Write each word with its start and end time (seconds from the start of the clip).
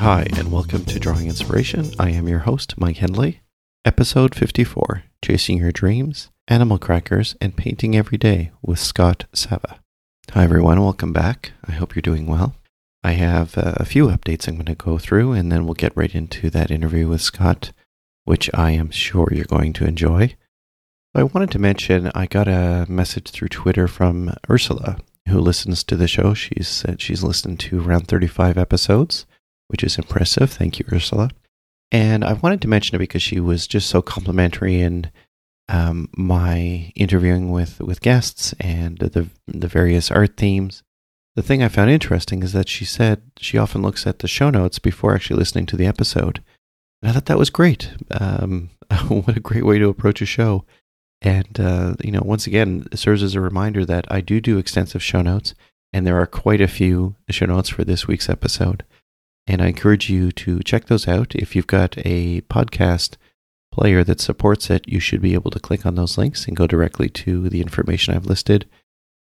Hi, 0.00 0.26
and 0.38 0.50
welcome 0.50 0.86
to 0.86 0.98
Drawing 0.98 1.26
Inspiration. 1.26 1.90
I 1.98 2.08
am 2.08 2.26
your 2.26 2.38
host, 2.38 2.80
Mike 2.80 2.96
Hendley. 2.96 3.40
Episode 3.84 4.34
54 4.34 5.02
Chasing 5.22 5.58
Your 5.58 5.72
Dreams, 5.72 6.30
Animal 6.48 6.78
Crackers, 6.78 7.36
and 7.38 7.54
Painting 7.54 7.94
Every 7.94 8.16
Day 8.16 8.50
with 8.62 8.78
Scott 8.78 9.26
Sava. 9.34 9.78
Hi, 10.30 10.44
everyone. 10.44 10.80
Welcome 10.80 11.12
back. 11.12 11.52
I 11.66 11.72
hope 11.72 11.94
you're 11.94 12.00
doing 12.00 12.26
well. 12.26 12.56
I 13.04 13.12
have 13.12 13.58
uh, 13.58 13.74
a 13.76 13.84
few 13.84 14.06
updates 14.06 14.48
I'm 14.48 14.54
going 14.54 14.64
to 14.64 14.74
go 14.74 14.96
through, 14.96 15.32
and 15.32 15.52
then 15.52 15.66
we'll 15.66 15.74
get 15.74 15.94
right 15.94 16.14
into 16.14 16.48
that 16.48 16.70
interview 16.70 17.06
with 17.06 17.20
Scott, 17.20 17.72
which 18.24 18.48
I 18.54 18.70
am 18.70 18.90
sure 18.90 19.28
you're 19.30 19.44
going 19.44 19.74
to 19.74 19.86
enjoy. 19.86 20.34
I 21.14 21.24
wanted 21.24 21.50
to 21.50 21.58
mention 21.58 22.10
I 22.14 22.24
got 22.24 22.48
a 22.48 22.86
message 22.88 23.32
through 23.32 23.48
Twitter 23.48 23.86
from 23.86 24.32
Ursula, 24.48 24.96
who 25.28 25.38
listens 25.40 25.84
to 25.84 25.94
the 25.94 26.08
show. 26.08 26.32
She's 26.32 26.68
said 26.68 27.02
she's 27.02 27.22
listened 27.22 27.60
to 27.60 27.86
around 27.86 28.08
35 28.08 28.56
episodes, 28.56 29.26
which 29.70 29.84
is 29.84 29.96
impressive. 29.96 30.50
Thank 30.50 30.78
you, 30.78 30.84
Ursula. 30.92 31.30
And 31.92 32.24
I 32.24 32.34
wanted 32.34 32.60
to 32.62 32.68
mention 32.68 32.96
it 32.96 32.98
because 32.98 33.22
she 33.22 33.40
was 33.40 33.66
just 33.66 33.88
so 33.88 34.02
complimentary 34.02 34.80
in 34.80 35.10
um, 35.68 36.08
my 36.16 36.92
interviewing 36.96 37.50
with, 37.50 37.80
with 37.80 38.00
guests 38.00 38.54
and 38.58 38.98
the 38.98 39.28
the 39.46 39.68
various 39.68 40.10
art 40.10 40.36
themes. 40.36 40.82
The 41.36 41.42
thing 41.42 41.62
I 41.62 41.68
found 41.68 41.90
interesting 41.90 42.42
is 42.42 42.52
that 42.52 42.68
she 42.68 42.84
said 42.84 43.22
she 43.38 43.56
often 43.56 43.82
looks 43.82 44.06
at 44.06 44.18
the 44.18 44.28
show 44.28 44.50
notes 44.50 44.78
before 44.78 45.14
actually 45.14 45.38
listening 45.38 45.66
to 45.66 45.76
the 45.76 45.86
episode. 45.86 46.42
And 47.00 47.10
I 47.10 47.12
thought 47.12 47.26
that 47.26 47.38
was 47.38 47.50
great. 47.50 47.92
Um, 48.10 48.70
what 49.08 49.36
a 49.36 49.40
great 49.40 49.64
way 49.64 49.78
to 49.78 49.88
approach 49.88 50.20
a 50.20 50.26
show. 50.26 50.64
And, 51.22 51.60
uh, 51.60 51.94
you 52.02 52.10
know, 52.10 52.22
once 52.24 52.46
again, 52.46 52.86
it 52.90 52.98
serves 52.98 53.22
as 53.22 53.34
a 53.34 53.40
reminder 53.40 53.84
that 53.84 54.06
I 54.10 54.20
do 54.20 54.40
do 54.40 54.58
extensive 54.58 55.02
show 55.02 55.22
notes, 55.22 55.54
and 55.92 56.06
there 56.06 56.18
are 56.18 56.26
quite 56.26 56.60
a 56.60 56.68
few 56.68 57.14
show 57.28 57.46
notes 57.46 57.68
for 57.68 57.84
this 57.84 58.06
week's 58.08 58.28
episode. 58.28 58.84
And 59.50 59.60
I 59.60 59.66
encourage 59.66 60.08
you 60.08 60.30
to 60.30 60.60
check 60.60 60.86
those 60.86 61.08
out. 61.08 61.34
If 61.34 61.56
you've 61.56 61.66
got 61.66 61.98
a 61.98 62.42
podcast 62.42 63.16
player 63.72 64.04
that 64.04 64.20
supports 64.20 64.70
it, 64.70 64.86
you 64.86 65.00
should 65.00 65.20
be 65.20 65.34
able 65.34 65.50
to 65.50 65.58
click 65.58 65.84
on 65.84 65.96
those 65.96 66.16
links 66.16 66.46
and 66.46 66.56
go 66.56 66.68
directly 66.68 67.08
to 67.08 67.48
the 67.48 67.60
information 67.60 68.14
I've 68.14 68.26
listed. 68.26 68.68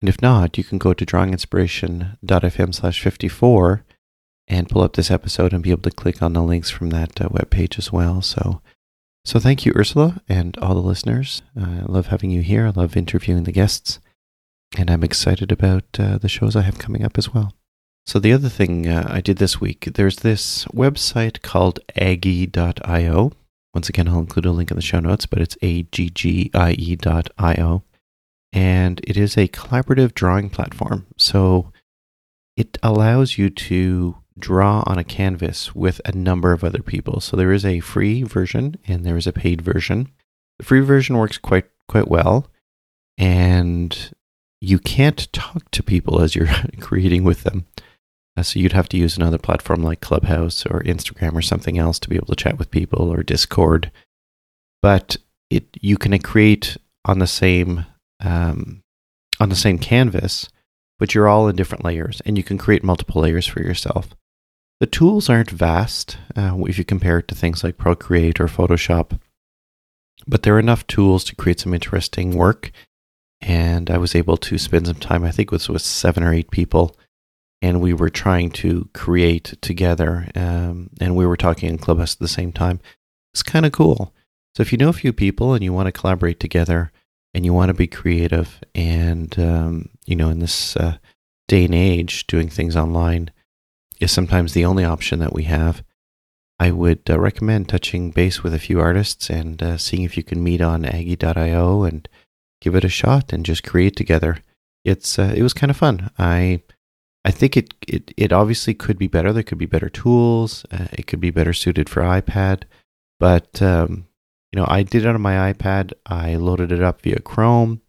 And 0.00 0.08
if 0.08 0.22
not, 0.22 0.56
you 0.56 0.62
can 0.62 0.78
go 0.78 0.94
to 0.94 1.04
drawinginspiration.fm 1.04 2.74
slash 2.76 3.02
54 3.02 3.84
and 4.46 4.68
pull 4.68 4.82
up 4.82 4.94
this 4.94 5.10
episode 5.10 5.52
and 5.52 5.64
be 5.64 5.72
able 5.72 5.82
to 5.82 5.90
click 5.90 6.22
on 6.22 6.34
the 6.34 6.42
links 6.44 6.70
from 6.70 6.90
that 6.90 7.20
uh, 7.20 7.28
web 7.32 7.50
page 7.50 7.76
as 7.76 7.90
well. 7.90 8.22
So, 8.22 8.62
so 9.24 9.40
thank 9.40 9.66
you, 9.66 9.72
Ursula, 9.74 10.22
and 10.28 10.56
all 10.58 10.74
the 10.74 10.80
listeners. 10.80 11.42
Uh, 11.60 11.80
I 11.80 11.92
love 11.92 12.06
having 12.06 12.30
you 12.30 12.42
here. 12.42 12.68
I 12.68 12.70
love 12.70 12.96
interviewing 12.96 13.42
the 13.42 13.50
guests, 13.50 13.98
and 14.78 14.92
I'm 14.92 15.02
excited 15.02 15.50
about 15.50 15.98
uh, 15.98 16.18
the 16.18 16.28
shows 16.28 16.54
I 16.54 16.62
have 16.62 16.78
coming 16.78 17.04
up 17.04 17.18
as 17.18 17.34
well. 17.34 17.52
So 18.06 18.18
the 18.18 18.32
other 18.32 18.48
thing 18.48 18.86
uh, 18.86 19.06
I 19.08 19.20
did 19.20 19.38
this 19.38 19.60
week, 19.60 19.88
there's 19.94 20.16
this 20.16 20.66
website 20.66 21.42
called 21.42 21.80
aggie.io. 21.96 23.32
Once 23.74 23.88
again, 23.88 24.08
I'll 24.08 24.20
include 24.20 24.46
a 24.46 24.52
link 24.52 24.70
in 24.70 24.76
the 24.76 24.82
show 24.82 25.00
notes, 25.00 25.26
but 25.26 25.40
it's 25.40 25.56
A-G-G-I-E 25.62 26.96
dot 26.96 27.28
And 28.52 29.00
it 29.02 29.16
is 29.16 29.36
a 29.36 29.48
collaborative 29.48 30.14
drawing 30.14 30.50
platform. 30.50 31.06
So 31.16 31.72
it 32.56 32.78
allows 32.82 33.36
you 33.36 33.50
to 33.50 34.16
draw 34.38 34.82
on 34.86 34.98
a 34.98 35.04
canvas 35.04 35.74
with 35.74 36.00
a 36.04 36.12
number 36.12 36.52
of 36.52 36.62
other 36.62 36.82
people. 36.82 37.20
So 37.20 37.36
there 37.36 37.52
is 37.52 37.64
a 37.64 37.80
free 37.80 38.22
version 38.22 38.76
and 38.86 39.04
there 39.04 39.16
is 39.16 39.26
a 39.26 39.32
paid 39.32 39.62
version. 39.62 40.08
The 40.58 40.64
free 40.64 40.80
version 40.80 41.16
works 41.16 41.38
quite 41.38 41.66
quite 41.88 42.08
well, 42.08 42.48
and 43.18 44.14
you 44.60 44.78
can't 44.78 45.30
talk 45.32 45.70
to 45.72 45.82
people 45.82 46.20
as 46.20 46.34
you're 46.34 46.48
creating 46.80 47.24
with 47.24 47.42
them. 47.42 47.66
Uh, 48.36 48.42
so 48.42 48.58
you'd 48.58 48.72
have 48.72 48.88
to 48.88 48.96
use 48.96 49.16
another 49.16 49.38
platform 49.38 49.82
like 49.82 50.00
Clubhouse 50.00 50.66
or 50.66 50.82
Instagram 50.82 51.34
or 51.34 51.42
something 51.42 51.78
else 51.78 51.98
to 52.00 52.08
be 52.08 52.16
able 52.16 52.26
to 52.26 52.36
chat 52.36 52.58
with 52.58 52.70
people 52.70 53.12
or 53.12 53.22
Discord. 53.22 53.90
But 54.82 55.16
it 55.50 55.68
you 55.80 55.96
can 55.96 56.18
create 56.18 56.76
on 57.04 57.18
the 57.18 57.26
same 57.26 57.86
um, 58.20 58.82
on 59.40 59.48
the 59.48 59.56
same 59.56 59.78
canvas, 59.78 60.48
but 60.98 61.14
you're 61.14 61.28
all 61.28 61.48
in 61.48 61.56
different 61.56 61.84
layers, 61.84 62.20
and 62.24 62.36
you 62.36 62.44
can 62.44 62.58
create 62.58 62.84
multiple 62.84 63.22
layers 63.22 63.46
for 63.46 63.60
yourself. 63.60 64.08
The 64.80 64.86
tools 64.86 65.30
aren't 65.30 65.50
vast 65.50 66.18
uh, 66.36 66.56
if 66.66 66.78
you 66.78 66.84
compare 66.84 67.18
it 67.18 67.28
to 67.28 67.34
things 67.34 67.62
like 67.62 67.78
Procreate 67.78 68.40
or 68.40 68.46
Photoshop, 68.46 69.18
but 70.26 70.42
there 70.42 70.56
are 70.56 70.60
enough 70.60 70.86
tools 70.86 71.24
to 71.24 71.36
create 71.36 71.60
some 71.60 71.74
interesting 71.74 72.36
work. 72.36 72.70
And 73.40 73.90
I 73.90 73.98
was 73.98 74.14
able 74.14 74.38
to 74.38 74.56
spend 74.58 74.86
some 74.86 74.96
time, 74.96 75.22
I 75.22 75.30
think 75.30 75.48
it 75.48 75.52
was 75.52 75.68
with 75.68 75.82
seven 75.82 76.22
or 76.22 76.32
eight 76.32 76.50
people, 76.50 76.96
and 77.62 77.80
we 77.80 77.92
were 77.92 78.10
trying 78.10 78.50
to 78.50 78.88
create 78.94 79.54
together. 79.60 80.28
Um, 80.34 80.90
and 81.00 81.16
we 81.16 81.26
were 81.26 81.36
talking 81.36 81.70
in 81.70 81.78
Clubhouse 81.78 82.14
at 82.14 82.20
the 82.20 82.28
same 82.28 82.52
time. 82.52 82.80
It's 83.32 83.42
kind 83.42 83.66
of 83.66 83.72
cool. 83.72 84.14
So 84.56 84.60
if 84.62 84.70
you 84.70 84.78
know 84.78 84.90
a 84.90 84.94
few 84.94 85.12
people 85.12 85.54
and 85.54 85.64
you 85.64 85.72
want 85.72 85.86
to 85.86 85.92
collaborate 85.92 86.38
together 86.38 86.92
and 87.32 87.44
you 87.44 87.52
want 87.52 87.70
to 87.70 87.74
be 87.74 87.88
creative, 87.88 88.60
and 88.74 89.36
um, 89.38 89.88
you 90.06 90.14
know, 90.14 90.28
in 90.28 90.38
this 90.38 90.76
uh, 90.76 90.98
day 91.48 91.64
and 91.64 91.74
age, 91.74 92.26
doing 92.26 92.48
things 92.48 92.76
online 92.76 93.30
is 94.00 94.12
sometimes 94.12 94.52
the 94.52 94.64
only 94.64 94.84
option 94.84 95.18
that 95.18 95.32
we 95.32 95.44
have. 95.44 95.82
I 96.60 96.70
would 96.70 97.10
uh, 97.10 97.18
recommend 97.18 97.68
touching 97.68 98.12
base 98.12 98.42
with 98.44 98.54
a 98.54 98.60
few 98.60 98.78
artists 98.78 99.28
and 99.28 99.60
uh, 99.62 99.76
seeing 99.76 100.04
if 100.04 100.16
you 100.16 100.22
can 100.22 100.42
meet 100.44 100.60
on 100.60 100.84
Aggie.io 100.84 101.82
and 101.82 102.08
give 102.60 102.76
it 102.76 102.84
a 102.84 102.88
shot 102.88 103.32
and 103.32 103.44
just 103.44 103.64
create 103.64 103.96
together. 103.96 104.38
It's 104.84 105.18
uh, 105.18 105.34
it 105.36 105.42
was 105.42 105.52
kind 105.52 105.70
of 105.70 105.76
fun. 105.76 106.10
I 106.18 106.62
I 107.24 107.30
think 107.30 107.56
it, 107.56 107.74
it 107.86 108.12
it 108.16 108.32
obviously 108.32 108.74
could 108.74 108.98
be 108.98 109.08
better. 109.08 109.32
There 109.32 109.42
could 109.42 109.58
be 109.58 109.66
better 109.66 109.88
tools. 109.88 110.64
Uh, 110.70 110.88
it 110.92 111.06
could 111.06 111.20
be 111.20 111.30
better 111.30 111.52
suited 111.52 111.88
for 111.88 112.02
iPad, 112.02 112.64
but 113.18 113.62
um, 113.62 114.06
you 114.52 114.60
know 114.60 114.66
I 114.68 114.82
did 114.82 115.04
it 115.04 115.08
on 115.08 115.20
my 115.20 115.52
iPad. 115.52 115.92
I 116.06 116.34
loaded 116.36 116.72
it 116.72 116.82
up 116.82 117.02
via 117.02 117.20
Chrome, 117.20 117.80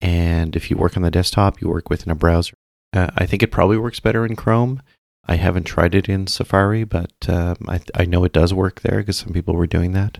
and 0.00 0.54
if 0.54 0.70
you 0.70 0.76
work 0.76 0.96
on 0.96 1.02
the 1.02 1.10
desktop, 1.10 1.60
you 1.60 1.68
work 1.68 1.90
within 1.90 2.12
a 2.12 2.16
browser. 2.16 2.54
Uh, 2.92 3.10
I 3.16 3.26
think 3.26 3.42
it 3.42 3.52
probably 3.52 3.78
works 3.78 4.00
better 4.00 4.24
in 4.26 4.36
Chrome 4.36 4.82
I 5.30 5.36
haven't 5.36 5.64
tried 5.64 5.94
it 5.94 6.08
in 6.08 6.26
Safari, 6.26 6.82
but 6.82 7.12
um, 7.28 7.56
I, 7.68 7.80
I 7.94 8.04
know 8.04 8.24
it 8.24 8.32
does 8.32 8.52
work 8.52 8.80
there 8.80 8.98
because 8.98 9.18
some 9.18 9.32
people 9.32 9.54
were 9.54 9.68
doing 9.68 9.92
that. 9.92 10.18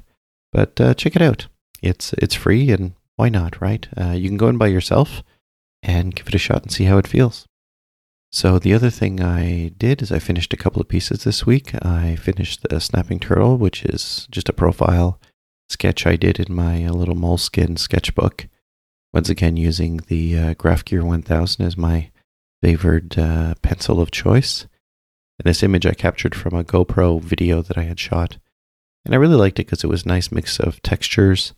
But 0.53 0.81
uh, 0.81 0.95
check 0.95 1.17
it 1.17 1.23
out. 1.23 1.49
It's 1.83 2.13
it's 2.15 2.37
free, 2.37 2.71
and 2.71 2.93
why 3.17 3.29
not, 3.29 3.61
right? 3.61 3.89
Uh, 3.97 4.13
you 4.13 4.29
can 4.29 4.37
go 4.37 4.49
in 4.49 4.57
by 4.57 4.69
yourself 4.69 5.25
and 5.83 6.15
give 6.15 6.29
it 6.29 6.35
a 6.35 6.39
shot 6.39 6.63
and 6.63 6.71
see 6.71 6.85
how 6.85 6.99
it 6.99 7.09
feels. 7.09 7.45
So 8.33 8.61
the 8.61 8.75
other 8.75 8.91
thing 8.91 9.21
I 9.21 9.73
did 9.77 10.03
is 10.03 10.13
I 10.13 10.21
finished 10.21 10.53
a 10.53 10.57
couple 10.57 10.81
of 10.81 10.89
pieces 10.89 11.25
this 11.25 11.45
week. 11.45 11.75
I 11.85 12.15
finished 12.15 12.63
the 12.63 12.81
Snapping 12.81 13.19
Turtle, 13.19 13.57
which 13.57 13.85
is 13.85 14.29
just 14.31 14.49
a 14.49 14.53
profile 14.53 15.21
sketch 15.69 16.07
I 16.07 16.17
did 16.17 16.39
in 16.39 16.55
my 16.55 16.85
uh, 16.85 16.93
little 16.93 17.17
moleskin 17.17 17.77
sketchbook. 17.77 18.47
Once 19.13 19.29
again, 19.29 19.57
using 19.57 19.99
the 20.07 20.39
uh, 20.39 20.55
Graph 20.55 20.85
Gear 20.85 21.05
1000 21.05 21.65
as 21.65 21.77
my 21.77 22.11
favored 22.63 23.19
uh, 23.19 23.55
pencil 23.63 24.01
of 24.01 24.13
choice. 24.13 24.67
And 25.39 25.47
this 25.47 25.63
image 25.63 25.87
I 25.87 25.95
captured 25.95 26.35
from 26.35 26.55
a 26.55 26.65
GoPro 26.65 27.21
video 27.21 27.63
that 27.63 27.79
I 27.79 27.83
had 27.83 27.99
shot. 27.99 28.37
And 29.05 29.15
I 29.15 29.19
really 29.19 29.37
liked 29.37 29.59
it 29.59 29.67
because 29.67 29.83
it 29.83 29.89
was 29.89 30.05
a 30.05 30.09
nice 30.09 30.31
mix 30.31 30.61
of 30.61 30.83
textures. 30.83 31.53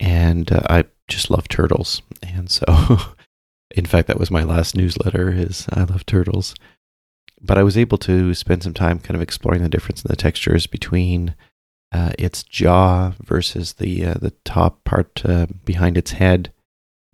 And 0.00 0.50
uh, 0.50 0.62
I 0.70 0.84
just 1.08 1.30
love 1.30 1.48
turtles. 1.48 2.00
And 2.22 2.50
so, 2.50 2.64
in 3.74 3.86
fact, 3.86 4.08
that 4.08 4.18
was 4.18 4.30
my 4.30 4.42
last 4.42 4.76
newsletter 4.76 5.30
is 5.30 5.66
I 5.72 5.84
love 5.84 6.06
turtles. 6.06 6.54
But 7.40 7.58
I 7.58 7.62
was 7.62 7.76
able 7.76 7.98
to 7.98 8.34
spend 8.34 8.62
some 8.62 8.74
time 8.74 9.00
kind 9.00 9.16
of 9.16 9.22
exploring 9.22 9.62
the 9.62 9.68
difference 9.68 10.04
in 10.04 10.08
the 10.08 10.16
textures 10.16 10.66
between 10.66 11.34
uh, 11.90 12.12
its 12.18 12.42
jaw 12.42 13.12
versus 13.22 13.74
the 13.74 14.06
uh, 14.06 14.14
the 14.14 14.32
top 14.44 14.84
part 14.84 15.22
uh, 15.24 15.46
behind 15.64 15.98
its 15.98 16.12
head, 16.12 16.52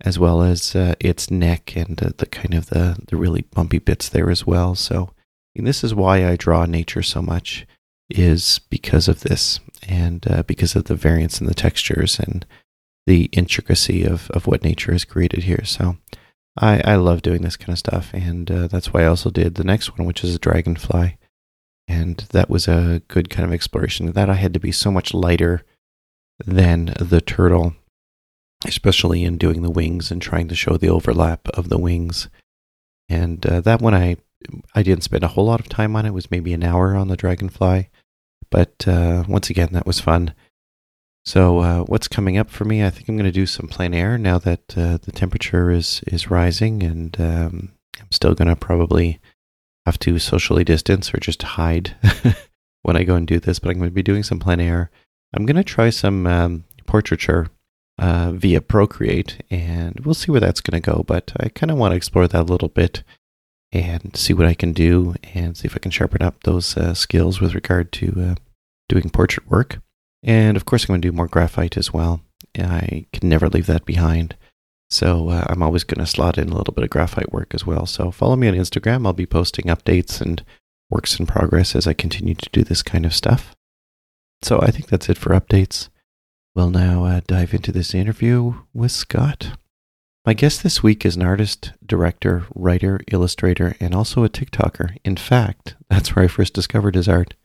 as 0.01 0.19
well 0.19 0.43
as 0.43 0.75
uh, 0.75 0.93
its 0.99 1.31
neck 1.31 1.75
and 1.75 1.97
the 1.97 2.25
kind 2.27 2.53
of 2.53 2.67
the 2.67 2.97
the 3.07 3.17
really 3.17 3.41
bumpy 3.41 3.79
bits 3.79 4.07
there 4.07 4.29
as 4.29 4.45
well. 4.45 4.75
So 4.75 5.09
this 5.55 5.83
is 5.83 5.95
why 5.95 6.25
I 6.25 6.35
draw 6.35 6.65
nature 6.65 7.03
so 7.03 7.21
much, 7.21 7.65
is 8.09 8.59
because 8.69 9.07
of 9.07 9.21
this, 9.21 9.59
and 9.87 10.25
uh, 10.29 10.43
because 10.43 10.75
of 10.75 10.85
the 10.85 10.95
variance 10.95 11.41
in 11.41 11.47
the 11.47 11.53
textures 11.53 12.19
and 12.19 12.45
the 13.07 13.25
intricacy 13.31 14.05
of, 14.05 14.29
of 14.31 14.45
what 14.45 14.63
nature 14.63 14.91
has 14.91 15.03
created 15.03 15.43
here. 15.43 15.65
So 15.65 15.97
I, 16.59 16.81
I 16.83 16.95
love 16.95 17.21
doing 17.21 17.41
this 17.41 17.55
kind 17.55 17.71
of 17.71 17.79
stuff, 17.79 18.09
and 18.13 18.51
uh, 18.51 18.67
that's 18.67 18.93
why 18.93 19.03
I 19.03 19.07
also 19.07 19.29
did 19.29 19.55
the 19.55 19.63
next 19.63 19.97
one, 19.97 20.05
which 20.05 20.23
is 20.23 20.35
a 20.35 20.39
dragonfly. 20.39 21.17
And 21.87 22.17
that 22.31 22.49
was 22.49 22.67
a 22.67 23.01
good 23.07 23.29
kind 23.29 23.47
of 23.47 23.53
exploration. 23.53 24.11
That 24.11 24.29
I 24.29 24.35
had 24.35 24.53
to 24.53 24.59
be 24.59 24.71
so 24.71 24.91
much 24.91 25.13
lighter 25.13 25.63
than 26.45 26.93
the 26.99 27.21
turtle, 27.21 27.75
especially 28.65 29.23
in 29.23 29.37
doing 29.37 29.61
the 29.61 29.71
wings 29.71 30.11
and 30.11 30.21
trying 30.21 30.47
to 30.49 30.55
show 30.55 30.77
the 30.77 30.89
overlap 30.89 31.47
of 31.49 31.69
the 31.69 31.79
wings. 31.79 32.29
And 33.07 33.43
uh, 33.45 33.61
that 33.61 33.81
one 33.81 33.95
I 33.95 34.17
I 34.75 34.83
didn't 34.83 35.03
spend 35.03 35.23
a 35.23 35.29
whole 35.29 35.45
lot 35.45 35.59
of 35.59 35.69
time 35.69 35.95
on 35.95 36.05
it. 36.05 36.13
Was 36.13 36.29
maybe 36.29 36.53
an 36.53 36.63
hour 36.63 36.95
on 36.95 37.07
the 37.07 37.17
Dragonfly. 37.17 37.89
But 38.51 38.87
uh, 38.87 39.23
once 39.27 39.49
again, 39.49 39.69
that 39.71 39.87
was 39.87 39.99
fun. 39.99 40.33
So, 41.25 41.59
uh, 41.59 41.83
what's 41.83 42.07
coming 42.07 42.37
up 42.37 42.49
for 42.49 42.65
me? 42.65 42.83
I 42.83 42.89
think 42.89 43.07
I'm 43.07 43.15
going 43.15 43.25
to 43.25 43.31
do 43.31 43.45
some 43.45 43.67
plein 43.67 43.93
air 43.93 44.17
now 44.17 44.39
that 44.39 44.77
uh, 44.77 44.97
the 44.97 45.11
temperature 45.11 45.69
is, 45.69 46.01
is 46.07 46.31
rising, 46.31 46.81
and 46.81 47.19
um, 47.19 47.73
I'm 47.99 48.11
still 48.11 48.33
going 48.33 48.47
to 48.47 48.55
probably 48.55 49.19
have 49.85 49.99
to 49.99 50.17
socially 50.19 50.63
distance 50.63 51.13
or 51.13 51.17
just 51.17 51.41
hide 51.43 51.95
when 52.83 52.95
I 52.95 53.03
go 53.03 53.15
and 53.15 53.27
do 53.27 53.39
this, 53.39 53.59
but 53.59 53.69
I'm 53.69 53.77
going 53.77 53.89
to 53.89 53.95
be 53.95 54.03
doing 54.03 54.23
some 54.23 54.39
plein 54.39 54.59
air. 54.59 54.89
I'm 55.33 55.45
going 55.45 55.57
to 55.57 55.63
try 55.63 55.89
some 55.89 56.25
um, 56.25 56.63
portraiture 56.87 57.49
uh, 57.99 58.31
via 58.31 58.61
Procreate, 58.61 59.43
and 59.51 59.99
we'll 60.03 60.15
see 60.15 60.31
where 60.31 60.41
that's 60.41 60.61
going 60.61 60.81
to 60.81 60.91
go. 60.91 61.03
But 61.03 61.33
I 61.39 61.49
kind 61.49 61.69
of 61.69 61.77
want 61.77 61.91
to 61.91 61.97
explore 61.97 62.27
that 62.27 62.41
a 62.41 62.51
little 62.51 62.69
bit 62.69 63.03
and 63.71 64.15
see 64.15 64.33
what 64.33 64.47
I 64.47 64.53
can 64.53 64.73
do 64.73 65.15
and 65.33 65.55
see 65.55 65.67
if 65.67 65.75
I 65.75 65.79
can 65.79 65.91
sharpen 65.91 66.23
up 66.23 66.43
those 66.43 66.75
uh, 66.75 66.93
skills 66.93 67.39
with 67.39 67.53
regard 67.53 67.91
to 67.93 68.31
uh, 68.31 68.35
doing 68.87 69.09
portrait 69.09 69.47
work. 69.47 69.79
And 70.23 70.57
of 70.57 70.65
course, 70.65 70.83
I'm 70.83 70.87
going 70.87 71.01
to 71.01 71.07
do 71.07 71.15
more 71.15 71.27
graphite 71.27 71.77
as 71.77 71.93
well. 71.93 72.21
I 72.57 73.05
can 73.13 73.29
never 73.29 73.49
leave 73.49 73.67
that 73.67 73.85
behind. 73.85 74.35
So 74.89 75.29
uh, 75.29 75.45
I'm 75.47 75.61
always 75.61 75.83
going 75.83 76.03
to 76.03 76.09
slot 76.09 76.37
in 76.37 76.49
a 76.49 76.55
little 76.55 76.73
bit 76.73 76.83
of 76.83 76.89
graphite 76.89 77.31
work 77.31 77.53
as 77.53 77.65
well. 77.65 77.85
So 77.85 78.11
follow 78.11 78.35
me 78.35 78.47
on 78.47 78.55
Instagram. 78.55 79.05
I'll 79.05 79.13
be 79.13 79.27
posting 79.27 79.65
updates 79.65 80.19
and 80.19 80.43
works 80.89 81.19
in 81.19 81.27
progress 81.27 81.75
as 81.75 81.85
I 81.85 81.93
continue 81.93 82.33
to 82.33 82.49
do 82.51 82.63
this 82.63 82.81
kind 82.81 83.05
of 83.05 83.13
stuff. 83.13 83.55
So 84.41 84.59
I 84.61 84.71
think 84.71 84.87
that's 84.87 85.09
it 85.09 85.17
for 85.17 85.29
updates. 85.29 85.89
We'll 86.55 86.71
now 86.71 87.05
uh, 87.05 87.21
dive 87.27 87.53
into 87.53 87.71
this 87.71 87.93
interview 87.93 88.55
with 88.73 88.91
Scott. 88.91 89.51
My 90.25 90.33
guest 90.33 90.63
this 90.63 90.83
week 90.83 91.05
is 91.05 91.15
an 91.15 91.21
artist, 91.21 91.73
director, 91.85 92.45
writer, 92.55 92.99
illustrator, 93.11 93.75
and 93.79 93.93
also 93.93 94.23
a 94.23 94.29
TikToker. 94.29 94.97
In 95.05 95.15
fact, 95.15 95.75
that's 95.89 96.15
where 96.15 96.25
I 96.25 96.27
first 96.27 96.53
discovered 96.53 96.95
his 96.95 97.07
art. 97.07 97.35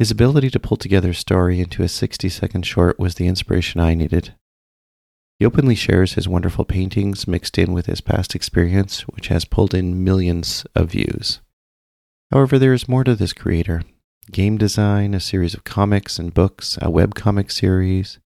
His 0.00 0.10
ability 0.10 0.48
to 0.52 0.58
pull 0.58 0.78
together 0.78 1.10
a 1.10 1.14
story 1.14 1.60
into 1.60 1.82
a 1.82 1.88
60 1.88 2.30
second 2.30 2.62
short 2.62 2.98
was 2.98 3.16
the 3.16 3.26
inspiration 3.26 3.82
I 3.82 3.92
needed. 3.92 4.32
He 5.38 5.44
openly 5.44 5.74
shares 5.74 6.14
his 6.14 6.26
wonderful 6.26 6.64
paintings 6.64 7.28
mixed 7.28 7.58
in 7.58 7.74
with 7.74 7.84
his 7.84 8.00
past 8.00 8.34
experience, 8.34 9.02
which 9.02 9.28
has 9.28 9.44
pulled 9.44 9.74
in 9.74 10.02
millions 10.02 10.64
of 10.74 10.92
views. 10.92 11.40
However, 12.30 12.58
there 12.58 12.72
is 12.72 12.88
more 12.88 13.04
to 13.04 13.14
this 13.14 13.34
creator 13.34 13.82
game 14.32 14.56
design, 14.56 15.12
a 15.12 15.20
series 15.20 15.52
of 15.52 15.64
comics 15.64 16.18
and 16.18 16.32
books, 16.32 16.78
a 16.80 16.90
web 16.90 17.14
comic 17.14 17.50
series, 17.50 18.18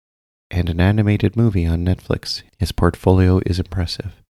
and 0.51 0.69
an 0.69 0.79
animated 0.79 1.35
movie 1.35 1.65
on 1.65 1.83
Netflix. 1.83 2.43
His 2.59 2.71
portfolio 2.71 3.41
is 3.47 3.57
impressive. 3.57 4.21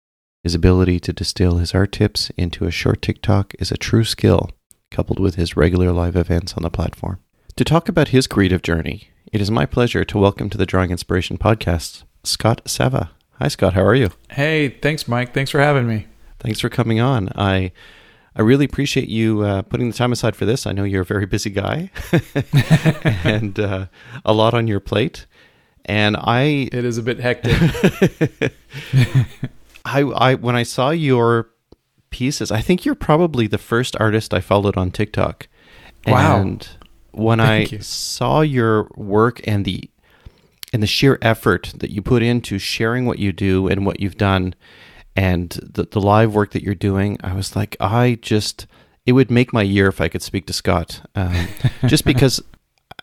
His 0.45 0.55
ability 0.55 1.01
to 1.01 1.13
distill 1.13 1.57
his 1.57 1.75
art 1.75 1.91
tips 1.91 2.31
into 2.37 2.67
a 2.67 2.71
short 2.71 3.03
TikTok 3.03 3.53
is 3.59 3.73
a 3.73 3.77
true 3.77 4.05
skill, 4.05 4.51
coupled 4.93 5.19
with 5.19 5.35
his 5.35 5.57
regular 5.57 5.91
live 5.91 6.15
events 6.15 6.55
on 6.55 6.63
the 6.63 6.71
platform. 6.71 7.19
To 7.57 7.65
talk 7.65 7.87
about 7.87 8.09
his 8.09 8.27
creative 8.27 8.63
journey, 8.63 9.11
it 9.31 9.43
is 9.43 9.51
my 9.51 9.67
pleasure 9.67 10.05
to 10.05 10.19
welcome 10.19 10.49
to 10.49 10.57
the 10.57 10.65
Drawing 10.65 10.91
Inspiration 10.91 11.37
podcast 11.37 12.05
Scott 12.25 12.63
Sava. 12.65 13.11
Hi, 13.33 13.49
Scott. 13.49 13.75
How 13.75 13.85
are 13.85 13.95
you? 13.95 14.09
Hey, 14.31 14.71
thanks, 14.71 15.07
Mike. 15.07 15.35
Thanks 15.35 15.51
for 15.51 15.61
having 15.61 15.87
me. 15.87 16.07
Thanks 16.39 16.61
for 16.61 16.71
coming 16.71 16.99
on. 16.99 17.29
I 17.37 17.73
I 18.35 18.41
really 18.41 18.65
appreciate 18.65 19.11
you 19.11 19.43
uh, 19.43 19.61
putting 19.61 19.91
the 19.91 19.95
time 19.95 20.13
aside 20.13 20.35
for 20.35 20.47
this. 20.47 20.67
I 20.67 20.73
know 20.73 20.85
you're 20.85 21.03
a 21.03 21.05
very 21.05 21.27
busy 21.27 21.51
guy 21.51 21.91
and 23.23 23.61
uh, 23.61 23.87
a 24.25 24.33
lot 24.33 24.55
on 24.55 24.67
your 24.67 24.81
plate. 24.81 25.27
And 25.85 26.17
I 26.19 26.71
it 26.73 26.87
is 26.87 26.97
a 26.97 27.03
bit 27.03 27.21
hectic. 27.21 27.53
I, 29.85 30.01
I 30.01 30.35
when 30.37 30.57
I 30.57 30.63
saw 30.63 30.89
your 30.89 31.51
pieces, 32.09 32.51
I 32.51 32.63
think 32.63 32.87
you're 32.87 32.95
probably 32.95 33.47
the 33.47 33.59
first 33.59 33.95
artist 34.01 34.33
I 34.33 34.41
followed 34.41 34.79
on 34.79 34.91
TikTok. 34.91 35.49
Wow. 36.07 36.41
And 36.41 36.69
when 37.13 37.39
Thank 37.39 37.73
I 37.73 37.77
you. 37.77 37.83
saw 37.83 38.41
your 38.41 38.89
work 38.97 39.41
and 39.47 39.65
the 39.65 39.89
and 40.73 40.83
the 40.83 40.87
sheer 40.87 41.19
effort 41.21 41.75
that 41.79 41.91
you 41.91 42.01
put 42.01 42.23
into 42.23 42.59
sharing 42.59 43.05
what 43.05 43.19
you 43.19 43.33
do 43.33 43.69
and 43.69 43.85
what 43.85 44.01
you've 44.01 44.17
done 44.17 44.55
and 45.15 45.51
the, 45.51 45.85
the 45.85 46.01
live 46.01 46.35
work 46.35 46.53
that 46.53 46.63
you're 46.63 46.75
doing, 46.75 47.19
I 47.23 47.35
was 47.35 47.55
like, 47.55 47.77
I 47.79 48.19
just, 48.23 48.67
it 49.05 49.13
would 49.13 49.31
make 49.31 49.53
my 49.53 49.63
year 49.63 49.89
if 49.89 50.01
I 50.01 50.09
could 50.09 50.23
speak 50.23 50.47
to 50.47 50.53
Scott. 50.53 51.03
Um, 51.15 51.49
just 51.87 52.05
because 52.05 52.43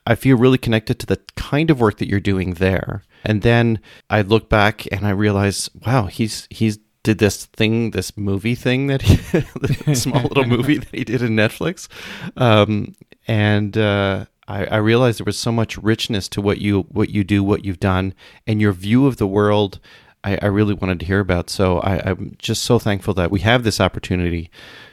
I 0.07 0.15
feel 0.15 0.37
really 0.37 0.57
connected 0.57 0.97
to 0.99 1.05
the 1.05 1.19
kind 1.35 1.69
of 1.69 1.79
work 1.79 1.99
that 1.99 2.07
you're 2.07 2.19
doing 2.19 2.55
there. 2.55 3.03
And 3.23 3.43
then 3.43 3.79
I 4.09 4.21
look 4.21 4.49
back 4.49 4.91
and 4.91 5.05
I 5.05 5.11
realize, 5.11 5.69
wow, 5.85 6.05
he's, 6.05 6.47
he's, 6.49 6.79
did 7.01 7.19
this 7.19 7.45
thing, 7.45 7.91
this 7.91 8.17
movie 8.17 8.55
thing 8.55 8.87
that 8.87 9.01
he, 9.01 9.15
the 9.85 9.95
small 9.95 10.23
little 10.23 10.45
movie 10.45 10.79
that 10.79 10.93
he 10.93 11.05
did 11.05 11.21
in 11.21 11.29
Netflix. 11.29 11.87
Um, 12.35 12.93
and, 13.29 13.77
uh, 13.77 14.25
I, 14.49 14.65
I 14.65 14.77
realized 14.77 15.19
there 15.19 15.25
was 15.25 15.37
so 15.37 15.51
much 15.51 15.77
richness 15.77 16.27
to 16.29 16.41
what 16.41 16.57
you 16.57 16.81
what 16.89 17.09
you 17.11 17.23
do, 17.23 17.43
what 17.43 17.63
you've 17.63 17.79
done, 17.79 18.15
and 18.47 18.59
your 18.59 18.73
view 18.73 19.05
of 19.05 19.17
the 19.17 19.27
world. 19.27 19.79
I, 20.23 20.37
I 20.41 20.47
really 20.47 20.73
wanted 20.73 20.99
to 20.99 21.05
hear 21.05 21.19
about. 21.19 21.49
So 21.49 21.79
I, 21.79 22.01
I'm 22.09 22.35
just 22.39 22.63
so 22.63 22.79
thankful 22.79 23.13
that 23.13 23.31
we 23.31 23.39
have 23.41 23.63
this 23.63 23.79
opportunity 23.79 24.49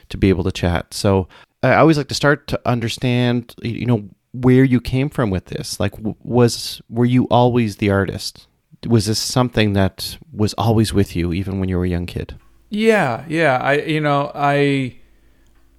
to 0.09 0.17
be 0.17 0.29
able 0.29 0.43
to 0.45 0.51
chat. 0.51 0.93
So 0.93 1.27
I 1.63 1.73
always 1.73 1.97
like 1.97 2.07
to 2.09 2.15
start 2.15 2.47
to 2.47 2.61
understand, 2.65 3.55
you 3.61 3.85
know, 3.85 4.07
where 4.31 4.63
you 4.63 4.79
came 4.79 5.09
from 5.09 5.31
with 5.31 5.45
this. 5.45 5.79
Like, 5.79 5.93
was 6.23 6.81
were 6.87 7.05
you 7.05 7.25
always 7.29 7.77
the 7.77 7.89
artist? 7.89 8.47
Was 8.87 9.07
this 9.07 9.19
something 9.19 9.73
that 9.73 10.17
was 10.31 10.53
always 10.53 10.93
with 10.93 11.15
you, 11.15 11.33
even 11.33 11.59
when 11.59 11.67
you 11.67 11.77
were 11.77 11.85
a 11.85 11.89
young 11.89 12.05
kid? 12.05 12.37
Yeah, 12.69 13.25
yeah. 13.27 13.57
I, 13.57 13.81
you 13.81 14.01
know, 14.01 14.31
I, 14.35 14.97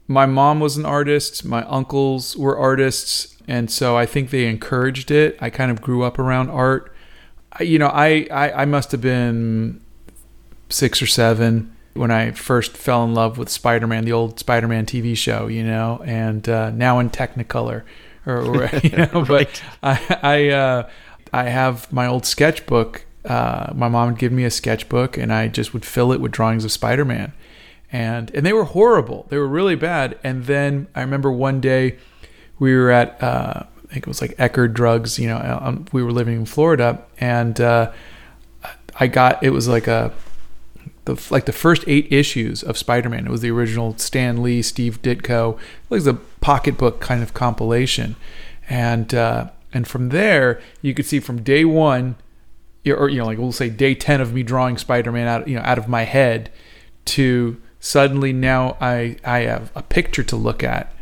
my 0.08 0.26
mom 0.26 0.58
was 0.58 0.76
an 0.76 0.86
artist. 0.86 1.44
My 1.44 1.62
uncles 1.64 2.36
were 2.36 2.58
artists 2.58 3.36
and 3.48 3.70
so 3.70 3.96
I 3.96 4.04
think 4.04 4.28
they 4.28 4.46
encouraged 4.46 5.10
it. 5.10 5.38
I 5.40 5.48
kind 5.48 5.70
of 5.70 5.80
grew 5.80 6.02
up 6.02 6.18
around 6.18 6.50
art. 6.50 6.94
I, 7.50 7.62
you 7.62 7.78
know, 7.78 7.88
I, 7.88 8.28
I 8.30 8.62
I 8.62 8.64
must 8.66 8.92
have 8.92 9.00
been 9.00 9.80
six 10.68 11.00
or 11.00 11.06
seven 11.06 11.74
when 11.94 12.10
I 12.10 12.32
first 12.32 12.76
fell 12.76 13.02
in 13.04 13.14
love 13.14 13.38
with 13.38 13.48
Spider-Man, 13.48 14.04
the 14.04 14.12
old 14.12 14.38
Spider-Man 14.38 14.84
TV 14.84 15.16
show, 15.16 15.46
you 15.46 15.64
know, 15.64 16.02
and 16.04 16.46
uh, 16.46 16.70
now 16.70 16.98
in 16.98 17.08
Technicolor, 17.08 17.82
or, 18.26 18.36
or 18.36 18.70
you 18.82 18.90
know, 18.90 19.24
right. 19.24 19.26
but 19.26 19.62
I 19.82 20.18
I 20.22 20.48
uh, 20.50 20.90
I 21.32 21.44
have 21.44 21.90
my 21.90 22.06
old 22.06 22.26
sketchbook. 22.26 23.06
Uh, 23.24 23.72
my 23.74 23.88
mom 23.88 24.10
would 24.10 24.18
give 24.18 24.30
me 24.30 24.44
a 24.44 24.50
sketchbook, 24.50 25.16
and 25.16 25.32
I 25.32 25.48
just 25.48 25.72
would 25.72 25.86
fill 25.86 26.12
it 26.12 26.20
with 26.20 26.32
drawings 26.32 26.66
of 26.66 26.72
Spider-Man, 26.72 27.32
and 27.90 28.30
and 28.34 28.44
they 28.44 28.52
were 28.52 28.64
horrible. 28.64 29.26
They 29.28 29.38
were 29.38 29.48
really 29.48 29.76
bad. 29.76 30.18
And 30.22 30.44
then 30.44 30.88
I 30.94 31.00
remember 31.00 31.32
one 31.32 31.60
day 31.60 31.98
we 32.58 32.74
were 32.74 32.90
at 32.90 33.22
uh, 33.22 33.64
I 33.90 33.92
think 33.92 34.06
it 34.06 34.08
was 34.08 34.20
like 34.20 34.36
Eckerd 34.36 34.74
Drugs. 34.74 35.18
You 35.18 35.28
know, 35.28 35.58
um, 35.62 35.86
we 35.92 36.02
were 36.02 36.12
living 36.12 36.36
in 36.36 36.46
Florida, 36.46 37.02
and 37.18 37.60
uh, 37.60 37.92
I 39.00 39.06
got 39.06 39.42
it 39.42 39.50
was 39.50 39.68
like 39.68 39.86
a 39.86 40.12
the 41.06 41.26
like 41.30 41.46
the 41.46 41.52
first 41.52 41.84
eight 41.86 42.12
issues 42.12 42.62
of 42.62 42.76
Spider-Man. 42.76 43.26
It 43.26 43.30
was 43.30 43.40
the 43.40 43.50
original 43.50 43.96
Stan 43.96 44.42
Lee, 44.42 44.62
Steve 44.62 45.00
Ditko. 45.00 45.54
It 45.54 45.90
was 45.90 46.06
a 46.06 46.14
pocketbook 46.14 47.00
kind 47.00 47.22
of 47.22 47.32
compilation, 47.32 48.16
and 48.68 49.14
uh, 49.14 49.50
and 49.72 49.88
from 49.88 50.10
there 50.10 50.60
you 50.82 50.92
could 50.92 51.06
see 51.06 51.20
from 51.20 51.42
day 51.42 51.64
one, 51.64 52.16
or 52.86 53.08
you 53.08 53.18
know, 53.18 53.26
like 53.26 53.38
we'll 53.38 53.52
say 53.52 53.70
day 53.70 53.94
ten 53.94 54.20
of 54.20 54.34
me 54.34 54.42
drawing 54.42 54.76
Spider-Man 54.76 55.26
out, 55.26 55.48
you 55.48 55.56
know, 55.56 55.62
out 55.62 55.78
of 55.78 55.88
my 55.88 56.02
head, 56.02 56.50
to 57.06 57.60
suddenly 57.80 58.32
now 58.32 58.76
I 58.80 59.16
I 59.24 59.40
have 59.40 59.70
a 59.74 59.82
picture 59.82 60.22
to 60.24 60.36
look 60.36 60.62
at 60.62 60.92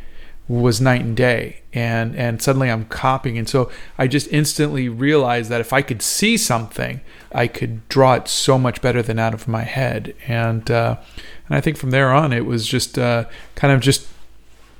was 0.48 0.80
night 0.80 1.00
and 1.00 1.16
day 1.16 1.60
and 1.72 2.14
and 2.14 2.40
suddenly 2.40 2.70
I'm 2.70 2.84
copying. 2.86 3.36
And 3.36 3.48
so 3.48 3.70
I 3.98 4.06
just 4.06 4.28
instantly 4.28 4.88
realized 4.88 5.50
that 5.50 5.60
if 5.60 5.72
I 5.72 5.82
could 5.82 6.02
see 6.02 6.36
something 6.36 7.00
I 7.32 7.48
could 7.48 7.86
draw 7.88 8.14
it 8.14 8.28
so 8.28 8.58
much 8.58 8.80
better 8.80 9.02
than 9.02 9.18
out 9.18 9.34
of 9.34 9.48
my 9.48 9.62
head. 9.62 10.14
And 10.28 10.70
uh, 10.70 10.96
and 11.48 11.56
I 11.56 11.60
think 11.60 11.76
from 11.76 11.90
there 11.90 12.12
on 12.12 12.32
it 12.32 12.46
was 12.46 12.66
just 12.66 12.98
uh, 12.98 13.24
kind 13.54 13.72
of 13.72 13.80
just 13.80 14.08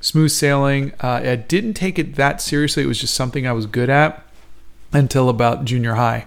smooth 0.00 0.30
sailing. 0.30 0.92
Uh, 1.02 1.20
I 1.24 1.36
didn't 1.36 1.74
take 1.74 1.98
it 1.98 2.14
that 2.14 2.40
seriously. 2.40 2.84
It 2.84 2.86
was 2.86 3.00
just 3.00 3.14
something 3.14 3.46
I 3.46 3.52
was 3.52 3.66
good 3.66 3.90
at 3.90 4.22
until 4.92 5.28
about 5.28 5.64
junior 5.64 5.94
high. 5.94 6.26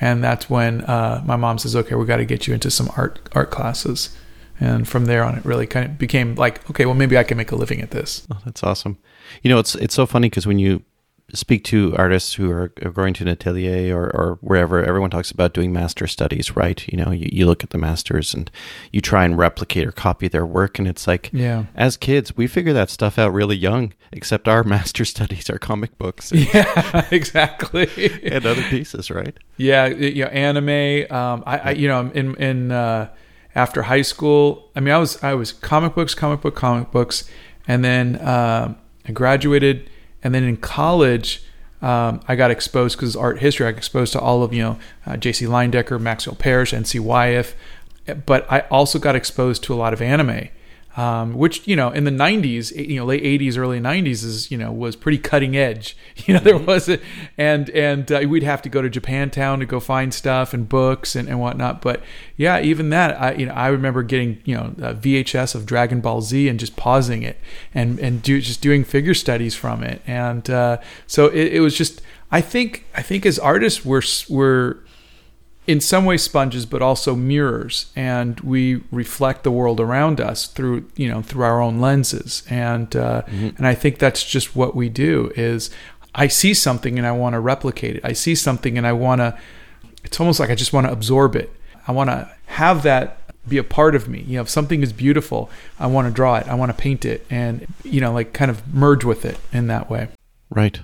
And 0.00 0.22
that's 0.24 0.48
when 0.48 0.82
uh, 0.84 1.22
my 1.26 1.36
mom 1.36 1.58
says 1.58 1.76
okay 1.76 1.94
we 1.94 2.06
got 2.06 2.16
to 2.16 2.24
get 2.24 2.46
you 2.46 2.54
into 2.54 2.70
some 2.70 2.90
art 2.96 3.28
art 3.32 3.50
classes 3.50 4.16
and 4.60 4.88
from 4.88 5.04
there 5.06 5.22
on 5.24 5.36
it 5.36 5.44
really 5.44 5.66
kind 5.66 5.86
of 5.86 5.98
became 5.98 6.34
like 6.34 6.68
okay 6.70 6.86
well 6.86 6.94
maybe 6.94 7.16
i 7.16 7.22
can 7.22 7.36
make 7.36 7.52
a 7.52 7.56
living 7.56 7.80
at 7.80 7.90
this. 7.90 8.26
Oh, 8.30 8.38
that's 8.44 8.62
awesome. 8.62 8.98
You 9.42 9.50
know 9.50 9.58
it's 9.58 9.74
it's 9.76 9.94
so 9.94 10.06
funny 10.06 10.28
because 10.28 10.46
when 10.46 10.58
you 10.58 10.82
speak 11.34 11.62
to 11.62 11.94
artists 11.98 12.34
who 12.34 12.50
are, 12.50 12.68
going 12.68 13.12
to 13.12 13.22
an 13.22 13.28
atelier 13.28 13.94
or, 13.94 14.06
or 14.16 14.38
wherever 14.40 14.82
everyone 14.82 15.10
talks 15.10 15.30
about 15.30 15.52
doing 15.52 15.72
master 15.72 16.06
studies 16.06 16.56
right? 16.56 16.86
You 16.88 16.96
know 16.96 17.10
you, 17.10 17.28
you 17.30 17.46
look 17.46 17.62
at 17.62 17.70
the 17.70 17.78
masters 17.78 18.32
and 18.32 18.50
you 18.92 19.00
try 19.00 19.24
and 19.24 19.36
replicate 19.36 19.86
or 19.86 19.92
copy 19.92 20.28
their 20.28 20.46
work 20.46 20.78
and 20.78 20.88
it's 20.88 21.06
like 21.06 21.30
yeah. 21.32 21.64
as 21.74 21.96
kids 21.96 22.36
we 22.36 22.46
figure 22.46 22.72
that 22.72 22.88
stuff 22.88 23.18
out 23.18 23.32
really 23.32 23.56
young 23.56 23.92
except 24.12 24.48
our 24.48 24.64
master 24.74 25.04
studies 25.04 25.50
are 25.50 25.58
comic 25.58 25.96
books 25.98 26.32
and, 26.32 26.52
yeah 26.54 27.06
exactly. 27.10 27.88
and 28.24 28.46
other 28.46 28.62
pieces 28.62 29.10
right? 29.10 29.38
Yeah 29.58 29.86
you 29.86 30.24
know 30.24 30.30
anime 30.30 31.12
um 31.12 31.42
i, 31.46 31.58
I 31.58 31.70
you 31.72 31.88
know 31.88 32.10
in 32.14 32.34
in 32.36 32.72
uh 32.72 33.10
after 33.58 33.82
high 33.82 34.02
school. 34.02 34.70
I 34.76 34.80
mean, 34.80 34.94
I 34.94 34.98
was 34.98 35.22
I 35.22 35.34
was 35.34 35.52
comic 35.52 35.96
books, 35.96 36.14
comic 36.14 36.40
book, 36.40 36.54
comic 36.54 36.92
books, 36.92 37.28
and 37.66 37.84
then 37.84 38.16
uh, 38.16 38.74
I 39.06 39.12
graduated, 39.12 39.90
and 40.22 40.34
then 40.34 40.44
in 40.44 40.56
college. 40.56 41.42
Um, 41.80 42.20
I 42.26 42.34
got 42.34 42.50
exposed 42.50 42.96
because 42.96 43.14
art 43.14 43.38
history. 43.38 43.66
I 43.66 43.70
got 43.70 43.78
exposed 43.78 44.12
to 44.14 44.20
all 44.20 44.42
of 44.42 44.52
you 44.52 44.62
know 44.62 44.78
uh, 45.06 45.16
J.C. 45.16 45.46
Leyendecker, 45.46 46.00
Maxwell 46.00 46.36
Parrish, 46.36 46.72
N.C. 46.72 46.98
Wyeth, 46.98 47.54
but 48.26 48.50
I 48.50 48.60
also 48.70 48.98
got 48.98 49.14
exposed 49.14 49.62
to 49.64 49.74
a 49.74 49.76
lot 49.76 49.92
of 49.92 50.00
anime. 50.00 50.48
Um, 50.98 51.34
which 51.34 51.66
you 51.68 51.76
know 51.76 51.90
in 51.90 52.02
the 52.02 52.10
90s 52.10 52.74
you 52.74 52.96
know 52.96 53.04
late 53.04 53.22
80s 53.22 53.56
early 53.56 53.78
90s 53.78 54.24
is 54.24 54.50
you 54.50 54.58
know 54.58 54.72
was 54.72 54.96
pretty 54.96 55.18
cutting 55.18 55.56
edge. 55.56 55.96
You 56.26 56.34
know 56.34 56.40
there 56.40 56.58
was 56.58 56.88
a, 56.88 56.98
and 57.38 57.70
and 57.70 58.10
uh, 58.10 58.22
we'd 58.28 58.42
have 58.42 58.60
to 58.62 58.68
go 58.68 58.82
to 58.82 58.90
japantown 58.90 59.60
to 59.60 59.66
go 59.66 59.78
find 59.78 60.12
stuff 60.12 60.52
and 60.52 60.68
books 60.68 61.14
and, 61.14 61.28
and 61.28 61.40
whatnot. 61.40 61.80
But 61.80 62.02
yeah 62.36 62.60
even 62.60 62.90
that 62.90 63.18
i 63.20 63.32
you 63.32 63.46
know 63.46 63.52
i 63.52 63.68
remember 63.68 64.02
getting 64.02 64.42
you 64.44 64.56
know 64.56 64.74
vhs 64.78 65.54
of 65.54 65.64
dragon 65.64 66.00
ball 66.00 66.20
z 66.20 66.48
and 66.48 66.58
just 66.58 66.74
pausing 66.76 67.22
it 67.22 67.38
and 67.72 67.98
and 68.00 68.20
do 68.20 68.40
just 68.40 68.60
doing 68.60 68.82
figure 68.82 69.14
studies 69.14 69.54
from 69.54 69.84
it. 69.84 70.02
And 70.06 70.50
uh, 70.50 70.78
so 71.06 71.28
it, 71.28 71.54
it 71.54 71.60
was 71.60 71.76
just 71.76 72.02
i 72.32 72.40
think 72.40 72.84
i 72.96 73.00
think 73.00 73.24
as 73.24 73.38
artists 73.38 73.84
we're 73.84 74.02
we're 74.28 74.78
in 75.68 75.82
some 75.82 76.06
ways 76.06 76.22
sponges 76.22 76.64
but 76.64 76.80
also 76.80 77.14
mirrors. 77.14 77.92
And 77.94 78.40
we 78.40 78.82
reflect 78.90 79.44
the 79.44 79.50
world 79.52 79.78
around 79.78 80.20
us 80.20 80.46
through 80.46 80.90
you 80.96 81.08
know 81.08 81.22
through 81.22 81.44
our 81.44 81.60
own 81.60 81.78
lenses. 81.78 82.42
And 82.50 82.96
uh, 82.96 83.22
mm-hmm. 83.22 83.50
and 83.58 83.66
I 83.66 83.74
think 83.74 83.98
that's 83.98 84.24
just 84.24 84.56
what 84.56 84.74
we 84.74 84.88
do 84.88 85.30
is 85.36 85.70
I 86.14 86.26
see 86.26 86.54
something 86.54 86.98
and 86.98 87.06
I 87.06 87.12
want 87.12 87.34
to 87.34 87.40
replicate 87.40 87.96
it. 87.96 88.04
I 88.04 88.14
see 88.14 88.34
something 88.34 88.76
and 88.76 88.86
I 88.86 88.94
want 88.94 89.20
to 89.20 89.38
it's 90.02 90.18
almost 90.18 90.40
like 90.40 90.50
I 90.50 90.54
just 90.54 90.72
want 90.72 90.86
to 90.86 90.92
absorb 90.92 91.36
it. 91.36 91.54
I 91.86 91.92
want 91.92 92.08
to 92.08 92.30
have 92.46 92.82
that 92.82 93.18
be 93.46 93.58
a 93.58 93.64
part 93.64 93.94
of 93.94 94.08
me. 94.08 94.22
You 94.22 94.36
know 94.36 94.42
if 94.42 94.48
something 94.48 94.82
is 94.82 94.94
beautiful 94.94 95.50
I 95.78 95.86
want 95.86 96.08
to 96.08 96.14
draw 96.14 96.36
it. 96.36 96.48
I 96.48 96.54
want 96.54 96.70
to 96.70 96.76
paint 96.76 97.04
it 97.04 97.26
and 97.28 97.66
you 97.84 98.00
know 98.00 98.12
like 98.12 98.32
kind 98.32 98.50
of 98.50 98.74
merge 98.74 99.04
with 99.04 99.26
it 99.26 99.38
in 99.52 99.66
that 99.66 99.90
way. 99.90 100.08
Right. 100.48 100.80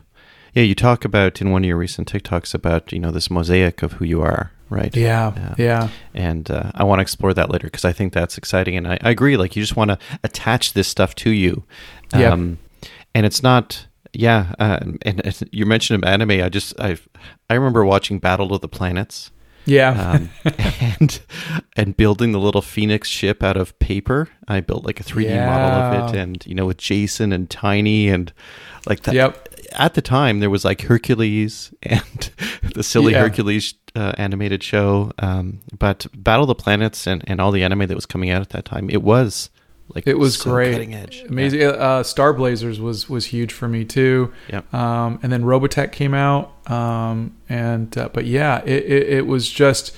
Yeah 0.52 0.64
you 0.64 0.74
talk 0.74 1.06
about 1.06 1.40
in 1.40 1.50
one 1.50 1.64
of 1.64 1.68
your 1.68 1.78
recent 1.78 2.12
TikToks 2.12 2.54
about 2.54 2.92
you 2.92 2.98
know 2.98 3.10
this 3.10 3.30
mosaic 3.30 3.82
of 3.82 3.94
who 3.94 4.04
you 4.04 4.20
are 4.20 4.50
right? 4.70 4.94
Yeah, 4.94 5.32
yeah. 5.36 5.54
yeah. 5.58 5.88
And 6.14 6.50
uh, 6.50 6.72
I 6.74 6.84
want 6.84 6.98
to 6.98 7.02
explore 7.02 7.34
that 7.34 7.50
later 7.50 7.66
because 7.66 7.84
I 7.84 7.92
think 7.92 8.12
that's 8.12 8.38
exciting. 8.38 8.76
And 8.76 8.86
I, 8.86 8.98
I 9.02 9.10
agree. 9.10 9.36
Like 9.36 9.56
you 9.56 9.62
just 9.62 9.76
want 9.76 9.90
to 9.90 9.98
attach 10.22 10.72
this 10.72 10.88
stuff 10.88 11.14
to 11.16 11.30
you. 11.30 11.64
Um, 12.12 12.20
yeah. 12.20 12.88
And 13.14 13.26
it's 13.26 13.42
not. 13.42 13.86
Yeah, 14.16 14.54
uh, 14.60 14.78
and, 15.02 15.26
and 15.26 15.48
you 15.50 15.66
mentioned 15.66 16.04
anime. 16.04 16.30
I 16.30 16.48
just 16.48 16.78
I 16.78 16.96
I 17.50 17.54
remember 17.54 17.84
watching 17.84 18.20
Battle 18.20 18.54
of 18.54 18.60
the 18.60 18.68
Planets. 18.68 19.32
Yeah, 19.66 20.12
um, 20.12 20.30
and 20.80 21.20
and 21.76 21.96
building 21.96 22.32
the 22.32 22.38
little 22.38 22.62
Phoenix 22.62 23.08
ship 23.08 23.42
out 23.42 23.56
of 23.56 23.76
paper. 23.78 24.28
I 24.46 24.60
built 24.60 24.84
like 24.84 25.00
a 25.00 25.02
3D 25.02 25.24
yeah. 25.24 25.46
model 25.46 25.68
of 25.70 26.14
it, 26.14 26.18
and 26.18 26.46
you 26.46 26.54
know 26.54 26.66
with 26.66 26.76
Jason 26.76 27.32
and 27.32 27.48
Tiny 27.48 28.08
and 28.08 28.32
like 28.86 29.02
that. 29.02 29.14
Yep. 29.14 29.53
At 29.74 29.94
the 29.94 30.02
time, 30.02 30.40
there 30.40 30.50
was 30.50 30.64
like 30.64 30.82
Hercules 30.82 31.72
and 31.82 32.30
the 32.74 32.82
silly 32.82 33.12
yeah. 33.12 33.20
Hercules 33.20 33.74
uh, 33.94 34.12
animated 34.18 34.62
show. 34.62 35.12
Um, 35.18 35.60
but 35.78 36.06
Battle 36.14 36.44
of 36.44 36.48
the 36.48 36.54
Planets 36.54 37.06
and, 37.06 37.22
and 37.26 37.40
all 37.40 37.52
the 37.52 37.62
anime 37.62 37.86
that 37.86 37.94
was 37.94 38.06
coming 38.06 38.30
out 38.30 38.42
at 38.42 38.50
that 38.50 38.64
time, 38.64 38.90
it 38.90 39.02
was 39.02 39.50
like 39.88 40.06
it 40.06 40.18
was 40.18 40.38
so 40.38 40.50
great, 40.50 40.72
cutting 40.72 40.94
edge, 40.94 41.24
amazing. 41.28 41.60
Yeah. 41.60 41.68
Uh, 41.68 42.02
Star 42.02 42.32
Blazers 42.32 42.80
was 42.80 43.08
was 43.08 43.26
huge 43.26 43.52
for 43.52 43.68
me 43.68 43.84
too. 43.84 44.32
Yep. 44.48 44.72
Um, 44.72 45.20
and 45.22 45.30
then 45.30 45.44
Robotech 45.44 45.92
came 45.92 46.14
out. 46.14 46.52
Um, 46.70 47.36
and 47.48 47.96
uh, 47.96 48.08
but 48.12 48.24
yeah, 48.24 48.62
it, 48.64 48.84
it, 48.84 49.08
it 49.08 49.26
was 49.26 49.50
just 49.50 49.94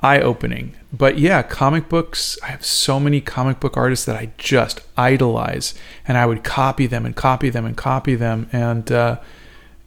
eye 0.00 0.20
opening. 0.20 0.74
But 0.92 1.18
yeah, 1.18 1.42
comic 1.42 1.88
books. 1.88 2.38
I 2.42 2.46
have 2.46 2.64
so 2.64 2.98
many 2.98 3.20
comic 3.20 3.60
book 3.60 3.76
artists 3.76 4.06
that 4.06 4.16
I 4.16 4.32
just 4.38 4.80
idolize, 4.96 5.74
and 6.06 6.16
I 6.16 6.26
would 6.26 6.44
copy 6.44 6.86
them 6.86 7.04
and 7.04 7.14
copy 7.14 7.50
them 7.50 7.64
and 7.64 7.76
copy 7.76 8.14
them, 8.14 8.48
and 8.52 8.90
uh, 8.90 9.20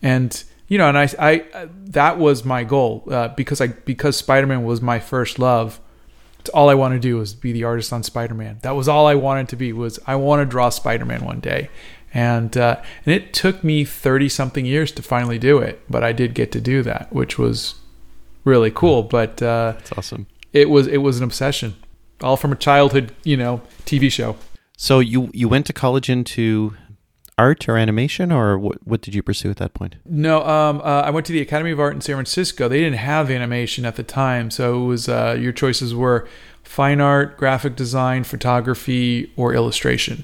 and 0.01 0.43
you 0.67 0.77
know, 0.77 0.87
and 0.87 0.97
I, 0.97 1.09
I, 1.19 1.67
that 1.87 2.17
was 2.17 2.45
my 2.45 2.63
goal 2.63 3.03
uh, 3.11 3.29
because 3.29 3.59
I, 3.59 3.67
because 3.67 4.15
Spider-Man 4.15 4.63
was 4.63 4.81
my 4.81 4.99
first 4.99 5.37
love. 5.37 5.81
It's 6.39 6.49
all 6.49 6.69
I 6.69 6.75
want 6.75 6.93
to 6.93 6.99
do 6.99 7.19
is 7.19 7.33
be 7.33 7.51
the 7.51 7.65
artist 7.65 7.91
on 7.91 8.03
Spider-Man. 8.03 8.59
That 8.61 8.71
was 8.71 8.87
all 8.87 9.05
I 9.05 9.15
wanted 9.15 9.49
to 9.49 9.55
be. 9.55 9.73
Was 9.73 9.99
I 10.07 10.15
want 10.15 10.41
to 10.41 10.45
draw 10.45 10.69
Spider-Man 10.69 11.25
one 11.25 11.39
day, 11.39 11.69
and 12.13 12.55
uh, 12.55 12.81
and 13.05 13.13
it 13.13 13.33
took 13.33 13.63
me 13.63 13.85
thirty 13.85 14.29
something 14.29 14.65
years 14.65 14.91
to 14.93 15.01
finally 15.01 15.39
do 15.39 15.57
it, 15.57 15.81
but 15.89 16.03
I 16.03 16.13
did 16.13 16.33
get 16.33 16.51
to 16.53 16.61
do 16.61 16.83
that, 16.83 17.11
which 17.11 17.37
was 17.37 17.75
really 18.43 18.71
cool. 18.71 19.03
But 19.03 19.41
uh, 19.41 19.73
that's 19.73 19.91
awesome. 19.93 20.27
It 20.53 20.69
was 20.69 20.87
it 20.87 20.97
was 20.97 21.17
an 21.17 21.23
obsession, 21.23 21.75
all 22.21 22.37
from 22.37 22.51
a 22.51 22.55
childhood, 22.55 23.13
you 23.23 23.37
know, 23.37 23.61
TV 23.85 24.11
show. 24.11 24.35
So 24.77 24.99
you 24.99 25.29
you 25.33 25.47
went 25.47 25.65
to 25.67 25.73
college 25.73 26.09
into 26.09 26.75
art 27.37 27.67
or 27.67 27.77
animation, 27.77 28.31
or 28.31 28.57
what, 28.57 28.85
what 28.85 29.01
did 29.01 29.15
you 29.15 29.23
pursue 29.23 29.49
at 29.49 29.57
that 29.57 29.73
point? 29.73 29.95
No, 30.05 30.45
um, 30.45 30.79
uh, 30.81 31.01
I 31.01 31.09
went 31.09 31.25
to 31.27 31.33
the 31.33 31.41
Academy 31.41 31.71
of 31.71 31.79
Art 31.79 31.93
in 31.93 32.01
San 32.01 32.15
Francisco. 32.15 32.67
They 32.67 32.79
didn't 32.79 32.99
have 32.99 33.31
animation 33.31 33.85
at 33.85 33.95
the 33.95 34.03
time, 34.03 34.51
so 34.51 34.83
it 34.83 34.85
was 34.85 35.09
uh, 35.09 35.37
your 35.39 35.51
choices 35.51 35.95
were 35.95 36.27
fine 36.63 37.01
art, 37.01 37.37
graphic 37.37 37.75
design, 37.75 38.23
photography, 38.23 39.31
or 39.35 39.53
illustration. 39.53 40.23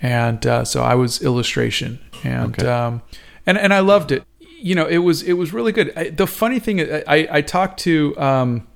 And 0.00 0.46
uh, 0.46 0.64
so 0.64 0.82
I 0.82 0.94
was 0.94 1.22
illustration, 1.22 1.98
and 2.22 2.54
okay. 2.58 2.68
um, 2.68 3.02
and 3.46 3.58
and 3.58 3.72
I 3.74 3.80
loved 3.80 4.12
it. 4.12 4.24
You 4.60 4.74
know, 4.74 4.86
it 4.86 4.98
was 4.98 5.22
it 5.22 5.34
was 5.34 5.52
really 5.52 5.72
good. 5.72 5.92
I, 5.96 6.10
the 6.10 6.26
funny 6.26 6.58
thing, 6.58 6.80
I 6.80 7.28
I 7.30 7.42
talked 7.42 7.80
to. 7.80 8.18
Um, 8.18 8.66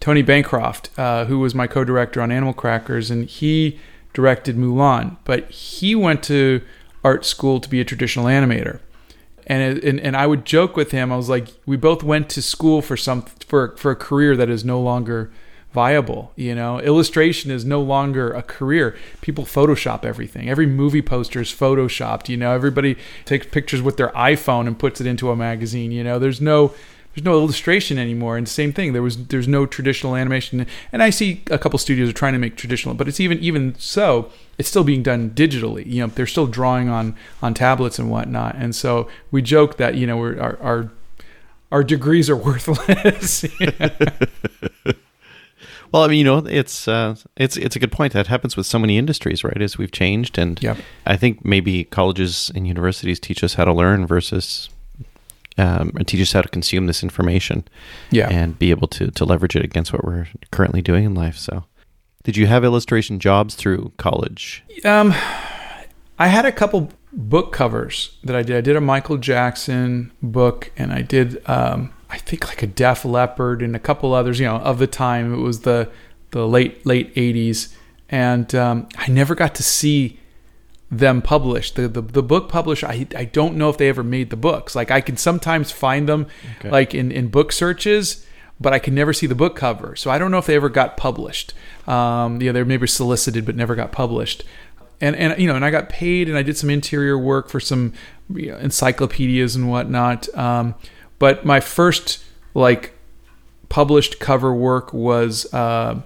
Tony 0.00 0.22
Bancroft, 0.22 0.90
uh, 0.96 1.24
who 1.24 1.40
was 1.40 1.54
my 1.54 1.66
co-director 1.66 2.22
on 2.22 2.30
Animal 2.30 2.54
Crackers, 2.54 3.10
and 3.10 3.28
he 3.28 3.80
directed 4.12 4.56
Mulan. 4.56 5.16
But 5.24 5.50
he 5.50 5.94
went 5.94 6.22
to 6.24 6.62
art 7.04 7.24
school 7.24 7.60
to 7.60 7.68
be 7.68 7.80
a 7.80 7.84
traditional 7.84 8.26
animator. 8.26 8.80
And, 9.46 9.78
and 9.82 9.98
and 10.00 10.16
I 10.16 10.26
would 10.26 10.44
joke 10.44 10.76
with 10.76 10.90
him. 10.90 11.10
I 11.10 11.16
was 11.16 11.28
like, 11.28 11.48
we 11.66 11.76
both 11.76 12.02
went 12.02 12.28
to 12.30 12.42
school 12.42 12.82
for 12.82 12.96
some 12.96 13.22
for 13.22 13.74
for 13.76 13.90
a 13.90 13.96
career 13.96 14.36
that 14.36 14.50
is 14.50 14.64
no 14.64 14.80
longer 14.80 15.32
viable. 15.78 16.32
You 16.34 16.56
know, 16.56 16.80
illustration 16.80 17.52
is 17.52 17.64
no 17.64 17.80
longer 17.80 18.32
a 18.32 18.42
career. 18.42 18.96
People 19.20 19.44
Photoshop 19.44 20.04
everything. 20.04 20.50
Every 20.50 20.66
movie 20.66 21.02
poster 21.02 21.40
is 21.40 21.52
photoshopped. 21.52 22.28
You 22.28 22.36
know, 22.36 22.50
everybody 22.50 22.96
takes 23.24 23.46
pictures 23.46 23.80
with 23.80 23.96
their 23.96 24.08
iPhone 24.08 24.66
and 24.66 24.76
puts 24.76 25.00
it 25.00 25.06
into 25.06 25.30
a 25.30 25.36
magazine. 25.36 25.92
You 25.92 26.02
know, 26.02 26.18
there's 26.18 26.40
no 26.40 26.74
there's 27.14 27.24
no 27.24 27.34
illustration 27.34 27.96
anymore. 27.96 28.36
And 28.36 28.48
same 28.48 28.72
thing, 28.72 28.92
there 28.92 29.02
was 29.02 29.28
there's 29.28 29.46
no 29.46 29.66
traditional 29.66 30.16
animation. 30.16 30.66
And 30.90 31.00
I 31.00 31.10
see 31.10 31.44
a 31.48 31.58
couple 31.58 31.78
studios 31.78 32.08
are 32.08 32.12
trying 32.12 32.32
to 32.32 32.40
make 32.40 32.56
traditional, 32.56 32.96
but 32.96 33.06
it's 33.06 33.20
even 33.20 33.38
even 33.38 33.76
so, 33.78 34.32
it's 34.58 34.68
still 34.68 34.82
being 34.82 35.04
done 35.04 35.30
digitally. 35.30 35.86
You 35.86 36.00
know, 36.02 36.06
they're 36.08 36.26
still 36.26 36.48
drawing 36.48 36.88
on 36.88 37.14
on 37.40 37.54
tablets 37.54 38.00
and 38.00 38.10
whatnot. 38.10 38.56
And 38.56 38.74
so 38.74 39.08
we 39.30 39.42
joke 39.42 39.76
that 39.76 39.94
you 39.94 40.08
know 40.08 40.20
our 40.20 40.60
our, 40.60 40.90
our 41.70 41.84
degrees 41.84 42.28
are 42.28 42.36
worthless. 42.48 43.44
Well, 45.92 46.02
I 46.02 46.08
mean, 46.08 46.18
you 46.18 46.24
know, 46.24 46.38
it's 46.38 46.88
uh, 46.88 47.16
it's 47.36 47.56
it's 47.56 47.76
a 47.76 47.78
good 47.78 47.92
point. 47.92 48.12
That 48.12 48.26
happens 48.26 48.56
with 48.56 48.66
so 48.66 48.78
many 48.78 48.98
industries, 48.98 49.42
right? 49.42 49.60
As 49.60 49.78
we've 49.78 49.92
changed, 49.92 50.38
and 50.38 50.62
yep. 50.62 50.76
I 51.06 51.16
think 51.16 51.44
maybe 51.44 51.84
colleges 51.84 52.52
and 52.54 52.66
universities 52.66 53.18
teach 53.18 53.42
us 53.42 53.54
how 53.54 53.64
to 53.64 53.72
learn 53.72 54.06
versus 54.06 54.68
um, 55.58 55.92
and 55.96 56.06
teach 56.06 56.20
us 56.20 56.32
how 56.32 56.42
to 56.42 56.48
consume 56.48 56.86
this 56.86 57.02
information 57.02 57.66
yeah. 58.10 58.28
and 58.30 58.58
be 58.58 58.70
able 58.70 58.88
to, 58.88 59.10
to 59.10 59.24
leverage 59.24 59.56
it 59.56 59.64
against 59.64 59.92
what 59.92 60.04
we're 60.04 60.28
currently 60.52 60.80
doing 60.80 61.04
in 61.04 61.14
life. 61.14 61.36
So, 61.36 61.64
did 62.22 62.36
you 62.36 62.46
have 62.46 62.64
illustration 62.64 63.18
jobs 63.18 63.54
through 63.54 63.92
college? 63.96 64.62
Um, 64.84 65.12
I 66.18 66.28
had 66.28 66.44
a 66.44 66.52
couple 66.52 66.90
book 67.12 67.52
covers 67.52 68.16
that 68.22 68.36
I 68.36 68.42
did. 68.42 68.56
I 68.56 68.60
did 68.60 68.76
a 68.76 68.80
Michael 68.80 69.18
Jackson 69.18 70.12
book, 70.22 70.70
and 70.76 70.92
I 70.92 71.02
did, 71.02 71.42
um, 71.48 71.92
I 72.10 72.18
think, 72.18 72.48
like 72.48 72.62
a 72.62 72.66
Def 72.66 73.04
Leppard 73.04 73.62
and 73.62 73.76
a 73.76 73.78
couple 73.78 74.14
others. 74.14 74.40
You 74.40 74.46
know, 74.46 74.56
of 74.56 74.78
the 74.78 74.86
time, 74.86 75.34
it 75.34 75.38
was 75.38 75.60
the 75.60 75.90
the 76.30 76.46
late 76.46 76.84
late 76.86 77.14
'80s, 77.14 77.74
and 78.08 78.54
um, 78.54 78.88
I 78.96 79.08
never 79.08 79.34
got 79.34 79.54
to 79.56 79.62
see 79.62 80.18
them 80.90 81.20
published. 81.20 81.76
The, 81.76 81.88
the 81.88 82.00
the 82.00 82.22
book 82.22 82.48
publisher, 82.48 82.86
I 82.86 83.06
I 83.14 83.24
don't 83.24 83.56
know 83.56 83.68
if 83.68 83.76
they 83.76 83.88
ever 83.88 84.02
made 84.02 84.30
the 84.30 84.36
books. 84.36 84.74
Like 84.74 84.90
I 84.90 85.00
can 85.00 85.16
sometimes 85.16 85.70
find 85.70 86.08
them 86.08 86.26
okay. 86.58 86.70
like 86.70 86.94
in, 86.94 87.12
in 87.12 87.28
book 87.28 87.52
searches, 87.52 88.26
but 88.60 88.72
I 88.72 88.78
can 88.78 88.94
never 88.94 89.12
see 89.12 89.26
the 89.26 89.34
book 89.34 89.56
cover. 89.56 89.94
So 89.96 90.10
I 90.10 90.18
don't 90.18 90.30
know 90.30 90.38
if 90.38 90.46
they 90.46 90.56
ever 90.56 90.68
got 90.68 90.96
published. 90.96 91.52
Um, 91.86 92.40
yeah, 92.40 92.52
they 92.52 92.62
maybe 92.64 92.86
solicited 92.86 93.44
but 93.44 93.56
never 93.56 93.74
got 93.74 93.92
published. 93.92 94.44
And 95.00 95.14
and 95.14 95.40
you 95.40 95.46
know, 95.46 95.56
and 95.56 95.64
I 95.64 95.70
got 95.70 95.88
paid, 95.88 96.28
and 96.28 96.38
I 96.38 96.42
did 96.42 96.56
some 96.56 96.70
interior 96.70 97.18
work 97.18 97.48
for 97.48 97.60
some 97.60 97.92
you 98.34 98.50
know, 98.50 98.58
encyclopedias 98.58 99.54
and 99.54 99.70
whatnot. 99.70 100.34
Um, 100.36 100.74
but 101.18 101.44
my 101.44 101.60
first 101.60 102.24
like 102.54 102.94
published 103.68 104.18
cover 104.18 104.54
work 104.54 104.92
was. 104.92 105.52
Uh, 105.52 106.02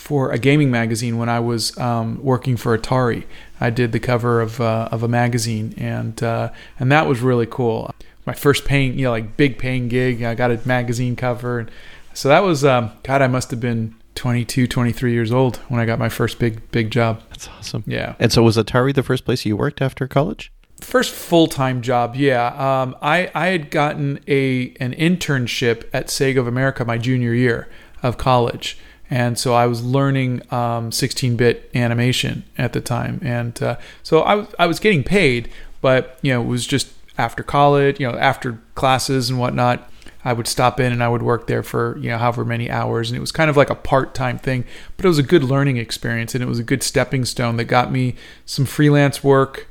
for 0.00 0.32
a 0.32 0.38
gaming 0.38 0.70
magazine 0.70 1.18
when 1.18 1.28
I 1.28 1.40
was 1.40 1.76
um, 1.76 2.22
working 2.22 2.56
for 2.56 2.76
Atari. 2.76 3.24
I 3.60 3.68
did 3.68 3.92
the 3.92 4.00
cover 4.00 4.40
of 4.40 4.58
uh, 4.58 4.88
of 4.90 5.02
a 5.02 5.08
magazine, 5.08 5.74
and 5.76 6.20
uh, 6.22 6.50
and 6.78 6.90
that 6.90 7.06
was 7.06 7.20
really 7.20 7.44
cool. 7.44 7.94
My 8.24 8.32
first 8.32 8.64
paying, 8.64 8.98
you 8.98 9.04
know, 9.04 9.10
like 9.10 9.36
big 9.36 9.58
paying 9.58 9.88
gig. 9.88 10.22
I 10.22 10.34
got 10.34 10.50
a 10.50 10.60
magazine 10.66 11.16
cover, 11.16 11.58
and 11.58 11.70
so 12.14 12.30
that 12.30 12.40
was 12.40 12.64
um, 12.64 12.92
God. 13.02 13.20
I 13.20 13.26
must 13.26 13.50
have 13.50 13.60
been 13.60 13.94
22, 14.14 14.66
23 14.66 15.12
years 15.12 15.32
old 15.32 15.58
when 15.68 15.80
I 15.80 15.84
got 15.84 15.98
my 15.98 16.08
first 16.08 16.38
big 16.38 16.70
big 16.70 16.90
job. 16.90 17.22
That's 17.28 17.48
awesome. 17.48 17.84
Yeah. 17.86 18.14
And 18.18 18.32
so 18.32 18.42
was 18.42 18.56
Atari 18.56 18.94
the 18.94 19.02
first 19.02 19.26
place 19.26 19.44
you 19.44 19.54
worked 19.54 19.82
after 19.82 20.08
college? 20.08 20.50
First 20.80 21.14
full 21.14 21.46
time 21.46 21.82
job, 21.82 22.16
yeah. 22.16 22.46
Um, 22.82 22.96
I 23.02 23.30
I 23.34 23.48
had 23.48 23.70
gotten 23.70 24.20
a 24.26 24.74
an 24.80 24.92
internship 24.94 25.88
at 25.92 26.06
Sega 26.06 26.38
of 26.38 26.46
America 26.46 26.84
my 26.84 26.98
junior 26.98 27.34
year 27.34 27.68
of 28.02 28.16
college 28.16 28.78
and 29.10 29.36
so 29.36 29.54
I 29.54 29.66
was 29.66 29.84
learning 29.84 30.40
um, 30.52 30.90
16-bit 30.90 31.70
animation 31.74 32.44
at 32.56 32.72
the 32.72 32.80
time, 32.80 33.20
and 33.22 33.60
uh, 33.60 33.76
so 34.04 34.20
I 34.20 34.36
was 34.36 34.54
I 34.58 34.66
was 34.66 34.78
getting 34.78 35.02
paid, 35.02 35.50
but 35.80 36.16
you 36.22 36.32
know 36.32 36.40
it 36.40 36.46
was 36.46 36.64
just 36.66 36.92
after 37.18 37.42
college, 37.42 37.98
you 37.98 38.10
know 38.10 38.16
after 38.16 38.60
classes 38.76 39.28
and 39.28 39.38
whatnot. 39.38 39.88
I 40.22 40.34
would 40.34 40.46
stop 40.46 40.78
in 40.78 40.92
and 40.92 41.02
I 41.02 41.08
would 41.08 41.22
work 41.22 41.46
there 41.46 41.62
for 41.62 41.96
you 41.98 42.10
know 42.10 42.18
however 42.18 42.44
many 42.44 42.70
hours, 42.70 43.10
and 43.10 43.16
it 43.16 43.20
was 43.20 43.32
kind 43.32 43.50
of 43.50 43.56
like 43.56 43.70
a 43.70 43.74
part-time 43.74 44.38
thing, 44.38 44.64
but 44.96 45.04
it 45.04 45.08
was 45.08 45.18
a 45.18 45.24
good 45.24 45.42
learning 45.42 45.76
experience, 45.76 46.34
and 46.34 46.44
it 46.44 46.46
was 46.46 46.60
a 46.60 46.64
good 46.64 46.84
stepping 46.84 47.24
stone 47.24 47.56
that 47.56 47.64
got 47.64 47.90
me 47.90 48.14
some 48.46 48.64
freelance 48.64 49.24
work 49.24 49.66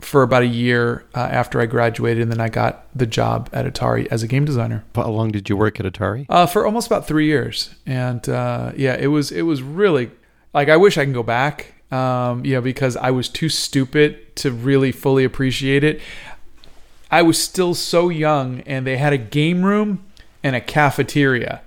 for 0.00 0.22
about 0.22 0.42
a 0.42 0.46
year 0.46 1.04
uh, 1.14 1.20
after 1.20 1.60
I 1.60 1.66
graduated, 1.66 2.22
and 2.22 2.32
then 2.32 2.40
I 2.40 2.48
got 2.48 2.86
the 2.94 3.06
job 3.06 3.50
at 3.52 3.66
Atari 3.66 4.06
as 4.10 4.22
a 4.22 4.28
game 4.28 4.44
designer. 4.44 4.84
How 4.94 5.10
long 5.10 5.30
did 5.30 5.48
you 5.48 5.56
work 5.56 5.80
at 5.80 5.86
Atari? 5.86 6.26
Uh, 6.28 6.46
for 6.46 6.64
almost 6.64 6.86
about 6.86 7.06
three 7.06 7.26
years, 7.26 7.74
and 7.84 8.26
uh, 8.28 8.72
yeah, 8.76 8.94
it 8.94 9.08
was 9.08 9.32
it 9.32 9.42
was 9.42 9.62
really 9.62 10.10
like 10.54 10.68
I 10.68 10.76
wish 10.76 10.98
I 10.98 11.04
can 11.04 11.12
go 11.12 11.22
back, 11.22 11.74
um, 11.92 12.44
you 12.44 12.54
know, 12.54 12.60
because 12.60 12.96
I 12.96 13.10
was 13.10 13.28
too 13.28 13.48
stupid 13.48 14.36
to 14.36 14.52
really 14.52 14.92
fully 14.92 15.24
appreciate 15.24 15.84
it. 15.84 16.00
I 17.10 17.22
was 17.22 17.42
still 17.42 17.74
so 17.74 18.08
young, 18.08 18.60
and 18.62 18.86
they 18.86 18.98
had 18.98 19.12
a 19.12 19.18
game 19.18 19.64
room 19.64 20.04
and 20.42 20.54
a 20.54 20.60
cafeteria. 20.60 21.62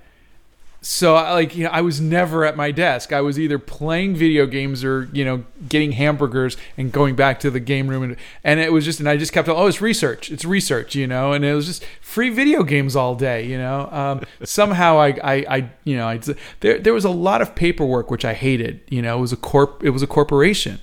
So 0.83 1.13
like 1.13 1.55
you 1.55 1.65
know, 1.65 1.69
I 1.69 1.81
was 1.81 2.01
never 2.01 2.43
at 2.43 2.57
my 2.57 2.71
desk. 2.71 3.13
I 3.13 3.21
was 3.21 3.39
either 3.39 3.59
playing 3.59 4.15
video 4.15 4.47
games 4.47 4.83
or 4.83 5.09
you 5.13 5.23
know 5.23 5.43
getting 5.69 5.91
hamburgers 5.91 6.57
and 6.75 6.91
going 6.91 7.15
back 7.15 7.39
to 7.41 7.51
the 7.51 7.59
game 7.59 7.87
room. 7.87 8.01
And 8.01 8.15
and 8.43 8.59
it 8.59 8.73
was 8.73 8.83
just 8.83 8.99
and 8.99 9.07
I 9.07 9.15
just 9.15 9.31
kept 9.31 9.47
oh 9.47 9.67
it's 9.67 9.79
research. 9.79 10.31
It's 10.31 10.43
research 10.43 10.95
you 10.95 11.05
know? 11.05 11.33
And 11.33 11.45
it 11.45 11.53
was 11.53 11.67
just 11.67 11.85
free 12.01 12.31
video 12.31 12.63
games 12.63 12.95
all 12.95 13.13
day 13.13 13.45
you 13.45 13.59
know? 13.59 13.89
Um, 13.91 14.21
somehow 14.43 14.99
I, 14.99 15.09
I 15.23 15.45
I 15.47 15.69
you 15.83 15.97
know 15.97 16.07
I 16.07 16.19
there 16.61 16.79
there 16.79 16.93
was 16.93 17.05
a 17.05 17.11
lot 17.11 17.43
of 17.43 17.53
paperwork 17.53 18.09
which 18.09 18.25
I 18.25 18.33
hated 18.33 18.81
you 18.89 19.03
know? 19.03 19.19
It 19.19 19.21
was 19.21 19.33
a 19.33 19.37
corp 19.37 19.83
it 19.83 19.91
was 19.91 20.01
a 20.01 20.07
corporation 20.07 20.79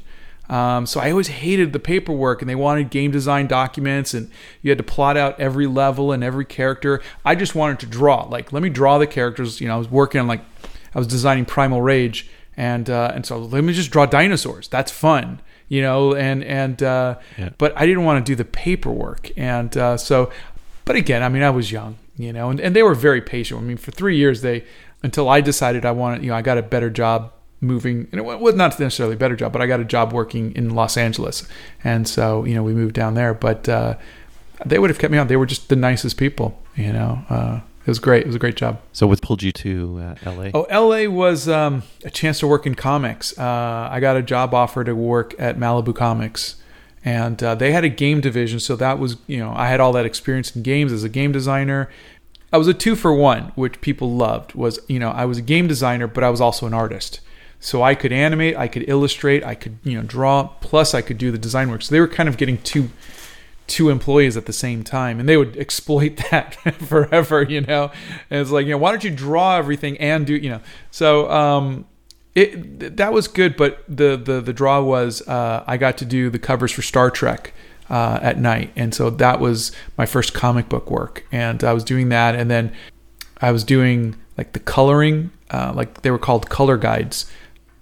um, 0.48 0.86
so 0.86 1.00
I 1.00 1.10
always 1.10 1.28
hated 1.28 1.72
the 1.72 1.78
paperwork, 1.78 2.40
and 2.42 2.48
they 2.48 2.54
wanted 2.54 2.90
game 2.90 3.10
design 3.10 3.46
documents, 3.46 4.14
and 4.14 4.30
you 4.62 4.70
had 4.70 4.78
to 4.78 4.84
plot 4.84 5.16
out 5.16 5.38
every 5.38 5.66
level 5.66 6.12
and 6.12 6.24
every 6.24 6.44
character. 6.44 7.00
I 7.24 7.34
just 7.34 7.54
wanted 7.54 7.78
to 7.80 7.86
draw. 7.86 8.22
Like, 8.24 8.52
let 8.52 8.62
me 8.62 8.68
draw 8.70 8.98
the 8.98 9.06
characters. 9.06 9.60
You 9.60 9.68
know, 9.68 9.74
I 9.74 9.78
was 9.78 9.90
working 9.90 10.20
on 10.20 10.26
like, 10.26 10.40
I 10.94 10.98
was 10.98 11.06
designing 11.06 11.44
Primal 11.44 11.82
Rage, 11.82 12.28
and 12.56 12.88
uh, 12.88 13.12
and 13.14 13.26
so 13.26 13.38
let 13.38 13.62
me 13.62 13.72
just 13.72 13.90
draw 13.90 14.06
dinosaurs. 14.06 14.68
That's 14.68 14.90
fun, 14.90 15.40
you 15.68 15.82
know. 15.82 16.14
And 16.14 16.42
and 16.42 16.82
uh, 16.82 17.16
Yeah. 17.36 17.50
but 17.58 17.72
I 17.76 17.84
didn't 17.86 18.04
want 18.04 18.24
to 18.24 18.32
do 18.32 18.34
the 18.34 18.44
paperwork, 18.44 19.30
and 19.36 19.76
uh, 19.76 19.96
so. 19.96 20.30
But 20.84 20.96
again, 20.96 21.22
I 21.22 21.28
mean, 21.28 21.42
I 21.42 21.50
was 21.50 21.70
young, 21.70 21.98
you 22.16 22.32
know, 22.32 22.48
and, 22.48 22.58
and 22.58 22.74
they 22.74 22.82
were 22.82 22.94
very 22.94 23.20
patient. 23.20 23.60
I 23.60 23.62
mean, 23.62 23.76
for 23.76 23.90
three 23.90 24.16
years, 24.16 24.40
they 24.40 24.64
until 25.02 25.28
I 25.28 25.42
decided 25.42 25.84
I 25.84 25.90
wanted, 25.90 26.22
you 26.24 26.30
know, 26.30 26.34
I 26.36 26.40
got 26.40 26.56
a 26.56 26.62
better 26.62 26.88
job 26.88 27.30
moving 27.60 28.06
and 28.12 28.20
it 28.20 28.24
was 28.24 28.54
not 28.54 28.78
necessarily 28.78 29.14
a 29.14 29.18
better 29.18 29.34
job 29.34 29.52
but 29.52 29.60
i 29.60 29.66
got 29.66 29.80
a 29.80 29.84
job 29.84 30.12
working 30.12 30.54
in 30.54 30.74
los 30.74 30.96
angeles. 30.96 31.46
And 31.82 32.06
so 32.06 32.44
you 32.44 32.54
know 32.54 32.62
we 32.62 32.72
moved 32.72 32.94
down 32.94 33.14
there 33.14 33.34
but 33.34 33.68
uh, 33.68 33.96
they 34.64 34.78
would 34.78 34.90
have 34.90 34.98
kept 34.98 35.12
me 35.12 35.18
on. 35.18 35.28
They 35.28 35.36
were 35.36 35.46
just 35.46 35.68
the 35.68 35.76
nicest 35.76 36.16
people 36.16 36.60
you 36.76 36.92
know 36.92 37.22
uh, 37.28 37.60
it 37.84 37.88
was 37.88 37.98
great 37.98 38.22
it 38.22 38.26
was 38.26 38.36
a 38.36 38.38
great 38.38 38.56
job. 38.56 38.80
So 38.92 39.06
what 39.06 39.20
pulled 39.22 39.42
you 39.42 39.52
to 39.52 40.14
uh, 40.24 40.30
LA? 40.30 40.50
oh 40.54 40.66
la 40.70 41.08
was 41.08 41.48
um, 41.48 41.82
a 42.04 42.10
chance 42.10 42.38
to 42.40 42.46
work 42.46 42.66
in 42.66 42.74
comics. 42.74 43.36
Uh, 43.38 43.88
i 43.90 43.98
got 44.00 44.16
a 44.16 44.22
job 44.22 44.54
offer 44.54 44.84
to 44.84 44.94
work 44.94 45.34
at 45.38 45.56
malibu 45.56 45.94
comics 45.94 46.56
and 47.04 47.42
uh, 47.42 47.54
they 47.54 47.72
had 47.72 47.84
a 47.84 47.88
game 47.88 48.20
division 48.20 48.60
so 48.60 48.76
that 48.76 48.98
was 48.98 49.16
you 49.26 49.38
know 49.38 49.52
i 49.56 49.68
had 49.68 49.80
all 49.80 49.92
that 49.92 50.04
experience 50.04 50.54
in 50.54 50.62
games 50.62 50.92
as 50.92 51.04
a 51.04 51.08
game 51.08 51.32
designer. 51.32 51.88
I 52.50 52.56
was 52.56 52.66
a 52.66 52.74
two 52.74 52.96
for 52.96 53.12
one 53.12 53.52
which 53.56 53.80
people 53.80 54.14
loved 54.14 54.54
was 54.54 54.78
you 54.88 54.98
know 54.98 55.10
i 55.10 55.24
was 55.24 55.38
a 55.38 55.42
game 55.42 55.66
designer 55.66 56.06
but 56.06 56.24
i 56.24 56.30
was 56.30 56.40
also 56.40 56.66
an 56.66 56.74
artist 56.74 57.20
so 57.60 57.82
I 57.82 57.94
could 57.94 58.12
animate, 58.12 58.56
I 58.56 58.68
could 58.68 58.88
illustrate, 58.88 59.44
I 59.44 59.54
could 59.54 59.78
you 59.82 59.96
know 59.96 60.04
draw, 60.04 60.48
plus 60.60 60.94
I 60.94 61.02
could 61.02 61.18
do 61.18 61.30
the 61.30 61.38
design 61.38 61.70
work. 61.70 61.82
So 61.82 61.94
they 61.94 62.00
were 62.00 62.08
kind 62.08 62.28
of 62.28 62.36
getting 62.36 62.58
two 62.58 62.90
two 63.66 63.90
employees 63.90 64.36
at 64.36 64.46
the 64.46 64.52
same 64.52 64.82
time, 64.82 65.20
and 65.20 65.28
they 65.28 65.36
would 65.36 65.56
exploit 65.58 66.16
that 66.30 66.54
forever. 66.80 67.42
You 67.42 67.62
know, 67.62 67.90
and 68.30 68.40
it's 68.40 68.50
like 68.50 68.66
you 68.66 68.72
know 68.72 68.78
why 68.78 68.90
don't 68.90 69.04
you 69.04 69.10
draw 69.10 69.56
everything 69.56 69.98
and 69.98 70.26
do 70.26 70.34
you 70.34 70.50
know? 70.50 70.60
So 70.90 71.30
um, 71.30 71.86
it 72.34 72.96
that 72.96 73.12
was 73.12 73.28
good, 73.28 73.56
but 73.56 73.84
the 73.88 74.16
the 74.16 74.40
the 74.40 74.52
draw 74.52 74.80
was 74.80 75.26
uh, 75.26 75.64
I 75.66 75.76
got 75.76 75.98
to 75.98 76.04
do 76.04 76.30
the 76.30 76.38
covers 76.38 76.72
for 76.72 76.82
Star 76.82 77.10
Trek. 77.10 77.52
Uh, 77.90 78.18
at 78.20 78.38
night, 78.38 78.70
and 78.76 78.94
so 78.94 79.08
that 79.08 79.40
was 79.40 79.72
my 79.96 80.04
first 80.04 80.34
comic 80.34 80.68
book 80.68 80.90
work, 80.90 81.24
and 81.32 81.64
I 81.64 81.72
was 81.72 81.82
doing 81.82 82.10
that, 82.10 82.34
and 82.34 82.50
then 82.50 82.70
I 83.40 83.50
was 83.50 83.64
doing 83.64 84.14
like 84.36 84.52
the 84.52 84.60
coloring, 84.60 85.30
uh, 85.50 85.72
like 85.74 86.02
they 86.02 86.10
were 86.10 86.18
called 86.18 86.50
color 86.50 86.76
guides. 86.76 87.24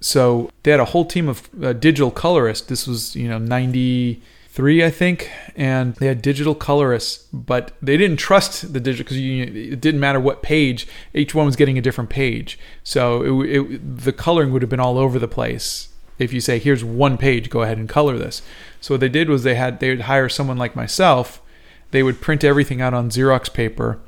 So 0.00 0.50
they 0.62 0.70
had 0.70 0.80
a 0.80 0.86
whole 0.86 1.04
team 1.04 1.28
of 1.28 1.48
uh, 1.62 1.72
digital 1.72 2.10
colorists. 2.10 2.66
This 2.66 2.86
was, 2.86 3.16
you 3.16 3.28
know, 3.28 3.38
93, 3.38 4.84
I 4.84 4.90
think. 4.90 5.30
And 5.56 5.94
they 5.96 6.06
had 6.06 6.22
digital 6.22 6.54
colorists, 6.54 7.26
but 7.32 7.72
they 7.80 7.96
didn't 7.96 8.18
trust 8.18 8.72
the 8.72 8.80
digital 8.80 9.04
because 9.04 9.16
it 9.16 9.80
didn't 9.80 10.00
matter 10.00 10.20
what 10.20 10.42
page, 10.42 10.86
each 11.14 11.34
one 11.34 11.46
was 11.46 11.56
getting 11.56 11.78
a 11.78 11.82
different 11.82 12.10
page. 12.10 12.58
So 12.84 13.42
it, 13.42 13.58
it, 13.58 13.98
the 13.98 14.12
coloring 14.12 14.52
would 14.52 14.62
have 14.62 14.70
been 14.70 14.80
all 14.80 14.98
over 14.98 15.18
the 15.18 15.28
place. 15.28 15.88
If 16.18 16.32
you 16.32 16.40
say, 16.40 16.58
here's 16.58 16.84
one 16.84 17.18
page, 17.18 17.50
go 17.50 17.62
ahead 17.62 17.78
and 17.78 17.88
color 17.88 18.16
this. 18.16 18.42
So 18.80 18.94
what 18.94 19.00
they 19.00 19.08
did 19.08 19.28
was 19.28 19.42
they 19.42 19.54
had, 19.54 19.80
they 19.80 19.90
would 19.90 20.02
hire 20.02 20.28
someone 20.28 20.56
like 20.56 20.76
myself. 20.76 21.42
They 21.90 22.02
would 22.02 22.20
print 22.20 22.44
everything 22.44 22.80
out 22.80 22.94
on 22.94 23.10
Xerox 23.10 23.52
paper 23.52 24.00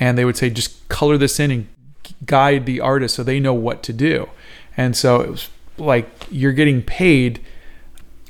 and 0.00 0.18
they 0.18 0.24
would 0.24 0.36
say, 0.36 0.50
just 0.50 0.88
color 0.88 1.16
this 1.16 1.38
in 1.38 1.50
and 1.50 1.68
guide 2.26 2.66
the 2.66 2.80
artist 2.80 3.14
so 3.14 3.22
they 3.22 3.40
know 3.40 3.54
what 3.54 3.82
to 3.84 3.92
do. 3.92 4.28
And 4.76 4.96
so 4.96 5.20
it 5.20 5.30
was 5.30 5.48
like 5.78 6.08
you're 6.30 6.52
getting 6.52 6.82
paid. 6.82 7.40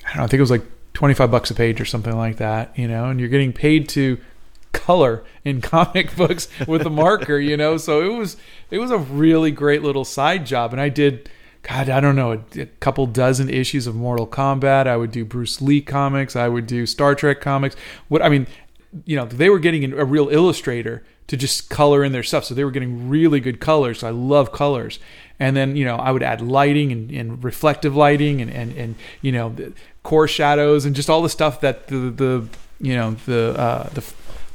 I 0.04 0.08
don't 0.08 0.16
know. 0.18 0.24
I 0.24 0.26
think 0.26 0.38
it 0.38 0.42
was 0.42 0.50
like 0.50 0.64
25 0.94 1.30
bucks 1.30 1.50
a 1.50 1.54
page 1.54 1.80
or 1.80 1.84
something 1.84 2.16
like 2.16 2.36
that, 2.36 2.76
you 2.78 2.88
know, 2.88 3.06
and 3.06 3.18
you're 3.18 3.28
getting 3.28 3.52
paid 3.52 3.88
to 3.90 4.18
color 4.72 5.24
in 5.44 5.60
comic 5.62 6.14
books 6.16 6.48
with 6.66 6.82
a 6.86 6.90
marker, 6.90 7.38
you 7.38 7.56
know. 7.56 7.76
So 7.76 8.02
it 8.02 8.16
was 8.16 8.36
it 8.70 8.78
was 8.78 8.90
a 8.90 8.98
really 8.98 9.50
great 9.50 9.82
little 9.82 10.04
side 10.04 10.46
job, 10.46 10.72
and 10.72 10.80
I 10.80 10.88
did. 10.88 11.30
God, 11.62 11.88
I 11.88 11.98
don't 11.98 12.14
know, 12.14 12.32
a, 12.32 12.60
a 12.60 12.66
couple 12.66 13.06
dozen 13.06 13.48
issues 13.48 13.86
of 13.86 13.94
Mortal 13.94 14.26
Kombat. 14.26 14.86
I 14.86 14.98
would 14.98 15.10
do 15.10 15.24
Bruce 15.24 15.62
Lee 15.62 15.80
comics. 15.80 16.36
I 16.36 16.46
would 16.46 16.66
do 16.66 16.84
Star 16.84 17.14
Trek 17.14 17.40
comics. 17.40 17.74
What 18.08 18.20
I 18.20 18.28
mean, 18.28 18.46
you 19.06 19.16
know, 19.16 19.24
they 19.24 19.48
were 19.48 19.58
getting 19.58 19.90
a 19.94 20.04
real 20.04 20.28
illustrator 20.28 21.02
to 21.26 21.38
just 21.38 21.70
color 21.70 22.04
in 22.04 22.12
their 22.12 22.22
stuff. 22.22 22.44
So 22.44 22.54
they 22.54 22.64
were 22.64 22.70
getting 22.70 23.08
really 23.08 23.40
good 23.40 23.60
colors. 23.60 24.04
I 24.04 24.10
love 24.10 24.52
colors. 24.52 24.98
And 25.38 25.56
then, 25.56 25.76
you 25.76 25.84
know, 25.84 25.96
I 25.96 26.10
would 26.10 26.22
add 26.22 26.40
lighting 26.40 26.92
and, 26.92 27.10
and 27.10 27.42
reflective 27.42 27.96
lighting 27.96 28.40
and, 28.40 28.50
and, 28.50 28.76
and, 28.76 28.94
you 29.20 29.32
know, 29.32 29.50
the 29.50 29.72
core 30.02 30.28
shadows 30.28 30.84
and 30.84 30.94
just 30.94 31.10
all 31.10 31.22
the 31.22 31.28
stuff 31.28 31.60
that 31.60 31.88
the, 31.88 31.96
the 32.10 32.48
you 32.80 32.94
know, 32.94 33.12
the, 33.26 33.58
uh, 33.58 33.88
the 33.90 34.04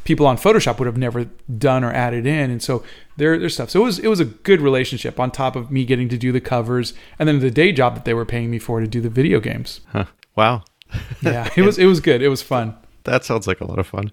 people 0.03 0.25
on 0.25 0.37
Photoshop 0.37 0.79
would 0.79 0.85
have 0.85 0.97
never 0.97 1.25
done 1.57 1.83
or 1.83 1.91
added 1.91 2.25
in. 2.25 2.49
And 2.49 2.63
so 2.63 2.83
their, 3.17 3.37
their 3.37 3.49
stuff. 3.49 3.69
So 3.69 3.81
it 3.81 3.85
was, 3.85 3.99
it 3.99 4.07
was 4.07 4.19
a 4.19 4.25
good 4.25 4.61
relationship 4.61 5.19
on 5.19 5.31
top 5.31 5.55
of 5.55 5.69
me 5.69 5.85
getting 5.85 6.09
to 6.09 6.17
do 6.17 6.31
the 6.31 6.41
covers 6.41 6.93
and 7.17 7.27
then 7.27 7.39
the 7.39 7.51
day 7.51 7.71
job 7.71 7.95
that 7.95 8.05
they 8.05 8.13
were 8.13 8.25
paying 8.25 8.49
me 8.49 8.59
for 8.59 8.79
to 8.79 8.87
do 8.87 9.01
the 9.01 9.09
video 9.09 9.39
games. 9.39 9.81
Huh. 9.91 10.05
Wow. 10.35 10.63
Yeah, 11.21 11.49
it 11.55 11.63
was, 11.63 11.77
it 11.77 11.85
was 11.85 11.99
good. 11.99 12.21
It 12.21 12.29
was 12.29 12.41
fun. 12.41 12.75
That 13.03 13.25
sounds 13.25 13.47
like 13.47 13.61
a 13.61 13.65
lot 13.65 13.79
of 13.79 13.87
fun. 13.87 14.11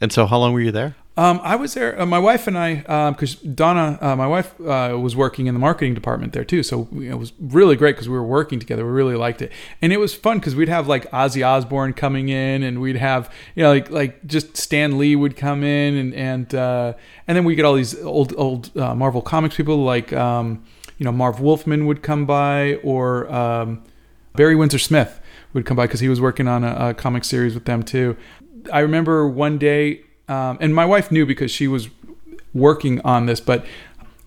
And 0.00 0.12
so 0.12 0.26
how 0.26 0.38
long 0.38 0.52
were 0.52 0.60
you 0.60 0.72
there? 0.72 0.96
Um, 1.16 1.40
I 1.42 1.56
was 1.56 1.74
there. 1.74 2.00
Uh, 2.00 2.06
my 2.06 2.18
wife 2.18 2.46
and 2.46 2.56
I, 2.56 3.10
because 3.10 3.34
Donna, 3.34 3.98
uh, 4.00 4.16
my 4.16 4.26
wife, 4.26 4.58
uh, 4.60 4.96
was 4.98 5.16
working 5.16 5.48
in 5.48 5.54
the 5.54 5.60
marketing 5.60 5.92
department 5.92 6.32
there 6.32 6.44
too. 6.44 6.62
So 6.62 6.88
it 6.94 7.18
was 7.18 7.32
really 7.38 7.76
great 7.76 7.96
because 7.96 8.08
we 8.08 8.14
were 8.14 8.24
working 8.24 8.60
together. 8.60 8.86
We 8.86 8.92
really 8.92 9.16
liked 9.16 9.42
it, 9.42 9.50
and 9.82 9.92
it 9.92 9.98
was 9.98 10.14
fun 10.14 10.38
because 10.38 10.54
we'd 10.54 10.68
have 10.68 10.86
like 10.86 11.10
Ozzy 11.10 11.46
Osbourne 11.46 11.92
coming 11.92 12.28
in, 12.28 12.62
and 12.62 12.80
we'd 12.80 12.96
have 12.96 13.32
you 13.54 13.62
know 13.64 13.70
like 13.70 13.90
like 13.90 14.26
just 14.26 14.56
Stan 14.56 14.98
Lee 14.98 15.16
would 15.16 15.36
come 15.36 15.64
in, 15.64 15.96
and 15.96 16.14
and 16.14 16.54
uh, 16.54 16.94
and 17.26 17.36
then 17.36 17.44
we 17.44 17.54
get 17.54 17.64
all 17.64 17.74
these 17.74 18.00
old 18.02 18.32
old 18.38 18.74
uh, 18.78 18.94
Marvel 18.94 19.20
comics 19.20 19.56
people 19.56 19.82
like 19.84 20.12
um, 20.12 20.64
you 20.96 21.04
know 21.04 21.12
Marv 21.12 21.40
Wolfman 21.40 21.86
would 21.86 22.02
come 22.02 22.24
by, 22.24 22.76
or 22.76 23.30
um, 23.32 23.82
Barry 24.36 24.54
Windsor 24.54 24.78
Smith 24.78 25.20
would 25.52 25.66
come 25.66 25.76
by 25.76 25.86
because 25.86 26.00
he 26.00 26.08
was 26.08 26.20
working 26.20 26.46
on 26.46 26.62
a, 26.62 26.90
a 26.90 26.94
comic 26.94 27.24
series 27.24 27.52
with 27.52 27.64
them 27.64 27.82
too. 27.82 28.16
I 28.72 28.78
remember 28.80 29.26
one 29.26 29.58
day 29.58 30.04
um, 30.30 30.58
and 30.60 30.74
my 30.74 30.84
wife 30.84 31.10
knew 31.10 31.26
because 31.26 31.50
she 31.50 31.66
was 31.68 31.88
working 32.54 33.00
on 33.02 33.26
this, 33.26 33.40
but 33.40 33.64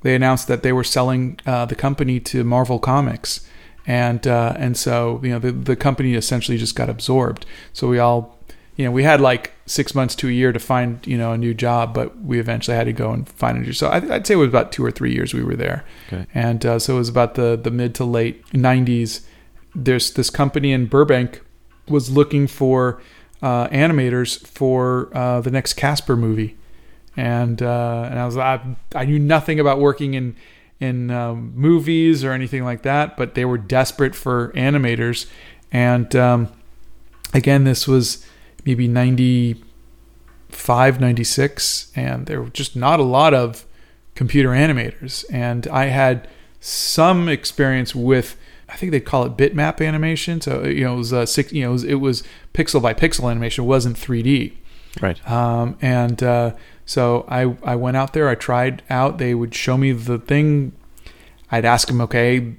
they 0.02 0.16
announced 0.16 0.48
that 0.48 0.63
they 0.63 0.74
were 0.74 0.84
selling 0.84 1.39
uh, 1.46 1.66
the 1.66 1.76
company 1.76 2.20
to 2.20 2.44
Marvel 2.44 2.80
Comics, 2.80 3.48
and 3.88 4.26
uh, 4.28 4.54
and 4.58 4.76
so 4.78 5.20
you 5.24 5.30
know 5.30 5.39
the 5.39 5.52
the 5.52 5.76
company 5.76 6.13
essentially 6.13 6.58
just 6.58 6.76
got 6.76 6.89
absorbed. 6.89 7.46
So 7.74 7.88
we 7.88 8.00
all, 8.00 8.38
you 8.76 8.86
know, 8.86 8.92
we 8.92 9.04
had 9.04 9.22
like 9.22 9.54
six 9.66 9.96
months 9.96 10.16
to 10.16 10.28
a 10.28 10.32
year 10.32 10.52
to 10.52 10.60
find 10.60 11.06
you 11.08 11.18
know 11.18 11.32
a 11.32 11.38
new 11.38 11.54
job, 11.54 11.94
but 11.94 12.08
we 12.22 12.39
eventually 12.39 12.76
had 12.78 12.86
to 12.86 12.94
go 12.94 13.12
and 13.12 13.28
find 13.28 13.58
a 13.58 13.62
new. 13.62 13.74
So 13.74 13.88
I, 13.88 13.98
I'd 14.16 14.28
say 14.28 14.34
it 14.34 14.38
was 14.38 14.50
about 14.50 14.72
two 14.72 14.84
or 14.84 14.92
three 14.92 15.13
years 15.13 15.34
we 15.34 15.44
were 15.44 15.56
there, 15.56 15.84
Okay. 16.12 16.26
and 16.34 16.66
uh, 16.66 16.80
so 16.80 16.96
it 16.96 16.98
was 17.00 17.10
about 17.10 17.36
the 17.36 17.60
the 17.62 17.72
mid 17.72 17.96
to 17.96 18.06
late 18.06 18.46
'90s. 18.52 19.22
There's 19.76 20.12
this 20.13 20.30
company 20.30 20.72
in 20.72 20.86
Burbank 20.86 21.42
was 21.88 22.10
looking 22.12 22.48
for 22.48 23.02
uh, 23.43 23.67
animators 23.67 24.47
for 24.47 25.12
uh, 25.13 25.41
the 25.41 25.51
next 25.51 25.73
Casper 25.73 26.15
movie, 26.15 26.56
and 27.17 27.62
uh, 27.62 28.08
and 28.10 28.17
I 28.17 28.25
was 28.25 28.38
I, 28.38 28.62
I 28.95 29.06
knew 29.06 29.19
nothing 29.19 29.60
about 29.60 29.79
working 29.79 30.13
in 30.13 30.38
in 30.79 31.12
um, 31.12 31.51
movies 31.53 32.23
or 32.23 32.32
anything 32.32 32.63
like 32.63 32.84
that, 32.84 33.17
but 33.17 33.36
they 33.36 33.43
were 33.43 33.58
desperate 33.58 34.15
for 34.15 34.53
animators. 34.53 35.27
And 35.71 36.15
um, 36.15 36.53
again, 37.34 37.65
this 37.65 37.88
was 37.88 38.25
maybe 38.65 38.88
95, 38.88 41.01
96, 41.01 41.91
and 41.95 42.27
there 42.27 42.41
were 42.41 42.49
just 42.49 42.75
not 42.75 42.99
a 42.99 43.03
lot 43.03 43.34
of 43.34 43.65
computer 44.15 44.49
animators. 44.49 45.25
And 45.32 45.67
I 45.67 45.86
had 45.86 46.27
some 46.60 47.27
experience 47.27 47.93
with 47.93 48.38
I 48.74 48.76
think 48.76 48.92
they 48.92 49.00
call 49.00 49.24
it 49.26 49.38
bitmap 49.38 49.86
animation. 49.86 50.42
So 50.42 50.64
you 50.64 50.84
know, 50.84 50.96
it 50.96 50.98
was 50.98 51.14
uh, 51.14 51.26
six. 51.28 51.54
You 51.54 51.64
know, 51.64 51.70
it 51.70 51.74
was, 51.74 51.84
it 51.84 51.96
was, 51.96 52.24
pixel 52.54 52.82
by 52.82 52.94
pixel 52.94 53.30
animation. 53.30 53.66
It 53.66 53.68
wasn't 53.68 53.98
3D. 53.98 54.54
Right. 55.00 55.30
Um, 55.30 55.78
and 55.82 56.22
uh, 56.24 56.56
so 56.86 57.26
I 57.30 57.56
I 57.64 57.76
went 57.76 57.98
out 57.98 58.14
there. 58.14 58.28
I 58.28 58.36
tried 58.36 58.82
out. 58.90 59.20
They 59.20 59.36
would 59.36 59.54
show 59.54 59.78
me 59.78 59.92
the 59.92 60.18
thing. 60.18 60.74
I'd 61.52 61.66
ask 61.66 61.88
them, 61.88 62.02
okay, 62.02 62.56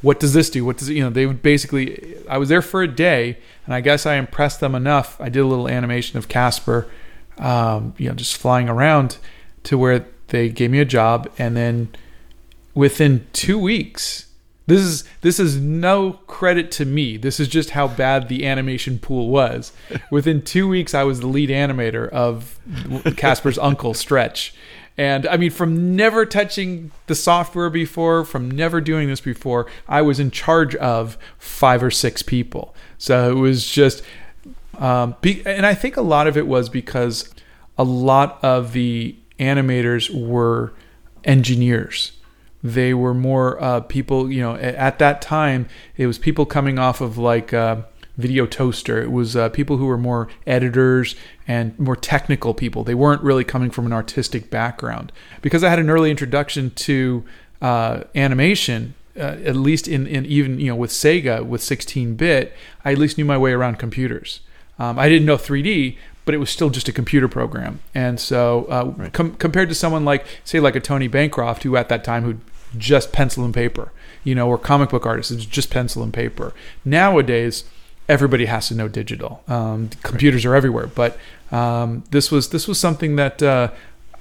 what 0.00 0.18
does 0.18 0.32
this 0.32 0.48
do? 0.48 0.64
What 0.64 0.78
does 0.78 0.88
it, 0.88 0.94
you 0.94 1.02
know? 1.02 1.10
They 1.10 1.26
would 1.26 1.42
basically. 1.42 2.16
I 2.26 2.38
was 2.38 2.48
there 2.48 2.62
for 2.62 2.82
a 2.82 2.88
day, 2.88 3.36
and 3.66 3.74
I 3.74 3.82
guess 3.82 4.06
I 4.06 4.14
impressed 4.14 4.60
them 4.60 4.74
enough. 4.74 5.20
I 5.20 5.28
did 5.28 5.40
a 5.40 5.46
little 5.46 5.68
animation 5.68 6.18
of 6.18 6.28
Casper, 6.28 6.88
um, 7.36 7.92
you 7.98 8.08
know, 8.08 8.14
just 8.14 8.38
flying 8.38 8.70
around, 8.70 9.18
to 9.64 9.76
where 9.76 10.06
they 10.28 10.48
gave 10.48 10.70
me 10.70 10.80
a 10.80 10.86
job, 10.86 11.30
and 11.38 11.54
then 11.54 11.94
within 12.74 13.26
two 13.34 13.58
weeks 13.58 14.29
this 14.70 14.80
is 14.80 15.04
this 15.20 15.40
is 15.40 15.56
no 15.56 16.12
credit 16.28 16.70
to 16.72 16.84
me. 16.84 17.16
This 17.16 17.40
is 17.40 17.48
just 17.48 17.70
how 17.70 17.88
bad 17.88 18.28
the 18.28 18.46
animation 18.46 19.00
pool 19.00 19.28
was. 19.28 19.72
Within 20.12 20.42
two 20.42 20.68
weeks, 20.68 20.94
I 20.94 21.02
was 21.02 21.20
the 21.20 21.26
lead 21.26 21.50
animator 21.50 22.08
of 22.10 22.58
Casper's 23.16 23.58
uncle 23.70 23.94
Stretch, 23.94 24.54
and 24.96 25.26
I 25.26 25.36
mean, 25.38 25.50
from 25.50 25.96
never 25.96 26.24
touching 26.24 26.92
the 27.08 27.16
software 27.16 27.68
before, 27.68 28.24
from 28.24 28.48
never 28.48 28.80
doing 28.80 29.08
this 29.08 29.20
before, 29.20 29.66
I 29.88 30.02
was 30.02 30.20
in 30.20 30.30
charge 30.30 30.76
of 30.76 31.18
five 31.36 31.82
or 31.82 31.90
six 31.90 32.22
people. 32.22 32.74
So 32.96 33.30
it 33.30 33.40
was 33.40 33.68
just, 33.68 34.02
um, 34.78 35.16
be, 35.20 35.42
and 35.44 35.66
I 35.66 35.74
think 35.74 35.96
a 35.96 36.02
lot 36.02 36.28
of 36.28 36.36
it 36.36 36.46
was 36.46 36.68
because 36.68 37.34
a 37.76 37.82
lot 37.82 38.38
of 38.44 38.72
the 38.72 39.16
animators 39.40 40.10
were 40.14 40.74
engineers 41.24 42.12
they 42.62 42.92
were 42.92 43.14
more 43.14 43.62
uh, 43.62 43.80
people 43.80 44.30
you 44.30 44.40
know 44.40 44.54
at 44.56 44.98
that 44.98 45.22
time 45.22 45.66
it 45.96 46.06
was 46.06 46.18
people 46.18 46.44
coming 46.44 46.78
off 46.78 47.00
of 47.00 47.16
like 47.16 47.54
uh, 47.54 47.76
video 48.16 48.46
toaster 48.46 49.02
it 49.02 49.10
was 49.10 49.34
uh, 49.34 49.48
people 49.48 49.78
who 49.78 49.86
were 49.86 49.98
more 49.98 50.28
editors 50.46 51.14
and 51.48 51.78
more 51.78 51.96
technical 51.96 52.52
people 52.52 52.84
they 52.84 52.94
weren't 52.94 53.22
really 53.22 53.44
coming 53.44 53.70
from 53.70 53.86
an 53.86 53.92
artistic 53.92 54.50
background 54.50 55.10
because 55.40 55.64
i 55.64 55.70
had 55.70 55.78
an 55.78 55.88
early 55.88 56.10
introduction 56.10 56.70
to 56.72 57.24
uh, 57.62 58.02
animation 58.14 58.94
uh, 59.16 59.36
at 59.44 59.56
least 59.56 59.88
in, 59.88 60.06
in 60.06 60.24
even 60.26 60.60
you 60.60 60.66
know 60.66 60.76
with 60.76 60.90
sega 60.90 61.44
with 61.44 61.60
16-bit 61.60 62.54
i 62.84 62.92
at 62.92 62.98
least 62.98 63.16
knew 63.16 63.24
my 63.24 63.38
way 63.38 63.52
around 63.52 63.78
computers 63.78 64.40
um, 64.78 64.98
i 64.98 65.08
didn't 65.08 65.26
know 65.26 65.36
3d 65.36 65.96
but 66.30 66.34
it 66.34 66.38
was 66.38 66.50
still 66.50 66.70
just 66.70 66.88
a 66.88 66.92
computer 66.92 67.26
program. 67.26 67.80
And 67.92 68.20
so, 68.20 68.66
uh, 68.70 68.92
right. 68.96 69.12
com- 69.12 69.34
compared 69.34 69.68
to 69.70 69.74
someone 69.74 70.04
like, 70.04 70.24
say, 70.44 70.60
like 70.60 70.76
a 70.76 70.80
Tony 70.80 71.08
Bancroft, 71.08 71.64
who 71.64 71.76
at 71.76 71.88
that 71.88 72.04
time 72.04 72.22
who 72.22 72.36
just 72.76 73.12
pencil 73.12 73.44
and 73.44 73.54
paper, 73.54 73.92
you 74.24 74.34
know, 74.34 74.48
or 74.48 74.58
comic 74.58 74.90
book 74.90 75.06
artists, 75.06 75.32
it's 75.32 75.44
just 75.44 75.70
pencil 75.70 76.02
and 76.02 76.12
paper. 76.12 76.52
Nowadays, 76.84 77.64
everybody 78.08 78.46
has 78.46 78.68
to 78.68 78.74
know 78.74 78.88
digital. 78.88 79.42
Um, 79.48 79.90
computers 80.02 80.44
are 80.44 80.54
everywhere, 80.54 80.88
but 80.88 81.18
um, 81.50 82.04
this 82.10 82.30
was 82.30 82.50
this 82.50 82.68
was 82.68 82.78
something 82.78 83.16
that 83.16 83.42
uh, 83.42 83.70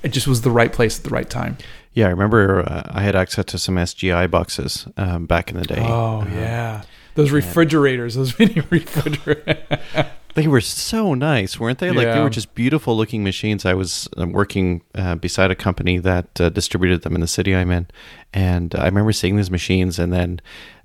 it 0.04 0.10
just 0.10 0.28
was 0.28 0.42
the 0.42 0.52
right 0.52 0.72
place 0.72 0.98
at 0.98 1.04
the 1.04 1.10
right 1.10 1.30
time. 1.30 1.58
Yeah, 1.94 2.08
I 2.08 2.10
remember 2.12 2.62
uh, 2.62 2.84
I 2.88 3.02
had 3.02 3.16
access 3.16 3.46
to 3.46 3.58
some 3.58 3.76
SGI 3.76 4.30
boxes 4.30 4.88
um, 4.98 5.26
back 5.26 5.50
in 5.50 5.58
the 5.58 5.66
day. 5.66 5.82
Oh 5.82 6.22
uh, 6.22 6.26
yeah, 6.32 6.84
those 7.16 7.32
refrigerators, 7.32 8.16
those 8.16 8.38
mini 8.40 8.62
refrigerators. 8.70 9.80
They 10.40 10.48
were 10.48 10.62
so 10.62 11.14
nice, 11.16 11.60
weren't 11.60 11.80
they? 11.80 11.92
Like 11.92 12.06
yeah. 12.06 12.16
they 12.16 12.22
were 12.22 12.30
just 12.30 12.56
beautiful 12.56 12.96
looking 12.96 13.26
machines. 13.26 13.66
I 13.66 13.74
was 13.74 14.08
uh, 14.18 14.26
working 14.26 14.82
uh, 14.96 15.16
beside 15.16 15.52
a 15.52 15.56
company 15.56 15.98
that 15.98 16.40
uh, 16.40 16.48
distributed 16.48 17.02
them 17.02 17.14
in 17.14 17.20
the 17.20 17.28
city 17.28 17.54
I'm 17.54 17.72
in, 17.72 17.88
and 18.34 18.74
I 18.74 18.86
remember 18.86 19.12
seeing 19.12 19.36
these 19.36 19.52
machines, 19.52 20.00
and 20.00 20.14
then 20.14 20.40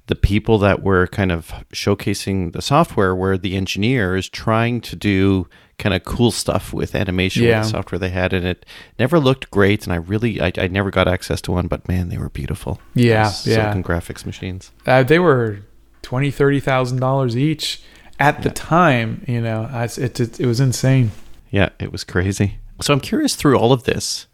the 0.08 0.16
people 0.16 0.58
that 0.58 0.82
were 0.82 1.06
kind 1.06 1.30
of 1.30 1.52
showcasing 1.72 2.52
the 2.52 2.60
software 2.60 3.14
were 3.14 3.38
the 3.38 3.54
engineers 3.54 4.28
trying 4.28 4.80
to 4.80 4.96
do 4.96 5.48
kind 5.78 5.94
of 5.94 6.04
cool 6.04 6.32
stuff 6.32 6.72
with 6.72 6.96
animation 6.96 7.44
yeah. 7.44 7.60
with 7.60 7.68
the 7.68 7.70
software 7.70 7.98
they 8.00 8.10
had 8.10 8.32
and 8.32 8.44
it 8.44 8.66
never 8.98 9.18
looked 9.18 9.50
great 9.50 9.82
and 9.84 9.92
i 9.92 9.96
really 9.96 10.40
i, 10.40 10.52
I 10.56 10.68
never 10.68 10.90
got 10.90 11.08
access 11.08 11.40
to 11.42 11.52
one 11.52 11.66
but 11.66 11.88
man 11.88 12.10
they 12.10 12.18
were 12.18 12.28
beautiful 12.28 12.80
yeah 12.94 13.32
yeah 13.44 13.74
graphics 13.82 14.24
machines 14.24 14.70
uh, 14.86 15.02
they 15.02 15.18
were 15.18 15.60
20 16.02 16.30
30 16.30 16.60
thousand 16.60 17.00
dollars 17.00 17.36
each 17.36 17.82
at 18.18 18.42
the 18.42 18.50
time, 18.50 19.24
you 19.26 19.40
know, 19.40 19.68
it, 19.72 20.20
it, 20.20 20.40
it 20.40 20.46
was 20.46 20.60
insane. 20.60 21.10
Yeah, 21.50 21.70
it 21.78 21.92
was 21.92 22.04
crazy. 22.04 22.58
So 22.80 22.92
I'm 22.92 23.00
curious 23.00 23.34
through 23.36 23.56
all 23.58 23.72
of 23.72 23.84
this, 23.84 24.26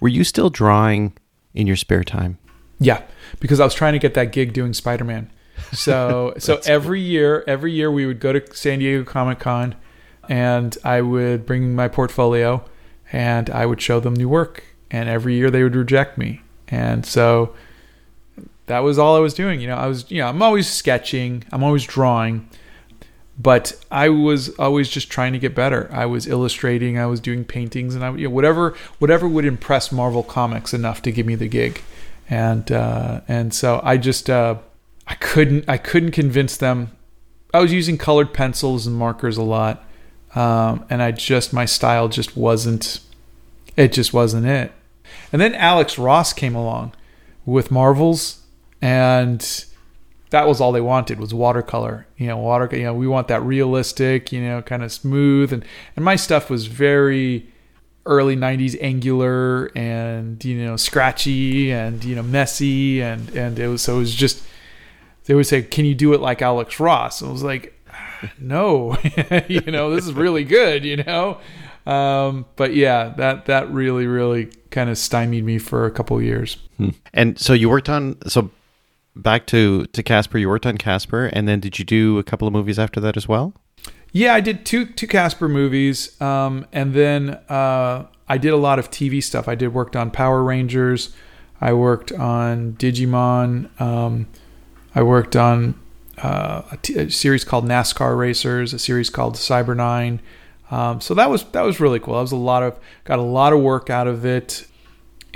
were 0.00 0.08
you 0.08 0.24
still 0.24 0.50
drawing 0.50 1.16
in 1.54 1.66
your 1.66 1.76
spare 1.76 2.04
time? 2.04 2.38
Yeah, 2.78 3.02
because 3.40 3.60
I 3.60 3.64
was 3.64 3.74
trying 3.74 3.94
to 3.94 3.98
get 3.98 4.14
that 4.14 4.32
gig 4.32 4.52
doing 4.52 4.72
Spider 4.72 5.04
Man. 5.04 5.30
So 5.72 6.34
so 6.38 6.60
every 6.66 7.00
cool. 7.00 7.08
year, 7.08 7.44
every 7.46 7.72
year 7.72 7.90
we 7.90 8.06
would 8.06 8.20
go 8.20 8.32
to 8.32 8.54
San 8.54 8.78
Diego 8.78 9.04
Comic 9.04 9.40
Con, 9.40 9.74
and 10.28 10.76
I 10.84 11.00
would 11.00 11.44
bring 11.44 11.74
my 11.74 11.88
portfolio, 11.88 12.64
and 13.12 13.50
I 13.50 13.66
would 13.66 13.80
show 13.82 14.00
them 14.00 14.14
new 14.14 14.28
work, 14.28 14.62
and 14.90 15.08
every 15.08 15.34
year 15.34 15.50
they 15.50 15.62
would 15.62 15.74
reject 15.74 16.18
me, 16.18 16.42
and 16.68 17.04
so 17.04 17.54
that 18.66 18.80
was 18.80 18.98
all 18.98 19.16
I 19.16 19.20
was 19.20 19.34
doing. 19.34 19.60
You 19.60 19.68
know, 19.68 19.76
I 19.76 19.86
was 19.86 20.08
you 20.10 20.18
know 20.18 20.28
I'm 20.28 20.42
always 20.42 20.70
sketching, 20.70 21.44
I'm 21.50 21.64
always 21.64 21.84
drawing, 21.84 22.48
but 23.38 23.72
I 23.90 24.08
was 24.08 24.48
always 24.58 24.88
just 24.88 25.10
trying 25.10 25.32
to 25.32 25.38
get 25.38 25.54
better. 25.54 25.88
I 25.92 26.06
was 26.06 26.26
illustrating, 26.26 26.98
I 26.98 27.06
was 27.06 27.20
doing 27.20 27.44
paintings, 27.44 27.94
and 27.94 28.04
I 28.04 28.12
you 28.14 28.28
know, 28.28 28.34
whatever 28.34 28.74
whatever 28.98 29.28
would 29.28 29.44
impress 29.44 29.92
Marvel 29.92 30.24
Comics 30.24 30.74
enough 30.74 31.00
to 31.02 31.12
give 31.12 31.24
me 31.24 31.36
the 31.36 31.48
gig, 31.48 31.82
and 32.28 32.70
uh, 32.72 33.20
and 33.28 33.54
so 33.54 33.80
I 33.84 33.96
just 33.96 34.28
uh, 34.28 34.56
I 35.06 35.14
couldn't 35.14 35.68
I 35.68 35.76
couldn't 35.76 36.10
convince 36.10 36.56
them. 36.56 36.90
I 37.54 37.60
was 37.60 37.72
using 37.72 37.96
colored 37.96 38.34
pencils 38.34 38.86
and 38.86 38.96
markers 38.96 39.36
a 39.36 39.42
lot, 39.42 39.84
um, 40.34 40.84
and 40.90 41.00
I 41.00 41.12
just 41.12 41.52
my 41.52 41.64
style 41.64 42.08
just 42.08 42.36
wasn't 42.36 43.00
it 43.76 43.92
just 43.92 44.12
wasn't 44.12 44.46
it. 44.46 44.72
And 45.32 45.40
then 45.40 45.54
Alex 45.54 45.96
Ross 45.96 46.32
came 46.32 46.56
along 46.56 46.92
with 47.46 47.70
Marvels, 47.70 48.42
and 48.82 49.64
that 50.30 50.46
was 50.46 50.60
all 50.60 50.72
they 50.72 50.80
wanted 50.80 51.18
was 51.18 51.32
watercolor. 51.32 52.06
You 52.16 52.28
know, 52.28 52.38
water. 52.38 52.68
You 52.76 52.84
know, 52.84 52.94
we 52.94 53.06
want 53.06 53.28
that 53.28 53.42
realistic. 53.42 54.32
You 54.32 54.42
know, 54.42 54.62
kind 54.62 54.82
of 54.82 54.92
smooth. 54.92 55.52
And 55.52 55.64
and 55.96 56.04
my 56.04 56.16
stuff 56.16 56.50
was 56.50 56.66
very 56.66 57.48
early 58.06 58.36
'90s 58.36 58.76
angular 58.80 59.70
and 59.76 60.42
you 60.44 60.64
know 60.64 60.76
scratchy 60.76 61.70
and 61.70 62.04
you 62.04 62.14
know 62.14 62.22
messy 62.22 63.00
and 63.02 63.30
and 63.30 63.58
it 63.58 63.68
was 63.68 63.82
so 63.82 63.96
it 63.96 63.98
was 63.98 64.14
just 64.14 64.42
they 65.28 65.34
would 65.34 65.46
say, 65.46 65.62
"Can 65.62 65.84
you 65.84 65.94
do 65.94 66.14
it 66.14 66.20
like 66.20 66.42
Alex 66.42 66.80
Ross?" 66.80 67.20
And 67.20 67.28
I 67.28 67.32
was 67.32 67.42
like, 67.42 67.78
"No, 68.38 68.96
you 69.48 69.60
know, 69.60 69.94
this 69.94 70.06
is 70.06 70.14
really 70.14 70.44
good." 70.44 70.84
You 70.84 70.96
know. 70.96 71.38
Um, 71.86 72.44
but 72.56 72.74
yeah, 72.74 73.14
that 73.16 73.46
that 73.46 73.70
really 73.70 74.06
really 74.06 74.50
kind 74.70 74.90
of 74.90 74.98
stymied 74.98 75.44
me 75.44 75.58
for 75.58 75.86
a 75.86 75.90
couple 75.90 76.20
years. 76.20 76.56
Hmm. 76.76 76.90
And 77.14 77.38
so 77.38 77.52
you 77.52 77.70
worked 77.70 77.88
on 77.88 78.16
so 78.28 78.50
back 79.18 79.46
to 79.48 79.86
to 79.86 80.02
Casper. 80.02 80.38
You 80.38 80.48
worked 80.48 80.66
on 80.66 80.78
Casper, 80.78 81.26
and 81.26 81.48
then 81.48 81.60
did 81.60 81.78
you 81.78 81.84
do 81.84 82.18
a 82.18 82.22
couple 82.22 82.46
of 82.46 82.52
movies 82.52 82.78
after 82.78 83.00
that 83.00 83.16
as 83.16 83.28
well? 83.28 83.54
Yeah, 84.12 84.34
I 84.34 84.40
did 84.40 84.64
two 84.64 84.86
two 84.86 85.06
Casper 85.06 85.48
movies, 85.48 86.20
um, 86.20 86.66
and 86.72 86.94
then 86.94 87.30
uh, 87.48 88.06
I 88.28 88.38
did 88.38 88.52
a 88.52 88.56
lot 88.56 88.78
of 88.78 88.90
TV 88.90 89.22
stuff. 89.22 89.48
I 89.48 89.54
did 89.54 89.74
worked 89.74 89.96
on 89.96 90.10
Power 90.10 90.42
Rangers. 90.42 91.14
I 91.60 91.72
worked 91.72 92.12
on 92.12 92.74
Digimon. 92.74 93.68
Um, 93.80 94.28
I 94.94 95.02
worked 95.02 95.36
on 95.36 95.74
uh, 96.18 96.62
a, 96.72 96.76
t- 96.78 96.96
a 96.96 97.10
series 97.10 97.44
called 97.44 97.64
NASCAR 97.66 98.16
Racers, 98.16 98.72
a 98.72 98.78
series 98.78 99.10
called 99.10 99.34
Cyber 99.34 99.76
Nine. 99.76 100.20
Um, 100.70 101.00
so 101.00 101.14
that 101.14 101.30
was 101.30 101.44
that 101.44 101.62
was 101.62 101.80
really 101.80 101.98
cool. 101.98 102.14
That 102.14 102.20
was 102.20 102.32
a 102.32 102.36
lot 102.36 102.62
of 102.62 102.78
got 103.04 103.18
a 103.18 103.22
lot 103.22 103.52
of 103.52 103.60
work 103.60 103.90
out 103.90 104.06
of 104.06 104.24
it 104.24 104.66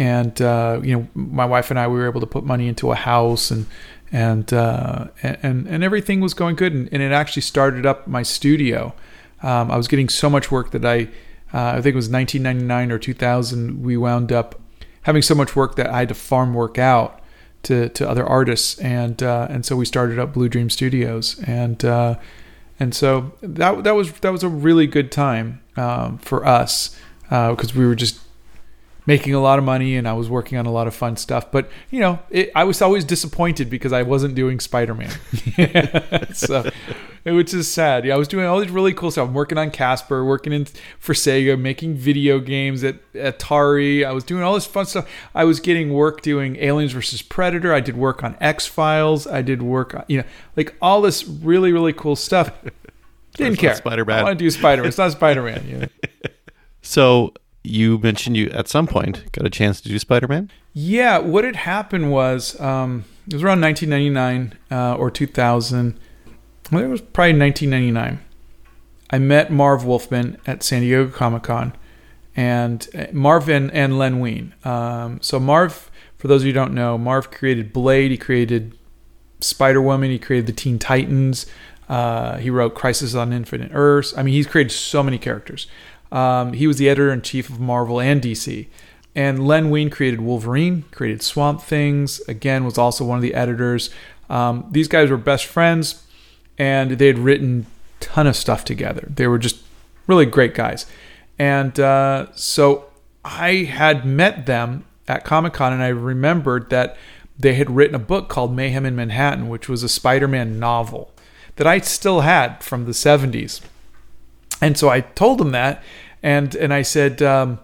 and 0.03 0.43
uh, 0.43 0.81
you 0.83 0.97
know 0.97 1.09
my 1.15 1.47
wife 1.47 1.71
and 1.71 1.79
I 1.79 1.87
we 1.87 1.97
were 1.97 2.09
able 2.09 2.21
to 2.21 2.27
put 2.27 2.45
money 2.45 2.67
into 2.67 2.91
a 2.91 2.97
house 2.97 3.53
and 3.53 3.67
and 4.11 4.53
uh, 4.53 5.07
and 5.23 5.69
and 5.69 5.85
everything 5.85 6.21
was 6.21 6.35
going 6.35 6.57
good. 6.57 6.73
And, 6.73 6.89
and, 6.93 7.01
it 7.01 7.13
actually 7.13 7.43
started 7.43 7.87
up 7.87 8.09
my 8.09 8.25
studio. 8.25 8.95
Um, 9.45 9.71
I 9.71 9.77
was 9.77 9.87
getting 9.87 10.09
so 10.09 10.29
much 10.29 10.51
work 10.51 10.73
that 10.73 10.85
I 10.85 11.05
uh, 11.55 11.77
I 11.77 11.81
think 11.81 11.95
it 11.95 12.03
was 12.03 12.11
1999 12.11 12.91
or 12.91 12.99
2000 12.99 13.83
we 13.85 13.97
wound 13.97 14.33
up 14.33 14.61
having 15.03 15.23
so 15.23 15.37
much 15.37 15.55
work 15.55 15.77
that 15.77 15.89
I 15.89 16.01
had 16.01 16.09
to 16.09 16.15
farm 16.15 16.53
work 16.53 16.79
out 16.79 17.21
to 17.63 17.89
to 17.91 18.09
other 18.09 18.27
artists. 18.27 18.81
And 18.81 19.23
uh, 19.23 19.47
and 19.51 19.65
so 19.65 19.77
we 19.77 19.85
started 19.85 20.19
up 20.19 20.33
Blue 20.33 20.49
Dream 20.49 20.69
Studios. 20.69 21.39
And 21.45 21.85
uh, 21.85 22.17
and 22.81 22.93
so 22.93 23.35
that 23.41 23.85
that 23.85 23.95
was 23.95 24.11
that 24.15 24.33
was 24.33 24.43
a 24.43 24.49
really 24.49 24.89
good 24.89 25.13
time 25.13 25.63
um, 25.77 26.19
for 26.19 26.45
us 26.45 26.99
because 27.29 27.71
uh, 27.71 27.79
we 27.79 27.87
were 27.87 27.95
just 27.95 28.19
making 29.07 29.35
a 29.35 29.41
lot 29.41 29.59
of 29.59 29.65
money 29.65 29.97
and 29.97 30.07
I 30.07 30.13
was 30.13 30.29
working 30.31 30.59
on 30.59 30.67
a 30.67 30.73
lot 30.73 30.87
of 30.87 30.95
fun 30.95 31.17
stuff. 31.17 31.51
But 31.51 31.71
you 31.91 32.01
know, 32.01 32.19
it, 32.31 32.51
I 32.55 32.65
was 32.65 32.81
always 32.81 33.05
disappointed 33.05 33.69
because 33.69 33.93
I 33.93 34.03
wasn't 34.03 34.35
doing 34.35 34.61
Spider 34.61 34.95
Man. 34.95 35.11
so, 36.35 36.71
which 37.25 37.53
is 37.53 37.69
sad. 37.69 38.05
Yeah, 38.05 38.15
I 38.15 38.17
was 38.17 38.29
doing 38.29 38.47
all 38.47 38.61
these 38.61 38.71
really 38.71 38.93
cool 38.95 39.11
stuff. 39.11 39.29
I'm 39.29 39.35
working 39.35 39.59
on 39.59 39.71
Casper, 39.71 40.25
working 40.25 40.53
in 40.53 40.67
for 40.99 41.13
Sega, 41.13 41.59
making 41.59 41.95
video 41.95 42.39
games 42.39 42.85
at 42.85 42.97
Atari. 43.13 44.07
I 44.07 44.13
was 44.13 44.25
doing 44.25 44.43
all 44.43 44.55
this 44.55 44.67
fun 44.67 44.87
stuff. 44.87 45.09
I 45.35 45.45
was 45.45 45.61
getting 45.61 45.93
work 45.93 46.23
doing 46.23 46.57
Aliens 46.57 46.93
versus 46.93 47.23
Predator. 47.23 47.75
I 47.75 47.81
did 47.81 47.97
work 47.97 48.23
on 48.23 48.37
X 48.41 48.67
Files. 48.67 49.27
I 49.27 49.43
did 49.43 49.63
work, 49.63 49.95
on, 49.95 50.05
you 50.09 50.19
know, 50.19 50.25
like 50.57 50.75
all 50.81 51.03
this 51.03 51.27
really 51.27 51.73
really 51.73 51.93
cool 51.93 52.17
stuff. 52.17 52.53
Didn't 53.35 53.57
care. 53.57 53.75
Spider 53.75 54.05
Man. 54.05 54.19
I 54.19 54.23
want 54.25 54.39
to 54.39 54.45
do 54.45 54.51
Spider 54.51 54.83
Man. 54.83 54.89
It's 54.89 54.99
not 54.99 55.13
Spider 55.13 55.43
Man. 55.43 55.67
You 55.67 55.79
know? 55.79 55.87
So 56.85 57.33
you 57.65 57.99
mentioned 57.99 58.37
you 58.37 58.49
at 58.51 58.69
some 58.69 58.87
point 58.87 59.31
got 59.33 59.47
a 59.47 59.51
chance 59.51 59.81
to 59.81 59.89
do 59.89 59.99
Spider 59.99 60.29
Man. 60.29 60.51
Yeah, 60.73 61.19
what 61.19 61.45
had 61.45 61.57
happened 61.57 62.11
was 62.11 62.59
um, 62.61 63.05
it 63.27 63.35
was 63.35 63.43
around 63.43 63.61
1999 63.61 64.59
uh, 64.71 64.97
or 64.97 65.11
2000. 65.11 65.99
Well, 66.71 66.83
it 66.83 66.89
was 66.89 67.01
probably 67.01 67.39
1999. 67.39 68.21
I 69.11 69.19
met 69.19 69.53
Marv 69.53 69.85
Wolfman 69.85 70.39
at 70.47 70.63
San 70.63 70.81
Diego 70.81 71.09
Comic 71.09 71.43
Con, 71.43 71.75
and 72.35 72.89
uh, 72.95 73.07
Marv 73.13 73.49
and, 73.49 73.71
and 73.73 73.99
Len 73.99 74.21
Wein. 74.21 74.55
Um, 74.65 75.21
so 75.21 75.39
Marv, 75.39 75.91
for 76.17 76.29
those 76.29 76.43
of 76.43 76.47
you 76.47 76.53
who 76.53 76.59
don't 76.59 76.73
know, 76.73 76.97
Marv 76.97 77.31
created 77.31 77.73
Blade. 77.73 78.11
He 78.11 78.17
created 78.17 78.77
Spider 79.41 79.83
Woman. 79.83 80.11
He 80.11 80.19
created 80.19 80.47
the 80.47 80.53
Teen 80.53 80.79
Titans. 80.79 81.47
Uh, 81.89 82.39
he 82.39 82.49
wrote 82.49 82.75
Crisis 82.75 83.15
on 83.15 83.35
Infinite 83.35 83.71
Earths. 83.75 84.17
I 84.17 84.23
mean, 84.23 84.33
he's 84.33 84.47
created 84.47 84.71
so 84.71 85.03
many 85.03 85.19
characters. 85.19 85.67
Um, 86.13 86.53
he 86.53 86.67
was 86.67 86.79
the 86.79 86.89
editor 86.89 87.11
in 87.11 87.23
chief 87.23 87.49
of 87.49 87.59
Marvel 87.59 88.01
and 88.01 88.23
DC. 88.23 88.69
And 89.15 89.47
Len 89.47 89.71
Wein 89.71 89.91
created 89.91 90.21
Wolverine, 90.21 90.85
created 90.91 91.23
Swamp 91.23 91.61
Things, 91.61 92.21
again, 92.29 92.65
was 92.65 92.79
also 92.79 93.05
one 93.05 93.19
of 93.19 93.23
the 93.23 93.35
editors. 93.35 93.91
Um, 94.31 94.67
these 94.71 94.89
guys 94.89 95.11
were 95.11 95.17
best 95.17 95.47
friends 95.47 96.07
and 96.59 96.93
they 96.93 97.09
had 97.09 97.19
written 97.19 97.67
ton 98.01 98.27
of 98.27 98.37
stuff 98.37 98.65
together. 98.65 99.09
They 99.15 99.27
were 99.27 99.39
just 99.39 99.59
really 100.07 100.27
great 100.27 100.55
guys. 100.55 100.87
And 101.39 101.79
uh, 101.79 102.27
so 102.35 102.87
I 103.25 103.65
had 103.65 104.05
met 104.05 104.47
them 104.47 104.85
at 105.09 105.25
Comic 105.25 105.53
Con 105.53 105.73
and 105.73 105.83
I 105.83 105.89
remembered 105.89 106.71
that 106.71 106.97
they 107.39 107.55
had 107.55 107.71
written 107.71 107.95
a 107.95 107.99
book 107.99 108.29
called 108.29 108.55
Mayhem 108.55 108.87
in 108.87 108.97
Manhattan, 108.97 109.49
which 109.49 109.69
was 109.69 109.83
a 109.83 109.89
Spider 109.89 110.29
Man 110.29 110.59
novel 110.59 111.13
that 111.57 111.67
I 111.67 111.81
still 111.81 112.21
had 112.21 112.63
from 112.63 112.85
the 112.85 112.93
70s. 112.93 113.61
And 114.61 114.79
so 114.79 114.89
I 114.89 115.01
told 115.01 115.39
them 115.39 115.51
that, 115.53 115.83
and 116.23 116.55
and 116.55 116.73
I 116.73 116.83
said, 116.83 117.21
um, 117.23 117.59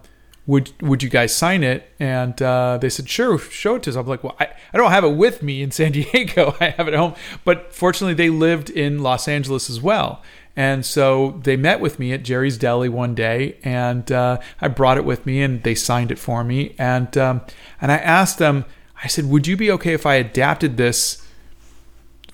"Would 0.45 0.71
would 0.81 1.01
you 1.01 1.09
guys 1.09 1.35
sign 1.35 1.63
it?" 1.63 1.91
And 1.99 2.39
uh, 2.41 2.77
they 2.79 2.89
said, 2.89 3.09
"Sure, 3.09 3.37
show 3.37 3.75
it 3.75 3.83
to 3.83 3.89
us." 3.91 3.95
I'm 3.95 4.05
like, 4.05 4.23
"Well, 4.23 4.35
I, 4.39 4.49
I 4.73 4.77
don't 4.77 4.91
have 4.91 5.03
it 5.03 5.15
with 5.15 5.41
me 5.41 5.61
in 5.61 5.71
San 5.71 5.91
Diego. 5.93 6.55
I 6.59 6.69
have 6.71 6.87
it 6.87 6.93
at 6.93 6.99
home." 6.99 7.15
But 7.45 7.73
fortunately, 7.73 8.13
they 8.13 8.29
lived 8.29 8.69
in 8.69 8.99
Los 8.99 9.27
Angeles 9.27 9.69
as 9.69 9.81
well, 9.81 10.21
and 10.55 10.85
so 10.85 11.39
they 11.43 11.55
met 11.55 11.79
with 11.79 11.99
me 11.99 12.11
at 12.13 12.23
Jerry's 12.23 12.57
Deli 12.57 12.89
one 12.89 13.15
day, 13.15 13.57
and 13.63 14.11
uh, 14.11 14.39
I 14.59 14.67
brought 14.67 14.97
it 14.97 15.05
with 15.05 15.25
me, 15.25 15.41
and 15.41 15.63
they 15.63 15.75
signed 15.75 16.11
it 16.11 16.19
for 16.19 16.43
me, 16.43 16.75
and 16.77 17.17
um, 17.17 17.41
and 17.81 17.91
I 17.91 17.97
asked 17.97 18.37
them, 18.39 18.65
I 19.03 19.07
said, 19.07 19.25
"Would 19.25 19.47
you 19.47 19.55
be 19.55 19.71
okay 19.71 19.93
if 19.93 20.05
I 20.05 20.15
adapted 20.15 20.77
this?" 20.77 21.25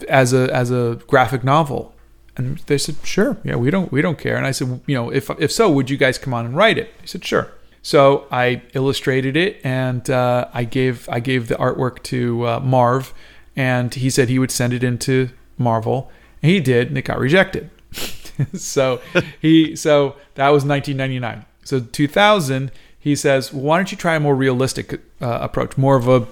as 0.09 0.33
a 0.33 0.53
as 0.53 0.71
a 0.71 0.99
graphic 1.07 1.41
novel 1.41 1.94
and 2.37 2.57
they 2.67 2.77
said, 2.77 2.95
"Sure, 3.03 3.37
yeah, 3.43 3.55
we 3.55 3.69
don't 3.69 3.91
we 3.91 4.01
don't 4.01 4.17
care." 4.17 4.35
And 4.35 4.45
I 4.45 4.51
said, 4.51 4.81
"You 4.85 4.95
know, 4.95 5.11
if 5.11 5.29
if 5.39 5.51
so, 5.51 5.69
would 5.69 5.89
you 5.89 5.97
guys 5.97 6.17
come 6.17 6.33
on 6.33 6.45
and 6.45 6.55
write 6.55 6.77
it?" 6.77 6.93
He 7.01 7.07
said, 7.07 7.23
"Sure." 7.23 7.51
So 7.81 8.25
I 8.31 8.63
illustrated 8.73 9.37
it, 9.37 9.61
and 9.63 10.09
uh, 10.09 10.47
I 10.53 10.63
gave 10.63 11.07
I 11.07 11.19
gave 11.19 11.47
the 11.47 11.55
artwork 11.55 12.01
to 12.03 12.47
uh, 12.47 12.59
Marv, 12.59 13.13
and 13.55 13.93
he 13.93 14.09
said 14.09 14.27
he 14.27 14.39
would 14.39 14.51
send 14.51 14.73
it 14.73 14.83
into 14.83 15.29
Marvel, 15.57 16.11
and 16.41 16.51
he 16.51 16.59
did, 16.59 16.87
and 16.87 16.97
it 16.97 17.03
got 17.03 17.19
rejected. 17.19 17.69
so 18.53 19.01
he 19.39 19.75
so 19.75 20.15
that 20.33 20.49
was 20.49 20.65
1999. 20.65 21.45
So 21.63 21.79
2000, 21.79 22.71
he 22.99 23.15
says, 23.15 23.53
well, 23.53 23.61
"Why 23.63 23.77
don't 23.77 23.91
you 23.91 23.97
try 23.97 24.15
a 24.15 24.19
more 24.19 24.35
realistic 24.35 24.99
uh, 25.21 25.39
approach, 25.41 25.77
more 25.77 25.95
of 25.95 26.07
a, 26.07 26.27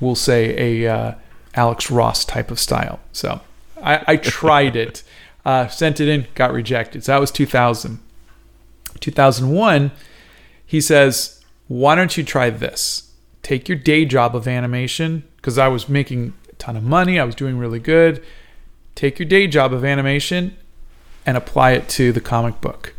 we'll 0.00 0.14
say 0.14 0.82
a 0.84 0.92
uh, 0.92 1.14
Alex 1.54 1.90
Ross 1.90 2.24
type 2.24 2.50
of 2.50 2.58
style." 2.58 3.00
So 3.12 3.40
I, 3.82 4.04
I 4.06 4.16
tried 4.16 4.76
it. 4.76 5.02
Uh, 5.44 5.68
sent 5.68 6.00
it 6.00 6.08
in, 6.08 6.26
got 6.34 6.52
rejected. 6.52 7.04
So 7.04 7.12
that 7.12 7.20
was 7.20 7.30
2000. 7.30 7.98
2001, 9.00 9.90
he 10.64 10.80
says, 10.80 11.44
Why 11.68 11.94
don't 11.94 12.16
you 12.16 12.24
try 12.24 12.50
this? 12.50 13.12
Take 13.42 13.68
your 13.68 13.76
day 13.76 14.04
job 14.04 14.34
of 14.34 14.48
animation, 14.48 15.24
because 15.36 15.58
I 15.58 15.68
was 15.68 15.88
making 15.88 16.32
a 16.50 16.54
ton 16.54 16.76
of 16.76 16.82
money, 16.82 17.18
I 17.18 17.24
was 17.24 17.34
doing 17.34 17.58
really 17.58 17.78
good. 17.78 18.22
Take 18.94 19.18
your 19.18 19.28
day 19.28 19.46
job 19.46 19.72
of 19.72 19.84
animation 19.84 20.56
and 21.26 21.36
apply 21.36 21.72
it 21.72 21.88
to 21.90 22.12
the 22.12 22.20
comic 22.20 22.60
book. 22.60 22.94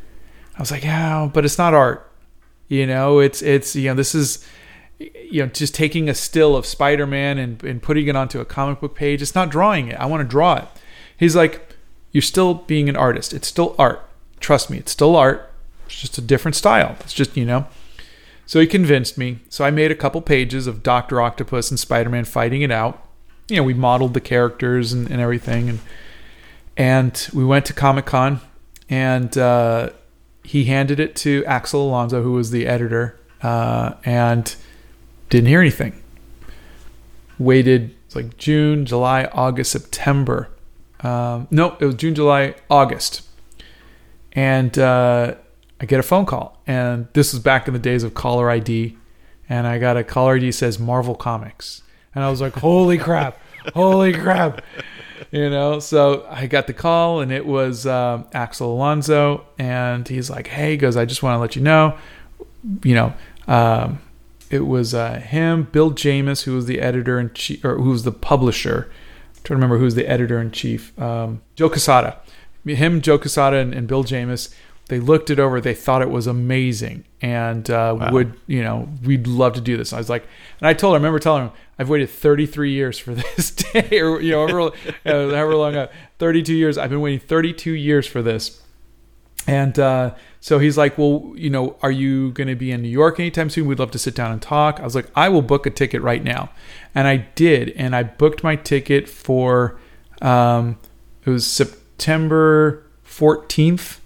I 0.55 0.60
was 0.60 0.71
like, 0.71 0.84
Yeah, 0.84 1.29
but 1.34 1.45
it's 1.45 1.58
not 1.58 1.73
art. 1.73 2.12
You 2.67 2.86
know, 2.86 3.19
it's, 3.19 3.41
it's, 3.41 3.75
you 3.75 3.89
know, 3.89 3.95
this 3.95 4.15
is, 4.15 4.45
you 4.99 5.43
know, 5.43 5.47
just 5.47 5.75
taking 5.75 6.10
a 6.10 6.15
still 6.15 6.55
of 6.55 6.65
Spider 6.65 7.05
Man 7.05 7.38
and, 7.38 7.63
and 7.63 7.81
putting 7.81 8.08
it 8.08 8.15
onto 8.15 8.39
a 8.39 8.45
comic 8.45 8.79
book 8.79 8.95
page. 8.95 9.21
It's 9.21 9.36
not 9.36 9.49
drawing 9.49 9.88
it. 9.88 9.95
I 9.95 10.05
want 10.05 10.21
to 10.21 10.27
draw 10.27 10.55
it. 10.55 10.67
He's 11.17 11.36
like, 11.36 11.64
you're 12.15 12.21
still 12.21 12.54
being 12.54 12.88
an 12.88 12.95
artist. 12.95 13.34
It's 13.34 13.45
still 13.45 13.75
art. 13.78 14.01
Trust 14.39 14.69
me, 14.69 14.78
it's 14.78 14.93
still 14.93 15.17
art. 15.17 15.51
It's 15.86 15.99
just 15.99 16.17
a 16.17 16.21
different 16.21 16.56
style. 16.56 16.95
It's 17.01 17.12
just, 17.12 17.36
you 17.36 17.43
know. 17.43 17.67
So 18.45 18.62
he 18.62 18.67
convinced 18.67 19.17
me. 19.17 19.39
So 19.49 19.65
I 19.65 19.69
made 19.69 19.91
a 19.91 19.95
couple 19.95 20.21
pages 20.21 20.65
of 20.65 20.82
Dr. 20.82 21.19
Octopus 21.19 21.69
and 21.71 21.78
Spider 21.78 22.10
Man 22.10 22.23
fighting 22.23 22.62
it 22.62 22.71
out. 22.71 23.06
You 23.49 23.58
know, 23.58 23.63
we 23.63 23.73
modeled 23.73 24.13
the 24.13 24.21
characters 24.21 24.93
and, 24.93 25.12
and 25.12 25.19
everything. 25.19 25.67
And, 25.67 25.80
and 26.78 27.30
we 27.34 27.43
went 27.43 27.65
to 27.65 27.73
Comic 27.73 28.06
Con 28.06 28.39
and 28.89 29.38
uh, 29.38 29.89
he 30.41 30.63
handed 30.63 31.01
it 31.01 31.17
to 31.17 31.43
Axel 31.45 31.86
Alonso, 31.86 32.23
who 32.23 32.32
was 32.32 32.49
the 32.49 32.65
editor, 32.65 33.19
uh, 33.41 33.95
and 34.06 34.56
didn't 35.30 35.49
hear 35.49 35.60
anything. 35.60 36.01
Waited 37.38 37.93
like 38.15 38.38
June, 38.38 38.86
July, 38.86 39.25
August, 39.34 39.73
September 39.73 40.49
um, 41.06 41.48
no, 41.52 41.78
it 41.80 41.86
was 41.86 41.96
June, 41.96 42.15
July, 42.15 42.56
August. 42.70 43.22
And 44.32 44.78
uh, 44.78 45.36
I 45.80 45.86
get 45.86 46.00
a 46.00 46.04
phone 46.04 46.26
call. 46.26 46.62
And 46.65 47.08
this 47.13 47.32
was 47.32 47.41
back 47.41 47.68
in 47.68 47.74
the 47.74 47.80
days 47.80 48.04
of 48.04 48.13
caller 48.13 48.50
ID. 48.50 48.98
And 49.48 49.68
I 49.68 49.78
got 49.78 49.98
a 49.98 50.04
caller 50.04 50.36
ID 50.36 50.52
says 50.52 50.80
Marvel 50.80 51.15
Comics. 51.15 51.84
And 52.15 52.24
I 52.24 52.30
was 52.30 52.41
like, 52.41 52.54
holy 52.54 52.98
crap, 52.98 53.39
holy 53.74 54.13
crap. 54.13 54.63
You 55.32 55.50
know, 55.50 55.80
so 55.80 56.26
I 56.30 56.48
got 56.48 56.68
the 56.68 56.74
call 56.74 57.22
and 57.22 57.32
it 57.32 57.46
was 57.46 57.86
um, 57.86 58.26
Axel 58.34 58.74
Alonso. 58.74 59.46
And 59.60 60.08
he's 60.08 60.30
like, 60.30 60.48
hey, 60.48 60.72
he 60.72 60.78
goes, 60.78 60.98
I 60.98 61.06
just 61.06 61.22
want 61.22 61.36
to 61.36 61.39
let 61.39 61.56
you 61.56 61.62
know, 61.62 61.98
you 62.84 62.96
know, 62.96 63.13
um, 63.48 64.00
it 64.50 64.65
was 64.65 64.94
uh, 64.94 65.20
him, 65.20 65.68
Bill 65.72 65.91
Jemas, 65.91 66.44
who 66.44 66.56
was 66.56 66.65
the 66.65 66.80
editor 66.80 67.20
and 67.20 67.34
chief, 67.34 67.63
or 67.63 67.78
who 67.78 67.89
was 67.89 68.04
the 68.04 68.12
publisher 68.12 68.89
trying 69.45 69.60
to 69.60 69.65
remember 69.65 69.77
who's 69.77 69.95
the 69.95 70.08
editor 70.08 70.41
in 70.41 70.51
chief. 70.51 70.97
Um, 70.99 71.41
Joe 71.55 71.69
Quesada, 71.69 72.19
Him, 72.65 73.01
Joe 73.01 73.19
Quesada, 73.19 73.58
and, 73.58 73.73
and, 73.73 73.88
Bill 73.88 74.03
Jemas. 74.03 74.53
They 74.88 74.99
looked 74.99 75.29
it 75.29 75.39
over. 75.39 75.62
They 75.62 75.73
thought 75.73 76.01
it 76.01 76.10
was 76.12 76.27
amazing, 76.27 77.05
and 77.21 77.67
uh, 77.69 77.95
wow. 77.99 78.12
would 78.12 78.34
you 78.45 78.62
know 78.62 78.89
we'd 79.03 79.25
love 79.25 79.53
to 79.53 79.62
do 79.62 79.77
this. 79.77 79.93
I 79.93 79.97
was 79.97 80.10
like, 80.10 80.27
and 80.60 80.67
I 80.67 80.73
told 80.73 80.93
her. 80.93 80.97
I 80.97 80.99
remember 80.99 81.17
telling 81.17 81.43
him 81.43 81.51
I've 81.79 81.89
waited 81.89 82.10
33 82.10 82.71
years 82.71 82.99
for 82.99 83.15
this 83.36 83.51
day, 83.51 83.99
or 83.99 84.21
you 84.21 84.31
know, 84.31 84.47
however, 84.47 84.77
however 85.05 85.55
long, 85.55 85.75
uh, 85.75 85.88
32 86.19 86.53
years. 86.53 86.77
I've 86.77 86.91
been 86.91 87.01
waiting 87.01 87.19
32 87.19 87.71
years 87.71 88.05
for 88.05 88.21
this, 88.21 88.62
and 89.47 89.77
uh, 89.79 90.13
so 90.45 90.60
he's 90.60 90.77
like, 90.77 90.95
Well, 90.95 91.34
you 91.36 91.49
know, 91.49 91.75
are 91.81 91.89
you 91.89 92.29
going 92.34 92.47
to 92.49 92.53
be 92.53 92.71
in 92.71 92.84
New 92.84 92.88
York 92.88 93.19
anytime 93.19 93.49
soon? 93.49 93.65
We'd 93.65 93.79
love 93.79 93.89
to 93.89 93.97
sit 93.97 94.13
down 94.13 94.31
and 94.31 94.39
talk. 94.39 94.79
I 94.79 94.84
was 94.84 94.93
like, 94.93 95.08
I 95.15 95.27
will 95.27 95.41
book 95.41 95.65
a 95.65 95.71
ticket 95.71 96.03
right 96.03 96.23
now. 96.23 96.51
And 96.93 97.08
I 97.08 97.17
did. 97.34 97.71
And 97.71 97.95
I 97.95 98.03
booked 98.03 98.43
my 98.43 98.55
ticket 98.55 99.10
for, 99.10 99.79
um, 100.21 100.77
it 101.25 101.31
was 101.31 101.47
September 101.47 102.86
14th, 103.03 103.97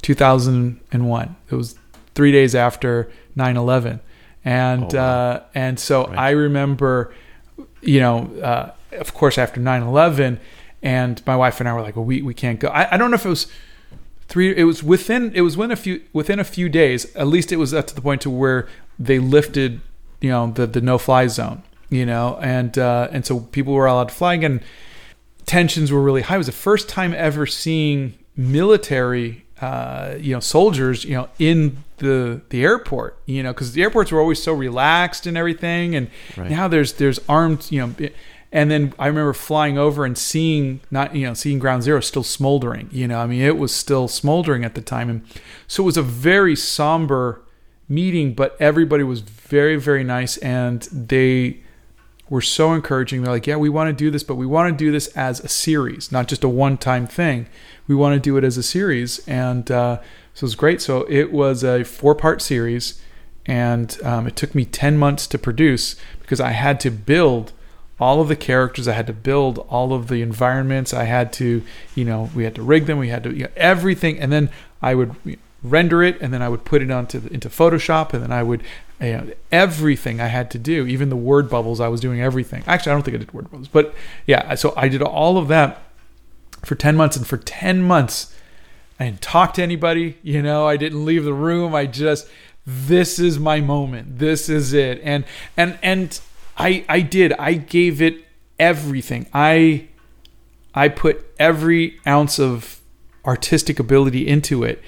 2001. 0.00 1.36
It 1.50 1.54
was 1.54 1.76
three 2.14 2.32
days 2.32 2.54
after 2.54 3.12
9 3.36 3.54
11. 3.58 4.00
And, 4.46 4.94
oh, 4.94 4.96
wow. 4.96 5.04
uh, 5.04 5.42
and 5.54 5.78
so 5.78 6.06
right. 6.06 6.18
I 6.18 6.30
remember, 6.30 7.12
you 7.82 8.00
know, 8.00 8.34
uh, 8.40 8.72
of 8.92 9.12
course, 9.12 9.36
after 9.36 9.60
9 9.60 9.82
11, 9.82 10.40
and 10.82 11.26
my 11.26 11.36
wife 11.36 11.60
and 11.60 11.68
I 11.68 11.74
were 11.74 11.82
like, 11.82 11.96
well, 11.96 12.06
we, 12.06 12.22
we 12.22 12.32
can't 12.32 12.58
go. 12.58 12.68
I, 12.68 12.94
I 12.94 12.96
don't 12.96 13.10
know 13.10 13.16
if 13.16 13.26
it 13.26 13.28
was 13.28 13.46
three 14.32 14.48
it 14.56 14.64
was 14.64 14.82
within 14.82 15.30
it 15.34 15.42
was 15.42 15.54
within 15.58 15.70
a 15.70 15.76
few 15.84 16.00
within 16.12 16.38
a 16.40 16.44
few 16.56 16.68
days 16.68 17.00
at 17.14 17.26
least 17.34 17.52
it 17.52 17.56
was 17.64 17.72
up 17.74 17.86
to 17.86 17.94
the 17.94 18.00
point 18.08 18.20
to 18.22 18.30
where 18.30 18.66
they 18.98 19.18
lifted 19.18 19.80
you 20.22 20.30
know 20.30 20.50
the 20.58 20.66
the 20.66 20.80
no 20.80 20.96
fly 20.98 21.26
zone 21.26 21.62
you 21.90 22.06
know 22.06 22.38
and 22.40 22.78
uh, 22.78 23.08
and 23.14 23.26
so 23.26 23.40
people 23.56 23.72
were 23.74 23.86
allowed 23.86 24.08
to 24.08 24.14
fly 24.14 24.32
again 24.34 24.60
tensions 25.44 25.92
were 25.92 26.00
really 26.08 26.22
high 26.22 26.36
it 26.36 26.38
was 26.38 26.46
the 26.46 26.52
first 26.70 26.88
time 26.88 27.12
ever 27.14 27.44
seeing 27.46 28.14
military 28.36 29.44
uh, 29.60 30.14
you 30.18 30.32
know 30.34 30.40
soldiers 30.40 31.04
you 31.04 31.14
know 31.14 31.28
in 31.38 31.76
the 31.98 32.40
the 32.48 32.62
airport 32.64 33.16
you 33.26 33.42
know 33.42 33.52
because 33.52 33.72
the 33.72 33.82
airports 33.82 34.10
were 34.10 34.20
always 34.20 34.42
so 34.42 34.52
relaxed 34.52 35.26
and 35.26 35.36
everything 35.36 35.94
and 35.94 36.08
Right. 36.36 36.50
now 36.50 36.66
there's 36.68 36.94
there's 36.94 37.20
armed 37.28 37.68
you 37.70 37.80
know 37.80 37.94
and 38.52 38.70
then 38.70 38.92
I 38.98 39.06
remember 39.06 39.32
flying 39.32 39.78
over 39.78 40.04
and 40.04 40.16
seeing 40.16 40.80
not 40.90 41.16
you 41.16 41.26
know 41.26 41.34
seeing 41.34 41.58
ground 41.58 41.82
zero 41.82 42.00
still 42.00 42.22
smoldering 42.22 42.88
you 42.92 43.08
know 43.08 43.18
I 43.20 43.26
mean 43.26 43.42
it 43.42 43.58
was 43.58 43.74
still 43.74 44.08
smoldering 44.08 44.64
at 44.64 44.74
the 44.74 44.82
time 44.82 45.08
and 45.08 45.22
so 45.66 45.82
it 45.82 45.86
was 45.86 45.96
a 45.96 46.02
very 46.02 46.54
somber 46.54 47.42
meeting 47.88 48.34
but 48.34 48.56
everybody 48.60 49.04
was 49.04 49.20
very 49.20 49.76
very 49.76 50.04
nice 50.04 50.36
and 50.38 50.82
they 50.92 51.62
were 52.32 52.40
so 52.40 52.72
encouraging. 52.72 53.22
They're 53.22 53.30
like, 53.30 53.46
yeah, 53.46 53.56
we 53.56 53.68
want 53.68 53.88
to 53.88 53.92
do 53.92 54.10
this, 54.10 54.22
but 54.22 54.36
we 54.36 54.46
want 54.46 54.72
to 54.72 54.84
do 54.84 54.90
this 54.90 55.08
as 55.08 55.40
a 55.40 55.48
series, 55.48 56.10
not 56.10 56.28
just 56.28 56.42
a 56.42 56.48
one 56.48 56.78
time 56.78 57.06
thing. 57.06 57.46
We 57.86 57.94
want 57.94 58.14
to 58.14 58.20
do 58.20 58.38
it 58.38 58.42
as 58.42 58.56
a 58.56 58.62
series. 58.62 59.18
And 59.28 59.70
uh, 59.70 59.98
so 60.32 60.44
it 60.44 60.48
was 60.48 60.54
great. 60.54 60.80
So 60.80 61.04
it 61.10 61.30
was 61.30 61.62
a 61.62 61.84
four 61.84 62.14
part 62.14 62.40
series, 62.40 63.02
and 63.44 63.98
um, 64.02 64.26
it 64.26 64.34
took 64.34 64.54
me 64.54 64.64
10 64.64 64.96
months 64.96 65.26
to 65.26 65.38
produce 65.38 65.94
because 66.20 66.40
I 66.40 66.52
had 66.52 66.80
to 66.80 66.90
build 66.90 67.52
all 68.02 68.20
of 68.20 68.26
the 68.26 68.36
characters. 68.36 68.88
I 68.88 68.94
had 68.94 69.06
to 69.06 69.12
build 69.12 69.58
all 69.68 69.92
of 69.92 70.08
the 70.08 70.22
environments. 70.22 70.92
I 70.92 71.04
had 71.04 71.32
to, 71.34 71.62
you 71.94 72.04
know, 72.04 72.30
we 72.34 72.42
had 72.42 72.56
to 72.56 72.62
rig 72.62 72.86
them. 72.86 72.98
We 72.98 73.10
had 73.10 73.22
to, 73.22 73.30
you 73.32 73.44
know, 73.44 73.50
everything. 73.56 74.18
And 74.18 74.32
then 74.32 74.50
I 74.82 74.96
would 74.96 75.14
render 75.62 76.02
it 76.02 76.20
and 76.20 76.34
then 76.34 76.42
I 76.42 76.48
would 76.48 76.64
put 76.64 76.82
it 76.82 76.90
onto 76.90 77.20
the, 77.20 77.32
into 77.32 77.48
Photoshop 77.48 78.12
and 78.12 78.20
then 78.20 78.32
I 78.32 78.42
would 78.42 78.64
you 79.00 79.12
know, 79.12 79.30
everything 79.52 80.20
I 80.20 80.26
had 80.26 80.50
to 80.50 80.58
do, 80.58 80.86
even 80.88 81.08
the 81.08 81.16
word 81.16 81.48
bubbles, 81.48 81.80
I 81.80 81.86
was 81.86 82.00
doing 82.00 82.20
everything. 82.20 82.64
Actually, 82.66 82.90
I 82.90 82.94
don't 82.96 83.02
think 83.04 83.14
I 83.14 83.18
did 83.18 83.32
word 83.32 83.48
bubbles, 83.48 83.68
but 83.68 83.94
yeah, 84.26 84.56
so 84.56 84.74
I 84.76 84.88
did 84.88 85.02
all 85.02 85.38
of 85.38 85.46
that 85.48 85.80
for 86.64 86.74
10 86.74 86.96
months 86.96 87.16
and 87.16 87.24
for 87.24 87.36
10 87.36 87.82
months 87.82 88.34
I 88.98 89.04
didn't 89.06 89.22
talk 89.22 89.54
to 89.54 89.62
anybody, 89.62 90.18
you 90.22 90.42
know, 90.42 90.66
I 90.66 90.76
didn't 90.76 91.04
leave 91.04 91.24
the 91.24 91.34
room. 91.34 91.74
I 91.74 91.86
just 91.86 92.28
this 92.66 93.18
is 93.18 93.38
my 93.38 93.60
moment. 93.60 94.18
This 94.18 94.48
is 94.48 94.72
it. 94.72 95.00
And 95.02 95.24
and 95.56 95.78
and 95.82 96.20
I 96.56 96.84
I 96.88 97.00
did. 97.00 97.32
I 97.34 97.54
gave 97.54 98.00
it 98.02 98.24
everything. 98.58 99.26
I 99.32 99.88
I 100.74 100.88
put 100.88 101.26
every 101.38 102.00
ounce 102.06 102.38
of 102.38 102.80
artistic 103.24 103.78
ability 103.78 104.26
into 104.26 104.64
it. 104.64 104.82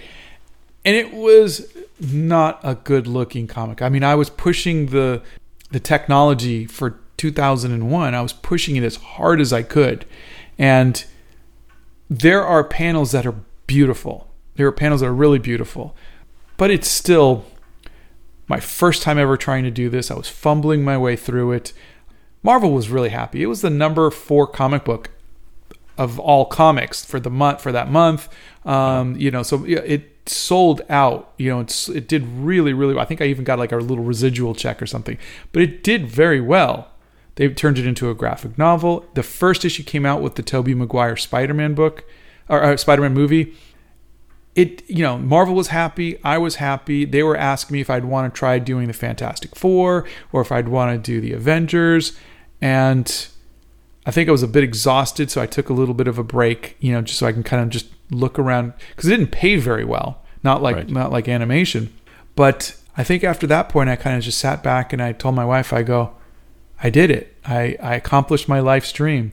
And 0.85 0.97
it 0.97 1.15
was 1.15 1.73
not 2.01 2.61
a 2.63 2.75
good 2.75 3.07
looking 3.07 3.47
comic. 3.47 3.81
I 3.81 3.89
mean, 3.89 4.05
I 4.05 4.15
was 4.15 4.31
pushing 4.31 4.87
the 4.87 5.23
the 5.71 5.81
technology 5.81 6.67
for 6.67 7.01
2001. 7.17 8.15
I 8.15 8.21
was 8.21 8.33
pushing 8.33 8.77
it 8.77 8.85
as 8.85 8.97
hard 8.97 9.41
as 9.41 9.53
I 9.53 9.63
could. 9.63 10.05
And 10.59 11.05
there 12.09 12.45
are 12.45 12.63
panels 12.63 13.13
that 13.13 13.27
are 13.27 13.35
beautiful. 13.67 14.29
There 14.57 14.67
are 14.67 14.73
panels 14.73 15.01
that 15.01 15.09
are 15.09 15.15
really 15.15 15.39
beautiful. 15.39 15.97
But 16.57 16.71
it's 16.71 16.89
still 16.89 17.45
my 18.49 18.61
first 18.61 19.03
time 19.03 19.19
ever 19.19 19.37
trying 19.37 19.65
to 19.65 19.71
do 19.71 19.89
this. 19.89 20.11
I 20.11 20.15
was 20.15 20.29
fumbling 20.29 20.85
my 20.85 20.99
way 20.99 21.17
through 21.17 21.53
it. 21.53 21.73
Marvel 22.43 22.73
was 22.73 22.91
really 22.91 23.09
happy. 23.09 23.43
It 23.43 23.47
was 23.47 23.63
the 23.63 23.71
number 23.71 24.11
4 24.11 24.47
comic 24.49 24.85
book 24.85 25.11
of 25.97 26.19
all 26.19 26.45
comics 26.45 27.05
for 27.05 27.21
the 27.21 27.31
month 27.31 27.61
for 27.61 27.73
that 27.73 27.91
month. 27.91 28.29
Um, 28.65 29.17
you 29.17 29.31
know, 29.31 29.43
so 29.43 29.65
it 29.65 30.11
sold 30.27 30.83
out. 30.89 31.33
You 31.39 31.51
know, 31.51 31.61
it 31.61 32.09
did 32.09 32.27
really 32.27 32.73
really. 32.73 32.95
well. 32.95 33.03
I 33.03 33.07
think 33.07 33.21
I 33.21 33.27
even 33.27 33.45
got 33.45 33.59
like 33.59 33.73
a 33.73 33.77
little 33.77 34.05
residual 34.05 34.55
check 34.55 34.83
or 34.83 34.87
something, 34.87 35.19
but 35.53 35.63
it 35.63 35.83
did 35.83 36.07
very 36.07 36.41
well. 36.41 36.89
They 37.37 37.49
turned 37.49 37.79
it 37.79 37.87
into 37.87 38.11
a 38.11 38.15
graphic 38.15 38.57
novel. 38.57 39.07
The 39.15 39.23
first 39.23 39.65
issue 39.65 39.83
came 39.83 40.07
out 40.07 40.23
with 40.23 40.37
the 40.37 40.43
Tobey 40.43 40.75
Maguire 40.75 41.17
Spider-Man 41.17 41.75
book 41.75 42.05
or 42.49 42.63
uh, 42.63 42.77
Spider-Man 42.77 43.13
movie. 43.13 43.55
It 44.55 44.89
you 44.89 45.03
know 45.03 45.19
Marvel 45.19 45.55
was 45.55 45.69
happy. 45.69 46.19
I 46.23 46.39
was 46.39 46.57
happy. 46.57 47.05
They 47.05 47.23
were 47.23 47.37
asking 47.37 47.75
me 47.75 47.81
if 47.81 47.91
I'd 47.91 48.05
want 48.05 48.33
to 48.33 48.39
try 48.39 48.59
doing 48.59 48.87
the 48.87 48.93
Fantastic 48.93 49.57
Four 49.57 50.07
or 50.33 50.41
if 50.41 50.53
I'd 50.53 50.69
want 50.69 50.93
to 50.93 51.13
do 51.13 51.21
the 51.21 51.33
Avengers, 51.33 52.17
and 52.61 53.27
I 54.07 54.11
think 54.11 54.29
I 54.29 54.33
was 54.33 54.43
a 54.43 54.49
bit 54.49 54.63
exhausted, 54.63 55.31
so 55.31 55.41
I 55.41 55.47
took 55.47 55.69
a 55.71 55.73
little 55.73 55.95
bit 55.95 56.07
of 56.07 56.19
a 56.19 56.25
break, 56.25 56.77
you 56.79 56.93
know, 56.93 57.03
just 57.03 57.19
so 57.19 57.27
I 57.27 57.33
can 57.33 57.43
kind 57.43 57.63
of 57.63 57.71
just 57.71 57.87
look 58.11 58.39
around 58.39 58.75
because 58.91 59.07
it 59.11 59.17
didn't 59.17 59.33
pay 59.33 59.57
very 59.57 59.85
well, 59.85 60.23
not 60.43 60.63
like 60.63 60.77
Right. 60.77 60.89
not 60.91 61.11
like 61.11 61.29
animation. 61.29 61.93
But 62.37 62.77
I 62.97 63.03
think 63.03 63.25
after 63.25 63.47
that 63.49 63.69
point, 63.69 63.89
I 63.91 63.97
kind 63.97 64.17
of 64.17 64.23
just 64.23 64.39
sat 64.39 64.63
back 64.63 64.93
and 64.93 65.03
I 65.03 65.13
told 65.13 65.35
my 65.35 65.45
wife, 65.45 65.73
I 65.73 65.83
go, 65.83 66.13
I 66.83 66.91
did 66.91 67.11
it. 67.11 67.35
I 67.45 67.77
I 67.83 67.95
accomplished 67.97 68.49
my 68.49 68.61
life's 68.61 68.93
dream. 68.93 69.33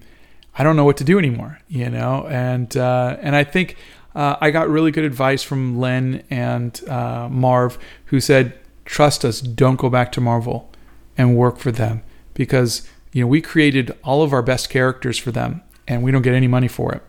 I 0.57 0.63
don't 0.63 0.75
know 0.75 0.83
what 0.85 0.97
to 0.97 1.03
do 1.03 1.17
anymore, 1.19 1.59
you 1.67 1.89
know, 1.89 2.25
and 2.29 2.75
uh, 2.75 3.17
and 3.21 3.35
I 3.35 3.43
think 3.43 3.77
uh, 4.15 4.35
I 4.41 4.51
got 4.51 4.69
really 4.69 4.91
good 4.91 5.03
advice 5.03 5.43
from 5.43 5.79
Len 5.79 6.23
and 6.29 6.81
uh, 6.89 7.29
Marv, 7.29 7.77
who 8.05 8.19
said, 8.19 8.57
"Trust 8.85 9.23
us. 9.23 9.41
Don't 9.41 9.77
go 9.79 9.89
back 9.89 10.11
to 10.13 10.21
Marvel 10.21 10.69
and 11.17 11.37
work 11.37 11.57
for 11.57 11.71
them 11.71 12.03
because 12.33 12.87
you 13.13 13.21
know 13.21 13.27
we 13.27 13.41
created 13.41 13.95
all 14.03 14.23
of 14.23 14.33
our 14.33 14.41
best 14.41 14.69
characters 14.69 15.17
for 15.17 15.31
them, 15.31 15.61
and 15.87 16.03
we 16.03 16.11
don't 16.11 16.21
get 16.21 16.33
any 16.33 16.47
money 16.47 16.67
for 16.67 16.91
it. 16.93 17.03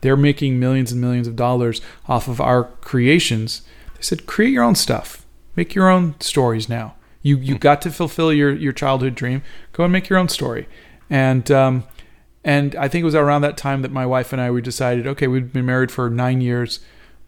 They're 0.00 0.16
making 0.16 0.58
millions 0.58 0.92
and 0.92 1.00
millions 1.00 1.26
of 1.26 1.36
dollars 1.36 1.80
off 2.08 2.28
of 2.28 2.40
our 2.40 2.64
creations." 2.64 3.62
They 3.94 4.02
said, 4.02 4.26
"Create 4.26 4.52
your 4.52 4.64
own 4.64 4.74
stuff. 4.74 5.24
Make 5.54 5.74
your 5.74 5.88
own 5.88 6.20
stories 6.20 6.68
now. 6.68 6.94
You 7.22 7.36
you 7.38 7.56
got 7.56 7.80
to 7.82 7.90
fulfill 7.90 8.32
your 8.32 8.52
your 8.54 8.72
childhood 8.72 9.14
dream. 9.14 9.42
Go 9.72 9.84
and 9.84 9.92
make 9.92 10.08
your 10.08 10.18
own 10.18 10.28
story." 10.28 10.68
And 11.08 11.48
um, 11.52 11.84
and 12.46 12.76
I 12.76 12.86
think 12.86 13.02
it 13.02 13.04
was 13.04 13.16
around 13.16 13.42
that 13.42 13.56
time 13.56 13.82
that 13.82 13.90
my 13.90 14.06
wife 14.06 14.32
and 14.32 14.40
I 14.40 14.52
we 14.52 14.62
decided, 14.62 15.04
okay, 15.08 15.26
we'd 15.26 15.52
been 15.52 15.66
married 15.66 15.90
for 15.90 16.08
nine 16.08 16.40
years. 16.40 16.78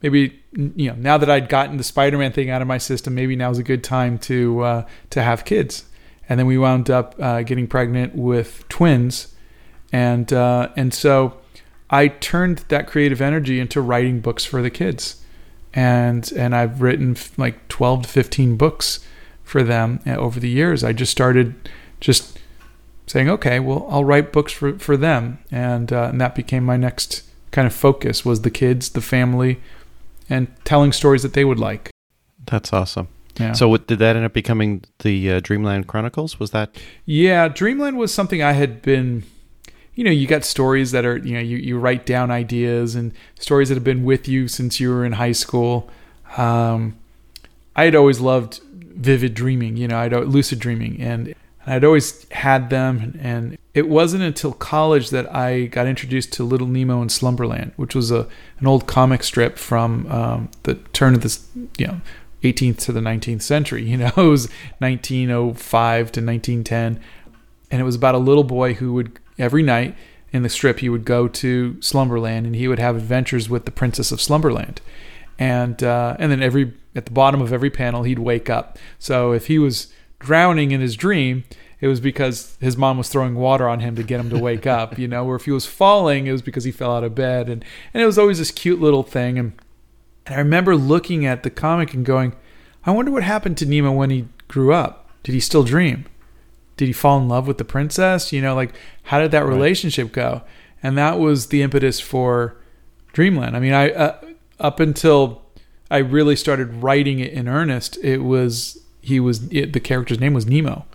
Maybe 0.00 0.40
you 0.52 0.90
know 0.90 0.94
now 0.94 1.18
that 1.18 1.28
I'd 1.28 1.48
gotten 1.48 1.76
the 1.76 1.82
Spider-Man 1.82 2.32
thing 2.32 2.50
out 2.50 2.62
of 2.62 2.68
my 2.68 2.78
system, 2.78 3.16
maybe 3.16 3.34
now's 3.34 3.58
a 3.58 3.64
good 3.64 3.82
time 3.82 4.18
to 4.20 4.60
uh, 4.60 4.86
to 5.10 5.22
have 5.22 5.44
kids. 5.44 5.84
And 6.28 6.38
then 6.38 6.46
we 6.46 6.56
wound 6.56 6.88
up 6.88 7.16
uh, 7.18 7.42
getting 7.42 7.66
pregnant 7.66 8.14
with 8.14 8.64
twins, 8.68 9.34
and 9.92 10.32
uh, 10.32 10.68
and 10.76 10.94
so 10.94 11.38
I 11.90 12.08
turned 12.08 12.58
that 12.68 12.86
creative 12.86 13.20
energy 13.20 13.58
into 13.58 13.80
writing 13.80 14.20
books 14.20 14.44
for 14.44 14.62
the 14.62 14.70
kids, 14.70 15.20
and 15.74 16.30
and 16.36 16.54
I've 16.54 16.80
written 16.80 17.16
like 17.36 17.66
twelve 17.66 18.02
to 18.02 18.08
fifteen 18.08 18.56
books 18.56 19.00
for 19.42 19.64
them 19.64 19.98
uh, 20.06 20.10
over 20.10 20.38
the 20.38 20.48
years. 20.48 20.84
I 20.84 20.92
just 20.92 21.10
started 21.10 21.56
just 21.98 22.38
saying, 23.08 23.28
okay, 23.28 23.58
well, 23.58 23.86
I'll 23.90 24.04
write 24.04 24.32
books 24.32 24.52
for, 24.52 24.78
for 24.78 24.96
them. 24.96 25.38
And, 25.50 25.92
uh, 25.92 26.08
and 26.10 26.20
that 26.20 26.34
became 26.34 26.64
my 26.64 26.76
next 26.76 27.22
kind 27.50 27.66
of 27.66 27.74
focus 27.74 28.24
was 28.24 28.42
the 28.42 28.50
kids, 28.50 28.90
the 28.90 29.00
family, 29.00 29.60
and 30.28 30.48
telling 30.64 30.92
stories 30.92 31.22
that 31.22 31.32
they 31.32 31.44
would 31.44 31.58
like. 31.58 31.90
That's 32.46 32.72
awesome. 32.72 33.08
Yeah. 33.38 33.52
So, 33.52 33.68
what, 33.68 33.86
did 33.86 33.98
that 34.00 34.16
end 34.16 34.24
up 34.24 34.32
becoming 34.32 34.84
the 34.98 35.32
uh, 35.32 35.40
Dreamland 35.40 35.86
Chronicles? 35.86 36.40
Was 36.40 36.50
that 36.50 36.76
yeah, 37.06 37.48
Dreamland 37.48 37.96
was 37.96 38.12
something 38.12 38.42
I 38.42 38.52
had 38.52 38.82
been, 38.82 39.22
you 39.94 40.04
know, 40.04 40.10
you 40.10 40.26
got 40.26 40.44
stories 40.44 40.90
that 40.90 41.04
are, 41.04 41.18
you 41.18 41.34
know, 41.34 41.40
you, 41.40 41.56
you 41.56 41.78
write 41.78 42.04
down 42.04 42.30
ideas 42.30 42.94
and 42.94 43.12
stories 43.38 43.68
that 43.68 43.76
have 43.76 43.84
been 43.84 44.04
with 44.04 44.26
you 44.26 44.48
since 44.48 44.80
you 44.80 44.90
were 44.90 45.04
in 45.04 45.12
high 45.12 45.32
school. 45.32 45.88
Um, 46.36 46.98
I 47.76 47.84
had 47.84 47.94
always 47.94 48.18
loved 48.18 48.60
vivid 48.64 49.34
dreaming, 49.34 49.76
you 49.76 49.86
know, 49.86 49.98
I'd 49.98 50.12
lucid 50.12 50.58
dreaming 50.58 51.00
and 51.00 51.34
I'd 51.68 51.84
always 51.84 52.28
had 52.30 52.70
them 52.70 53.18
and 53.20 53.58
it 53.74 53.88
wasn't 53.88 54.24
until 54.24 54.52
college 54.52 55.10
that 55.10 55.32
I 55.32 55.66
got 55.66 55.86
introduced 55.86 56.32
to 56.32 56.44
Little 56.44 56.66
Nemo 56.66 57.00
in 57.00 57.08
Slumberland, 57.08 57.72
which 57.76 57.94
was 57.94 58.10
a 58.10 58.26
an 58.58 58.66
old 58.66 58.88
comic 58.88 59.22
strip 59.22 59.56
from 59.56 60.10
um, 60.10 60.50
the 60.64 60.74
turn 60.92 61.14
of 61.14 61.22
this, 61.22 61.46
you 61.76 61.86
know, 61.86 62.00
18th 62.42 62.78
to 62.78 62.92
the 62.92 63.00
19th 63.00 63.42
century. 63.42 63.84
You 63.84 63.96
know, 63.96 64.06
it 64.16 64.16
was 64.16 64.48
1905 64.78 65.96
to 66.12 66.20
1910, 66.20 67.00
and 67.70 67.80
it 67.80 67.84
was 67.84 67.94
about 67.94 68.16
a 68.16 68.18
little 68.18 68.42
boy 68.42 68.74
who 68.74 68.94
would 68.94 69.18
every 69.38 69.62
night 69.62 69.94
in 70.32 70.42
the 70.42 70.48
strip 70.48 70.80
he 70.80 70.88
would 70.88 71.04
go 71.04 71.28
to 71.28 71.80
Slumberland 71.80 72.46
and 72.46 72.56
he 72.56 72.68
would 72.68 72.80
have 72.80 72.96
adventures 72.96 73.48
with 73.48 73.64
the 73.64 73.70
Princess 73.70 74.10
of 74.10 74.20
Slumberland, 74.20 74.80
and 75.38 75.82
uh, 75.84 76.16
and 76.18 76.32
then 76.32 76.42
every 76.42 76.74
at 76.96 77.06
the 77.06 77.12
bottom 77.12 77.40
of 77.40 77.52
every 77.52 77.70
panel 77.70 78.02
he'd 78.02 78.18
wake 78.18 78.50
up. 78.50 78.76
So 78.98 79.30
if 79.30 79.46
he 79.46 79.58
was 79.58 79.92
drowning 80.18 80.72
in 80.72 80.80
his 80.80 80.96
dream, 80.96 81.44
it 81.80 81.88
was 81.88 82.00
because 82.00 82.56
his 82.60 82.76
mom 82.76 82.98
was 82.98 83.08
throwing 83.08 83.36
water 83.36 83.68
on 83.68 83.80
him 83.80 83.94
to 83.96 84.02
get 84.02 84.20
him 84.20 84.30
to 84.30 84.38
wake 84.38 84.66
up, 84.66 84.98
you 84.98 85.06
know, 85.06 85.24
or 85.24 85.36
if 85.36 85.44
he 85.44 85.52
was 85.52 85.66
falling, 85.66 86.26
it 86.26 86.32
was 86.32 86.42
because 86.42 86.64
he 86.64 86.72
fell 86.72 86.92
out 86.92 87.04
of 87.04 87.14
bed. 87.14 87.48
And, 87.48 87.64
and 87.94 88.02
it 88.02 88.06
was 88.06 88.18
always 88.18 88.38
this 88.38 88.50
cute 88.50 88.80
little 88.80 89.04
thing. 89.04 89.38
And, 89.38 89.52
and 90.26 90.34
I 90.34 90.38
remember 90.38 90.74
looking 90.74 91.24
at 91.24 91.44
the 91.44 91.50
comic 91.50 91.94
and 91.94 92.04
going, 92.04 92.34
I 92.84 92.90
wonder 92.90 93.10
what 93.10 93.22
happened 93.22 93.56
to 93.58 93.66
Nemo 93.66 93.92
when 93.92 94.10
he 94.10 94.26
grew 94.48 94.72
up. 94.72 95.08
Did 95.22 95.32
he 95.32 95.40
still 95.40 95.62
dream? 95.62 96.06
Did 96.76 96.86
he 96.86 96.92
fall 96.92 97.18
in 97.18 97.28
love 97.28 97.46
with 97.46 97.58
the 97.58 97.64
princess? 97.64 98.32
You 98.32 98.42
know, 98.42 98.54
like 98.54 98.74
how 99.04 99.20
did 99.20 99.30
that 99.30 99.44
relationship 99.46 100.12
go? 100.12 100.42
And 100.82 100.96
that 100.96 101.18
was 101.18 101.48
the 101.48 101.62
impetus 101.62 102.00
for 102.00 102.56
Dreamland. 103.12 103.56
I 103.56 103.60
mean, 103.60 103.72
I 103.72 103.90
uh, 103.90 104.20
up 104.60 104.80
until 104.80 105.42
I 105.90 105.98
really 105.98 106.36
started 106.36 106.82
writing 106.82 107.18
it 107.18 107.32
in 107.32 107.48
earnest, 107.48 107.98
it 108.02 108.18
was 108.18 108.82
he 109.00 109.20
was 109.20 109.48
it, 109.52 109.72
the 109.72 109.80
character's 109.80 110.20
name 110.20 110.34
was 110.34 110.46
Nemo. 110.46 110.86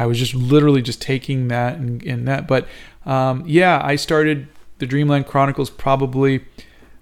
I 0.00 0.06
was 0.06 0.18
just 0.18 0.34
literally 0.34 0.80
just 0.80 1.02
taking 1.02 1.48
that 1.48 1.76
and, 1.76 2.26
that. 2.26 2.48
But 2.48 2.66
um, 3.04 3.44
yeah, 3.46 3.82
I 3.84 3.96
started 3.96 4.48
the 4.78 4.86
Dreamland 4.86 5.26
Chronicles 5.26 5.68
probably 5.68 6.42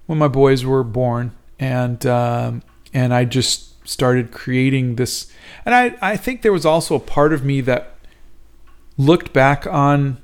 when 0.07 0.19
my 0.19 0.27
boys 0.27 0.65
were 0.65 0.83
born, 0.83 1.31
and 1.61 2.05
um, 2.05 2.65
and 2.93 3.15
I 3.15 3.25
just 3.25 3.89
started 3.89 4.33
creating 4.33 4.97
this. 4.97 5.33
And 5.65 5.77
I 5.77 5.95
I 6.03 6.17
think 6.17 6.43
there 6.43 6.53
was 6.53 6.67
also 6.67 6.97
a 6.97 7.01
part 7.01 7.33
of 7.33 7.45
me 7.45 7.61
that 7.61 7.95
looked 8.97 9.33
back 9.33 9.65
on 9.65 10.21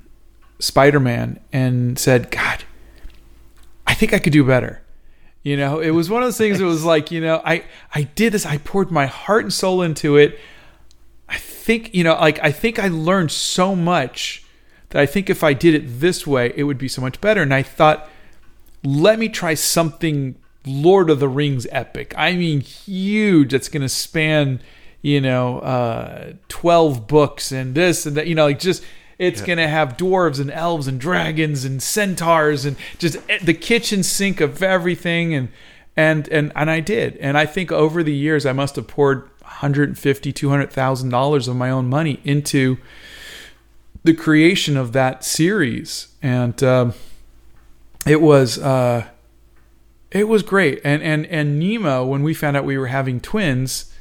Spider-Man 0.59 1.39
and 1.53 1.97
said, 1.97 2.33
God, 2.33 2.65
I 3.87 3.95
think 3.95 4.13
I 4.13 4.19
could 4.19 4.33
do 4.33 4.43
better. 4.43 4.83
You 5.45 5.57
know, 5.57 5.79
it 5.79 5.91
was 5.91 6.11
one 6.11 6.25
of 6.25 6.27
those 6.27 6.39
things. 6.39 6.59
It 6.59 6.65
was 6.65 6.85
like, 6.85 7.13
you 7.13 7.21
know, 7.21 7.41
I 7.45 7.63
I 7.95 8.03
did 8.03 8.33
this. 8.33 8.45
I 8.45 8.59
poured 8.59 8.91
my 8.91 9.07
heart 9.07 9.45
and 9.45 9.53
soul 9.53 9.81
into 9.81 10.17
it. 10.17 10.41
I 11.65 11.67
think, 11.67 11.95
you 11.95 12.05
know, 12.05 12.13
like 12.17 12.39
I 12.43 12.53
think 12.53 12.79
I 12.79 12.89
learned 12.89 13.31
so 13.31 13.75
much 13.75 14.45
that 14.91 15.01
I 15.01 15.07
think 15.07 15.31
if 15.31 15.43
I 15.43 15.55
did 15.55 15.75
it 15.75 15.99
this 15.99 16.27
way, 16.27 16.53
it 16.55 16.65
would 16.65 16.77
be 16.77 16.89
so 16.89 17.01
much 17.01 17.23
better. 17.23 17.41
And 17.41 17.55
I 17.55 17.63
thought, 17.63 18.11
let 18.85 19.19
me 19.19 19.31
try 19.31 19.55
something 19.55 20.35
Lord 20.67 21.09
of 21.09 21.21
the 21.21 21.29
Rings 21.29 21.67
epic. 21.73 22.13
I 22.19 22.35
mean, 22.35 22.61
huge. 22.61 23.53
That's 23.53 23.71
going 23.71 23.81
to 23.81 23.89
span, 23.89 24.61
you 25.01 25.23
know, 25.23 25.61
uh, 25.61 26.35
twelve 26.49 27.07
books 27.07 27.51
and 27.51 27.75
this 27.75 28.05
and 28.05 28.15
that. 28.19 28.27
You 28.27 28.35
know, 28.35 28.45
like 28.45 28.59
just 28.59 28.85
it's 29.19 29.41
Yeah. 29.41 29.47
going 29.47 29.59
to 29.59 29.69
have 29.69 29.97
dwarves 29.97 30.39
and 30.39 30.51
elves 30.51 30.87
and 30.87 31.01
dragons 31.01 31.65
and 31.65 31.83
centaurs 31.83 32.67
and 32.67 32.77
just 32.99 33.17
the 33.43 33.55
kitchen 33.55 34.03
sink 34.03 34.43
of 34.43 34.63
everything 34.63 35.33
and 35.33 35.49
and 35.97 36.29
and 36.29 36.53
and 36.55 36.71
I 36.71 36.81
did. 36.81 37.17
And 37.17 37.39
I 37.39 37.47
think 37.47 37.73
over 37.73 38.03
the 38.03 38.15
years 38.15 38.45
I 38.45 38.53
must 38.53 38.77
have 38.77 38.87
poured 38.87 39.31
150 39.65 40.33
200,000 40.33 41.09
dollars 41.09 41.49
of 41.49 41.57
my 41.57 41.71
own 41.71 41.89
money 41.89 42.21
into 42.23 42.77
the 44.05 44.13
creation 44.13 44.77
of 44.77 44.93
that 44.93 45.25
series. 45.25 46.09
And 46.23 46.63
um, 46.63 46.93
it 48.07 48.21
was 48.21 48.59
uh 48.59 49.07
it 50.11 50.29
was 50.29 50.43
great. 50.43 50.81
And 50.85 51.03
and 51.03 51.27
and 51.27 51.59
Nemo 51.59 52.05
when 52.05 52.23
we 52.23 52.35
found 52.35 52.57
out 52.57 52.65
we 52.65 52.79
were 52.79 52.89
having 52.89 53.21
twins 53.21 53.93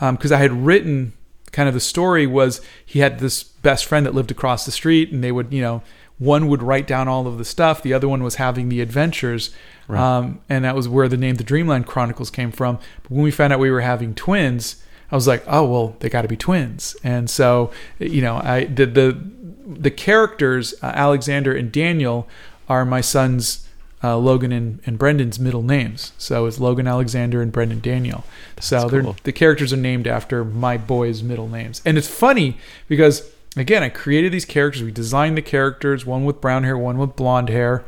because 0.00 0.32
I 0.32 0.38
had 0.38 0.52
written 0.52 1.12
kind 1.50 1.68
of 1.68 1.74
the 1.74 1.80
story 1.80 2.26
was 2.26 2.60
he 2.86 3.00
had 3.00 3.18
this 3.18 3.42
best 3.42 3.84
friend 3.84 4.06
that 4.06 4.14
lived 4.14 4.30
across 4.30 4.64
the 4.64 4.72
street 4.72 5.12
and 5.12 5.22
they 5.22 5.32
would 5.32 5.52
you 5.52 5.60
know 5.60 5.82
one 6.18 6.46
would 6.46 6.62
write 6.62 6.86
down 6.86 7.08
all 7.08 7.26
of 7.26 7.36
the 7.38 7.44
stuff 7.44 7.82
the 7.82 7.92
other 7.92 8.08
one 8.08 8.22
was 8.22 8.36
having 8.36 8.68
the 8.68 8.80
adventures. 8.80 9.50
Right. 9.88 10.00
um, 10.00 10.40
and 10.48 10.64
that 10.64 10.76
was 10.76 10.88
where 10.88 11.08
the 11.08 11.16
name 11.16 11.34
the 11.34 11.44
dreamland 11.44 11.88
chronicles 11.88 12.30
came 12.30 12.52
from. 12.52 12.78
But 13.02 13.10
when 13.10 13.24
we 13.24 13.32
found 13.32 13.52
out 13.52 13.58
we 13.58 13.70
were 13.70 13.80
having 13.80 14.14
twins 14.14 14.82
i 15.12 15.14
was 15.14 15.28
like 15.28 15.44
oh 15.46 15.64
well 15.64 15.96
they 16.00 16.08
got 16.08 16.22
to 16.22 16.28
be 16.28 16.36
twins 16.36 16.96
and 17.04 17.30
so 17.30 17.70
you 18.00 18.20
know 18.20 18.36
i 18.38 18.64
the 18.64 18.86
the, 18.86 19.22
the 19.64 19.90
characters 19.90 20.74
uh, 20.82 20.86
alexander 20.86 21.54
and 21.54 21.70
daniel 21.70 22.26
are 22.68 22.84
my 22.84 23.00
son's 23.00 23.68
uh, 24.04 24.16
Logan 24.16 24.50
and, 24.50 24.80
and 24.84 24.98
Brendan's 24.98 25.38
middle 25.38 25.62
names. 25.62 26.12
So 26.18 26.46
it's 26.46 26.58
Logan 26.58 26.88
Alexander 26.88 27.40
and 27.40 27.52
Brendan 27.52 27.80
Daniel. 27.80 28.24
so 28.58 28.80
That's 28.80 28.90
they're 28.90 29.02
cool. 29.02 29.16
the 29.22 29.32
characters 29.32 29.72
are 29.72 29.76
named 29.76 30.08
after 30.08 30.44
my 30.44 30.76
boys' 30.76 31.22
middle 31.22 31.48
names. 31.48 31.80
And 31.84 31.96
it's 31.96 32.08
funny 32.08 32.56
because 32.88 33.30
again, 33.56 33.82
I 33.82 33.88
created 33.88 34.32
these 34.32 34.44
characters. 34.44 34.82
We 34.82 34.90
designed 34.90 35.36
the 35.36 35.42
characters, 35.42 36.04
one 36.04 36.24
with 36.24 36.40
brown 36.40 36.64
hair, 36.64 36.76
one 36.76 36.98
with 36.98 37.16
blonde 37.16 37.48
hair, 37.48 37.84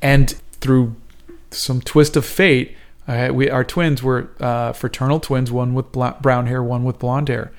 and 0.00 0.30
through 0.52 0.96
some 1.50 1.80
twist 1.80 2.16
of 2.16 2.24
fate, 2.24 2.76
uh, 3.06 3.30
we 3.32 3.50
our 3.50 3.64
twins 3.64 4.02
were 4.02 4.30
uh, 4.40 4.72
fraternal 4.72 5.20
twins, 5.20 5.52
one 5.52 5.74
with 5.74 5.92
bla- 5.92 6.16
brown 6.20 6.46
hair, 6.46 6.62
one 6.62 6.84
with 6.84 6.98
blonde 6.98 7.28
hair, 7.28 7.52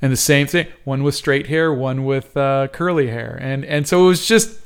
and 0.00 0.12
the 0.12 0.16
same 0.16 0.46
thing, 0.46 0.66
one 0.84 1.02
with 1.02 1.14
straight 1.14 1.48
hair, 1.48 1.72
one 1.72 2.04
with 2.04 2.36
uh, 2.36 2.68
curly 2.68 3.08
hair, 3.08 3.38
and 3.40 3.64
and 3.64 3.86
so 3.86 4.04
it 4.04 4.08
was 4.08 4.26
just. 4.26 4.60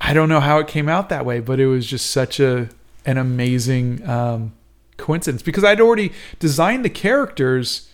I 0.00 0.12
don't 0.14 0.28
know 0.28 0.38
how 0.38 0.60
it 0.60 0.68
came 0.68 0.88
out 0.88 1.08
that 1.08 1.26
way, 1.26 1.40
but 1.40 1.58
it 1.58 1.66
was 1.66 1.84
just 1.84 2.12
such 2.12 2.38
a 2.38 2.68
an 3.04 3.18
amazing 3.18 4.08
um, 4.08 4.52
coincidence 4.96 5.42
because 5.42 5.64
I'd 5.64 5.80
already 5.80 6.12
designed 6.38 6.84
the 6.84 6.90
characters 6.90 7.88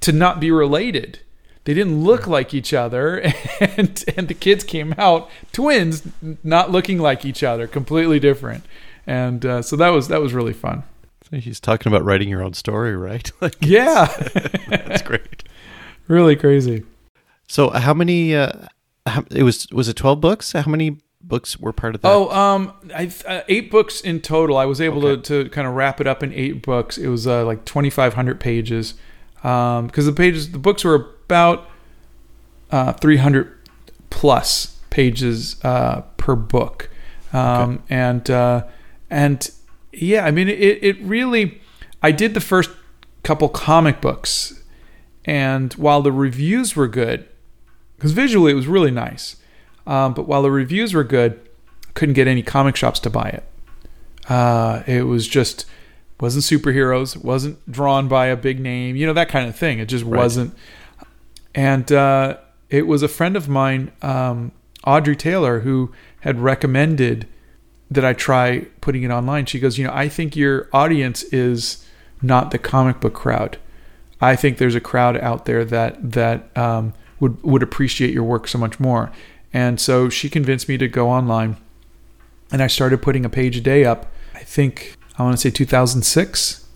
to 0.00 0.10
not 0.10 0.40
be 0.40 0.50
related. 0.50 1.20
They 1.64 1.74
didn't 1.74 2.02
look 2.02 2.26
like 2.26 2.54
each 2.54 2.72
other, 2.72 3.18
and 3.60 4.02
and 4.16 4.26
the 4.26 4.34
kids 4.34 4.64
came 4.64 4.94
out 4.98 5.30
twins, 5.52 6.02
not 6.42 6.72
looking 6.72 6.98
like 6.98 7.24
each 7.24 7.42
other, 7.42 7.68
completely 7.68 8.18
different. 8.18 8.64
And 9.08 9.44
uh, 9.46 9.62
so 9.62 9.74
that 9.76 9.88
was 9.88 10.08
that 10.08 10.20
was 10.20 10.34
really 10.34 10.52
fun. 10.52 10.82
He's 11.32 11.60
talking 11.60 11.90
about 11.90 12.04
writing 12.04 12.28
your 12.28 12.42
own 12.42 12.52
story, 12.54 12.94
right? 12.96 13.30
Like, 13.40 13.56
Yeah, 13.60 14.06
that's 14.68 15.02
great. 15.02 15.44
really 16.08 16.36
crazy. 16.36 16.84
So, 17.46 17.70
how 17.70 17.94
many? 17.94 18.34
Uh, 18.36 18.52
how, 19.06 19.24
it 19.30 19.42
was 19.44 19.66
was 19.72 19.88
it 19.88 19.94
twelve 19.96 20.20
books? 20.20 20.52
How 20.52 20.68
many 20.70 20.98
books 21.22 21.58
were 21.58 21.72
part 21.72 21.94
of 21.94 22.02
that? 22.02 22.08
Oh, 22.12 22.30
um, 22.30 22.72
I 22.94 23.10
uh, 23.26 23.40
eight 23.48 23.70
books 23.70 24.02
in 24.02 24.20
total. 24.20 24.58
I 24.58 24.66
was 24.66 24.80
able 24.80 25.04
Okay. 25.06 25.22
to, 25.22 25.44
to 25.44 25.50
kind 25.50 25.66
of 25.66 25.74
wrap 25.74 26.00
it 26.02 26.06
up 26.06 26.22
in 26.22 26.32
eight 26.34 26.60
books. 26.62 26.98
It 26.98 27.08
was 27.08 27.26
uh, 27.26 27.46
like 27.46 27.64
twenty 27.64 27.88
five 27.90 28.12
hundred 28.14 28.40
pages, 28.40 28.92
because 29.36 30.04
the 30.04 30.12
pages, 30.12 30.52
the 30.52 30.58
books 30.58 30.84
were 30.84 30.94
about 31.24 31.70
uh, 32.70 32.92
three 32.92 33.16
hundred 33.16 33.54
plus 34.10 34.76
pages 34.90 35.56
uh, 35.64 36.02
per 36.18 36.34
book, 36.36 36.90
um, 37.32 37.82
and 37.88 38.28
uh, 38.30 38.64
and 39.10 39.50
yeah, 39.92 40.24
I 40.24 40.30
mean 40.30 40.48
it. 40.48 40.58
It 40.82 41.00
really, 41.00 41.60
I 42.02 42.12
did 42.12 42.34
the 42.34 42.40
first 42.40 42.70
couple 43.22 43.48
comic 43.48 44.00
books, 44.00 44.62
and 45.24 45.72
while 45.74 46.02
the 46.02 46.12
reviews 46.12 46.76
were 46.76 46.88
good, 46.88 47.26
because 47.96 48.12
visually 48.12 48.52
it 48.52 48.56
was 48.56 48.66
really 48.66 48.90
nice. 48.90 49.36
Um, 49.86 50.12
but 50.14 50.28
while 50.28 50.42
the 50.42 50.50
reviews 50.50 50.92
were 50.94 51.04
good, 51.04 51.40
couldn't 51.94 52.12
get 52.14 52.28
any 52.28 52.42
comic 52.42 52.76
shops 52.76 53.00
to 53.00 53.10
buy 53.10 53.28
it. 53.30 53.44
Uh, 54.28 54.82
it 54.86 55.02
was 55.04 55.26
just 55.26 55.64
wasn't 56.20 56.44
superheroes, 56.44 57.16
wasn't 57.16 57.70
drawn 57.70 58.08
by 58.08 58.26
a 58.26 58.36
big 58.36 58.60
name, 58.60 58.96
you 58.96 59.06
know 59.06 59.12
that 59.14 59.28
kind 59.28 59.48
of 59.48 59.56
thing. 59.56 59.78
It 59.78 59.86
just 59.86 60.04
Right. 60.04 60.18
wasn't. 60.18 60.54
And 61.54 61.90
uh, 61.90 62.36
it 62.68 62.86
was 62.86 63.02
a 63.02 63.08
friend 63.08 63.36
of 63.36 63.48
mine, 63.48 63.92
um, 64.02 64.52
Audrey 64.84 65.16
Taylor, 65.16 65.60
who 65.60 65.92
had 66.20 66.40
recommended 66.40 67.26
that 67.90 68.04
I 68.04 68.12
try 68.12 68.66
putting 68.80 69.02
it 69.02 69.10
online. 69.10 69.46
She 69.46 69.58
goes, 69.58 69.78
you 69.78 69.86
know, 69.86 69.92
I 69.92 70.08
think 70.08 70.36
your 70.36 70.68
audience 70.72 71.22
is 71.24 71.84
not 72.20 72.50
the 72.50 72.58
comic 72.58 73.00
book 73.00 73.14
crowd. 73.14 73.58
I 74.20 74.36
think 74.36 74.58
there's 74.58 74.74
a 74.74 74.80
crowd 74.80 75.16
out 75.16 75.44
there 75.44 75.64
that 75.64 76.12
that 76.12 76.56
um, 76.56 76.94
would 77.20 77.42
would 77.42 77.62
appreciate 77.62 78.12
your 78.12 78.24
work 78.24 78.48
so 78.48 78.58
much 78.58 78.80
more. 78.80 79.12
And 79.52 79.80
so 79.80 80.08
she 80.08 80.28
convinced 80.28 80.68
me 80.68 80.76
to 80.78 80.88
go 80.88 81.08
online, 81.08 81.56
and 82.50 82.62
I 82.62 82.66
started 82.66 83.00
putting 83.00 83.24
a 83.24 83.30
page 83.30 83.56
a 83.56 83.60
day 83.60 83.84
up. 83.84 84.12
I 84.34 84.40
think 84.40 84.96
I 85.18 85.22
want 85.22 85.36
to 85.36 85.40
say 85.40 85.50
2006 85.50 86.66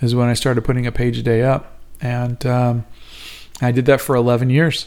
is 0.00 0.14
when 0.14 0.28
I 0.28 0.34
started 0.34 0.64
putting 0.64 0.86
a 0.86 0.92
page 0.92 1.18
a 1.18 1.22
day 1.22 1.42
up, 1.42 1.78
and 2.00 2.44
um, 2.46 2.86
I 3.60 3.70
did 3.70 3.84
that 3.86 4.00
for 4.00 4.16
11 4.16 4.48
years, 4.50 4.86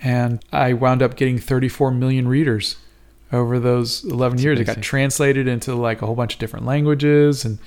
and 0.00 0.42
I 0.52 0.72
wound 0.72 1.02
up 1.02 1.16
getting 1.16 1.38
34 1.38 1.90
million 1.90 2.28
readers 2.28 2.76
over 3.32 3.58
those 3.58 4.04
11 4.04 4.36
That's 4.36 4.44
years. 4.44 4.60
It 4.60 4.64
got 4.64 4.82
translated 4.82 5.46
into 5.48 5.74
like 5.74 6.02
a 6.02 6.06
whole 6.06 6.14
bunch 6.14 6.34
of 6.34 6.40
different 6.40 6.66
languages, 6.66 7.44
and 7.44 7.58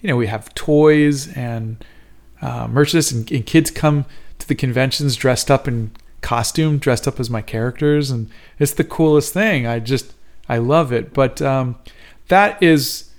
you 0.00 0.08
know 0.08 0.16
we 0.16 0.26
have 0.26 0.54
toys 0.54 1.32
and 1.36 1.84
uh, 2.40 2.68
merchandise, 2.68 3.12
and, 3.12 3.30
and 3.32 3.44
kids 3.44 3.70
come 3.70 4.04
to 4.38 4.48
the 4.48 4.54
conventions 4.54 5.16
dressed 5.16 5.50
up 5.50 5.66
in 5.66 5.90
costume, 6.20 6.78
dressed 6.78 7.08
up 7.08 7.18
as 7.18 7.30
my 7.30 7.42
characters, 7.42 8.10
and 8.10 8.30
it's 8.58 8.72
the 8.72 8.84
coolest 8.84 9.32
thing. 9.32 9.66
I 9.66 9.80
just 9.80 10.14
I 10.48 10.58
love 10.58 10.92
it. 10.92 11.12
But 11.12 11.42
um, 11.42 11.76
that 12.28 12.62
is, 12.62 13.10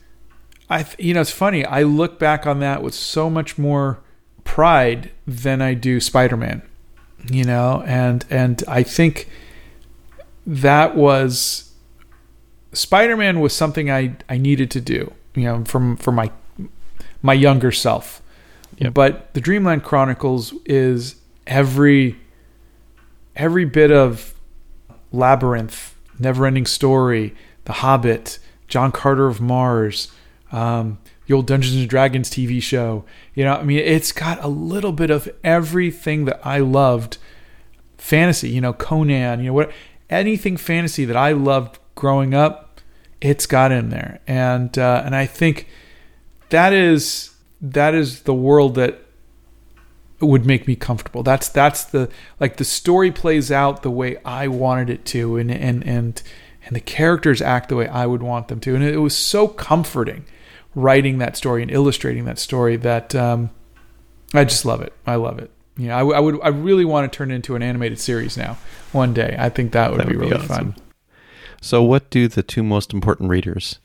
I 0.69 0.83
th- 0.83 0.99
you 0.99 1.13
know 1.13 1.21
it's 1.21 1.31
funny. 1.31 1.65
I 1.65 1.83
look 1.83 2.19
back 2.19 2.47
on 2.47 2.59
that 2.59 2.81
with 2.81 2.93
so 2.93 3.29
much 3.29 3.57
more 3.57 3.99
pride 4.43 5.11
than 5.27 5.61
I 5.61 5.73
do 5.73 5.99
Spider 5.99 6.37
Man. 6.37 6.61
You 7.29 7.43
know, 7.43 7.83
and 7.85 8.25
and 8.29 8.63
I 8.67 8.83
think 8.83 9.29
that 10.47 10.95
was 10.95 11.68
Spider 12.73 13.17
Man 13.17 13.39
was 13.39 13.53
something 13.53 13.89
I 13.89 14.15
I 14.27 14.37
needed 14.37 14.71
to 14.71 14.81
do. 14.81 15.13
You 15.35 15.43
know, 15.43 15.63
from 15.65 15.97
for 15.97 16.11
my 16.11 16.31
my 17.21 17.33
younger 17.33 17.71
self. 17.71 18.21
Yep. 18.77 18.93
But 18.93 19.33
the 19.33 19.41
Dreamland 19.41 19.83
Chronicles 19.83 20.53
is 20.65 21.15
every 21.47 22.15
every 23.35 23.65
bit 23.65 23.91
of 23.91 24.33
Labyrinth, 25.11 25.95
Neverending 26.19 26.67
Story, 26.67 27.35
The 27.65 27.73
Hobbit, 27.73 28.39
John 28.67 28.91
Carter 28.91 29.27
of 29.27 29.41
Mars, 29.41 30.11
um, 30.51 30.99
the 31.25 31.33
old 31.33 31.47
Dungeons 31.47 31.75
and 31.75 31.89
Dragons 31.89 32.29
TV 32.29 32.61
show. 32.61 33.05
You 33.33 33.45
know, 33.45 33.53
I 33.55 33.63
mean, 33.63 33.79
it's 33.79 34.11
got 34.11 34.43
a 34.43 34.47
little 34.47 34.91
bit 34.91 35.09
of 35.09 35.29
everything 35.43 36.25
that 36.25 36.39
I 36.45 36.59
loved. 36.59 37.17
Fantasy, 37.97 38.49
you 38.49 38.61
know, 38.61 38.73
Conan, 38.73 39.39
you 39.39 39.47
know 39.47 39.53
what, 39.53 39.71
anything 40.09 40.55
fantasy 40.57 41.05
that 41.05 41.17
I 41.17 41.33
loved 41.33 41.78
growing 41.99 42.33
up, 42.33 42.81
it's 43.21 43.45
got 43.45 43.71
in 43.71 43.89
there, 43.89 44.19
and 44.25 44.77
uh, 44.77 45.03
and 45.05 45.15
I 45.15 45.25
think 45.25 45.67
that 46.49 46.73
is 46.73 47.31
that 47.61 47.93
is 47.93 48.21
the 48.23 48.33
world 48.33 48.75
that 48.75 49.01
would 50.21 50.45
make 50.45 50.67
me 50.67 50.75
comfortable. 50.75 51.21
That's 51.23 51.49
that's 51.49 51.83
the 51.83 52.09
like 52.39 52.57
the 52.57 52.63
story 52.65 53.11
plays 53.11 53.51
out 53.51 53.83
the 53.83 53.91
way 53.91 54.17
I 54.23 54.47
wanted 54.47 54.89
it 54.89 55.05
to, 55.07 55.37
and 55.37 55.51
and 55.51 55.85
and 55.85 56.21
and 56.65 56.75
the 56.75 56.79
characters 56.79 57.41
act 57.41 57.69
the 57.69 57.75
way 57.75 57.87
I 57.87 58.05
would 58.05 58.23
want 58.23 58.47
them 58.47 58.59
to, 58.61 58.75
and 58.75 58.83
it 58.83 58.97
was 58.97 59.17
so 59.17 59.47
comforting 59.47 60.25
writing 60.75 61.17
that 61.17 61.35
story 61.35 61.61
and 61.61 61.71
illustrating 61.71 62.25
that 62.25 62.39
story 62.39 62.75
that 62.77 63.13
um, 63.15 63.49
I 64.33 64.43
just 64.45 64.63
love 64.65 64.81
it. 64.81 64.93
I 65.05 65.15
love 65.15 65.39
it. 65.39 65.51
You 65.77 65.87
know, 65.87 65.95
I, 66.11 66.17
I 66.17 66.19
would 66.19 66.39
I 66.41 66.49
really 66.49 66.85
want 66.85 67.11
to 67.11 67.15
turn 67.17 67.31
it 67.31 67.35
into 67.35 67.55
an 67.55 67.63
animated 67.63 67.99
series 67.99 68.37
now 68.37 68.57
one 68.91 69.13
day. 69.13 69.35
I 69.37 69.49
think 69.49 69.73
that 69.73 69.91
would 69.91 69.99
That 69.99 70.07
be 70.07 70.13
be 70.13 70.19
really 70.19 70.33
awesome. 70.35 70.73
fun. 70.73 70.75
So, 71.61 71.83
what 71.83 72.09
do 72.09 72.27
the 72.27 72.43
two 72.43 72.63
most 72.63 72.93
important 72.93 73.29
readers 73.29 73.79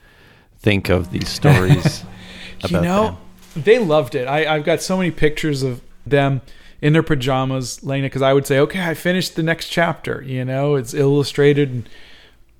think 0.59 0.89
of 0.89 1.11
these 1.11 1.29
stories? 1.29 2.05
you 2.69 2.81
know, 2.81 3.19
they 3.57 3.79
loved 3.79 4.15
it. 4.15 4.27
I, 4.27 4.55
I've 4.55 4.65
got 4.65 4.81
so 4.81 4.97
many 4.97 5.11
pictures 5.11 5.63
of 5.63 5.81
them 6.07 6.41
in 6.81 6.93
their 6.93 7.03
pajamas 7.03 7.83
laying 7.83 8.05
it 8.05 8.09
because 8.09 8.23
I 8.23 8.33
would 8.33 8.47
say, 8.47 8.59
okay, 8.61 8.83
I 8.83 8.95
finished 8.95 9.37
the 9.37 9.43
next 9.43 9.69
chapter. 9.69 10.23
You 10.23 10.45
know, 10.45 10.75
it's 10.75 10.95
illustrated 10.95 11.71
and, 11.71 11.89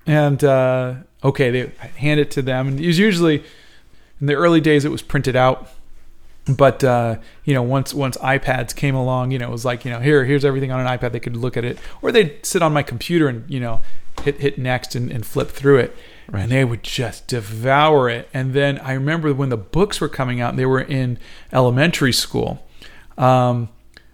and 0.05 0.43
uh, 0.43 0.95
okay, 1.23 1.51
they 1.51 1.71
hand 1.97 2.19
it 2.19 2.31
to 2.31 2.41
them. 2.41 2.67
And 2.67 2.79
it 2.79 2.87
was 2.87 2.99
usually 2.99 3.43
in 4.19 4.27
the 4.27 4.33
early 4.33 4.61
days, 4.61 4.85
it 4.85 4.91
was 4.91 5.01
printed 5.01 5.35
out. 5.35 5.69
But 6.47 6.83
uh, 6.83 7.17
you 7.43 7.53
know, 7.55 7.63
once 7.63 7.93
once 7.93 8.17
iPads 8.17 8.75
came 8.75 8.93
along, 8.93 9.31
you 9.31 9.39
know, 9.39 9.47
it 9.47 9.51
was 9.51 9.65
like 9.65 9.83
you 9.83 9.91
know, 9.91 9.99
here 9.99 10.25
here's 10.25 10.45
everything 10.45 10.71
on 10.71 10.79
an 10.79 10.85
iPad. 10.87 11.11
They 11.11 11.19
could 11.19 11.35
look 11.35 11.57
at 11.57 11.65
it, 11.65 11.79
or 12.01 12.11
they'd 12.11 12.45
sit 12.45 12.61
on 12.61 12.71
my 12.71 12.83
computer 12.83 13.27
and 13.27 13.49
you 13.49 13.59
know, 13.59 13.81
hit 14.23 14.39
hit 14.39 14.59
next 14.59 14.93
and, 14.95 15.11
and 15.11 15.25
flip 15.25 15.49
through 15.49 15.77
it 15.79 15.95
Right. 16.29 16.41
and 16.43 16.51
they 16.51 16.65
would 16.65 16.81
just 16.83 17.27
devour 17.27 18.09
it. 18.09 18.29
And 18.33 18.53
then 18.53 18.79
I 18.79 18.93
remember 18.93 19.33
when 19.33 19.49
the 19.49 19.57
books 19.57 19.99
were 20.01 20.09
coming 20.09 20.39
out, 20.41 20.51
and 20.51 20.59
they 20.59 20.65
were 20.65 20.81
in 20.81 21.17
elementary 21.51 22.13
school. 22.13 22.65
Um, 23.17 23.69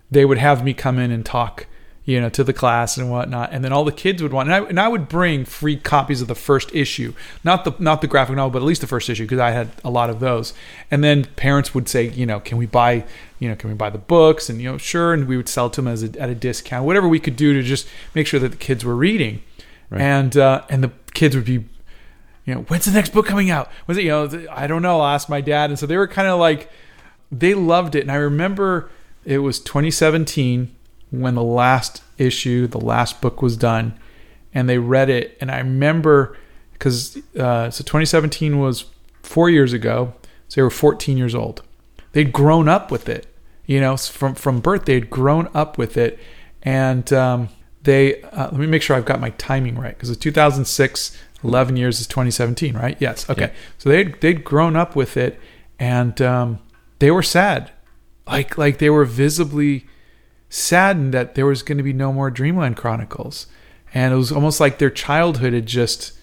they 0.09 0.25
would 0.25 0.37
have 0.37 0.63
me 0.63 0.73
come 0.73 0.99
in 0.99 1.09
and 1.11 1.25
talk, 1.25 1.67
you 2.03 2.19
know, 2.19 2.29
to 2.29 2.43
the 2.43 2.53
class 2.53 2.97
and 2.97 3.11
whatnot. 3.11 3.51
And 3.51 3.63
then 3.63 3.71
all 3.71 3.83
the 3.83 3.91
kids 3.91 4.23
would 4.23 4.33
want, 4.33 4.49
and 4.49 4.65
I, 4.65 4.67
and 4.67 4.79
I 4.79 4.87
would 4.87 5.07
bring 5.07 5.45
free 5.45 5.77
copies 5.77 6.21
of 6.21 6.27
the 6.27 6.35
first 6.35 6.73
issue, 6.73 7.13
not 7.43 7.63
the 7.63 7.75
not 7.79 8.01
the 8.01 8.07
graphic 8.07 8.35
novel, 8.35 8.51
but 8.51 8.59
at 8.59 8.65
least 8.65 8.81
the 8.81 8.87
first 8.87 9.09
issue 9.09 9.23
because 9.23 9.39
I 9.39 9.51
had 9.51 9.69
a 9.83 9.89
lot 9.89 10.09
of 10.09 10.19
those. 10.19 10.53
And 10.89 11.03
then 11.03 11.25
parents 11.35 11.75
would 11.75 11.87
say, 11.87 12.09
you 12.09 12.25
know, 12.25 12.39
can 12.39 12.57
we 12.57 12.65
buy, 12.65 13.05
you 13.39 13.49
know, 13.49 13.55
can 13.55 13.69
we 13.69 13.75
buy 13.75 13.89
the 13.89 13.99
books? 13.99 14.49
And 14.49 14.59
you 14.59 14.71
know, 14.71 14.77
sure. 14.77 15.13
And 15.13 15.27
we 15.27 15.37
would 15.37 15.49
sell 15.49 15.69
to 15.69 15.81
them 15.81 15.87
as 15.87 16.03
a, 16.03 16.19
at 16.19 16.29
a 16.29 16.35
discount, 16.35 16.85
whatever 16.85 17.07
we 17.07 17.19
could 17.19 17.35
do 17.35 17.53
to 17.53 17.61
just 17.61 17.87
make 18.15 18.25
sure 18.25 18.39
that 18.39 18.49
the 18.49 18.57
kids 18.57 18.83
were 18.83 18.95
reading. 18.95 19.43
Right. 19.89 20.01
And 20.01 20.35
uh, 20.37 20.63
and 20.69 20.83
the 20.83 20.91
kids 21.13 21.35
would 21.35 21.45
be 21.45 21.65
you 22.45 22.55
know, 22.55 22.61
when's 22.61 22.85
the 22.85 22.91
next 22.91 23.13
book 23.13 23.27
coming 23.27 23.51
out? 23.51 23.69
Was 23.85 23.97
it, 23.97 24.03
you 24.03 24.09
know, 24.09 24.47
I 24.49 24.65
don't 24.65 24.81
know. 24.81 25.01
I'll 25.01 25.13
ask 25.13 25.29
my 25.29 25.41
dad. 25.41 25.69
And 25.69 25.77
so 25.77 25.85
they 25.85 25.97
were 25.97 26.07
kind 26.07 26.27
of 26.27 26.39
like, 26.39 26.71
they 27.31 27.53
loved 27.53 27.93
it. 27.95 28.01
And 28.01 28.11
I 28.11 28.15
remember 28.15 28.89
it 29.23 29.39
was 29.39 29.59
2017 29.59 30.75
when 31.11 31.35
the 31.35 31.43
last 31.43 32.01
issue, 32.17 32.67
the 32.67 32.79
last 32.79 33.21
book 33.21 33.41
was 33.41 33.55
done, 33.55 33.99
and 34.53 34.67
they 34.67 34.79
read 34.79 35.09
it. 35.09 35.37
And 35.39 35.51
I 35.51 35.59
remember 35.59 36.37
because, 36.81 37.15
uh, 37.37 37.69
so 37.69 37.83
2017 37.83 38.57
was 38.57 38.85
four 39.21 39.51
years 39.51 39.71
ago. 39.71 40.15
So 40.47 40.55
they 40.55 40.63
were 40.63 40.71
14 40.71 41.15
years 41.15 41.35
old. 41.35 41.61
They'd 42.13 42.33
grown 42.33 42.67
up 42.67 42.89
with 42.89 43.07
it, 43.07 43.27
you 43.67 43.79
know, 43.79 43.95
from, 43.95 44.33
from 44.33 44.61
birth, 44.61 44.85
they'd 44.85 45.09
grown 45.09 45.47
up 45.53 45.77
with 45.77 45.95
it. 45.95 46.17
And, 46.63 47.11
um, 47.13 47.49
they, 47.83 48.21
uh, 48.23 48.49
let 48.51 48.53
me 48.53 48.65
make 48.65 48.81
sure 48.81 48.95
I've 48.95 49.05
got 49.05 49.19
my 49.19 49.29
timing 49.31 49.75
right 49.75 49.93
because 49.95 50.09
it's 50.09 50.19
2006, 50.19 51.17
11 51.43 51.77
years 51.77 51.99
is 51.99 52.07
2017, 52.07 52.75
right? 52.75 52.97
Yes. 52.99 53.29
Okay. 53.29 53.41
Yeah. 53.41 53.51
So 53.77 53.89
they'd, 53.89 54.19
they'd 54.19 54.43
grown 54.43 54.75
up 54.75 54.95
with 54.95 55.17
it 55.17 55.39
and, 55.79 56.19
um, 56.21 56.59
they 56.99 57.11
were 57.11 57.23
sad. 57.23 57.71
Like, 58.27 58.57
like 58.57 58.79
they 58.79 58.89
were 58.89 59.05
visibly 59.05 59.85
saddened 60.51 61.13
that 61.15 61.33
there 61.33 61.45
was 61.47 61.63
going 61.63 61.77
to 61.79 61.83
be 61.83 61.93
no 61.93 62.13
more 62.13 62.29
Dreamland 62.29 62.77
Chronicles. 62.77 63.47
And 63.93 64.13
it 64.13 64.17
was 64.17 64.31
almost 64.31 64.59
like 64.59 64.77
their 64.77 64.89
childhood 64.91 65.53
had 65.53 65.65
just, 65.65 66.13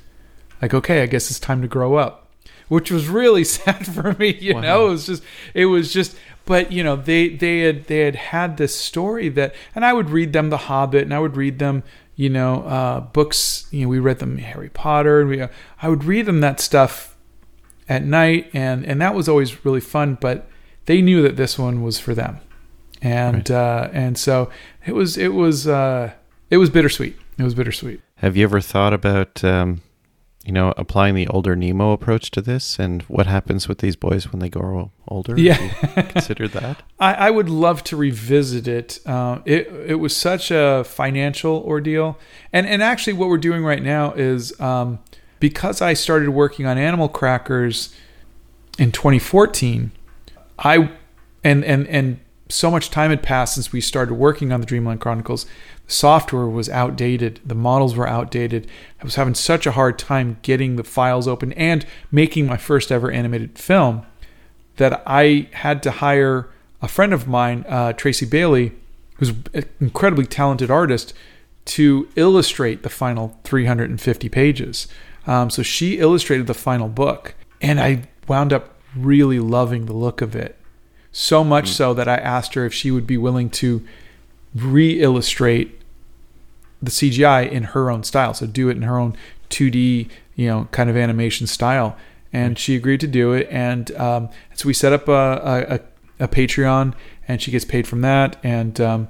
like, 0.62 0.72
okay, 0.72 1.02
I 1.02 1.06
guess 1.06 1.30
it's 1.30 1.40
time 1.40 1.60
to 1.62 1.68
grow 1.68 1.96
up, 1.96 2.30
which 2.68 2.90
was 2.90 3.08
really 3.08 3.42
sad 3.56 3.86
for 3.86 4.12
me. 4.14 4.36
You 4.40 4.54
Wow. 4.54 4.60
know, 4.60 4.86
it 4.86 4.90
was 4.90 5.06
just, 5.06 5.22
it 5.54 5.66
was 5.66 5.92
just, 5.92 6.16
but 6.44 6.70
you 6.72 6.82
know, 6.84 6.96
they 6.96 7.28
they 7.28 7.60
had 7.60 7.84
they 7.88 8.00
had 8.00 8.14
had 8.16 8.56
this 8.56 8.74
story 8.74 9.28
that, 9.30 9.54
and 9.74 9.84
I 9.84 9.92
would 9.92 10.08
read 10.10 10.32
them 10.32 10.48
The 10.50 10.56
Hobbit, 10.56 11.02
and 11.02 11.12
I 11.12 11.18
would 11.18 11.36
read 11.36 11.58
them, 11.58 11.82
you 12.16 12.30
know, 12.30 12.62
uh, 12.64 13.00
books. 13.00 13.66
You 13.70 13.82
know, 13.82 13.88
we 13.88 13.98
read 13.98 14.18
them 14.18 14.38
Harry 14.38 14.70
Potter, 14.70 15.20
and 15.20 15.28
we, 15.28 15.40
uh, 15.42 15.48
I 15.82 15.90
would 15.90 16.04
read 16.04 16.24
them 16.24 16.40
that 16.40 16.58
stuff 16.60 17.16
at 17.86 18.02
night, 18.02 18.48
and 18.54 18.86
and 18.86 18.98
that 19.02 19.14
was 19.14 19.28
always 19.28 19.62
really 19.64 19.80
fun. 19.80 20.16
But 20.18 20.48
they 20.86 21.02
knew 21.02 21.20
that 21.20 21.36
this 21.36 21.58
one 21.58 21.82
was 21.82 22.00
for 22.00 22.14
them, 22.14 22.38
and 23.02 23.50
uh, 23.50 23.88
and 23.92 24.18
so 24.18 24.50
it 24.86 24.92
was 24.92 25.16
it 25.16 25.34
was 25.34 25.66
uh, 25.66 26.12
it 26.50 26.56
was 26.56 26.70
bittersweet. 26.70 27.16
It 27.38 27.44
was 27.44 27.54
bittersweet. 27.54 28.00
Have 28.16 28.36
you 28.36 28.42
ever 28.42 28.60
thought 28.60 28.92
about, 28.92 29.44
um, 29.44 29.80
you 30.44 30.50
know, 30.50 30.74
applying 30.76 31.14
the 31.14 31.28
older 31.28 31.54
Nemo 31.54 31.92
approach 31.92 32.32
to 32.32 32.40
this, 32.40 32.78
and 32.78 33.02
what 33.02 33.26
happens 33.26 33.68
with 33.68 33.78
these 33.78 33.94
boys 33.94 34.32
when 34.32 34.40
they 34.40 34.48
grow 34.48 34.90
older? 35.06 35.38
Yeah. 35.38 35.56
Considered 36.08 36.50
that. 36.52 36.82
I, 36.98 37.14
I 37.14 37.30
would 37.30 37.48
love 37.48 37.84
to 37.84 37.96
revisit 37.96 38.66
it. 38.66 38.98
Uh, 39.06 39.38
it 39.44 39.68
it 39.86 39.94
was 39.96 40.16
such 40.16 40.50
a 40.50 40.82
financial 40.84 41.58
ordeal, 41.58 42.18
and 42.52 42.66
and 42.66 42.82
actually, 42.82 43.12
what 43.12 43.28
we're 43.28 43.38
doing 43.38 43.62
right 43.62 43.82
now 43.82 44.12
is 44.14 44.58
um, 44.60 44.98
because 45.38 45.80
I 45.80 45.94
started 45.94 46.30
working 46.30 46.66
on 46.66 46.76
Animal 46.76 47.08
Crackers 47.08 47.94
in 48.78 48.90
2014. 48.90 49.92
I 50.58 50.90
and 51.44 51.64
and 51.64 51.86
and 51.86 52.20
so 52.48 52.70
much 52.70 52.90
time 52.90 53.10
had 53.10 53.22
passed 53.22 53.54
since 53.54 53.72
we 53.72 53.80
started 53.80 54.14
working 54.14 54.52
on 54.52 54.60
the 54.60 54.66
Dreamland 54.66 55.00
Chronicles. 55.00 55.44
The 55.86 55.92
software 55.92 56.46
was 56.46 56.68
outdated. 56.68 57.40
The 57.44 57.54
models 57.54 57.94
were 57.94 58.08
outdated. 58.08 58.66
I 59.00 59.04
was 59.04 59.16
having 59.16 59.34
such 59.34 59.66
a 59.66 59.72
hard 59.72 59.98
time 59.98 60.38
getting 60.42 60.76
the 60.76 60.84
files 60.84 61.28
open 61.28 61.52
and 61.54 61.84
making 62.10 62.46
my 62.46 62.56
first 62.56 62.90
ever 62.90 63.10
animated 63.10 63.58
film 63.58 64.06
that 64.76 65.02
I 65.06 65.48
had 65.52 65.82
to 65.84 65.90
hire 65.90 66.48
a 66.80 66.88
friend 66.88 67.12
of 67.12 67.26
mine, 67.26 67.64
uh, 67.68 67.92
Tracy 67.92 68.26
Bailey, 68.26 68.72
who's 69.16 69.30
an 69.30 69.64
incredibly 69.80 70.26
talented 70.26 70.70
artist, 70.70 71.12
to 71.66 72.08
illustrate 72.16 72.82
the 72.82 72.88
final 72.88 73.38
350 73.44 74.28
pages. 74.28 74.88
Um, 75.26 75.50
so 75.50 75.62
she 75.62 75.98
illustrated 75.98 76.46
the 76.46 76.54
final 76.54 76.88
book, 76.88 77.34
and 77.60 77.78
I 77.78 78.04
wound 78.26 78.52
up 78.52 78.76
really 78.96 79.38
loving 79.38 79.86
the 79.86 79.92
look 79.92 80.22
of 80.22 80.34
it. 80.34 80.57
So 81.12 81.42
much 81.42 81.70
so 81.70 81.94
that 81.94 82.08
I 82.08 82.16
asked 82.16 82.54
her 82.54 82.64
if 82.66 82.74
she 82.74 82.90
would 82.90 83.06
be 83.06 83.16
willing 83.16 83.50
to 83.50 83.84
re 84.54 85.00
illustrate 85.00 85.80
the 86.80 86.90
CGI 86.90 87.50
in 87.50 87.64
her 87.64 87.90
own 87.90 88.04
style. 88.04 88.34
So 88.34 88.46
do 88.46 88.68
it 88.68 88.76
in 88.76 88.82
her 88.82 88.98
own 88.98 89.16
2D, 89.50 90.08
you 90.36 90.46
know, 90.46 90.68
kind 90.70 90.88
of 90.88 90.96
animation 90.96 91.46
style. 91.46 91.96
And 92.32 92.58
she 92.58 92.76
agreed 92.76 93.00
to 93.00 93.06
do 93.06 93.32
it. 93.32 93.48
And 93.50 93.90
um, 93.96 94.28
so 94.54 94.66
we 94.66 94.74
set 94.74 94.92
up 94.92 95.08
a, 95.08 95.80
a, 96.20 96.24
a 96.24 96.28
Patreon, 96.28 96.94
and 97.26 97.40
she 97.40 97.50
gets 97.50 97.64
paid 97.64 97.86
from 97.86 98.02
that. 98.02 98.36
And 98.42 98.80
um, 98.80 99.08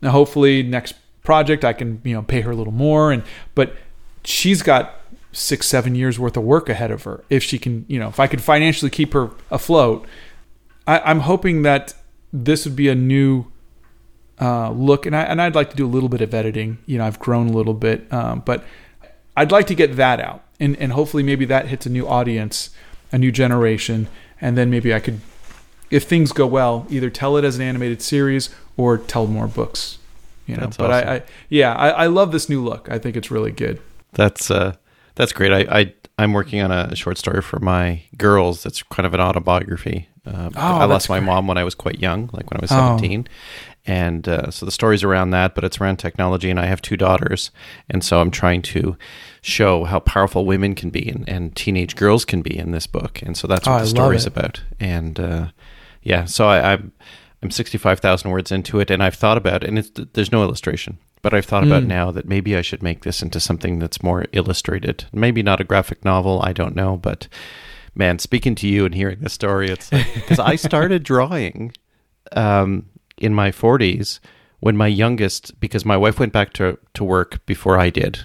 now 0.00 0.10
hopefully 0.10 0.62
next 0.62 0.94
project 1.22 1.64
I 1.64 1.72
can 1.72 2.00
you 2.04 2.14
know 2.14 2.22
pay 2.22 2.40
her 2.42 2.50
a 2.50 2.56
little 2.56 2.72
more. 2.72 3.12
And 3.12 3.22
but 3.54 3.76
she's 4.24 4.62
got 4.62 5.00
six 5.32 5.66
seven 5.66 5.94
years 5.94 6.18
worth 6.18 6.36
of 6.36 6.44
work 6.44 6.68
ahead 6.68 6.90
of 6.90 7.02
her 7.02 7.22
if 7.28 7.42
she 7.42 7.58
can 7.58 7.84
you 7.88 7.98
know 7.98 8.08
if 8.08 8.18
I 8.18 8.26
could 8.26 8.40
financially 8.40 8.90
keep 8.90 9.12
her 9.12 9.30
afloat. 9.50 10.06
I, 10.86 11.00
I'm 11.00 11.20
hoping 11.20 11.62
that 11.62 11.94
this 12.32 12.64
would 12.64 12.76
be 12.76 12.88
a 12.88 12.94
new 12.94 13.46
uh, 14.40 14.70
look, 14.70 15.06
and 15.06 15.16
I 15.16 15.22
and 15.22 15.40
I'd 15.40 15.54
like 15.54 15.70
to 15.70 15.76
do 15.76 15.86
a 15.86 15.88
little 15.88 16.08
bit 16.08 16.20
of 16.20 16.34
editing. 16.34 16.78
You 16.86 16.98
know, 16.98 17.06
I've 17.06 17.18
grown 17.18 17.48
a 17.48 17.52
little 17.52 17.74
bit, 17.74 18.12
um, 18.12 18.42
but 18.44 18.64
I'd 19.36 19.50
like 19.50 19.66
to 19.68 19.74
get 19.74 19.96
that 19.96 20.20
out, 20.20 20.44
and 20.60 20.76
and 20.76 20.92
hopefully 20.92 21.22
maybe 21.22 21.44
that 21.46 21.68
hits 21.68 21.86
a 21.86 21.90
new 21.90 22.06
audience, 22.06 22.70
a 23.12 23.18
new 23.18 23.32
generation, 23.32 24.08
and 24.40 24.56
then 24.56 24.70
maybe 24.70 24.94
I 24.94 25.00
could, 25.00 25.20
if 25.90 26.04
things 26.04 26.32
go 26.32 26.46
well, 26.46 26.86
either 26.90 27.10
tell 27.10 27.36
it 27.36 27.44
as 27.44 27.56
an 27.56 27.62
animated 27.62 28.02
series 28.02 28.50
or 28.76 28.98
tell 28.98 29.26
more 29.26 29.46
books. 29.46 29.98
You 30.46 30.56
know, 30.56 30.64
That's 30.64 30.76
but 30.76 30.90
awesome. 30.90 31.08
I, 31.08 31.14
I 31.14 31.22
yeah, 31.48 31.74
I, 31.74 31.88
I 31.88 32.06
love 32.06 32.30
this 32.30 32.48
new 32.48 32.62
look. 32.62 32.88
I 32.90 32.98
think 32.98 33.16
it's 33.16 33.30
really 33.30 33.50
good. 33.50 33.80
That's 34.12 34.50
uh, 34.50 34.76
that's 35.14 35.32
great. 35.32 35.52
I, 35.52 35.80
I 35.80 35.94
I'm 36.18 36.32
working 36.32 36.60
on 36.62 36.70
a 36.70 36.94
short 36.94 37.18
story 37.18 37.42
for 37.42 37.58
my 37.58 38.02
girls. 38.16 38.62
That's 38.62 38.82
kind 38.82 39.06
of 39.06 39.14
an 39.14 39.20
autobiography. 39.20 40.08
Um, 40.26 40.52
Oh, 40.56 40.60
I 40.78 40.84
lost 40.84 41.08
my 41.08 41.18
great. 41.18 41.26
mom 41.26 41.46
when 41.46 41.56
I 41.58 41.64
was 41.64 41.74
quite 41.74 41.98
young, 42.00 42.28
like 42.32 42.50
when 42.50 42.58
I 42.58 42.62
was 42.62 42.72
Oh. 42.72 42.96
17, 42.98 43.28
and 43.86 44.28
uh, 44.28 44.50
so 44.50 44.66
the 44.66 44.72
story's 44.72 45.04
around 45.04 45.30
that. 45.30 45.54
But 45.54 45.64
it's 45.64 45.80
around 45.80 45.96
technology, 45.98 46.50
and 46.50 46.58
I 46.58 46.66
have 46.66 46.82
two 46.82 46.96
daughters, 46.96 47.50
and 47.88 48.02
so 48.02 48.20
I'm 48.20 48.30
trying 48.30 48.62
to 48.62 48.96
show 49.42 49.84
how 49.84 50.00
powerful 50.00 50.44
women 50.44 50.74
can 50.74 50.90
be 50.90 51.08
and, 51.08 51.28
and 51.28 51.54
teenage 51.54 51.94
girls 51.94 52.24
can 52.24 52.42
be 52.42 52.56
in 52.58 52.72
this 52.72 52.86
book, 52.86 53.22
and 53.22 53.36
so 53.36 53.46
that's 53.46 53.66
Oh, 53.68 53.72
what 53.72 53.78
I 53.78 53.82
the 53.82 53.88
story's 53.88 54.26
about. 54.26 54.62
And 54.80 55.20
uh, 55.20 55.46
yeah, 56.02 56.24
so 56.24 56.48
I, 56.48 56.72
I'm 56.72 56.92
I'm 57.42 57.50
65,000 57.50 58.30
words 58.30 58.50
into 58.50 58.80
it, 58.80 58.90
and 58.90 59.02
I've 59.02 59.14
thought 59.14 59.36
about, 59.36 59.62
it, 59.62 59.68
and 59.68 59.78
it's, 59.78 59.90
there's 60.14 60.32
no 60.32 60.42
illustration, 60.42 60.96
but 61.22 61.34
I've 61.34 61.44
thought 61.44 61.62
about 61.64 61.82
Mm. 61.84 61.86
now 61.88 62.10
that 62.10 62.26
maybe 62.26 62.56
I 62.56 62.62
should 62.62 62.82
make 62.82 63.02
this 63.04 63.22
into 63.22 63.38
something 63.40 63.78
that's 63.78 64.02
more 64.02 64.24
illustrated. 64.32 65.04
Maybe 65.12 65.42
not 65.42 65.60
a 65.60 65.64
graphic 65.64 66.02
novel, 66.04 66.40
I 66.42 66.52
don't 66.54 66.74
know, 66.74 66.96
but 66.96 67.28
man, 67.96 68.18
speaking 68.18 68.54
to 68.56 68.68
you 68.68 68.84
and 68.84 68.94
hearing 68.94 69.20
this 69.20 69.32
story, 69.32 69.68
it's 69.70 69.90
because 69.90 70.38
I 70.38 70.56
started 70.56 71.02
drawing 71.02 71.72
um, 72.32 72.86
in 73.16 73.34
my 73.34 73.50
40s 73.50 74.20
when 74.60 74.76
my 74.76 74.86
youngest, 74.86 75.58
because 75.60 75.84
my 75.84 75.96
wife 75.96 76.18
went 76.18 76.32
back 76.32 76.52
to, 76.54 76.78
to 76.94 77.04
work 77.04 77.44
before 77.46 77.78
I 77.78 77.90
did. 77.90 78.20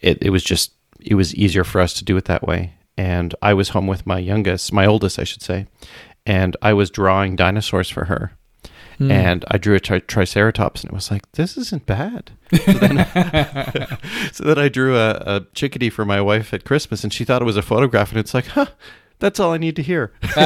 It, 0.00 0.22
it 0.22 0.30
was 0.30 0.42
just, 0.42 0.72
it 1.00 1.14
was 1.14 1.34
easier 1.34 1.64
for 1.64 1.80
us 1.80 1.92
to 1.94 2.04
do 2.04 2.16
it 2.16 2.24
that 2.26 2.46
way. 2.46 2.74
and 2.96 3.34
I 3.40 3.54
was 3.54 3.70
home 3.70 3.86
with 3.86 4.06
my 4.06 4.18
youngest, 4.18 4.72
my 4.72 4.84
oldest, 4.84 5.18
I 5.18 5.24
should 5.24 5.42
say, 5.42 5.66
and 6.26 6.54
I 6.60 6.74
was 6.74 6.90
drawing 6.90 7.34
dinosaurs 7.36 7.88
for 7.88 8.04
her. 8.06 8.32
Hmm. 8.98 9.10
And 9.10 9.44
I 9.50 9.56
drew 9.56 9.74
a 9.74 9.80
tri- 9.80 10.00
triceratops, 10.00 10.82
and 10.82 10.92
it 10.92 10.94
was 10.94 11.10
like, 11.10 11.32
this 11.32 11.56
isn't 11.56 11.86
bad. 11.86 12.32
So 12.52 12.72
then, 12.72 13.06
so 14.32 14.44
then 14.44 14.58
I 14.58 14.68
drew 14.68 14.98
a, 14.98 15.10
a 15.24 15.46
chickadee 15.54 15.88
for 15.88 16.04
my 16.04 16.20
wife 16.20 16.52
at 16.52 16.64
Christmas, 16.66 17.02
and 17.02 17.10
she 17.10 17.24
thought 17.24 17.40
it 17.40 17.46
was 17.46 17.56
a 17.56 17.62
photograph, 17.62 18.10
and 18.10 18.20
it's 18.20 18.34
like, 18.34 18.48
huh, 18.48 18.66
that's 19.20 19.38
all 19.38 19.52
I 19.52 19.58
need 19.58 19.76
to 19.76 19.82
hear. 19.82 20.12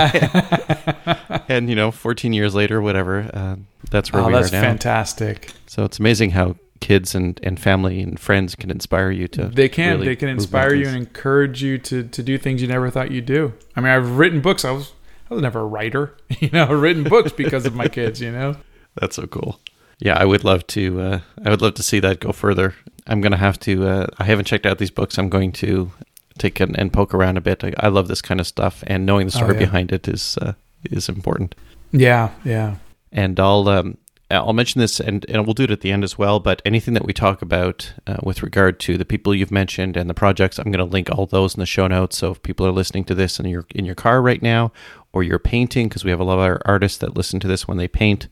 and 1.48 1.68
you 1.70 1.76
know, 1.76 1.90
14 1.90 2.32
years 2.32 2.54
later, 2.54 2.82
whatever, 2.82 3.30
uh, 3.32 3.56
that's 3.90 4.12
where 4.12 4.22
oh, 4.22 4.26
we 4.26 4.32
that's 4.34 4.48
are 4.48 4.56
now. 4.56 4.60
That's 4.60 4.70
fantastic. 4.70 5.52
So 5.66 5.84
it's 5.84 5.98
amazing 5.98 6.30
how 6.30 6.56
kids 6.80 7.14
and, 7.14 7.40
and 7.42 7.58
family 7.58 8.02
and 8.02 8.20
friends 8.20 8.54
can 8.54 8.70
inspire 8.70 9.10
you 9.10 9.26
to. 9.28 9.46
They 9.46 9.68
can. 9.68 9.94
really 9.94 10.06
they 10.08 10.16
can 10.16 10.28
inspire 10.28 10.74
you 10.74 10.86
and 10.86 10.96
encourage 10.96 11.62
you 11.62 11.78
to, 11.78 12.02
to 12.02 12.22
do 12.22 12.36
things 12.36 12.60
you 12.60 12.68
never 12.68 12.90
thought 12.90 13.10
you'd 13.10 13.26
do. 13.26 13.54
I 13.74 13.80
mean, 13.80 13.90
I've 13.90 14.18
written 14.18 14.40
books. 14.40 14.64
I 14.64 14.72
was 14.72 14.92
I 15.30 15.34
was 15.34 15.42
never 15.42 15.60
a 15.60 15.66
writer. 15.66 16.16
You 16.40 16.50
know, 16.50 16.64
I've 16.64 16.80
written 16.80 17.04
books 17.04 17.32
because 17.32 17.64
of 17.64 17.74
my 17.74 17.88
kids. 17.88 18.20
You 18.20 18.32
know. 18.32 18.56
That's 18.96 19.16
so 19.16 19.26
cool. 19.26 19.60
Yeah, 19.98 20.18
I 20.18 20.24
would 20.24 20.44
love 20.44 20.66
to. 20.68 21.00
Uh, 21.00 21.20
I 21.44 21.50
would 21.50 21.62
love 21.62 21.74
to 21.74 21.82
see 21.82 22.00
that 22.00 22.20
go 22.20 22.32
further. 22.32 22.74
I'm 23.06 23.20
gonna 23.20 23.38
have 23.38 23.58
to. 23.60 23.86
Uh, 23.86 24.06
I 24.18 24.24
haven't 24.24 24.46
checked 24.46 24.66
out 24.66 24.78
these 24.78 24.90
books. 24.90 25.16
I'm 25.16 25.28
going 25.28 25.52
to 25.52 25.92
take 26.38 26.60
and, 26.60 26.78
and 26.78 26.92
poke 26.92 27.14
around 27.14 27.36
a 27.36 27.40
bit. 27.40 27.62
I, 27.64 27.72
I 27.78 27.88
love 27.88 28.08
this 28.08 28.22
kind 28.22 28.40
of 28.40 28.46
stuff, 28.46 28.82
and 28.86 29.06
knowing 29.06 29.26
the 29.28 29.34
Oh, 29.36 29.38
story 29.38 29.54
yeah. 29.54 29.60
behind 29.66 29.92
it 29.92 30.08
is 30.08 30.36
uh, 30.38 30.52
is 30.90 31.08
important. 31.08 31.54
Yeah. 31.92 32.30
Yeah. 32.44 32.76
And 33.12 33.38
I'll 33.38 33.68
um, 33.68 33.98
I'll 34.30 34.52
mention 34.54 34.80
this, 34.80 34.98
and, 35.00 35.24
and 35.28 35.46
we'll 35.46 35.54
do 35.54 35.64
it 35.64 35.70
at 35.70 35.82
the 35.82 35.92
end 35.92 36.02
as 36.02 36.18
well. 36.18 36.40
But 36.40 36.60
anything 36.64 36.94
that 36.94 37.04
we 37.04 37.12
talk 37.12 37.42
about 37.42 37.92
uh, 38.06 38.16
with 38.22 38.42
regard 38.42 38.80
to 38.80 38.98
the 38.98 39.04
people 39.04 39.34
you've 39.34 39.52
mentioned 39.52 39.96
and 39.96 40.10
the 40.10 40.14
projects, 40.14 40.58
I'm 40.58 40.72
going 40.72 40.78
to 40.84 40.92
link 40.92 41.08
all 41.10 41.26
those 41.26 41.54
in 41.54 41.60
the 41.60 41.66
show 41.66 41.86
notes. 41.86 42.16
So 42.18 42.32
if 42.32 42.42
people 42.42 42.66
are 42.66 42.72
listening 42.72 43.04
to 43.04 43.14
this 43.14 43.38
and 43.38 43.48
you're 43.48 43.66
in 43.74 43.84
your 43.84 43.94
car 43.94 44.20
right 44.20 44.42
now, 44.42 44.72
or 45.12 45.22
you're 45.22 45.38
painting, 45.38 45.88
because 45.88 46.04
we 46.04 46.10
have 46.10 46.18
a 46.20 46.24
lot 46.24 46.38
of 46.38 46.44
our 46.44 46.60
artists 46.64 46.98
that 46.98 47.16
listen 47.16 47.38
to 47.40 47.46
this 47.46 47.68
when 47.68 47.76
they 47.76 47.86
paint, 47.86 48.26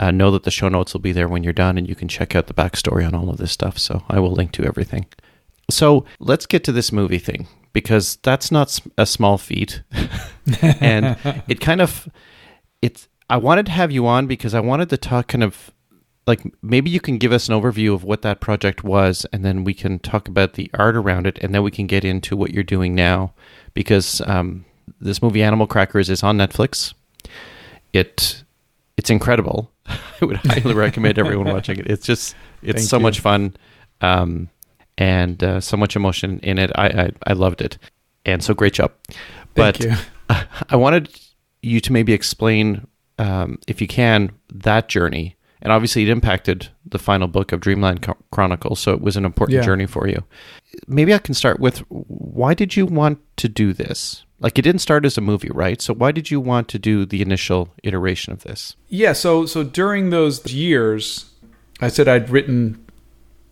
uh, 0.00 0.10
know 0.10 0.32
that 0.32 0.42
the 0.42 0.50
show 0.50 0.68
notes 0.68 0.92
will 0.92 1.00
be 1.00 1.12
there 1.12 1.28
when 1.28 1.44
you're 1.44 1.52
done, 1.52 1.78
and 1.78 1.88
you 1.88 1.94
can 1.94 2.08
check 2.08 2.34
out 2.34 2.48
the 2.48 2.54
backstory 2.54 3.06
on 3.06 3.14
all 3.14 3.30
of 3.30 3.36
this 3.36 3.52
stuff. 3.52 3.78
So 3.78 4.02
I 4.08 4.18
will 4.18 4.32
link 4.32 4.50
to 4.52 4.64
everything. 4.64 5.06
So 5.70 6.04
let's 6.18 6.46
get 6.46 6.64
to 6.64 6.72
this 6.72 6.92
movie 6.92 7.18
thing 7.18 7.46
because 7.72 8.16
that's 8.22 8.52
not 8.52 8.78
a 8.98 9.06
small 9.06 9.38
feat, 9.38 9.82
and 10.80 11.16
it 11.48 11.60
kind 11.60 11.80
of 11.80 12.08
it's. 12.82 13.08
I 13.30 13.38
wanted 13.38 13.66
to 13.66 13.72
have 13.72 13.90
you 13.90 14.06
on 14.06 14.26
because 14.26 14.54
I 14.54 14.60
wanted 14.60 14.90
to 14.90 14.98
talk 14.98 15.28
kind 15.28 15.42
of 15.42 15.70
like 16.26 16.42
maybe 16.62 16.90
you 16.90 17.00
can 17.00 17.18
give 17.18 17.32
us 17.32 17.48
an 17.48 17.54
overview 17.60 17.94
of 17.94 18.04
what 18.04 18.22
that 18.22 18.40
project 18.40 18.84
was, 18.84 19.26
and 19.32 19.44
then 19.44 19.64
we 19.64 19.74
can 19.74 19.98
talk 19.98 20.28
about 20.28 20.54
the 20.54 20.70
art 20.74 20.96
around 20.96 21.26
it, 21.26 21.38
and 21.38 21.54
then 21.54 21.62
we 21.62 21.70
can 21.70 21.86
get 21.86 22.04
into 22.04 22.36
what 22.36 22.52
you're 22.52 22.62
doing 22.62 22.94
now 22.94 23.32
because 23.74 24.20
um, 24.22 24.64
this 25.00 25.22
movie 25.22 25.42
Animal 25.42 25.66
Crackers 25.66 26.08
is 26.08 26.22
on 26.22 26.38
Netflix. 26.38 26.94
It 27.92 28.44
it's 28.96 29.10
incredible. 29.10 29.70
I 29.86 29.98
would 30.22 30.36
highly 30.36 30.74
recommend 30.74 31.18
everyone 31.18 31.46
watching 31.52 31.78
it. 31.78 31.90
It's 31.90 32.06
just 32.06 32.34
it's 32.62 32.80
Thank 32.82 32.88
so 32.88 32.96
you. 32.96 33.02
much 33.02 33.20
fun, 33.20 33.56
um, 34.00 34.48
and 34.98 35.42
uh, 35.42 35.60
so 35.60 35.76
much 35.76 35.96
emotion 35.96 36.38
in 36.42 36.58
it. 36.58 36.70
I, 36.74 36.86
I 36.86 37.10
I 37.28 37.32
loved 37.32 37.60
it, 37.60 37.78
and 38.24 38.42
so 38.42 38.54
great 38.54 38.74
job. 38.74 38.92
Thank 39.54 39.78
but 39.78 39.80
you. 39.80 39.94
I 40.70 40.76
wanted 40.76 41.08
you 41.62 41.80
to 41.80 41.92
maybe 41.92 42.12
explain, 42.12 42.86
um, 43.18 43.58
if 43.66 43.80
you 43.80 43.86
can, 43.86 44.30
that 44.52 44.88
journey. 44.88 45.36
And 45.62 45.72
obviously, 45.72 46.02
it 46.02 46.08
impacted 46.10 46.68
the 46.84 46.98
final 46.98 47.26
book 47.26 47.50
of 47.52 47.60
Dreamland 47.60 48.06
Chronicles, 48.30 48.80
so 48.80 48.92
it 48.92 49.00
was 49.00 49.16
an 49.16 49.24
important 49.24 49.56
Yeah. 49.56 49.62
journey 49.62 49.86
for 49.86 50.06
you. 50.06 50.22
Maybe 50.86 51.14
I 51.14 51.18
can 51.18 51.32
start 51.34 51.58
with 51.58 51.78
why 51.88 52.52
did 52.52 52.76
you 52.76 52.84
want 52.84 53.18
to 53.38 53.48
do 53.48 53.72
this? 53.72 54.24
Like, 54.40 54.58
it 54.58 54.62
didn't 54.62 54.82
start 54.82 55.06
as 55.06 55.16
a 55.16 55.22
movie, 55.22 55.48
right? 55.54 55.80
So, 55.80 55.94
why 55.94 56.12
did 56.12 56.30
you 56.30 56.38
want 56.38 56.68
to 56.68 56.78
do 56.78 57.06
the 57.06 57.22
initial 57.22 57.70
iteration 57.82 58.32
of 58.34 58.42
this? 58.42 58.76
Yeah, 58.88 59.14
so 59.14 59.46
so 59.46 59.64
during 59.64 60.10
those 60.10 60.52
years, 60.52 61.30
I 61.80 61.88
said 61.88 62.08
I'd 62.08 62.28
written 62.28 62.84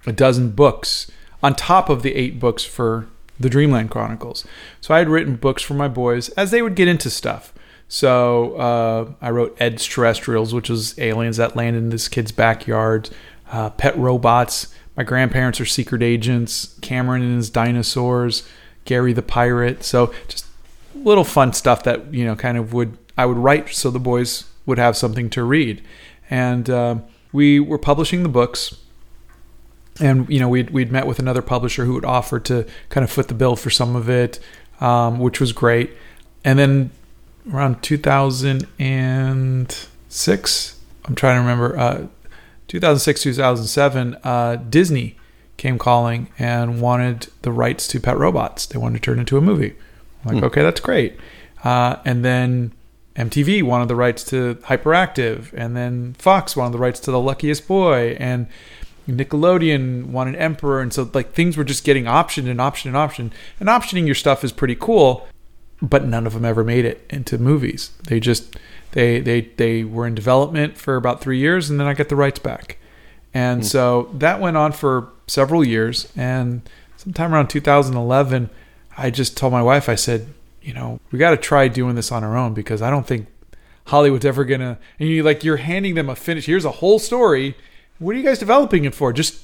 a 0.07 0.13
dozen 0.13 0.51
books 0.51 1.11
on 1.43 1.55
top 1.55 1.89
of 1.89 2.03
the 2.03 2.15
eight 2.15 2.39
books 2.39 2.65
for 2.65 3.09
the 3.39 3.51
Dreamland 3.51 3.91
Chronicles. 3.91 4.47
So 4.81 4.95
I 4.95 4.99
had 4.99 5.09
written 5.09 5.37
books 5.37 5.63
for 5.63 5.75
my 5.75 5.89
boys 5.89 6.29
as 6.31 6.51
they 6.51 6.63
would 6.63 6.77
get 6.77 6.89
into 6.89 7.11
stuff. 7.11 7.53
So 7.89 8.55
uh, 8.55 9.13
I 9.21 9.31
wrote 9.31 9.57
Ed's 9.61 9.87
Terrestrials, 9.87 10.55
which 10.55 10.71
was 10.71 10.99
aliens 10.99 11.37
that 11.37 11.57
land 11.57 11.77
in 11.77 11.91
this 11.91 12.09
kid's 12.09 12.33
backyard, 12.33 13.11
uh, 13.51 13.71
Pet 13.71 13.97
Robots. 13.99 14.75
My 14.97 15.03
grandparents 15.03 15.61
are 15.61 15.67
secret 15.67 16.03
agents. 16.03 16.79
Cameron 16.81 17.23
and 17.23 17.37
his 17.37 17.51
dinosaurs. 17.51 18.49
Gary 18.85 19.13
the 19.13 19.23
pirate. 19.23 19.85
So 19.85 20.13
just 20.29 20.47
little 20.95 21.25
fun 21.25 21.53
stuff 21.53 21.83
that 21.85 22.13
you 22.13 22.25
know 22.25 22.37
kind 22.37 22.59
of 22.59 22.73
would 22.73 22.97
I 23.17 23.27
would 23.27 23.37
write 23.37 23.69
so 23.71 23.91
the 23.91 24.01
boys 24.01 24.45
would 24.67 24.79
have 24.79 24.97
something 24.97 25.31
to 25.31 25.43
read, 25.43 25.83
and 26.31 26.69
um 26.71 27.05
we 27.33 27.59
were 27.59 27.79
publishing 27.79 28.23
the 28.23 28.29
books, 28.29 28.77
and 30.01 30.29
you 30.29 30.41
know 30.41 30.49
we'd 30.49 30.71
we'd 30.71 30.91
met 30.93 31.07
with 31.07 31.19
another 31.19 31.43
publisher 31.43 31.85
who 31.85 31.95
would 31.95 32.05
offer 32.05 32.39
to 32.41 32.67
kind 32.89 33.05
of 33.05 33.11
foot 33.11 33.29
the 33.29 33.35
bill 33.35 33.57
for 33.57 33.71
some 33.71 33.97
of 33.97 34.09
it, 34.09 34.39
um, 34.81 35.19
which 35.19 35.41
was 35.41 35.53
great, 35.53 35.91
and 36.45 36.59
then 36.59 36.91
around 37.53 37.83
2006, 37.83 40.81
I'm 41.05 41.15
trying 41.15 41.37
to 41.37 41.41
remember, 41.41 41.79
uh, 41.79 42.07
2006 42.69 43.23
2007, 43.23 44.17
uh, 44.25 44.57
Disney 44.71 45.17
came 45.57 45.79
calling 45.79 46.29
and 46.39 46.81
wanted 46.81 47.29
the 47.43 47.53
rights 47.53 47.87
to 47.89 48.01
Pet 48.01 48.17
Robots. 48.17 48.67
They 48.67 48.79
wanted 48.79 48.99
to 48.99 49.03
turn 49.03 49.19
it 49.19 49.23
into 49.23 49.37
a 49.37 49.41
movie. 49.41 49.75
I'm 50.25 50.35
like, 50.35 50.39
Hmm. 50.41 50.45
okay, 50.47 50.63
that's 50.63 50.81
great. 50.81 51.19
Uh, 51.65 51.97
and 52.05 52.25
then 52.25 52.73
MTV 53.17 53.63
wanted 53.63 53.89
the 53.89 53.97
rights 53.97 54.25
to 54.25 54.57
Hyperactive, 54.65 55.53
and 55.53 55.77
then 55.77 56.15
Fox 56.19 56.57
wanted 56.57 56.73
the 56.73 56.79
rights 56.79 56.99
to 57.01 57.11
The 57.11 57.21
Luckiest 57.21 57.69
Boy, 57.69 58.17
and 58.19 58.47
Nickelodeon 59.09 60.07
wanted 60.07 60.37
Emperor, 60.37 60.81
and 60.81 60.93
so 60.93 61.11
like 61.13 61.33
things 61.33 61.57
were 61.57 61.65
just 61.65 61.85
getting 61.85 62.05
optioned 62.05 62.49
and 62.49 62.61
optioned 62.61 62.87
and 62.87 62.95
optioned. 62.95 63.33
And 63.59 63.69
optioning 63.69 64.07
your 64.07 64.15
stuff 64.15 64.45
is 64.45 64.53
pretty 64.53 64.77
cool, 64.77 65.27
but 65.81 66.05
none 66.05 66.27
of 66.27 66.35
them 66.35 66.45
ever 66.45 66.63
made 66.63 66.85
it 66.85 67.07
into 67.11 67.39
movies. 67.39 67.91
They 68.07 68.21
just 68.21 68.57
they 68.93 69.21
they 69.21 69.43
they 69.57 69.85
were 69.85 70.07
in 70.07 70.15
development 70.15 70.79
for 70.79 70.97
about 70.97 71.21
three 71.21 71.39
years, 71.39 71.69
and 71.69 71.81
then 71.81 71.87
I 71.87 71.95
got 71.95 72.09
the 72.09 72.17
rights 72.17 72.39
back. 72.39 72.79
And 73.35 73.61
hmm. 73.61 73.67
so 73.67 74.11
that 74.15 74.41
went 74.41 74.57
on 74.57 74.73
for 74.73 75.09
several 75.27 75.65
years. 75.67 76.13
And 76.17 76.69
sometime 76.97 77.35
around 77.35 77.49
2011, 77.49 78.51
I 78.97 79.11
just 79.11 79.37
told 79.37 79.53
my 79.53 79.63
wife, 79.63 79.89
I 79.89 79.95
said, 79.95 80.29
you 80.61 80.75
know, 80.75 81.01
we 81.11 81.19
got 81.19 81.31
to 81.31 81.37
try 81.37 81.69
doing 81.69 81.95
this 81.95 82.13
on 82.13 82.23
our 82.23 82.37
own 82.37 82.55
because 82.55 82.83
I 82.83 82.91
don't 82.91 83.07
think 83.07 83.27
Hollywood's 83.87 84.25
ever 84.25 84.45
gonna. 84.45 84.79
And 85.01 85.09
you 85.09 85.23
like 85.23 85.45
you're 85.45 85.57
handing 85.57 85.95
them 85.95 86.09
a 86.09 86.15
finish. 86.15 86.47
Here's 86.47 86.65
a 86.65 86.71
whole 86.71 86.99
story. 86.99 87.57
What 88.03 88.15
are 88.15 88.19
you 88.19 88.25
guys 88.25 88.39
developing 88.39 88.85
it 88.85 88.95
for? 88.95 89.13
Just 89.13 89.43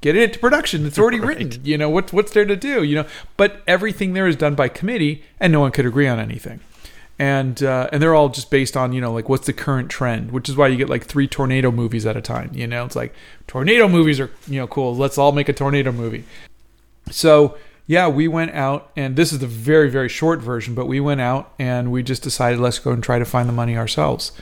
get 0.00 0.16
it 0.16 0.22
into 0.22 0.38
production. 0.38 0.84
It's 0.86 0.98
already 0.98 1.20
Right. 1.20 1.38
written. 1.38 1.64
You 1.64 1.78
know 1.78 1.88
what 1.88 2.12
what's 2.12 2.32
there 2.32 2.44
to 2.44 2.56
do? 2.56 2.82
You 2.82 2.96
know, 2.96 3.06
but 3.36 3.62
everything 3.66 4.12
there 4.12 4.26
is 4.26 4.36
done 4.36 4.54
by 4.54 4.68
committee, 4.68 5.22
and 5.38 5.52
no 5.52 5.60
one 5.60 5.70
could 5.72 5.86
agree 5.86 6.08
on 6.08 6.18
anything. 6.18 6.60
And 7.18 7.62
uh, 7.62 7.88
and 7.92 8.02
they're 8.02 8.14
all 8.14 8.30
just 8.30 8.50
based 8.50 8.76
on 8.76 8.92
you 8.92 9.00
know 9.00 9.12
like 9.12 9.28
what's 9.28 9.46
the 9.46 9.52
current 9.52 9.90
trend, 9.90 10.32
which 10.32 10.48
is 10.48 10.56
why 10.56 10.68
you 10.68 10.76
get 10.76 10.88
like 10.88 11.04
three 11.04 11.28
tornado 11.28 11.70
movies 11.70 12.06
at 12.06 12.16
a 12.16 12.22
time. 12.22 12.50
You 12.54 12.66
know, 12.66 12.84
it's 12.86 12.96
like 12.96 13.14
tornado 13.46 13.88
movies 13.88 14.18
are 14.20 14.30
you 14.48 14.58
know 14.58 14.66
cool. 14.66 14.96
Let's 14.96 15.18
all 15.18 15.32
make 15.32 15.48
a 15.48 15.52
tornado 15.52 15.92
movie. 15.92 16.24
So 17.10 17.56
yeah, 17.86 18.08
we 18.08 18.28
went 18.28 18.52
out, 18.52 18.90
and 18.96 19.16
this 19.16 19.32
is 19.32 19.40
the 19.40 19.46
very 19.46 19.90
very 19.90 20.08
short 20.08 20.40
version, 20.40 20.74
but 20.74 20.86
we 20.86 20.98
went 20.98 21.20
out 21.20 21.52
and 21.58 21.92
we 21.92 22.02
just 22.02 22.22
decided 22.22 22.58
let's 22.58 22.78
go 22.78 22.90
and 22.92 23.02
try 23.02 23.18
to 23.18 23.24
find 23.24 23.48
the 23.48 23.52
money 23.52 23.76
ourselves. 23.76 24.32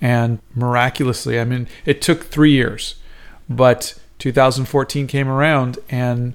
And 0.00 0.40
miraculously, 0.54 1.40
I 1.40 1.44
mean, 1.44 1.68
it 1.84 2.02
took 2.02 2.24
three 2.24 2.52
years, 2.52 2.96
but 3.48 3.98
2014 4.18 5.06
came 5.06 5.28
around 5.28 5.78
and 5.88 6.34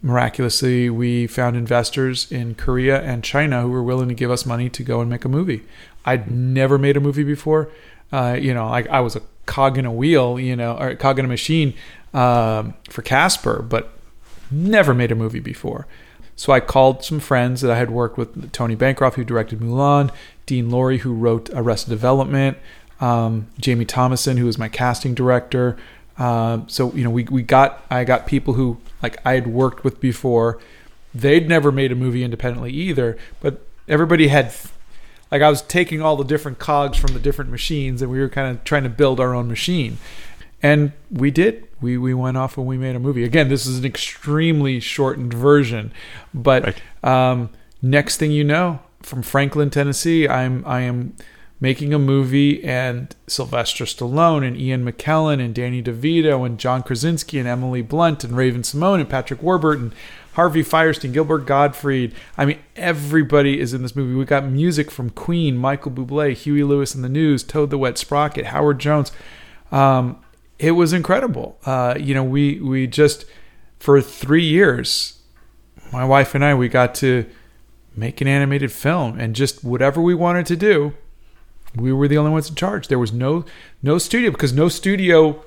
miraculously 0.00 0.88
we 0.88 1.26
found 1.26 1.56
investors 1.56 2.30
in 2.30 2.54
Korea 2.54 3.02
and 3.02 3.24
China 3.24 3.62
who 3.62 3.70
were 3.70 3.82
willing 3.82 4.08
to 4.08 4.14
give 4.14 4.30
us 4.30 4.46
money 4.46 4.68
to 4.70 4.82
go 4.82 5.00
and 5.00 5.10
make 5.10 5.24
a 5.24 5.28
movie. 5.28 5.62
I'd 6.04 6.30
never 6.30 6.78
made 6.78 6.96
a 6.96 7.00
movie 7.00 7.24
before. 7.24 7.70
Uh, 8.12 8.38
you 8.40 8.54
know, 8.54 8.66
I, 8.66 8.82
I 8.90 9.00
was 9.00 9.16
a 9.16 9.22
cog 9.46 9.76
in 9.76 9.84
a 9.84 9.92
wheel, 9.92 10.38
you 10.38 10.56
know, 10.56 10.76
or 10.78 10.94
cog 10.94 11.18
in 11.18 11.24
a 11.24 11.28
machine 11.28 11.74
um, 12.14 12.74
for 12.88 13.02
Casper, 13.02 13.62
but 13.62 13.90
never 14.50 14.94
made 14.94 15.12
a 15.12 15.14
movie 15.14 15.40
before. 15.40 15.86
So 16.36 16.52
I 16.52 16.60
called 16.60 17.04
some 17.04 17.18
friends 17.18 17.62
that 17.62 17.70
I 17.70 17.78
had 17.78 17.90
worked 17.90 18.16
with 18.16 18.52
Tony 18.52 18.76
Bancroft, 18.76 19.16
who 19.16 19.24
directed 19.24 19.58
Mulan, 19.58 20.12
Dean 20.46 20.70
Lorey, 20.70 20.98
who 20.98 21.12
wrote 21.12 21.50
Arrested 21.52 21.90
Development, 21.90 22.56
um, 23.00 23.46
Jamie 23.58 23.84
Thomason, 23.84 24.36
who 24.36 24.46
was 24.46 24.58
my 24.58 24.68
casting 24.68 25.14
director. 25.14 25.76
Uh, 26.18 26.60
so 26.66 26.92
you 26.94 27.04
know, 27.04 27.10
we 27.10 27.24
we 27.24 27.42
got 27.42 27.84
I 27.90 28.04
got 28.04 28.26
people 28.26 28.54
who 28.54 28.78
like 29.02 29.18
I 29.24 29.34
had 29.34 29.46
worked 29.46 29.84
with 29.84 30.00
before. 30.00 30.58
They'd 31.14 31.48
never 31.48 31.70
made 31.72 31.90
a 31.92 31.94
movie 31.94 32.22
independently 32.24 32.72
either, 32.72 33.16
but 33.40 33.64
everybody 33.86 34.28
had 34.28 34.52
like 35.30 35.42
I 35.42 35.48
was 35.48 35.62
taking 35.62 36.02
all 36.02 36.16
the 36.16 36.24
different 36.24 36.58
cogs 36.58 36.98
from 36.98 37.12
the 37.14 37.20
different 37.20 37.50
machines, 37.50 38.02
and 38.02 38.10
we 38.10 38.18
were 38.18 38.28
kind 38.28 38.48
of 38.56 38.64
trying 38.64 38.82
to 38.82 38.88
build 38.88 39.20
our 39.20 39.34
own 39.34 39.48
machine. 39.48 39.98
And 40.60 40.92
we 41.10 41.30
did. 41.30 41.68
We 41.80 41.96
we 41.98 42.14
went 42.14 42.36
off 42.36 42.58
and 42.58 42.66
we 42.66 42.76
made 42.76 42.96
a 42.96 42.98
movie. 42.98 43.22
Again, 43.22 43.48
this 43.48 43.64
is 43.64 43.78
an 43.78 43.84
extremely 43.84 44.80
shortened 44.80 45.32
version, 45.32 45.92
but 46.34 46.64
Right. 46.64 46.82
um, 47.30 47.50
next 47.80 48.16
thing 48.16 48.32
you 48.32 48.42
know, 48.42 48.80
from 49.02 49.22
Franklin, 49.22 49.70
Tennessee, 49.70 50.26
I'm 50.26 50.64
I 50.66 50.80
am 50.80 51.14
making 51.60 51.92
a 51.92 51.98
movie, 51.98 52.62
and 52.62 53.14
Sylvester 53.26 53.84
Stallone 53.84 54.46
and 54.46 54.56
Ian 54.56 54.84
McKellen 54.84 55.44
and 55.44 55.54
Danny 55.54 55.82
DeVito 55.82 56.46
and 56.46 56.58
John 56.58 56.82
Krasinski 56.82 57.38
and 57.38 57.48
Emily 57.48 57.82
Blunt 57.82 58.22
and 58.22 58.36
Raven-Symoné 58.36 59.00
and 59.00 59.10
Patrick 59.10 59.42
Warburton, 59.42 59.92
Harvey 60.34 60.62
Fierstein, 60.62 61.12
Gilbert 61.12 61.46
Gottfried. 61.46 62.14
I 62.36 62.44
mean, 62.44 62.60
everybody 62.76 63.58
is 63.58 63.74
in 63.74 63.82
this 63.82 63.96
movie. 63.96 64.14
We 64.14 64.24
got 64.24 64.44
music 64.44 64.88
from 64.88 65.10
Queen, 65.10 65.56
Michael 65.56 65.90
Bublé, 65.90 66.32
Huey 66.34 66.62
Lewis 66.62 66.94
and 66.94 67.02
the 67.02 67.08
News, 67.08 67.42
Toad 67.42 67.70
the 67.70 67.78
Wet 67.78 67.98
Sprocket, 67.98 68.46
Howard 68.46 68.78
Jones. 68.78 69.10
Um, 69.72 70.22
it 70.60 70.72
was 70.72 70.92
incredible. 70.92 71.58
Uh, 71.66 71.94
you 71.98 72.14
know, 72.14 72.22
we 72.22 72.60
we 72.60 72.86
just 72.86 73.24
for 73.80 74.00
three 74.00 74.44
years, 74.44 75.20
my 75.92 76.04
wife 76.04 76.34
and 76.36 76.44
I, 76.44 76.54
we 76.54 76.68
got 76.68 76.94
to 76.96 77.26
make 77.96 78.20
an 78.20 78.28
animated 78.28 78.70
film 78.70 79.18
and 79.18 79.34
just 79.34 79.64
whatever 79.64 80.00
we 80.00 80.14
wanted 80.14 80.46
to 80.46 80.56
do 80.56 80.94
we 81.80 81.92
were 81.92 82.08
the 82.08 82.18
only 82.18 82.30
ones 82.30 82.48
in 82.48 82.54
charge. 82.54 82.88
There 82.88 82.98
was 82.98 83.12
no 83.12 83.44
no 83.82 83.98
studio 83.98 84.30
because 84.30 84.52
no 84.52 84.68
studio 84.68 85.42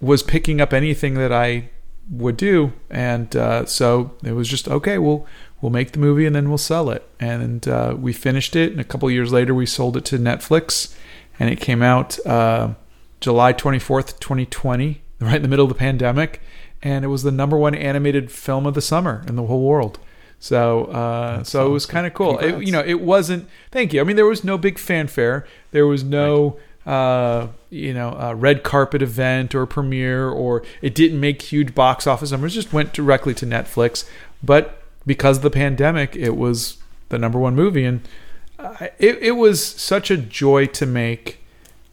was 0.00 0.22
picking 0.22 0.60
up 0.60 0.72
anything 0.72 1.14
that 1.14 1.32
i 1.32 1.68
would 2.10 2.36
do. 2.36 2.72
And 2.90 3.34
uh, 3.36 3.66
so 3.66 4.16
it 4.24 4.32
was 4.32 4.48
just 4.48 4.66
okay 4.66 4.98
we'll 4.98 5.26
we'll 5.60 5.70
make 5.70 5.92
the 5.92 5.98
movie 5.98 6.26
and 6.26 6.34
then 6.34 6.48
we'll 6.48 6.58
sell 6.58 6.90
it. 6.90 7.08
And 7.20 7.66
uh, 7.68 7.94
we 7.98 8.12
finished 8.12 8.56
it. 8.56 8.72
And 8.72 8.80
a 8.80 8.84
couple 8.84 9.10
years 9.10 9.32
later 9.32 9.54
we 9.54 9.66
sold 9.66 9.96
it 9.96 10.04
to 10.06 10.18
netflix. 10.18 10.94
And 11.38 11.50
it 11.50 11.60
came 11.60 11.82
out 11.82 12.24
uh, 12.26 12.74
july 13.20 13.52
24th 13.52 14.18
2020 14.18 15.02
right 15.20 15.36
in 15.36 15.42
the 15.42 15.48
middle 15.48 15.66
of 15.66 15.70
the 15.70 15.78
pandemic. 15.78 16.40
And 16.82 17.04
it 17.04 17.08
was 17.08 17.22
the 17.22 17.30
number 17.30 17.56
one 17.56 17.74
animated 17.74 18.32
film 18.32 18.66
of 18.66 18.74
the 18.74 18.80
summer 18.80 19.22
in 19.28 19.36
the 19.36 19.44
whole 19.44 19.62
world 19.62 19.98
so, 20.42 20.86
uh, 20.86 21.44
so 21.44 21.66
it 21.66 21.68
was 21.68 21.84
kind 21.84 22.06
of 22.06 22.14
cool. 22.14 22.38
It, 22.38 22.64
you 22.64 22.72
know, 22.72 22.80
it 22.80 23.02
wasn't. 23.02 23.46
Thank 23.70 23.92
you. 23.92 24.00
I 24.00 24.04
mean, 24.04 24.16
there 24.16 24.26
was 24.26 24.42
no 24.42 24.56
big 24.56 24.78
fanfare. 24.78 25.46
There 25.70 25.86
was 25.86 26.02
no, 26.02 26.58
uh, 26.86 27.48
you 27.68 27.92
know, 27.92 28.16
uh, 28.18 28.34
red 28.34 28.62
carpet 28.62 29.02
event 29.02 29.54
or 29.54 29.66
premiere, 29.66 30.30
or 30.30 30.62
it 30.80 30.94
didn't 30.94 31.20
make 31.20 31.42
huge 31.42 31.74
box 31.74 32.06
office 32.06 32.30
numbers. 32.30 32.54
Just 32.54 32.72
went 32.72 32.94
directly 32.94 33.34
to 33.34 33.44
Netflix. 33.44 34.08
But 34.42 34.82
because 35.06 35.36
of 35.36 35.42
the 35.42 35.50
pandemic, 35.50 36.16
it 36.16 36.36
was 36.36 36.78
the 37.10 37.18
number 37.18 37.38
one 37.38 37.54
movie, 37.54 37.84
and 37.84 38.00
it 38.98 39.18
it 39.20 39.32
was 39.32 39.62
such 39.62 40.10
a 40.10 40.16
joy 40.16 40.66
to 40.66 40.86
make. 40.86 41.38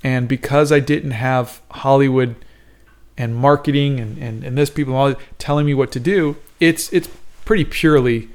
And 0.06 0.30
because 0.30 0.72
I 0.72 0.80
didn't 0.80 1.12
have 1.12 1.60
Hollywood 1.72 2.36
and 3.18 3.36
marketing 3.36 4.00
and, 4.00 4.18
and, 4.20 4.44
and 4.44 4.58
this 4.58 4.70
people 4.70 4.96
all 4.96 5.16
telling 5.38 5.66
me 5.66 5.74
what 5.74 5.92
to 5.92 6.00
do, 6.00 6.38
it's 6.62 6.94
it's 6.94 7.10
pretty 7.44 7.66
purely 7.66 8.30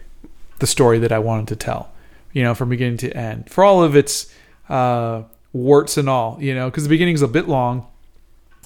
the 0.62 0.66
story 0.68 1.00
that 1.00 1.10
I 1.10 1.18
wanted 1.18 1.48
to 1.48 1.56
tell, 1.56 1.90
you 2.32 2.44
know, 2.44 2.54
from 2.54 2.68
beginning 2.68 2.98
to 2.98 3.10
end, 3.10 3.50
for 3.50 3.64
all 3.64 3.82
of 3.82 3.96
its 3.96 4.32
uh, 4.68 5.24
warts 5.52 5.96
and 5.96 6.08
all, 6.08 6.38
you 6.40 6.54
know, 6.54 6.70
because 6.70 6.84
the 6.84 6.88
beginning's 6.88 7.20
a 7.20 7.26
bit 7.26 7.48
long, 7.48 7.84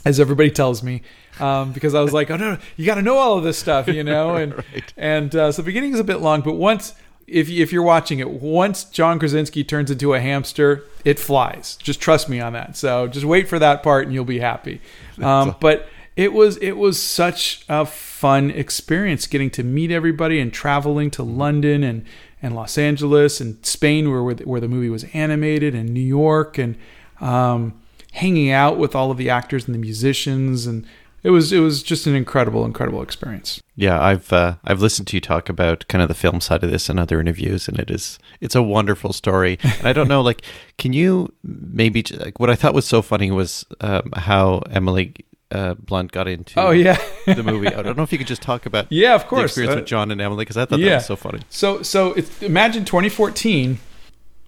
as 0.04 0.20
everybody 0.20 0.50
tells 0.50 0.82
me, 0.82 1.00
um, 1.40 1.72
because 1.72 1.94
I 1.94 2.02
was 2.02 2.12
like, 2.12 2.30
oh 2.30 2.36
no, 2.36 2.58
you 2.76 2.84
got 2.84 2.96
to 2.96 3.02
know 3.02 3.16
all 3.16 3.38
of 3.38 3.44
this 3.44 3.56
stuff, 3.56 3.88
you 3.88 4.04
know, 4.04 4.36
and 4.36 4.54
right. 4.74 4.92
and 4.98 5.34
uh, 5.34 5.50
so 5.50 5.62
the 5.62 5.66
beginning 5.66 5.94
is 5.94 5.98
a 5.98 6.04
bit 6.04 6.20
long, 6.20 6.42
but 6.42 6.52
once 6.52 6.92
if 7.26 7.48
if 7.48 7.72
you're 7.72 7.82
watching 7.82 8.18
it, 8.18 8.28
once 8.28 8.84
John 8.84 9.18
Krasinski 9.18 9.64
turns 9.64 9.90
into 9.90 10.12
a 10.12 10.20
hamster, 10.20 10.84
it 11.02 11.18
flies. 11.18 11.76
Just 11.76 11.98
trust 11.98 12.28
me 12.28 12.40
on 12.40 12.52
that. 12.52 12.76
So 12.76 13.08
just 13.08 13.24
wait 13.24 13.48
for 13.48 13.58
that 13.58 13.82
part, 13.82 14.04
and 14.04 14.12
you'll 14.12 14.26
be 14.26 14.38
happy. 14.38 14.82
Um, 15.20 15.56
but 15.60 15.88
it 16.16 16.32
was 16.32 16.56
it 16.58 16.72
was 16.72 17.00
such 17.00 17.64
a 17.68 17.84
fun 17.84 18.50
experience 18.50 19.26
getting 19.26 19.50
to 19.50 19.62
meet 19.62 19.90
everybody 19.90 20.40
and 20.40 20.52
traveling 20.52 21.10
to 21.12 21.22
London 21.22 21.84
and 21.84 22.04
and 22.42 22.54
Los 22.54 22.78
Angeles 22.78 23.40
and 23.40 23.64
Spain 23.64 24.10
where 24.10 24.22
where 24.22 24.60
the 24.60 24.68
movie 24.68 24.90
was 24.90 25.04
animated 25.12 25.74
and 25.74 25.90
New 25.90 26.00
York 26.00 26.58
and 26.58 26.76
um, 27.20 27.78
hanging 28.12 28.50
out 28.50 28.78
with 28.78 28.94
all 28.94 29.10
of 29.10 29.18
the 29.18 29.30
actors 29.30 29.66
and 29.66 29.74
the 29.74 29.78
musicians 29.78 30.66
and 30.66 30.86
it 31.22 31.30
was 31.30 31.52
it 31.52 31.58
was 31.58 31.82
just 31.82 32.06
an 32.06 32.14
incredible 32.14 32.64
incredible 32.64 33.02
experience. 33.02 33.60
Yeah, 33.74 34.00
I've 34.00 34.32
uh, 34.32 34.56
I've 34.64 34.80
listened 34.80 35.08
to 35.08 35.16
you 35.16 35.20
talk 35.20 35.48
about 35.48 35.86
kind 35.88 36.00
of 36.00 36.08
the 36.08 36.14
film 36.14 36.40
side 36.40 36.62
of 36.62 36.70
this 36.70 36.88
in 36.88 37.00
other 37.00 37.20
interviews, 37.20 37.66
and 37.66 37.80
it 37.80 37.90
is 37.90 38.20
it's 38.40 38.54
a 38.54 38.62
wonderful 38.62 39.12
story. 39.12 39.58
And 39.64 39.88
I 39.88 39.92
don't 39.92 40.06
know, 40.06 40.22
like, 40.22 40.42
can 40.78 40.92
you 40.92 41.32
maybe 41.42 42.04
like 42.16 42.38
what 42.38 42.48
I 42.48 42.54
thought 42.54 42.74
was 42.74 42.86
so 42.86 43.02
funny 43.02 43.32
was 43.32 43.66
um, 43.80 44.12
how 44.14 44.58
Emily 44.70 45.14
uh, 45.56 45.74
Blunt 45.74 46.12
got 46.12 46.28
into. 46.28 46.60
Oh 46.60 46.70
yeah, 46.70 47.00
the 47.26 47.42
movie. 47.42 47.68
I 47.68 47.82
don't 47.82 47.96
know 47.96 48.02
if 48.02 48.12
you 48.12 48.18
could 48.18 48.26
just 48.26 48.42
talk 48.42 48.66
about. 48.66 48.86
Yeah, 48.96 49.14
of 49.14 49.26
course. 49.26 49.54
The 49.54 49.62
experience 49.62 49.74
uh, 49.74 49.76
with 49.80 49.86
John 49.86 50.10
and 50.10 50.20
Emily 50.20 50.44
because 50.44 50.56
I 50.56 50.64
thought 50.64 50.78
yeah. 50.78 50.90
that 50.90 50.94
was 50.96 51.06
so 51.06 51.16
funny. 51.16 51.40
So 51.50 51.82
so 51.82 52.14
imagine 52.40 52.84
2014. 52.84 53.78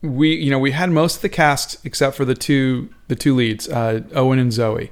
We 0.02 0.34
you 0.34 0.50
know 0.50 0.58
we 0.58 0.70
had 0.70 0.90
most 0.90 1.16
of 1.16 1.22
the 1.22 1.28
cast 1.28 1.84
except 1.84 2.16
for 2.16 2.24
the 2.24 2.34
two 2.34 2.90
the 3.08 3.16
two 3.16 3.34
leads, 3.34 3.68
uh, 3.68 4.02
Owen 4.14 4.38
and 4.38 4.52
Zoe. 4.52 4.90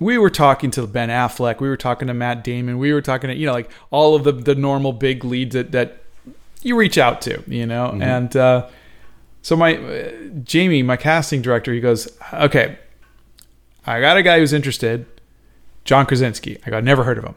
We 0.00 0.18
were 0.18 0.30
talking 0.30 0.70
to 0.72 0.86
Ben 0.86 1.10
Affleck. 1.10 1.60
We 1.60 1.68
were 1.68 1.76
talking 1.76 2.08
to 2.08 2.14
Matt 2.14 2.42
Damon. 2.42 2.78
We 2.78 2.92
were 2.92 3.02
talking 3.02 3.28
to 3.28 3.36
you 3.36 3.46
know 3.46 3.52
like 3.52 3.70
all 3.90 4.14
of 4.14 4.24
the 4.24 4.32
the 4.32 4.54
normal 4.54 4.92
big 4.92 5.24
leads 5.24 5.54
that 5.54 5.72
that 5.72 5.98
you 6.62 6.76
reach 6.76 6.98
out 6.98 7.20
to, 7.22 7.42
you 7.46 7.66
know, 7.66 7.88
mm-hmm. 7.88 8.02
and. 8.02 8.36
Uh, 8.36 8.68
so 9.44 9.56
my 9.56 9.76
uh, 9.76 10.12
Jamie, 10.44 10.84
my 10.84 10.96
casting 10.96 11.42
director, 11.42 11.72
he 11.72 11.80
goes, 11.80 12.08
"Okay, 12.32 12.78
I 13.84 14.00
got 14.00 14.16
a 14.16 14.22
guy 14.22 14.38
who's 14.38 14.52
interested. 14.52 15.04
John 15.84 16.06
Krasinski. 16.06 16.58
I 16.66 16.70
go, 16.70 16.78
I 16.78 16.80
never 16.80 17.04
heard 17.04 17.18
of 17.18 17.24
him. 17.24 17.34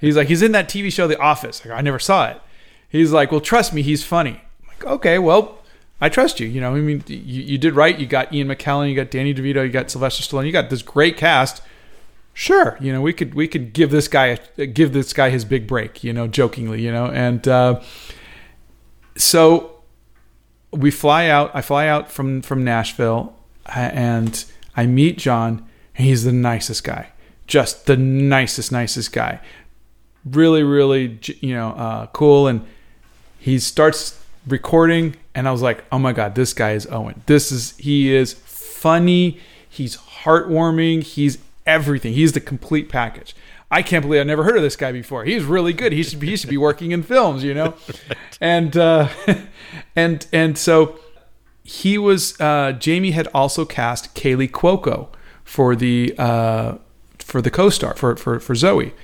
He's 0.00 0.16
like, 0.16 0.28
he's 0.28 0.42
in 0.42 0.52
that 0.52 0.68
TV 0.68 0.92
show 0.92 1.06
The 1.06 1.18
Office. 1.18 1.62
I 1.64 1.68
go, 1.68 1.74
I 1.74 1.80
never 1.80 1.98
saw 1.98 2.28
it. 2.28 2.40
He's 2.88 3.12
like, 3.12 3.30
well, 3.32 3.40
trust 3.40 3.72
me, 3.72 3.82
he's 3.82 4.04
funny. 4.04 4.40
I'm 4.62 4.68
like, 4.68 4.84
okay, 4.84 5.18
well, 5.18 5.58
I 6.00 6.08
trust 6.08 6.40
you. 6.40 6.46
You 6.46 6.60
know, 6.60 6.74
I 6.74 6.80
mean, 6.80 7.02
you, 7.06 7.16
you 7.42 7.58
did 7.58 7.74
right. 7.74 7.98
You 7.98 8.06
got 8.06 8.32
Ian 8.32 8.48
McKellen, 8.48 8.90
you 8.90 8.96
got 8.96 9.10
Danny 9.10 9.34
DeVito, 9.34 9.64
you 9.64 9.70
got 9.70 9.90
Sylvester 9.90 10.22
Stallone, 10.22 10.46
you 10.46 10.52
got 10.52 10.68
this 10.68 10.82
great 10.82 11.16
cast. 11.16 11.62
Sure, 12.34 12.78
you 12.80 12.92
know, 12.92 13.02
we 13.02 13.12
could 13.12 13.34
we 13.34 13.46
could 13.46 13.74
give 13.74 13.90
this 13.90 14.08
guy 14.08 14.36
give 14.56 14.94
this 14.94 15.12
guy 15.12 15.28
his 15.28 15.44
big 15.44 15.66
break. 15.66 16.02
You 16.02 16.14
know, 16.14 16.26
jokingly, 16.26 16.80
you 16.80 16.90
know, 16.90 17.06
and 17.06 17.46
uh, 17.46 17.82
so 19.16 19.82
we 20.70 20.90
fly 20.90 21.28
out. 21.28 21.50
I 21.54 21.60
fly 21.60 21.86
out 21.88 22.10
from 22.10 22.40
from 22.40 22.64
Nashville, 22.64 23.36
and 23.66 24.44
I 24.74 24.86
meet 24.86 25.18
John, 25.18 25.68
and 25.94 26.06
he's 26.06 26.24
the 26.24 26.32
nicest 26.32 26.84
guy 26.84 27.11
just 27.52 27.84
the 27.84 27.98
nicest, 27.98 28.72
nicest 28.72 29.12
guy. 29.12 29.38
Really, 30.24 30.62
really, 30.62 31.18
you 31.40 31.52
know, 31.52 31.72
uh, 31.72 32.06
cool. 32.06 32.46
And 32.48 32.64
he 33.38 33.58
starts 33.58 34.24
recording, 34.46 35.16
and 35.34 35.46
I 35.46 35.52
was 35.52 35.60
like, 35.60 35.84
oh 35.92 35.98
my 35.98 36.14
God, 36.14 36.34
this 36.34 36.54
guy 36.54 36.70
is 36.72 36.86
Owen. 36.86 37.22
This 37.26 37.52
is, 37.52 37.76
he 37.76 38.14
is 38.14 38.32
funny. 38.32 39.38
He's 39.68 39.98
heartwarming. 39.98 41.02
He's 41.02 41.36
everything. 41.66 42.14
He's 42.14 42.32
the 42.32 42.40
complete 42.40 42.88
package. 42.88 43.36
I 43.70 43.82
can't 43.82 44.02
believe 44.02 44.22
I 44.22 44.24
never 44.24 44.44
heard 44.44 44.56
of 44.56 44.62
this 44.62 44.76
guy 44.76 44.90
before. 44.90 45.26
He's 45.26 45.44
really 45.44 45.74
good. 45.74 45.92
He 45.92 46.02
should 46.02 46.20
be, 46.20 46.28
he 46.28 46.36
should 46.38 46.48
be 46.48 46.56
working 46.56 46.92
in 46.92 47.02
films, 47.02 47.44
you 47.44 47.52
know, 47.52 47.74
and 48.40 48.74
uh, 48.78 49.08
and 49.96 50.26
and 50.32 50.56
so 50.56 50.98
he 51.64 51.98
was. 51.98 52.40
Uh, 52.40 52.72
Jamie 52.72 53.10
had 53.10 53.28
also 53.34 53.66
cast 53.66 54.14
Kaley 54.14 54.50
Cuoco 54.50 55.08
for 55.44 55.76
the 55.76 56.14
uh, 56.18 56.76
for 57.22 57.40
the 57.40 57.50
co-star 57.50 57.94
for 57.94 58.16
for 58.16 58.40
for 58.40 58.54
Zoe, 58.54 58.94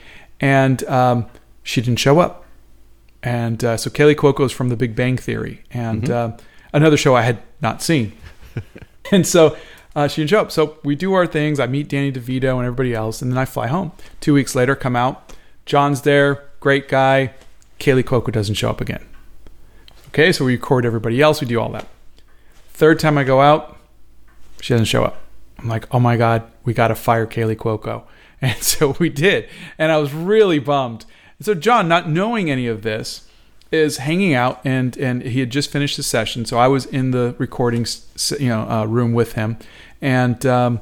and 0.41 0.83
um, 0.85 1.27
she 1.63 1.81
didn't 1.81 1.99
show 1.99 2.19
up. 2.21 2.45
And 3.23 3.65
uh, 3.65 3.77
so 3.77 3.91
Kaley 3.91 4.15
Cuoco 4.15 4.45
is 4.45 4.53
from 4.53 4.69
The 4.69 4.77
Big 4.77 4.95
Bang 4.95 5.17
Theory, 5.17 5.65
and 5.71 6.05
mm-hmm. 6.05 6.35
uh, 6.35 6.37
another 6.73 6.97
show 6.97 7.17
I 7.17 7.23
had 7.23 7.43
not 7.61 7.83
seen. 7.83 8.13
and 9.13 9.27
so 9.27 9.57
uh, 9.97 10.07
she 10.07 10.21
didn't 10.21 10.31
show 10.31 10.41
up. 10.41 10.53
So 10.53 10.79
we 10.85 10.95
do 10.95 11.15
our 11.15 11.27
things. 11.27 11.59
I 11.59 11.67
meet 11.67 11.89
Danny 11.89 12.13
DeVito 12.13 12.57
and 12.57 12.65
everybody 12.65 12.95
else, 12.95 13.21
and 13.21 13.31
then 13.33 13.39
I 13.39 13.45
fly 13.45 13.67
home. 13.67 13.93
Two 14.21 14.35
weeks 14.35 14.55
later, 14.55 14.77
come 14.77 14.95
out. 14.95 15.35
John's 15.67 16.03
there, 16.03 16.49
great 16.61 16.89
guy. 16.89 17.35
Kaley 17.81 18.03
Cuoco 18.03 18.33
doesn't 18.33 18.55
show 18.55 18.71
up 18.71 18.81
again. 18.81 19.05
Okay, 20.09 20.33
so 20.33 20.45
we 20.45 20.53
record 20.53 20.87
everybody 20.87 21.21
else. 21.21 21.41
We 21.41 21.47
do 21.47 21.61
all 21.61 21.71
that. 21.71 21.87
Third 22.71 22.99
time 22.99 23.19
I 23.19 23.25
go 23.25 23.41
out, 23.41 23.77
she 24.61 24.73
doesn't 24.73 24.87
show 24.87 25.05
up. 25.05 25.21
I'm 25.59 25.69
like, 25.69 25.93
oh 25.93 26.01
my 26.01 26.17
God, 26.17 26.45
we 26.65 26.75
got 26.75 26.89
to 26.89 26.95
fire 26.95 27.27
Kaley 27.27 27.57
Cuoco. 27.57 28.05
And 28.41 28.63
so 28.63 28.95
we 29.01 29.09
did. 29.09 29.49
And 29.79 29.91
I 29.91 29.97
was 29.97 30.15
really 30.15 30.61
bummed. 30.61 31.05
And 31.39 31.47
so 31.47 31.55
John, 31.55 31.89
not 31.89 32.09
knowing 32.09 32.49
any 32.49 32.69
of 32.69 32.83
this, 32.83 33.29
is 33.71 33.99
hanging 33.99 34.35
out 34.35 34.61
and 34.65 34.97
and 34.97 35.23
he 35.23 35.41
had 35.41 35.51
just 35.51 35.71
finished 35.71 35.97
the 35.97 36.03
session. 36.03 36.45
So 36.45 36.59
I 36.59 36.69
was 36.69 36.87
in 36.87 37.11
the 37.11 37.35
recording 37.39 37.87
you 38.39 38.49
know 38.49 38.69
uh, 38.69 38.85
room 38.87 39.13
with 39.13 39.33
him, 39.33 39.59
and 40.01 40.45
um, 40.47 40.81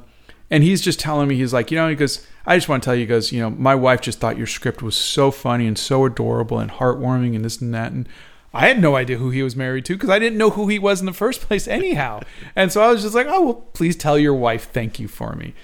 and 0.50 0.62
he's 0.62 0.80
just 0.80 1.00
telling 1.00 1.28
me 1.28 1.36
he's 1.36 1.52
like 1.52 1.70
you 1.70 1.76
know 1.76 1.88
he 1.88 1.96
goes 1.96 2.26
I 2.46 2.56
just 2.56 2.68
want 2.68 2.82
to 2.82 2.86
tell 2.86 2.94
you 2.94 3.00
he 3.00 3.06
goes 3.06 3.32
you 3.32 3.40
know 3.40 3.50
my 3.50 3.74
wife 3.74 4.00
just 4.00 4.20
thought 4.20 4.36
your 4.36 4.46
script 4.46 4.82
was 4.82 4.96
so 4.96 5.30
funny 5.30 5.66
and 5.66 5.76
so 5.76 6.04
adorable 6.04 6.58
and 6.58 6.70
heartwarming 6.70 7.34
and 7.34 7.44
this 7.44 7.60
and 7.60 7.74
that 7.74 7.92
and 7.92 8.08
I 8.56 8.68
had 8.68 8.80
no 8.80 8.96
idea 8.96 9.18
who 9.18 9.30
he 9.30 9.42
was 9.42 9.54
married 9.54 9.84
to 9.86 9.94
because 9.94 10.10
I 10.10 10.18
didn't 10.18 10.38
know 10.38 10.50
who 10.50 10.68
he 10.68 10.78
was 10.78 11.00
in 11.00 11.06
the 11.06 11.12
first 11.12 11.40
place, 11.46 11.68
anyhow. 11.68 12.20
and 12.54 12.72
so 12.72 12.82
I 12.82 12.90
was 12.90 13.02
just 13.02 13.14
like, 13.14 13.26
oh, 13.28 13.42
well, 13.42 13.54
please 13.74 13.96
tell 13.96 14.18
your 14.18 14.34
wife 14.34 14.70
thank 14.72 14.98
you 14.98 15.08
for 15.08 15.34
me. 15.34 15.54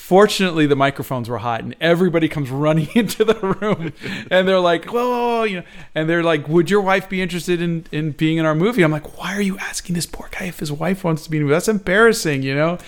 Fortunately, 0.00 0.66
the 0.66 0.74
microphones 0.74 1.28
were 1.28 1.38
hot, 1.38 1.62
and 1.62 1.76
everybody 1.80 2.26
comes 2.26 2.50
running 2.50 2.88
into 2.94 3.22
the 3.22 3.34
room, 3.34 3.92
and 4.30 4.48
they're 4.48 4.58
like, 4.58 4.86
"Whoa, 4.86 5.08
whoa, 5.08 5.36
whoa," 5.38 5.42
you 5.44 5.56
know, 5.58 5.66
and 5.94 6.08
they're 6.08 6.22
like, 6.22 6.48
"Would 6.48 6.70
your 6.70 6.80
wife 6.80 7.08
be 7.08 7.20
interested 7.22 7.60
in 7.60 7.84
in 7.92 8.12
being 8.12 8.38
in 8.38 8.46
our 8.46 8.54
movie?" 8.54 8.82
I'm 8.82 8.90
like, 8.90 9.18
"Why 9.18 9.36
are 9.36 9.42
you 9.42 9.58
asking 9.58 9.94
this 9.94 10.06
poor 10.06 10.28
guy 10.32 10.46
if 10.46 10.58
his 10.58 10.72
wife 10.72 11.04
wants 11.04 11.22
to 11.24 11.30
be 11.30 11.36
in 11.36 11.42
a 11.42 11.44
movie? 11.44 11.54
That's 11.54 11.68
embarrassing," 11.68 12.42
you 12.42 12.54
know. 12.54 12.78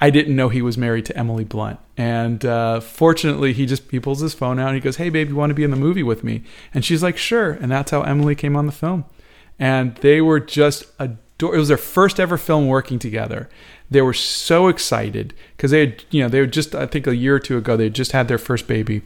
I 0.00 0.10
didn't 0.10 0.36
know 0.36 0.48
he 0.48 0.60
was 0.60 0.76
married 0.76 1.06
to 1.06 1.16
Emily 1.16 1.44
Blunt, 1.44 1.78
and 1.96 2.44
uh, 2.44 2.80
fortunately, 2.80 3.52
he 3.52 3.64
just 3.64 3.88
he 3.90 4.00
pulls 4.00 4.20
his 4.20 4.34
phone 4.34 4.58
out 4.58 4.66
and 4.66 4.74
he 4.74 4.80
goes, 4.80 4.96
"Hey, 4.96 5.10
babe, 5.10 5.28
you 5.28 5.36
want 5.36 5.50
to 5.50 5.54
be 5.54 5.64
in 5.64 5.70
the 5.70 5.76
movie 5.76 6.02
with 6.02 6.22
me?" 6.24 6.42
And 6.74 6.84
she's 6.84 7.04
like, 7.04 7.16
"Sure," 7.16 7.52
and 7.52 7.70
that's 7.70 7.92
how 7.92 8.02
Emily 8.02 8.34
came 8.34 8.56
on 8.56 8.66
the 8.66 8.72
film, 8.72 9.04
and 9.60 9.94
they 9.98 10.20
were 10.20 10.40
just 10.40 10.86
ador- 10.98 11.18
It 11.40 11.56
was 11.56 11.68
their 11.68 11.76
first 11.76 12.18
ever 12.18 12.36
film 12.36 12.66
working 12.66 12.98
together 12.98 13.48
they 13.90 14.02
were 14.02 14.14
so 14.14 14.68
excited 14.68 15.34
because 15.56 15.70
they 15.70 15.80
had, 15.80 16.04
you 16.10 16.22
know, 16.22 16.28
they 16.28 16.40
were 16.40 16.46
just, 16.46 16.74
I 16.74 16.86
think 16.86 17.06
a 17.06 17.16
year 17.16 17.36
or 17.36 17.40
two 17.40 17.56
ago, 17.56 17.76
they 17.76 17.88
just 17.88 18.12
had 18.12 18.28
their 18.28 18.38
first 18.38 18.66
baby. 18.66 19.02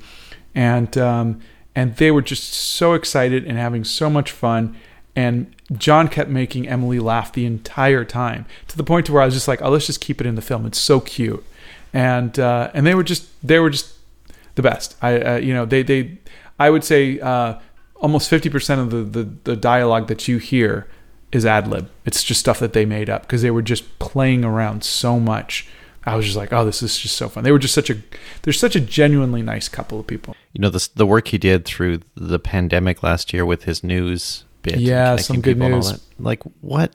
And, 0.55 0.97
um, 0.99 1.41
and 1.75 1.97
they 1.97 2.11
were 2.11 2.23
just 2.23 2.53
so 2.53 2.95
excited 2.95 3.45
and 3.45 3.57
having 3.59 3.85
so 3.85 4.11
much 4.11 4.31
fun. 4.31 4.77
And 5.15 5.55
John 5.73 6.09
kept 6.09 6.31
making 6.31 6.69
Emily 6.69 6.99
laugh 6.99 7.33
the 7.33 7.47
entire 7.47 8.05
time 8.05 8.47
to 8.69 8.77
the 8.77 8.85
point 8.85 9.07
to 9.07 9.13
where 9.13 9.23
I 9.23 9.25
was 9.25 9.35
just 9.35 9.49
like, 9.49 9.63
oh, 9.63 9.71
let's 9.71 9.87
just 9.87 10.01
keep 10.01 10.21
it 10.21 10.27
in 10.27 10.35
the 10.35 10.43
film. 10.43 10.67
It's 10.67 10.79
so 10.79 11.01
cute. 11.01 11.45
And, 11.93 12.39
uh, 12.39 12.71
and 12.75 12.87
they 12.87 12.95
were 12.95 13.05
just, 13.05 13.29
they 13.47 13.59
were 13.59 13.71
just 13.71 13.95
the 14.57 14.63
best. 14.63 14.97
I, 15.01 15.21
uh, 15.21 15.37
you 15.37 15.55
know, 15.55 15.65
they, 15.65 15.83
they, 15.83 16.19
I 16.59 16.71
would 16.71 16.85
say, 16.85 17.21
uh, 17.21 17.59
almost 17.97 18.31
50% 18.31 18.81
of 18.81 18.91
the, 18.91 19.23
the, 19.23 19.31
the 19.45 19.57
dialogue 19.57 20.09
that 20.09 20.27
you 20.27 20.39
hear 20.39 20.89
is 21.33 21.45
ad 21.47 21.67
lib. 21.69 21.91
It's 22.05 22.23
just 22.23 22.41
stuff 22.41 22.59
that 22.61 22.73
they 22.75 22.85
made 22.85 23.09
up 23.11 23.23
because 23.23 23.43
they 23.43 23.51
were 23.51 23.63
just 23.63 23.99
playing 23.99 24.45
around 24.45 24.85
so 24.85 25.19
much. 25.19 25.67
I 26.05 26.17
was 26.17 26.25
just 26.27 26.37
like, 26.37 26.53
oh, 26.53 26.65
this 26.65 26.83
is 26.83 26.99
just 26.99 27.17
so 27.17 27.29
fun. 27.29 27.45
They 27.45 27.53
were 27.53 27.59
just 27.61 27.75
such 27.75 27.89
a, 27.89 27.97
they're 28.43 28.53
such 28.53 28.75
a 28.75 28.81
genuinely 28.81 29.41
nice 29.41 29.69
couple 29.69 30.01
of 30.01 30.07
people. 30.07 30.35
You 30.53 30.61
know, 30.61 30.69
the 30.69 30.89
the 30.95 31.07
work 31.07 31.29
he 31.29 31.39
did 31.39 31.65
through 31.65 32.01
the 32.17 32.39
pandemic 32.39 33.03
last 33.03 33.33
year 33.33 33.47
with 33.47 33.65
his 33.65 33.83
news 33.85 34.45
bit. 34.63 34.79
Yeah, 34.81 35.17
some 35.17 35.41
good 35.41 35.59
news. 35.59 36.01
Like 36.19 36.43
what, 36.61 36.95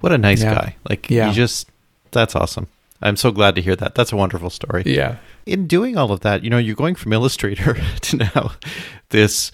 what 0.00 0.12
a 0.12 0.18
nice 0.18 0.42
Yeah. 0.42 0.54
guy. 0.54 0.76
Like 0.88 1.08
Yeah. 1.10 1.28
he 1.28 1.34
just, 1.34 1.68
that's 2.10 2.34
awesome. 2.36 2.66
I'm 3.02 3.16
so 3.16 3.30
glad 3.30 3.54
to 3.54 3.62
hear 3.62 3.76
that. 3.76 3.94
That's 3.94 4.12
a 4.12 4.16
wonderful 4.16 4.50
story. 4.50 4.82
Yeah. 4.84 5.16
in 5.46 5.66
doing 5.66 5.96
all 5.96 6.12
of 6.12 6.20
that, 6.20 6.44
you 6.44 6.50
know, 6.50 6.58
you're 6.58 6.76
going 6.76 6.94
from 6.94 7.12
Illustrator 7.14 7.74
to 8.02 8.16
now 8.16 8.52
this, 9.08 9.50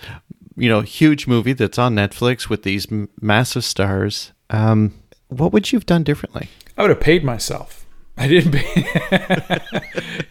you 0.56 0.68
know, 0.68 0.80
huge 0.80 1.26
movie 1.26 1.52
that's 1.52 1.78
on 1.78 1.94
Netflix 1.94 2.48
with 2.48 2.62
these 2.62 2.86
massive 3.20 3.64
stars. 3.64 4.32
Um, 4.50 4.94
what 5.28 5.52
would 5.52 5.72
you 5.72 5.76
have 5.76 5.86
done 5.86 6.02
differently? 6.02 6.48
I 6.76 6.82
would 6.82 6.90
have 6.90 7.00
paid 7.00 7.24
myself. 7.24 7.84
I 8.18 8.28
didn't 8.28 8.52
pay. 8.52 9.60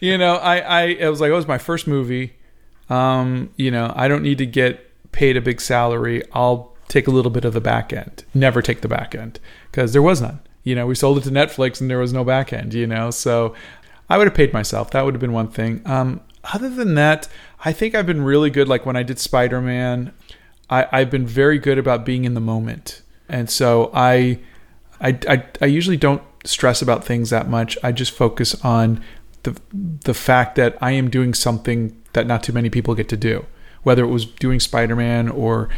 you 0.00 0.18
know, 0.18 0.36
I, 0.36 0.58
I, 0.58 0.82
it 0.84 1.08
was 1.08 1.20
like, 1.20 1.30
it 1.30 1.34
was 1.34 1.46
my 1.46 1.58
first 1.58 1.86
movie. 1.86 2.34
Um, 2.90 3.50
you 3.56 3.70
know, 3.70 3.92
I 3.94 4.08
don't 4.08 4.22
need 4.22 4.38
to 4.38 4.46
get 4.46 4.82
paid 5.12 5.36
a 5.36 5.40
big 5.40 5.60
salary. 5.60 6.22
I'll 6.32 6.76
take 6.88 7.06
a 7.06 7.10
little 7.10 7.30
bit 7.30 7.44
of 7.44 7.52
the 7.52 7.60
back 7.60 7.92
end. 7.92 8.24
Never 8.34 8.62
take 8.62 8.80
the 8.80 8.88
back 8.88 9.14
end 9.14 9.38
because 9.70 9.92
there 9.92 10.02
was 10.02 10.20
none. 10.20 10.40
You 10.64 10.74
know, 10.74 10.86
we 10.86 10.96
sold 10.96 11.18
it 11.18 11.24
to 11.24 11.30
Netflix 11.30 11.80
and 11.80 11.88
there 11.88 11.98
was 11.98 12.12
no 12.12 12.24
back 12.24 12.52
end, 12.52 12.74
you 12.74 12.88
know, 12.88 13.10
so 13.10 13.54
I 14.08 14.18
would 14.18 14.26
have 14.26 14.34
paid 14.34 14.52
myself. 14.52 14.90
That 14.90 15.04
would 15.04 15.14
have 15.14 15.20
been 15.20 15.32
one 15.32 15.48
thing. 15.48 15.82
Um, 15.84 16.20
other 16.52 16.68
than 16.68 16.94
that, 16.94 17.28
I 17.64 17.72
think 17.72 17.94
I've 17.94 18.06
been 18.06 18.22
really 18.22 18.50
good. 18.50 18.68
Like 18.68 18.86
when 18.86 18.96
I 18.96 19.02
did 19.02 19.18
Spider 19.18 19.60
Man, 19.60 20.12
I've 20.68 21.10
been 21.10 21.26
very 21.26 21.58
good 21.58 21.78
about 21.78 22.04
being 22.04 22.24
in 22.24 22.34
the 22.34 22.40
moment. 22.40 23.02
And 23.28 23.48
so 23.48 23.90
I, 23.94 24.40
I, 25.00 25.18
I, 25.28 25.44
I 25.60 25.66
usually 25.66 25.96
don't 25.96 26.22
stress 26.44 26.82
about 26.82 27.04
things 27.04 27.30
that 27.30 27.48
much. 27.48 27.78
I 27.82 27.92
just 27.92 28.12
focus 28.12 28.62
on 28.64 29.02
the 29.42 29.58
the 29.72 30.14
fact 30.14 30.56
that 30.56 30.76
I 30.80 30.92
am 30.92 31.08
doing 31.08 31.34
something 31.34 32.00
that 32.12 32.26
not 32.26 32.42
too 32.42 32.52
many 32.52 32.68
people 32.68 32.94
get 32.94 33.08
to 33.10 33.16
do. 33.16 33.46
Whether 33.82 34.04
it 34.04 34.08
was 34.08 34.26
doing 34.26 34.58
Spider 34.58 34.96
Man 34.96 35.28
or 35.28 35.68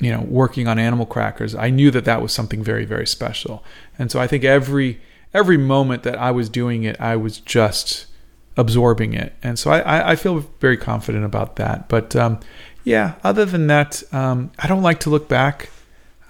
you 0.00 0.10
know 0.10 0.22
working 0.22 0.66
on 0.66 0.78
Animal 0.78 1.06
Crackers, 1.06 1.54
I 1.54 1.70
knew 1.70 1.90
that 1.92 2.04
that 2.04 2.20
was 2.20 2.32
something 2.32 2.62
very 2.62 2.84
very 2.84 3.06
special. 3.06 3.64
And 3.98 4.10
so 4.10 4.20
I 4.20 4.26
think 4.26 4.44
every 4.44 5.00
every 5.32 5.56
moment 5.56 6.02
that 6.02 6.18
I 6.18 6.32
was 6.32 6.48
doing 6.48 6.82
it, 6.82 7.00
I 7.00 7.16
was 7.16 7.38
just 7.38 8.06
absorbing 8.56 9.14
it. 9.14 9.34
And 9.42 9.58
so 9.58 9.70
I, 9.70 9.78
I, 9.78 10.10
I 10.10 10.16
feel 10.16 10.40
very 10.60 10.76
confident 10.76 11.24
about 11.24 11.56
that. 11.56 11.88
But 11.88 12.14
um, 12.14 12.38
yeah, 12.84 13.14
other 13.22 13.44
than 13.44 13.66
that, 13.68 14.02
um, 14.12 14.50
I 14.58 14.66
don't 14.66 14.82
like 14.82 15.00
to 15.00 15.10
look 15.10 15.28
back. 15.28 15.70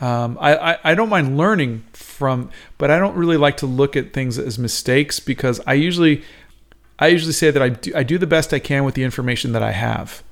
Um, 0.01 0.37
I, 0.41 0.73
I, 0.73 0.79
I 0.85 0.95
don't 0.95 1.09
mind 1.09 1.39
learning 1.39 1.85
from, 1.93 2.51
but 2.77 2.91
I 2.91 2.99
don't 2.99 3.15
really 3.17 3.37
like 3.37 3.57
to 3.59 3.67
look 3.67 3.97
at 3.97 4.13
things 4.13 4.39
as 4.39 4.59
mistakes 4.59 5.21
because 5.21 5.61
I 5.67 5.75
usually 5.75 6.25
I 6.99 7.09
usually 7.09 7.33
say 7.33 7.51
that 7.51 7.63
I 7.63 7.69
do, 7.71 7.93
I 7.95 8.03
do 8.03 8.19
the 8.19 8.27
best 8.27 8.53
I 8.53 8.59
can 8.59 8.85
with 8.85 8.95
the 8.95 9.05
information 9.05 9.53
that 9.53 9.63
I 9.63 9.73
have. 9.73 10.23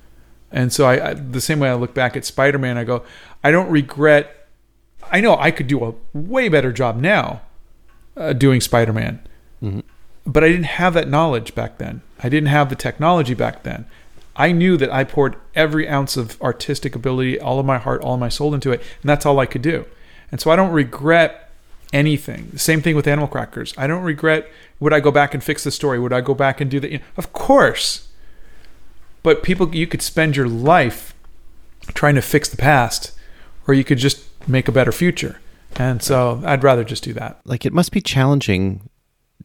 And 0.51 0.71
so 0.71 0.85
I, 0.85 1.09
I 1.09 1.13
the 1.13 1.41
same 1.41 1.59
way 1.59 1.69
I 1.69 1.73
look 1.73 1.93
back 1.93 2.15
at 2.17 2.25
Spider-Man, 2.25 2.77
I 2.77 2.83
go, 2.83 3.03
I 3.43 3.51
don't 3.51 3.69
regret. 3.69 4.47
I 5.11 5.21
know 5.21 5.37
I 5.37 5.51
could 5.51 5.67
do 5.67 5.83
a 5.83 5.93
way 6.13 6.49
better 6.49 6.71
job 6.71 6.97
now 6.97 7.41
uh, 8.15 8.33
doing 8.33 8.61
Spider-Man, 8.61 9.19
but 10.25 10.43
I 10.43 10.49
didn't 10.49 10.65
have 10.65 10.93
that 10.93 11.07
knowledge 11.07 11.55
back 11.55 11.77
then. 11.77 12.01
I 12.21 12.29
didn't 12.29 12.49
have 12.49 12.69
the 12.69 12.75
technology 12.75 13.33
back 13.33 13.63
then. 13.63 13.85
I 14.35 14.51
knew 14.51 14.77
that 14.77 14.91
I 14.91 15.03
poured 15.03 15.35
every 15.55 15.87
ounce 15.87 16.17
of 16.17 16.41
artistic 16.41 16.95
ability, 16.95 17.39
all 17.39 17.59
of 17.59 17.65
my 17.65 17.77
heart, 17.77 18.01
all 18.01 18.13
of 18.13 18.19
my 18.19 18.29
soul 18.29 18.53
into 18.53 18.71
it, 18.71 18.81
and 19.01 19.09
that's 19.09 19.25
all 19.25 19.39
I 19.39 19.45
could 19.45 19.61
do. 19.61 19.85
And 20.31 20.39
so 20.39 20.51
I 20.51 20.55
don't 20.55 20.71
regret 20.71 21.49
anything. 21.91 22.49
The 22.53 22.59
same 22.59 22.81
thing 22.81 22.95
with 22.95 23.07
Animal 23.07 23.27
Crackers. 23.27 23.73
I 23.77 23.87
don't 23.87 24.03
regret. 24.03 24.49
Would 24.79 24.93
I 24.93 24.99
go 24.99 25.11
back 25.11 25.33
and 25.33 25.43
fix 25.43 25.63
the 25.63 25.71
story? 25.71 25.99
Would 25.99 26.13
I 26.13 26.21
go 26.21 26.33
back 26.33 26.61
and 26.61 26.71
do 26.71 26.79
that? 26.79 27.01
Of 27.17 27.33
course. 27.33 28.07
But 29.23 29.43
people, 29.43 29.75
you 29.75 29.87
could 29.87 30.01
spend 30.01 30.35
your 30.35 30.47
life 30.47 31.13
trying 31.93 32.15
to 32.15 32.21
fix 32.21 32.47
the 32.49 32.57
past, 32.57 33.11
or 33.67 33.73
you 33.73 33.83
could 33.83 33.97
just 33.97 34.25
make 34.47 34.67
a 34.67 34.71
better 34.71 34.91
future. 34.91 35.39
And 35.75 36.01
so 36.01 36.41
I'd 36.45 36.63
rather 36.63 36.83
just 36.83 37.03
do 37.03 37.13
that. 37.13 37.39
Like 37.45 37.65
it 37.65 37.73
must 37.73 37.91
be 37.91 38.01
challenging 38.01 38.89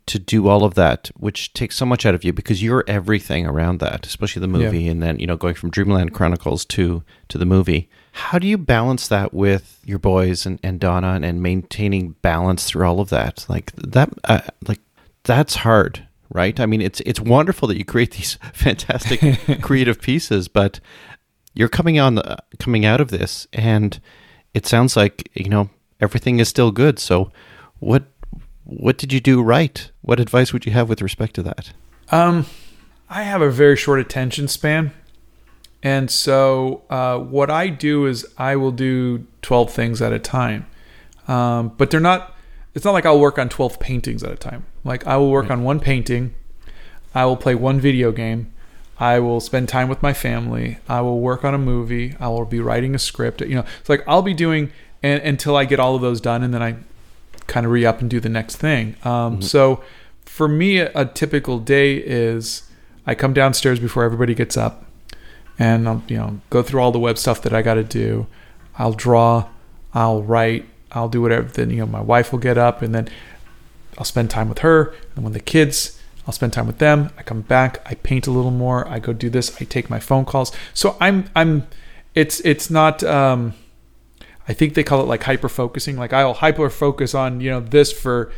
to 0.07 0.19
do 0.21 0.49
all 0.49 0.65
of 0.65 0.75
that, 0.75 1.11
which 1.17 1.53
takes 1.53 1.75
so 1.77 1.85
much 1.85 2.07
out 2.07 2.15
of 2.15 2.23
you 2.23 2.33
because 2.33 2.63
you're 2.63 2.85
everything 2.87 3.45
around 3.45 3.81
that, 3.81 4.07
especially 4.07 4.41
the 4.41 4.47
movie, 4.47 4.87
and 4.89 5.03
then 5.03 5.19
you 5.19 5.27
know 5.27 5.37
going 5.37 5.55
from 5.55 5.71
Dreamland 5.71 6.15
Chronicles 6.15 6.65
to 6.67 7.03
to 7.29 7.39
the 7.39 7.45
movie. 7.45 7.91
How 8.13 8.39
do 8.39 8.47
you 8.47 8.57
balance 8.57 9.09
that 9.09 9.35
with 9.35 9.81
your 9.85 9.99
boys 9.99 10.47
and, 10.47 10.59
and 10.63 10.81
Donna 10.81 11.09
and, 11.09 11.25
and 11.25 11.43
maintaining 11.43 12.13
balance 12.23 12.65
through 12.65 12.87
all 12.87 13.01
of 13.01 13.11
that? 13.11 13.45
Like 13.49 13.73
that, 13.73 14.11
uh, 14.25 14.41
like 14.67 14.81
that's 15.25 15.57
hard, 15.57 16.07
right? 16.33 16.59
I 16.59 16.67
mean, 16.67 16.81
it's 16.81 17.01
it's 17.01 17.21
wonderful 17.21 17.69
that 17.69 17.77
you 17.77 17.85
create 17.85 18.13
these 18.13 18.35
fantastic 18.53 19.61
creative 19.63 20.01
pieces, 20.01 20.49
but 20.49 20.81
you're 21.53 21.69
coming 21.69 21.99
on 21.99 22.15
the, 22.15 22.37
coming 22.59 22.85
out 22.85 23.01
of 23.01 23.11
this, 23.11 23.49
and 23.53 24.01
it 24.55 24.67
sounds 24.67 24.97
like 24.97 25.29
you 25.35 25.49
know 25.49 25.69
everything 26.01 26.39
is 26.39 26.49
still 26.49 26.71
good. 26.71 27.01
So, 27.01 27.33
what 27.81 28.05
what 28.67 28.99
did 28.99 29.12
you 29.12 29.21
do 29.21 29.43
right? 29.43 29.91
What 30.03 30.21
advice 30.21 30.53
would 30.53 30.67
you 30.67 30.73
have 30.73 30.89
with 30.89 31.01
respect 31.01 31.35
to 31.37 31.43
that? 31.45 31.73
Um, 32.11 32.47
I 33.09 33.23
have 33.23 33.41
a 33.41 33.51
very 33.51 33.77
short 33.77 34.01
attention 34.01 34.49
span. 34.49 34.93
And 35.83 36.11
so, 36.11 36.83
uh, 36.91 37.19
what 37.19 37.49
I 37.49 37.69
do 37.69 38.07
is 38.07 38.27
I 38.37 38.57
will 38.57 38.73
do 38.73 39.27
12 39.43 39.71
things 39.71 40.03
at 40.03 40.12
a 40.12 40.19
time. 40.19 40.67
Um, 41.29 41.73
but 41.77 41.91
they're 41.91 42.01
not, 42.01 42.37
it's 42.75 42.85
not 42.85 42.93
like 42.93 43.07
I'll 43.07 43.21
work 43.21 43.39
on 43.39 43.49
12 43.49 43.79
paintings 43.79 44.25
at 44.25 44.33
a 44.33 44.37
time. 44.37 44.67
Like, 44.85 45.07
I 45.07 45.17
will 45.17 45.31
work 45.31 45.51
on 45.51 45.62
one 45.62 45.79
painting, 45.81 46.35
I 47.14 47.25
will 47.25 47.37
play 47.37 47.55
one 47.55 47.81
video 47.81 48.11
game, 48.11 48.53
I 48.99 49.19
will 49.21 49.41
spend 49.41 49.69
time 49.69 49.89
with 49.89 50.03
my 50.03 50.12
family, 50.12 50.79
I 50.89 51.01
will 51.03 51.21
work 51.21 51.45
on 51.45 51.55
a 51.55 51.59
movie, 51.59 52.17
I 52.19 52.29
will 52.29 52.45
be 52.45 52.61
writing 52.61 52.95
a 52.95 52.99
script. 52.99 53.41
You 53.41 53.57
know, 53.57 53.64
it's 53.81 53.89
like 53.89 54.03
I'll 54.07 54.23
be 54.23 54.35
doing 54.35 54.73
and, 55.03 55.23
until 55.23 55.57
I 55.57 55.64
get 55.67 55.79
all 55.79 55.95
of 55.95 56.03
those 56.03 56.21
done, 56.21 56.43
and 56.43 56.53
then 56.53 56.62
I 56.62 56.77
kind 57.47 57.66
of 57.66 57.72
re 57.72 57.84
up 57.84 58.01
and 58.01 58.11
do 58.11 58.20
the 58.20 58.28
next 58.28 58.57
thing. 58.57 58.97
Um, 59.05 59.42
So 59.42 59.82
for 60.24 60.49
me, 60.49 60.78
a, 60.78 60.90
a 60.94 61.05
typical 61.07 61.59
day 61.59 61.97
is 61.97 62.68
I 63.07 63.14
come 63.14 63.32
downstairs 63.32 63.78
before 63.80 64.05
everybody 64.05 64.34
gets 64.34 64.57
up, 64.57 64.84
and 65.59 65.88
I'll 65.88 66.03
you 66.09 66.16
know 66.16 66.40
go 66.51 66.62
through 66.62 66.80
all 66.80 66.92
the 66.92 66.99
web 66.99 67.18
stuff 67.18 67.42
that 67.42 67.53
I 67.53 67.62
got 67.62 67.74
to 67.74 67.84
do. 67.84 68.26
I'll 68.78 68.92
draw, 68.92 69.49
I'll 69.94 70.22
write, 70.22 70.66
I'll 70.92 71.09
do 71.09 71.22
whatever. 71.22 71.49
Then 71.49 71.70
you 71.70 71.78
know 71.78 71.86
my 71.86 72.01
wife 72.01 72.32
will 72.32 72.40
get 72.40 72.59
up, 72.59 72.82
and 72.82 72.94
then 72.94 73.09
I'll 73.97 74.05
spend 74.05 74.30
time 74.30 74.49
with 74.49 74.59
her. 74.59 74.92
And 75.14 75.24
when 75.24 75.32
the 75.32 75.40
kids, 75.40 76.01
I'll 76.26 76.32
spend 76.34 76.53
time 76.53 76.66
with 76.66 76.78
them. 76.78 77.11
I 77.16 77.22
come 77.22 77.42
back, 77.42 77.80
I 77.86 77.94
paint 77.94 78.26
a 78.26 78.30
little 78.30 78.51
more. 78.51 78.86
I 78.88 78.99
go 78.99 79.12
do 79.12 79.30
this. 79.30 79.57
I 79.61 79.64
take 79.64 79.88
my 79.88 80.01
phone 80.01 80.24
calls. 80.24 80.53
So 80.74 80.97
I'm 81.01 81.30
I'm, 81.34 81.66
it's 82.14 82.40
it's 82.40 82.70
not. 82.70 83.03
Um, 83.03 83.55
I 84.49 84.53
think 84.53 84.74
they 84.74 84.84
call 84.84 85.01
it 85.01 85.07
like 85.07 85.24
hyper 85.24 85.49
focusing. 85.49 85.97
Like 85.97 86.12
I'll 86.12 86.34
hyper 86.34 86.70
focus 86.70 87.14
on 87.14 87.40
you 87.40 87.51
know 87.51 87.61
this 87.61 87.92
for 87.92 88.32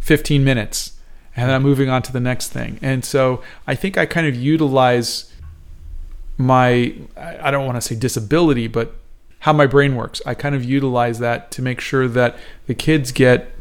15 0.00 0.42
minutes, 0.44 0.98
and 1.34 1.48
then 1.48 1.54
I'm 1.54 1.62
moving 1.62 1.88
on 1.88 2.02
to 2.02 2.12
the 2.12 2.20
next 2.20 2.48
thing. 2.48 2.78
And 2.82 3.04
so 3.04 3.42
I 3.66 3.74
think 3.74 3.98
I 3.98 4.06
kind 4.06 4.26
of 4.26 4.34
utilize 4.34 5.32
my 6.38 6.94
I 7.16 7.50
don't 7.50 7.66
want 7.66 7.76
to 7.76 7.80
say 7.80 7.94
disability, 7.94 8.68
but 8.68 8.94
how 9.40 9.52
my 9.52 9.66
brain 9.66 9.94
works. 9.94 10.20
I 10.26 10.34
kind 10.34 10.54
of 10.54 10.64
utilize 10.64 11.18
that 11.18 11.50
to 11.52 11.62
make 11.62 11.80
sure 11.80 12.08
that 12.08 12.36
the 12.66 12.74
kids 12.74 13.12
get 13.12 13.52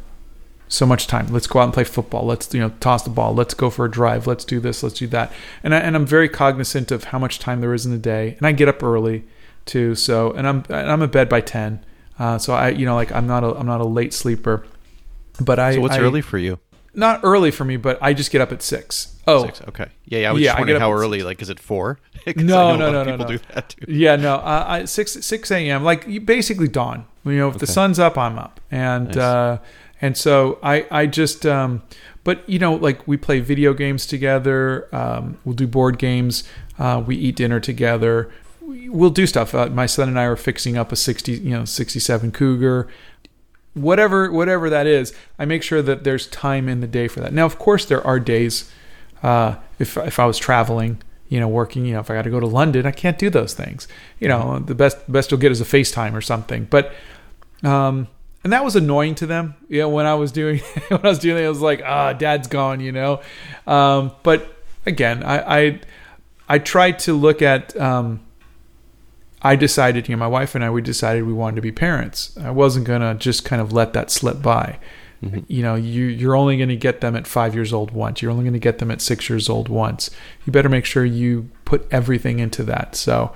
so 0.67 0.85
much 0.85 1.07
time. 1.07 1.27
Let's 1.27 1.47
go 1.47 1.59
out 1.59 1.65
and 1.65 1.73
play 1.73 1.83
football. 1.83 2.25
Let's 2.25 2.53
you 2.53 2.59
know 2.59 2.69
toss 2.79 3.03
the 3.03 3.09
ball. 3.09 3.35
Let's 3.35 3.53
go 3.53 3.69
for 3.69 3.85
a 3.85 3.91
drive. 3.91 4.27
Let's 4.27 4.45
do 4.45 4.59
this. 4.59 4.81
Let's 4.81 4.97
do 4.97 5.07
that. 5.07 5.31
And 5.63 5.75
I, 5.75 5.79
and 5.79 5.95
I'm 5.95 6.05
very 6.05 6.29
cognizant 6.29 6.91
of 6.91 7.05
how 7.05 7.19
much 7.19 7.39
time 7.39 7.61
there 7.61 7.73
is 7.73 7.85
in 7.85 7.91
the 7.91 7.97
day. 7.97 8.35
And 8.37 8.47
I 8.47 8.51
get 8.51 8.67
up 8.67 8.81
early 8.81 9.25
too. 9.65 9.95
So 9.95 10.31
and 10.31 10.47
I'm 10.47 10.63
and 10.69 10.91
I'm 10.91 11.01
in 11.01 11.09
bed 11.09 11.29
by 11.29 11.41
ten. 11.41 11.83
Uh, 12.19 12.37
so 12.37 12.53
I 12.53 12.69
you 12.69 12.85
know 12.85 12.95
like 12.95 13.11
I'm 13.11 13.27
not 13.27 13.43
a 13.43 13.53
I'm 13.55 13.65
not 13.67 13.81
a 13.81 13.85
late 13.85 14.13
sleeper. 14.13 14.65
But 15.41 15.59
I 15.59 15.73
So 15.75 15.81
what's 15.81 15.95
I- 15.95 15.99
early 15.99 16.21
for 16.21 16.37
you? 16.37 16.59
Not 16.97 17.19
early 17.23 17.51
for 17.51 17.65
me, 17.65 17.75
but 17.75 17.97
I 18.01 18.13
just 18.13 18.31
get 18.31 18.39
up 18.39 18.53
at 18.53 18.61
six. 18.61 19.17
Oh, 19.27 19.47
Six. 19.47 19.61
Okay. 19.67 19.87
Yeah, 20.05 20.19
yeah. 20.19 20.29
I 20.29 20.31
was 20.31 20.41
Yeah, 20.41 20.51
just 20.51 20.59
wondering 20.59 20.79
how 20.79 20.93
early. 20.93 21.23
Like, 21.23 21.41
is 21.41 21.49
it 21.49 21.59
four? 21.59 21.99
No, 22.37 22.77
no, 22.77 22.89
no, 22.89 23.03
no, 23.03 23.11
People 23.11 23.25
no. 23.25 23.37
do 23.37 23.43
that 23.53 23.67
too. 23.69 23.85
Yeah, 23.91 24.15
no, 24.15 24.35
uh, 24.35 24.65
I, 24.65 24.85
six 24.85 25.11
six 25.25 25.51
a.m. 25.51 25.83
Like 25.83 26.25
basically 26.25 26.69
dawn. 26.69 27.05
You 27.25 27.33
know, 27.33 27.49
if 27.49 27.57
the 27.57 27.67
sun's 27.67 27.99
up, 27.99 28.17
I'm 28.17 28.39
up, 28.39 28.61
and 28.71 29.07
Nice. 29.07 29.17
uh, 29.17 29.57
and 30.01 30.15
so 30.15 30.57
I 30.63 30.85
I 30.89 31.05
just 31.07 31.45
um, 31.45 31.81
but 32.23 32.47
you 32.49 32.59
know, 32.59 32.75
like 32.75 33.05
we 33.07 33.17
play 33.17 33.41
video 33.41 33.73
games 33.73 34.05
together. 34.05 34.87
Um, 34.95 35.37
we'll 35.43 35.55
do 35.55 35.67
board 35.67 35.97
games. 35.99 36.43
Uh, 36.79 37.03
we 37.05 37.15
eat 37.17 37.35
dinner 37.35 37.59
together. 37.59 38.31
We- 38.65 38.89
We'll 38.89 39.09
do 39.09 39.27
stuff. 39.27 39.53
Uh, 39.55 39.67
my 39.67 39.85
son 39.85 40.07
and 40.09 40.19
I 40.19 40.23
are 40.23 40.35
fixing 40.35 40.77
up 40.77 40.91
a 40.91 40.95
sixty, 40.95 41.33
you 41.33 41.51
know, 41.51 41.65
sixty-seven 41.65 42.31
Cougar. 42.31 42.87
Whatever, 43.73 44.31
whatever 44.31 44.69
that 44.69 44.87
is, 44.87 45.13
I 45.37 45.43
make 45.43 45.61
sure 45.61 45.81
that 45.81 46.05
there's 46.05 46.27
time 46.27 46.69
in 46.69 46.79
the 46.79 46.87
day 46.87 47.09
for 47.09 47.19
that. 47.19 47.33
Now, 47.33 47.45
of 47.45 47.59
course, 47.59 47.83
there 47.85 48.05
are 48.07 48.19
days 48.21 48.71
uh, 49.21 49.55
if 49.79 49.97
if 49.97 50.17
I 50.17 50.25
was 50.25 50.37
traveling, 50.37 51.01
you 51.27 51.41
know, 51.41 51.49
working, 51.49 51.85
you 51.85 51.93
know, 51.93 51.99
if 51.99 52.09
I 52.09 52.13
got 52.15 52.21
to 52.21 52.29
go 52.29 52.39
to 52.39 52.47
London, 52.47 52.85
I 52.85 52.91
can't 52.91 53.17
do 53.17 53.29
those 53.29 53.53
things. 53.53 53.87
You 54.19 54.29
know, 54.29 54.59
the 54.59 54.75
best 54.75 55.11
best 55.11 55.29
you'll 55.29 55.41
get 55.41 55.51
is 55.51 55.59
a 55.59 55.65
FaceTime 55.65 56.13
or 56.13 56.21
something. 56.21 56.67
But 56.69 56.93
um, 57.63 58.07
and 58.45 58.53
that 58.53 58.63
was 58.63 58.77
annoying 58.77 59.15
to 59.15 59.25
them. 59.25 59.55
You 59.67 59.81
know, 59.81 59.89
when 59.89 60.05
I 60.05 60.13
was 60.15 60.31
doing 60.31 60.59
when 60.87 61.01
I 61.03 61.09
was 61.09 61.19
doing 61.19 61.43
it, 61.43 61.45
I 61.45 61.49
was 61.49 61.59
like, 61.61 61.81
ah, 61.83 62.13
Dad's 62.13 62.47
gone. 62.47 62.79
You 62.79 62.93
know, 62.93 63.21
um, 63.67 64.11
but 64.23 64.55
again, 64.85 65.21
I 65.21 65.57
I, 65.59 65.79
I 66.47 66.59
tried 66.59 66.99
to 66.99 67.13
look 67.13 67.41
at. 67.41 67.75
Um, 67.75 68.21
I 69.41 69.55
decided, 69.55 70.09
you 70.09 70.15
know, 70.15 70.19
my 70.19 70.27
wife 70.27 70.55
and 70.55 70.63
I, 70.63 70.69
we 70.69 70.81
decided 70.81 71.23
we 71.23 71.33
wanted 71.33 71.57
to 71.57 71.61
be 71.61 71.71
parents. 71.71 72.35
I 72.37 72.51
wasn't 72.51 72.87
gonna 72.87 73.15
just 73.15 73.45
kind 73.45 73.61
of 73.61 73.71
let 73.71 73.93
that 73.93 74.11
slip 74.11 74.41
by. 74.41 74.79
Mm-hmm. 75.23 75.39
You 75.47 75.63
know 75.63 75.75
you 75.75 76.05
you're 76.05 76.35
only 76.35 76.57
going 76.57 76.69
to 76.69 76.75
get 76.75 77.01
them 77.01 77.15
at 77.15 77.25
five 77.25 77.55
years 77.55 77.73
old 77.73 77.91
once. 77.91 78.21
You're 78.21 78.31
only 78.31 78.43
going 78.43 78.53
to 78.53 78.59
get 78.59 78.79
them 78.79 78.91
at 78.91 79.01
six 79.01 79.29
years 79.29 79.49
old 79.49 79.69
once. 79.69 80.11
You 80.45 80.51
better 80.51 80.69
make 80.69 80.85
sure 80.85 81.05
you 81.05 81.49
put 81.63 81.87
everything 81.89 82.39
into 82.39 82.63
that. 82.63 82.95
So 82.95 83.33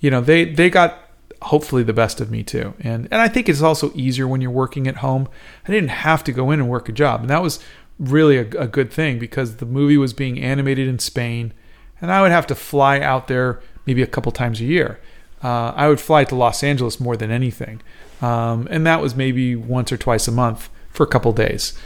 you 0.00 0.10
know 0.10 0.20
they 0.20 0.44
they 0.44 0.70
got 0.70 0.98
hopefully 1.42 1.82
the 1.82 1.92
best 1.92 2.20
of 2.20 2.30
me 2.30 2.42
too. 2.42 2.74
And 2.80 3.08
and 3.10 3.20
i 3.20 3.28
think 3.28 3.48
it's 3.48 3.62
also 3.62 3.92
easier 3.94 4.26
when 4.26 4.40
you're 4.40 4.50
working 4.50 4.86
at 4.86 4.96
home. 4.96 5.28
I 5.66 5.72
didn't 5.72 5.90
have 5.90 6.24
to 6.24 6.32
go 6.32 6.50
in 6.50 6.60
and 6.60 6.68
work 6.68 6.88
a 6.88 6.92
job. 6.92 7.20
And 7.20 7.30
that 7.30 7.42
was 7.42 7.58
really 7.98 8.38
a, 8.38 8.48
a 8.50 8.68
good 8.68 8.92
thing 8.92 9.18
because 9.18 9.56
the 9.56 9.66
movie 9.66 9.98
was 9.98 10.12
being 10.12 10.40
animated 10.40 10.88
in 10.88 10.98
spain. 10.98 11.52
And 12.00 12.12
i 12.12 12.22
would 12.22 12.30
have 12.30 12.46
to 12.46 12.54
fly 12.54 13.00
out 13.00 13.28
there 13.28 13.60
maybe 13.86 14.02
a 14.02 14.06
couple 14.06 14.30
times 14.30 14.60
a 14.60 14.64
year 14.64 15.00
uh, 15.42 15.72
i 15.76 15.88
would 15.88 16.00
fly 16.00 16.24
to 16.24 16.34
los 16.34 16.62
angeles 16.62 16.98
more 17.00 17.16
than 17.16 17.30
anything 17.30 17.80
um, 18.20 18.66
and 18.70 18.86
that 18.86 19.00
was 19.00 19.14
maybe 19.14 19.54
once 19.54 19.92
or 19.92 19.96
twice 19.96 20.26
a 20.26 20.32
month 20.32 20.68
for 20.90 21.04
a 21.04 21.06
couple 21.06 21.32
days. 21.32 21.78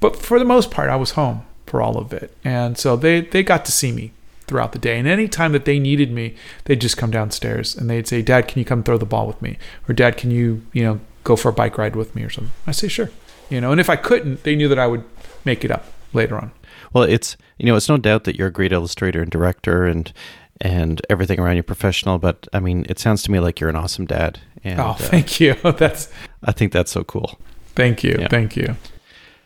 But 0.00 0.16
for 0.16 0.38
the 0.38 0.44
most 0.44 0.70
part, 0.70 0.90
I 0.90 0.96
was 0.96 1.12
home 1.12 1.44
for 1.66 1.80
all 1.80 1.96
of 1.96 2.12
it, 2.12 2.36
and 2.44 2.76
so 2.76 2.96
they 2.96 3.20
they 3.20 3.42
got 3.42 3.64
to 3.66 3.72
see 3.72 3.92
me 3.92 4.12
throughout 4.46 4.72
the 4.72 4.78
day. 4.78 4.98
And 4.98 5.08
any 5.08 5.28
time 5.28 5.52
that 5.52 5.64
they 5.64 5.78
needed 5.78 6.10
me, 6.10 6.34
they'd 6.64 6.80
just 6.80 6.96
come 6.96 7.10
downstairs 7.10 7.74
and 7.76 7.88
they'd 7.88 8.08
say, 8.08 8.20
"Dad, 8.20 8.48
can 8.48 8.58
you 8.58 8.64
come 8.64 8.82
throw 8.82 8.98
the 8.98 9.06
ball 9.06 9.26
with 9.26 9.40
me?" 9.40 9.58
Or 9.88 9.94
"Dad, 9.94 10.16
can 10.16 10.30
you 10.30 10.62
you 10.72 10.82
know 10.82 11.00
go 11.24 11.36
for 11.36 11.48
a 11.48 11.52
bike 11.52 11.78
ride 11.78 11.96
with 11.96 12.14
me?" 12.14 12.22
or 12.22 12.30
something. 12.30 12.52
I 12.66 12.72
say, 12.72 12.88
"Sure." 12.88 13.10
You 13.48 13.60
know, 13.60 13.70
and 13.70 13.80
if 13.80 13.88
I 13.90 13.96
couldn't, 13.96 14.42
they 14.44 14.56
knew 14.56 14.68
that 14.68 14.78
I 14.78 14.86
would 14.86 15.04
make 15.44 15.64
it 15.64 15.70
up 15.70 15.86
later 16.12 16.36
on. 16.36 16.52
Well, 16.92 17.04
it's 17.04 17.36
you 17.56 17.66
know, 17.66 17.76
it's 17.76 17.88
no 17.88 17.96
doubt 17.96 18.24
that 18.24 18.36
you're 18.36 18.48
a 18.48 18.52
great 18.52 18.72
illustrator 18.72 19.22
and 19.22 19.30
director 19.30 19.86
and 19.86 20.12
and 20.60 21.00
everything 21.10 21.40
around 21.40 21.56
you 21.56 21.62
professional. 21.62 22.18
But 22.18 22.46
I 22.52 22.60
mean, 22.60 22.86
it 22.88 22.98
sounds 22.98 23.22
to 23.24 23.30
me 23.30 23.40
like 23.40 23.58
you're 23.60 23.70
an 23.70 23.76
awesome 23.76 24.06
dad, 24.06 24.40
and 24.64 24.78
oh, 24.80 24.84
uh, 24.90 24.94
thank 24.98 25.40
you. 25.40 25.54
That's 25.64 26.08
I 26.44 26.52
think 26.52 26.72
that's 26.72 26.90
so 26.92 27.04
cool. 27.04 27.38
thank 27.74 28.02
you, 28.04 28.16
Yeah. 28.18 28.28
thank 28.28 28.56
you. 28.56 28.76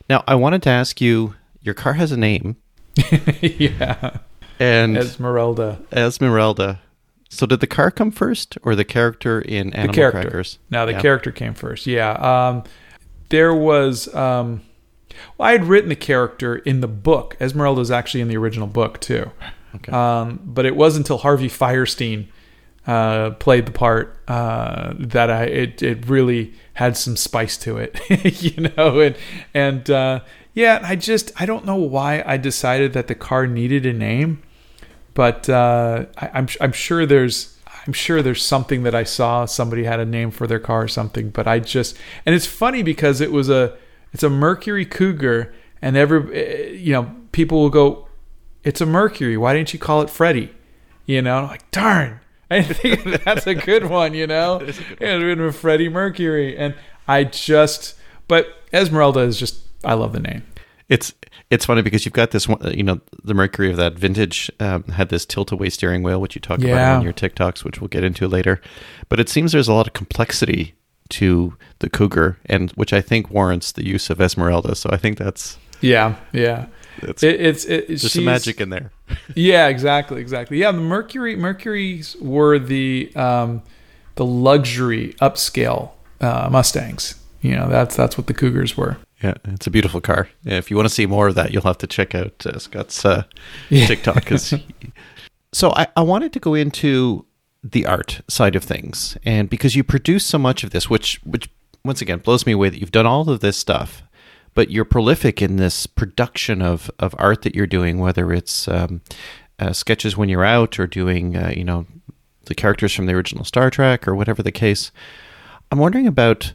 Now, 0.08 0.22
I 0.26 0.34
wanted 0.34 0.62
to 0.64 0.70
ask 0.70 1.00
you. 1.00 1.34
Your 1.62 1.74
car 1.74 1.94
has 1.94 2.12
a 2.12 2.16
name, 2.16 2.54
yeah, 3.40 4.18
and 4.60 4.96
Esmeralda. 4.96 5.80
Esmeralda. 5.92 6.80
So, 7.28 7.44
did 7.44 7.58
the 7.58 7.66
car 7.66 7.90
come 7.90 8.12
first, 8.12 8.56
or 8.62 8.76
the 8.76 8.84
character 8.84 9.40
in 9.40 9.72
Animal 9.74 9.92
character. 9.94 10.20
Crackers? 10.22 10.58
Now 10.70 10.86
the 10.86 10.92
Yeah. 10.92 11.00
character 11.00 11.32
came 11.32 11.54
first. 11.54 11.86
Yeah. 11.86 12.12
Um, 12.12 12.62
there 13.30 13.52
was. 13.52 14.12
Um, 14.14 14.62
well, 15.38 15.48
I 15.48 15.52
had 15.52 15.64
written 15.64 15.88
the 15.88 15.96
character 15.96 16.54
in 16.56 16.80
the 16.82 16.88
book. 16.88 17.36
Esmeralda 17.40 17.80
is 17.80 17.90
actually 17.90 18.20
in 18.20 18.28
the 18.28 18.36
original 18.36 18.68
book 18.68 19.00
too. 19.00 19.32
Okay. 19.76 19.92
Um, 19.92 20.40
but 20.44 20.66
it 20.66 20.76
wasn't 20.76 21.06
until 21.06 21.18
Harvey 21.18 21.48
Fierstein 21.48 22.28
uh, 22.86 23.30
played 23.30 23.66
the 23.66 23.72
part 23.72 24.18
uh, 24.28 24.94
that 24.98 25.30
I 25.30 25.44
it 25.44 25.82
it 25.82 26.06
really 26.08 26.54
had 26.74 26.96
some 26.96 27.16
spice 27.16 27.56
to 27.58 27.78
it, 27.78 28.00
you 28.42 28.68
know. 28.76 29.00
And 29.00 29.16
and 29.54 29.90
uh, 29.90 30.20
yeah, 30.54 30.80
I 30.82 30.96
just 30.96 31.32
I 31.40 31.46
don't 31.46 31.64
know 31.64 31.76
why 31.76 32.22
I 32.24 32.36
decided 32.36 32.92
that 32.92 33.08
the 33.08 33.14
car 33.14 33.46
needed 33.46 33.86
a 33.86 33.92
name, 33.92 34.42
but 35.14 35.48
uh, 35.48 36.06
I, 36.16 36.30
I'm 36.34 36.48
I'm 36.60 36.72
sure 36.72 37.06
there's 37.06 37.58
I'm 37.86 37.92
sure 37.92 38.22
there's 38.22 38.42
something 38.42 38.82
that 38.82 38.94
I 38.94 39.04
saw 39.04 39.44
somebody 39.44 39.84
had 39.84 40.00
a 40.00 40.04
name 40.04 40.30
for 40.30 40.46
their 40.46 40.58
car 40.58 40.82
or 40.82 40.88
something. 40.88 41.30
But 41.30 41.46
I 41.46 41.58
just 41.58 41.96
and 42.24 42.34
it's 42.34 42.46
funny 42.46 42.82
because 42.82 43.20
it 43.20 43.32
was 43.32 43.48
a 43.48 43.76
it's 44.12 44.22
a 44.22 44.30
Mercury 44.30 44.86
Cougar, 44.86 45.52
and 45.82 45.96
every 45.96 46.34
eh, 46.34 46.68
you 46.70 46.92
know 46.92 47.14
people 47.32 47.60
will 47.60 47.70
go, 47.70 48.05
it's 48.66 48.80
a 48.82 48.86
Mercury. 48.86 49.36
Why 49.38 49.54
didn't 49.54 49.72
you 49.72 49.78
call 49.78 50.02
it 50.02 50.10
Freddie? 50.10 50.50
You 51.06 51.22
know, 51.22 51.38
I'm 51.38 51.46
like 51.46 51.70
darn. 51.70 52.20
I 52.50 52.62
think 52.62 53.24
that's 53.24 53.46
a 53.46 53.54
good 53.54 53.86
one. 53.88 54.12
You 54.12 54.26
know, 54.26 54.56
it 54.60 54.76
would 55.00 55.08
have 55.28 55.38
been 55.38 55.52
Freddie 55.52 55.88
Mercury, 55.88 56.56
and 56.58 56.74
I 57.08 57.24
just. 57.24 57.94
But 58.28 58.46
Esmeralda 58.72 59.20
is 59.20 59.38
just. 59.38 59.60
I 59.84 59.94
love 59.94 60.12
the 60.12 60.20
name. 60.20 60.42
It's 60.88 61.12
it's 61.50 61.64
funny 61.64 61.82
because 61.82 62.04
you've 62.04 62.14
got 62.14 62.30
this 62.32 62.48
one, 62.48 62.60
you 62.76 62.82
know, 62.82 63.00
the 63.24 63.34
Mercury 63.34 63.70
of 63.70 63.76
that 63.76 63.94
vintage 63.94 64.50
um, 64.60 64.82
had 64.84 65.08
this 65.10 65.24
tilt-away 65.24 65.70
steering 65.70 66.02
wheel, 66.02 66.20
which 66.20 66.34
you 66.34 66.40
talk 66.40 66.58
about 66.58 66.68
Yeah. 66.68 66.96
on 66.96 67.02
your 67.02 67.12
TikToks, 67.12 67.62
which 67.64 67.80
we'll 67.80 67.88
get 67.88 68.02
into 68.04 68.26
later. 68.28 68.60
But 69.08 69.20
it 69.20 69.28
seems 69.28 69.52
there's 69.52 69.68
a 69.68 69.72
lot 69.72 69.86
of 69.86 69.92
complexity 69.92 70.74
to 71.10 71.56
the 71.78 71.88
Cougar, 71.90 72.38
and 72.46 72.70
which 72.72 72.92
I 72.92 73.00
think 73.00 73.30
warrants 73.30 73.70
the 73.72 73.86
use 73.86 74.10
of 74.10 74.20
Esmeralda. 74.20 74.74
So 74.74 74.90
I 74.92 74.96
think 74.96 75.18
that's 75.18 75.56
Yeah, 75.80 76.16
yeah. 76.32 76.66
That's 77.00 77.22
It, 77.22 77.40
it's 77.40 77.64
it, 77.64 77.88
there's 77.88 78.12
some 78.12 78.24
magic 78.24 78.60
in 78.60 78.70
there. 78.70 78.90
Yeah, 79.34 79.68
exactly, 79.68 80.20
exactly. 80.20 80.58
Yeah, 80.58 80.72
the 80.72 80.80
Mercury 80.80 81.36
Mercuries 81.36 82.16
were 82.20 82.58
the 82.58 83.12
um, 83.14 83.62
the 84.16 84.24
luxury 84.24 85.14
upscale 85.20 85.90
uh, 86.20 86.48
Mustangs. 86.50 87.14
You 87.42 87.54
know, 87.54 87.68
that's 87.68 87.94
that's 87.96 88.18
what 88.18 88.26
the 88.26 88.34
Cougars 88.34 88.76
were. 88.76 88.96
Yeah, 89.22 89.34
it's 89.44 89.66
a 89.66 89.70
beautiful 89.70 90.00
car. 90.00 90.28
Yeah, 90.42 90.58
if 90.58 90.70
you 90.70 90.76
want 90.76 90.88
to 90.88 90.94
see 90.94 91.06
more 91.06 91.28
of 91.28 91.34
that, 91.36 91.52
you'll 91.52 91.62
have 91.62 91.78
to 91.78 91.86
check 91.86 92.14
out 92.14 92.44
uh, 92.46 92.58
Scott's 92.58 93.04
uh, 93.04 93.24
Yeah. 93.70 93.86
TikTok. 93.86 94.28
so 95.52 95.70
I, 95.72 95.86
I 95.96 96.02
wanted 96.02 96.32
to 96.34 96.40
go 96.40 96.54
into 96.54 97.24
the 97.62 97.86
art 97.86 98.20
side 98.28 98.56
of 98.56 98.64
things, 98.64 99.16
and 99.24 99.48
because 99.48 99.74
you 99.76 99.84
produce 99.84 100.24
so 100.24 100.38
much 100.38 100.64
of 100.64 100.70
this, 100.70 100.90
which 100.90 101.20
which 101.24 101.48
once 101.84 102.00
again 102.02 102.18
blows 102.18 102.44
me 102.46 102.52
away 102.52 102.68
that 102.68 102.80
you've 102.80 102.92
done 102.92 103.06
all 103.06 103.28
of 103.30 103.40
this 103.40 103.56
stuff, 103.56 104.02
but 104.56 104.70
you're 104.70 104.86
prolific 104.86 105.40
in 105.42 105.56
this 105.56 105.86
production 105.86 106.60
of 106.60 106.90
of 106.98 107.14
art 107.18 107.42
that 107.42 107.54
you're 107.54 107.68
doing, 107.68 107.98
whether 107.98 108.32
it's 108.32 108.66
um, 108.66 109.02
uh, 109.60 109.72
sketches 109.72 110.16
when 110.16 110.28
you're 110.28 110.44
out 110.44 110.80
or 110.80 110.88
doing 110.88 111.36
uh, 111.36 111.52
you 111.54 111.62
know 111.62 111.86
the 112.46 112.54
characters 112.54 112.92
from 112.92 113.06
the 113.06 113.12
original 113.12 113.44
Star 113.44 113.70
Trek 113.70 114.08
or 114.08 114.16
whatever 114.16 114.42
the 114.42 114.50
case. 114.50 114.90
I'm 115.70 115.78
wondering 115.78 116.08
about. 116.08 116.54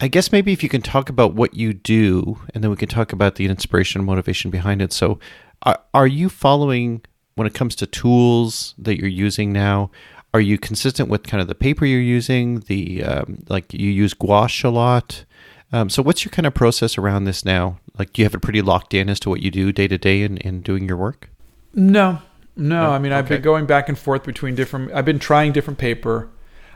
I 0.00 0.06
guess 0.06 0.30
maybe 0.30 0.52
if 0.52 0.62
you 0.62 0.68
can 0.68 0.80
talk 0.80 1.08
about 1.08 1.34
what 1.34 1.54
you 1.54 1.74
do, 1.74 2.38
and 2.54 2.62
then 2.62 2.70
we 2.70 2.76
can 2.76 2.88
talk 2.88 3.12
about 3.12 3.34
the 3.34 3.46
inspiration 3.46 3.98
and 4.00 4.06
motivation 4.06 4.48
behind 4.48 4.80
it. 4.80 4.92
So, 4.92 5.18
are, 5.62 5.80
are 5.92 6.06
you 6.06 6.28
following 6.28 7.02
when 7.34 7.48
it 7.48 7.54
comes 7.54 7.74
to 7.76 7.86
tools 7.86 8.76
that 8.78 8.96
you're 8.96 9.08
using 9.08 9.52
now? 9.52 9.90
Are 10.32 10.40
you 10.40 10.56
consistent 10.56 11.08
with 11.08 11.26
kind 11.26 11.40
of 11.40 11.48
the 11.48 11.56
paper 11.56 11.84
you're 11.84 12.00
using? 12.00 12.60
The 12.60 13.02
um, 13.02 13.44
like 13.48 13.74
you 13.74 13.90
use 13.90 14.14
gouache 14.14 14.66
a 14.66 14.70
lot. 14.70 15.24
Um, 15.72 15.90
so, 15.90 16.02
what's 16.02 16.24
your 16.24 16.30
kind 16.30 16.46
of 16.46 16.54
process 16.54 16.96
around 16.96 17.24
this 17.24 17.44
now? 17.44 17.78
Like, 17.98 18.12
do 18.12 18.22
you 18.22 18.26
have 18.26 18.34
it 18.34 18.40
pretty 18.40 18.62
locked 18.62 18.94
in 18.94 19.08
as 19.08 19.20
to 19.20 19.28
what 19.28 19.42
you 19.42 19.50
do 19.50 19.72
day 19.72 19.88
to 19.88 19.98
day 19.98 20.22
in, 20.22 20.38
in 20.38 20.62
doing 20.62 20.86
your 20.88 20.96
work? 20.96 21.30
No, 21.74 22.20
no. 22.56 22.82
No? 22.82 22.90
I 22.90 22.98
mean, 22.98 23.12
I've 23.12 23.28
been 23.28 23.42
going 23.42 23.66
back 23.66 23.88
and 23.88 23.98
forth 23.98 24.24
between 24.24 24.54
different. 24.54 24.92
I've 24.92 25.04
been 25.04 25.18
trying 25.18 25.52
different 25.52 25.78
paper. 25.78 26.30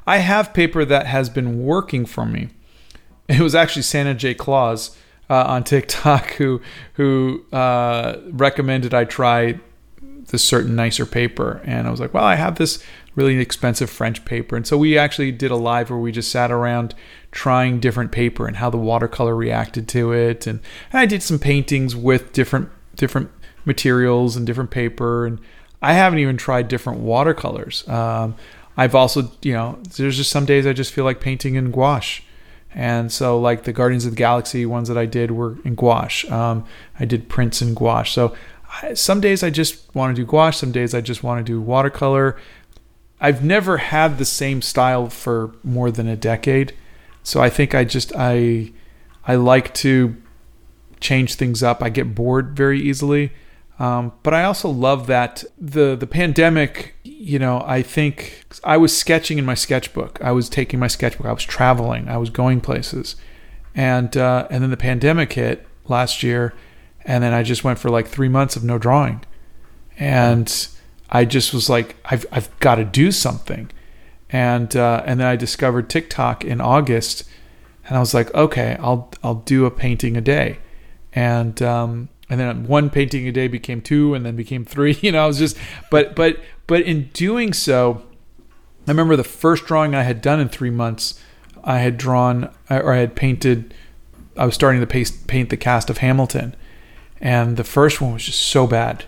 I 0.06 0.18
have 0.18 0.52
paper 0.52 0.84
that 0.84 1.06
has 1.06 1.30
been 1.30 1.62
working 1.62 2.06
for 2.06 2.26
me. 2.26 2.50
It 3.28 3.40
was 3.40 3.54
actually 3.54 3.82
Santa 3.82 4.14
J. 4.14 4.34
Claus 4.34 4.96
uh, 5.30 5.44
on 5.44 5.64
TikTok 5.64 6.32
who 6.32 6.60
who 6.94 7.44
uh, 7.52 8.18
recommended 8.30 8.92
I 8.92 9.04
try 9.04 9.58
this 10.26 10.44
certain 10.44 10.76
nicer 10.76 11.06
paper, 11.06 11.60
and 11.64 11.86
I 11.86 11.90
was 11.90 12.00
like, 12.00 12.12
well, 12.12 12.24
I 12.24 12.36
have 12.36 12.56
this 12.56 12.82
really 13.14 13.38
expensive 13.38 13.90
French 13.90 14.24
paper, 14.24 14.56
and 14.56 14.66
so 14.66 14.76
we 14.76 14.98
actually 14.98 15.32
did 15.32 15.50
a 15.50 15.56
live 15.56 15.90
where 15.90 15.98
we 15.98 16.12
just 16.12 16.30
sat 16.30 16.50
around 16.50 16.94
trying 17.32 17.80
different 17.80 18.12
paper 18.12 18.46
and 18.46 18.56
how 18.56 18.70
the 18.70 18.78
watercolor 18.78 19.34
reacted 19.34 19.88
to 19.88 20.12
it, 20.12 20.46
and, 20.46 20.60
and 20.92 21.00
I 21.00 21.06
did 21.06 21.22
some 21.22 21.38
paintings 21.38 21.96
with 21.96 22.32
different 22.32 22.68
different 22.94 23.30
materials 23.64 24.36
and 24.36 24.46
different 24.46 24.70
paper, 24.70 25.26
and 25.26 25.40
I 25.80 25.94
haven't 25.94 26.20
even 26.20 26.36
tried 26.36 26.68
different 26.68 27.00
watercolors. 27.00 27.86
Um, 27.88 28.36
I've 28.76 28.94
also, 28.94 29.30
you 29.42 29.52
know, 29.52 29.78
there's 29.96 30.16
just 30.16 30.30
some 30.30 30.46
days 30.46 30.66
I 30.66 30.72
just 30.72 30.92
feel 30.92 31.04
like 31.04 31.20
painting 31.20 31.56
in 31.56 31.70
gouache. 31.70 32.22
And 32.74 33.12
so, 33.12 33.38
like 33.38 33.64
the 33.64 33.72
Guardians 33.72 34.06
of 34.06 34.12
the 34.12 34.16
Galaxy 34.16 34.64
ones 34.64 34.88
that 34.88 34.96
I 34.96 35.04
did 35.04 35.30
were 35.30 35.58
in 35.62 35.74
gouache. 35.74 36.26
Um, 36.28 36.64
I 36.98 37.04
did 37.04 37.28
prints 37.28 37.60
in 37.60 37.74
gouache. 37.74 38.10
So, 38.10 38.34
I, 38.80 38.94
some 38.94 39.20
days 39.20 39.42
I 39.42 39.50
just 39.50 39.94
want 39.94 40.16
to 40.16 40.22
do 40.22 40.26
gouache. 40.26 40.56
Some 40.56 40.72
days 40.72 40.94
I 40.94 41.02
just 41.02 41.22
want 41.22 41.44
to 41.44 41.52
do 41.52 41.60
watercolor. 41.60 42.36
I've 43.20 43.44
never 43.44 43.76
had 43.76 44.16
the 44.16 44.24
same 44.24 44.62
style 44.62 45.10
for 45.10 45.54
more 45.62 45.90
than 45.90 46.08
a 46.08 46.16
decade. 46.16 46.72
So 47.22 47.40
I 47.40 47.50
think 47.50 47.74
I 47.74 47.84
just 47.84 48.12
I 48.16 48.72
I 49.26 49.36
like 49.36 49.72
to 49.74 50.16
change 51.00 51.34
things 51.34 51.62
up. 51.62 51.82
I 51.82 51.88
get 51.88 52.14
bored 52.14 52.56
very 52.56 52.80
easily. 52.80 53.32
Um, 53.78 54.12
but 54.22 54.34
I 54.34 54.44
also 54.44 54.68
love 54.68 55.06
that 55.08 55.44
the 55.58 55.96
the 55.96 56.06
pandemic. 56.06 56.94
You 57.02 57.38
know, 57.38 57.64
I 57.66 57.82
think 57.82 58.44
I 58.64 58.76
was 58.76 58.96
sketching 58.96 59.38
in 59.38 59.44
my 59.44 59.54
sketchbook. 59.54 60.20
I 60.22 60.32
was 60.32 60.48
taking 60.48 60.78
my 60.78 60.86
sketchbook. 60.88 61.26
I 61.26 61.32
was 61.32 61.44
traveling. 61.44 62.08
I 62.08 62.16
was 62.16 62.30
going 62.30 62.60
places, 62.60 63.16
and 63.74 64.16
uh, 64.16 64.46
and 64.50 64.62
then 64.62 64.70
the 64.70 64.76
pandemic 64.76 65.32
hit 65.32 65.66
last 65.88 66.22
year, 66.22 66.54
and 67.04 67.24
then 67.24 67.32
I 67.32 67.42
just 67.42 67.64
went 67.64 67.78
for 67.78 67.90
like 67.90 68.06
three 68.06 68.28
months 68.28 68.56
of 68.56 68.62
no 68.62 68.78
drawing, 68.78 69.24
and 69.98 70.68
I 71.10 71.24
just 71.24 71.52
was 71.52 71.68
like, 71.68 71.96
I've 72.04 72.26
I've 72.30 72.56
got 72.60 72.76
to 72.76 72.84
do 72.84 73.10
something, 73.10 73.70
and 74.32 74.74
uh, 74.74 75.02
and 75.06 75.20
then 75.20 75.26
I 75.26 75.36
discovered 75.36 75.88
TikTok 75.88 76.44
in 76.44 76.60
August, 76.60 77.24
and 77.86 77.96
I 77.96 78.00
was 78.00 78.14
like, 78.14 78.34
okay, 78.34 78.76
I'll 78.80 79.10
I'll 79.22 79.36
do 79.36 79.66
a 79.66 79.70
painting 79.70 80.16
a 80.16 80.20
day, 80.20 80.58
and 81.12 81.60
um, 81.62 82.08
and 82.32 82.40
then 82.40 82.66
one 82.66 82.88
painting 82.88 83.28
a 83.28 83.32
day 83.32 83.46
became 83.46 83.82
two 83.82 84.14
and 84.14 84.24
then 84.24 84.34
became 84.34 84.64
three 84.64 84.98
you 85.02 85.12
know 85.12 85.22
i 85.22 85.26
was 85.26 85.38
just 85.38 85.56
but 85.90 86.16
but 86.16 86.40
but 86.66 86.80
in 86.80 87.10
doing 87.12 87.52
so 87.52 88.02
i 88.86 88.90
remember 88.90 89.16
the 89.16 89.24
first 89.24 89.66
drawing 89.66 89.94
i 89.94 90.02
had 90.02 90.22
done 90.22 90.40
in 90.40 90.48
three 90.48 90.70
months 90.70 91.20
i 91.62 91.78
had 91.78 91.98
drawn 91.98 92.50
or 92.70 92.94
i 92.94 92.96
had 92.96 93.14
painted 93.14 93.74
i 94.36 94.46
was 94.46 94.54
starting 94.54 94.80
to 94.80 94.86
paint, 94.86 95.12
paint 95.26 95.50
the 95.50 95.56
cast 95.56 95.90
of 95.90 95.98
hamilton. 95.98 96.56
And 97.20 97.56
the 97.56 97.62
first 97.62 98.00
one 98.00 98.14
was 98.14 98.24
just 98.24 98.40
so 98.42 98.66
bad 98.66 99.04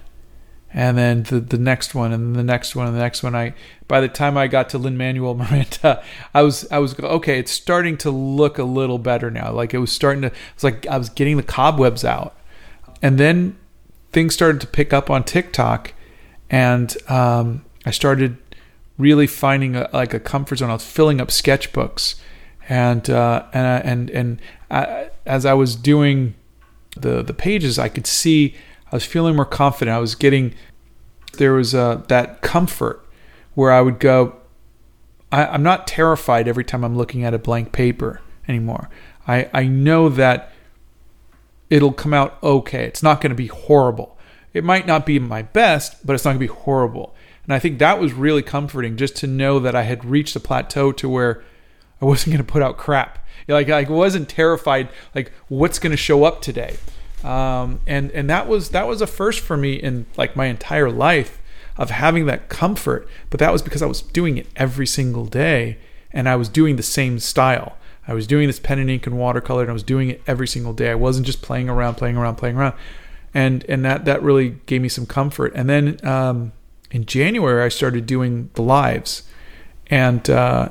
and 0.75 0.99
then 0.99 1.23
the, 1.23 1.41
the 1.41 1.57
next 1.57 1.95
one 1.95 2.13
and 2.13 2.37
the 2.37 2.43
next 2.43 2.77
one 2.77 2.87
and 2.87 2.95
the 2.95 3.01
next 3.01 3.23
one. 3.23 3.35
I 3.35 3.55
by 3.89 4.01
the 4.01 4.09
time 4.09 4.37
i 4.37 4.47
got 4.47 4.69
to 4.71 4.79
lin 4.79 4.97
manuel 4.97 5.35
miranda 5.41 6.03
i 6.33 6.43
was 6.43 6.67
i 6.71 6.79
was 6.79 6.99
okay 6.99 7.39
it's 7.39 7.53
starting 7.53 7.97
to 7.99 8.11
look 8.11 8.59
a 8.59 8.65
little 8.65 8.99
better 8.99 9.31
now. 9.31 9.53
Like 9.53 9.73
it 9.73 9.79
was 9.79 9.93
starting 9.93 10.23
to 10.23 10.33
it's 10.55 10.65
like 10.65 10.87
i 10.89 10.99
was 10.99 11.09
getting 11.09 11.37
the 11.37 11.43
cobwebs 11.43 12.05
out. 12.05 12.37
And 13.01 13.19
then 13.19 13.57
things 14.15 14.33
started 14.33 14.61
to 14.63 14.67
pick 14.67 14.95
up 14.95 15.11
on 15.11 15.25
TikTok, 15.25 15.93
and 16.49 16.97
um, 17.11 17.65
I 17.85 17.91
started 17.91 18.39
really 18.97 19.27
finding 19.27 19.77
a, 19.77 19.91
like 19.93 20.15
a 20.15 20.21
comfort 20.21 20.57
zone. 20.57 20.71
I 20.71 20.75
was 20.75 20.87
filling 20.87 21.21
up 21.21 21.29
sketchbooks, 21.29 22.15
and 22.69 23.11
uh, 23.11 23.45
and 23.53 23.67
uh, 23.67 23.89
and 23.91 24.11
and 24.11 24.41
I, 24.71 25.11
as 25.27 25.45
I 25.45 25.53
was 25.53 25.77
doing 25.77 26.35
the 26.97 27.23
the 27.23 27.35
pages, 27.35 27.79
I 27.79 27.91
could 27.91 28.07
see 28.07 28.55
I 28.95 28.97
was 28.97 29.05
feeling 29.05 29.35
more 29.35 29.45
confident. 29.45 29.93
I 29.93 29.99
was 29.99 30.15
getting 30.15 30.55
there 31.39 31.55
was 31.55 31.75
uh, 31.75 32.03
that 32.07 32.43
comfort 32.43 33.05
where 33.55 33.73
I 33.73 33.81
would 33.81 33.99
go. 33.99 34.37
I, 35.33 35.47
I'm 35.47 35.65
not 35.65 35.89
terrified 35.89 36.47
every 36.47 36.63
time 36.63 36.85
I'm 36.85 36.97
looking 36.97 37.25
at 37.25 37.35
a 37.35 37.39
blank 37.39 37.73
paper 37.73 38.21
anymore. 38.47 38.89
I, 39.27 39.51
I 39.53 39.67
know 39.67 40.09
that 40.11 40.53
it'll 41.71 41.93
come 41.93 42.15
out 42.15 42.41
okay. 42.41 42.85
It's 42.85 43.03
not 43.03 43.21
going 43.21 43.31
to 43.31 43.37
be 43.37 43.49
horrible. 43.49 44.17
It 44.53 44.63
might 44.63 44.87
not 44.87 45.05
be 45.05 45.19
my 45.19 45.43
best, 45.43 46.07
but 46.07 46.13
it's 46.13 46.25
not 46.25 46.31
going 46.31 46.47
to 46.47 46.55
be 46.55 46.61
horrible. 46.61 47.17
And 47.43 47.53
I 47.53 47.59
think 47.59 47.81
that 47.81 47.99
was 47.99 48.13
really 48.13 48.43
comforting 48.43 48.97
just 48.97 49.17
to 49.17 49.27
know 49.27 49.59
that 49.59 49.75
I 49.75 49.83
had 49.83 50.05
reached 50.05 50.37
a 50.37 50.41
plateau 50.41 50.93
to 50.93 51.09
where 51.09 51.43
I 52.01 52.05
wasn't 52.05 52.35
going 52.35 52.47
to 52.47 52.53
put 52.53 52.63
out 52.63 52.79
crap. 52.79 53.27
Like 53.49 53.71
I 53.71 53.83
wasn't 53.83 54.29
terrified 54.29 54.89
like 55.17 55.33
what's 55.49 55.81
going 55.81 55.91
to 55.91 55.97
show 55.97 56.23
up 56.23 56.41
today. 56.43 56.77
Um, 57.25 57.81
and 57.87 58.11
and 58.13 58.29
that 58.29 58.47
was 58.47 58.71
that 58.71 58.87
was 58.87 59.01
a 59.01 59.07
first 59.07 59.41
for 59.41 59.57
me 59.57 59.75
in 59.75 60.07
like 60.17 60.37
my 60.37 60.47
entire 60.47 60.91
life 60.91 61.41
of 61.77 61.91
having 61.91 62.27
that 62.27 62.49
comfort. 62.49 63.09
But 63.31 63.41
that 63.41 63.51
was 63.53 63.63
because 63.63 63.83
I 63.83 63.87
was 63.87 64.03
doing 64.03 64.37
it 64.37 64.47
every 64.57 64.87
single 64.87 65.25
day 65.25 65.79
and 66.13 66.29
I 66.29 66.37
was 66.37 66.49
doing 66.49 66.77
the 66.77 66.83
same 66.83 67.19
style. 67.19 67.77
I 68.07 68.15
was 68.15 68.27
doing 68.27 68.47
this 68.47 68.61
pen 68.61 68.79
and 68.79 68.91
ink 68.91 69.07
and 69.07 69.19
watercolor, 69.19 69.63
and 69.63 69.71
I 69.71 69.73
was 69.73 69.83
doing 69.83 70.11
it 70.11 70.23
every 70.27 70.47
single 70.47 70.73
day. 70.73 70.91
I 70.91 70.95
wasn't 70.95 71.27
just 71.27 71.43
playing 71.43 71.69
around, 71.69 71.95
playing 71.95 72.17
around, 72.17 72.37
playing 72.37 72.57
around, 72.57 72.75
and 73.33 73.65
and 73.69 73.85
that 73.85 74.05
that 74.05 74.23
really 74.23 74.57
gave 74.67 74.83
me 74.83 74.89
some 74.89 75.07
comfort. 75.07 75.53
And 75.55 75.69
then 75.69 76.07
um, 76.07 76.53
in 76.91 77.07
January, 77.07 77.65
I 77.65 77.69
started 77.69 78.07
doing 78.07 78.51
the 78.55 78.63
lives, 78.63 79.23
and 79.89 80.29
uh, 80.29 80.69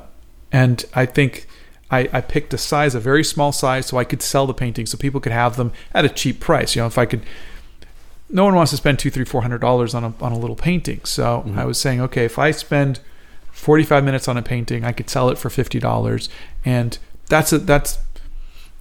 and 0.52 0.84
I 0.94 1.06
think 1.06 1.46
I, 1.94 2.08
I 2.12 2.20
picked 2.20 2.54
a 2.54 2.58
size, 2.58 2.94
a 2.94 3.00
very 3.00 3.24
small 3.24 3.52
size, 3.52 3.86
so 3.86 3.96
I 3.96 4.04
could 4.04 4.22
sell 4.22 4.46
the 4.46 4.54
paintings, 4.54 4.90
so 4.90 4.98
people 4.98 5.20
could 5.20 5.32
have 5.32 5.56
them 5.56 5.72
at 5.92 6.04
a 6.04 6.08
cheap 6.08 6.40
price. 6.40 6.74
You 6.74 6.82
know, 6.82 6.86
if 6.86 6.98
I 6.98 7.06
could. 7.06 7.22
No 8.30 8.44
one 8.44 8.54
wants 8.54 8.70
to 8.70 8.76
spend 8.76 8.98
two, 8.98 9.10
three, 9.10 9.24
four 9.24 9.42
hundred 9.42 9.60
dollars 9.60 9.94
on 9.94 10.04
a 10.04 10.14
on 10.20 10.32
a 10.32 10.38
little 10.38 10.56
painting. 10.56 11.00
So 11.04 11.44
mm-hmm. 11.46 11.58
I 11.58 11.64
was 11.64 11.78
saying, 11.78 12.00
okay, 12.00 12.24
if 12.24 12.38
I 12.38 12.50
spend 12.50 13.00
45 13.52 14.02
minutes 14.02 14.26
on 14.26 14.36
a 14.36 14.42
painting, 14.42 14.84
I 14.84 14.92
could 14.92 15.08
sell 15.08 15.28
it 15.28 15.38
for 15.38 15.48
$50 15.48 16.28
and 16.64 16.98
that's 17.28 17.52
a 17.52 17.58
that's 17.58 17.98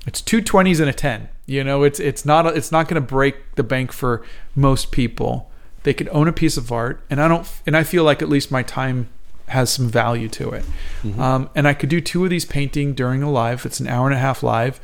it's 0.06 0.22
two 0.22 0.42
twenties 0.42 0.80
and 0.80 0.90
a 0.90 0.94
ten. 0.94 1.30
You 1.46 1.64
know, 1.64 1.84
it's 1.84 2.00
it's 2.00 2.26
not 2.26 2.46
it's 2.58 2.72
not 2.72 2.88
going 2.88 3.02
to 3.02 3.08
break 3.08 3.56
the 3.56 3.64
bank 3.64 3.92
for 3.92 4.26
most 4.56 4.92
people. 4.92 5.52
They 5.84 5.94
could 5.94 6.10
own 6.10 6.28
a 6.28 6.34
piece 6.34 6.58
of 6.58 6.72
art, 6.72 7.04
and 7.10 7.22
I 7.22 7.28
don't 7.28 7.48
and 7.66 7.76
I 7.76 7.84
feel 7.84 8.04
like 8.04 8.22
at 8.22 8.30
least 8.30 8.52
my 8.52 8.64
time 8.64 9.10
has 9.48 9.72
some 9.72 9.90
value 9.90 10.30
to 10.30 10.50
it. 10.52 10.66
Mm-hmm. 11.04 11.22
Um, 11.22 11.50
and 11.56 11.68
I 11.68 11.74
could 11.74 11.90
do 11.90 12.02
two 12.02 12.24
of 12.24 12.30
these 12.30 12.46
painting 12.46 12.94
during 12.94 13.24
a 13.24 13.32
live. 13.32 13.66
It's 13.66 13.80
an 13.80 13.88
hour 13.88 14.08
and 14.08 14.16
a 14.16 14.20
half 14.20 14.44
live, 14.44 14.80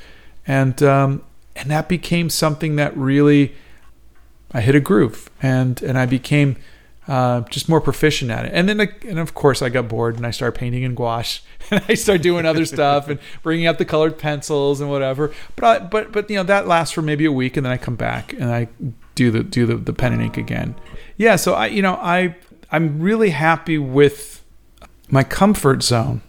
and 0.46 0.82
um, 0.84 1.24
and 1.56 1.70
that 1.72 1.90
became 1.90 2.30
something 2.30 2.76
that 2.76 2.96
really 2.96 3.56
I 4.52 4.62
hit 4.62 4.76
a 4.76 4.80
groove, 4.80 5.30
and 5.42 5.82
and 5.82 5.98
I 5.98 6.06
became 6.06 6.58
uh, 7.10 7.42
just 7.50 7.68
more 7.68 7.82
proficient 7.82 8.30
at 8.30 8.46
it. 8.46 8.52
And 8.54 8.70
then, 8.70 8.80
and 8.80 9.18
of 9.18 9.34
course, 9.34 9.64
I 9.64 9.70
got 9.70 9.88
bored 9.88 10.18
and 10.18 10.28
I 10.28 10.32
started 10.32 10.60
painting 10.60 10.84
in 10.84 10.94
gouache, 10.94 11.42
and 11.72 11.84
I 11.90 11.96
started 11.96 12.22
doing 12.22 12.46
other 12.46 12.66
stuff 12.66 13.08
and 13.08 13.20
bringing 13.42 13.66
out 13.66 13.80
the 13.80 13.86
colored 13.86 14.20
pencils 14.20 14.80
and 14.80 14.90
whatever. 14.90 15.34
But 15.56 15.66
I, 15.66 15.80
but 15.86 16.12
but 16.12 16.30
you 16.30 16.36
know 16.36 16.44
that 16.44 16.68
lasts 16.68 16.94
for 16.94 17.02
maybe 17.02 17.26
a 17.26 17.32
week, 17.32 17.58
and 17.58 17.66
then 17.66 17.74
I 17.74 17.78
come 17.78 17.96
back 17.96 18.34
and 18.34 18.46
I 18.46 18.68
do 19.16 19.32
the 19.32 19.44
do 19.44 19.66
the, 19.66 19.76
the 19.76 19.94
pen 19.94 20.14
and 20.14 20.22
ink 20.22 20.38
again. 20.38 20.76
Yeah, 21.18 21.36
so 21.36 21.54
I 21.54 21.68
you 21.68 21.82
know 21.82 21.96
I 21.96 22.36
I'm 22.72 23.02
really 23.02 23.32
happy 23.32 23.78
with 23.78 24.39
my 25.10 25.24
comfort 25.24 25.84
zone, 25.84 26.22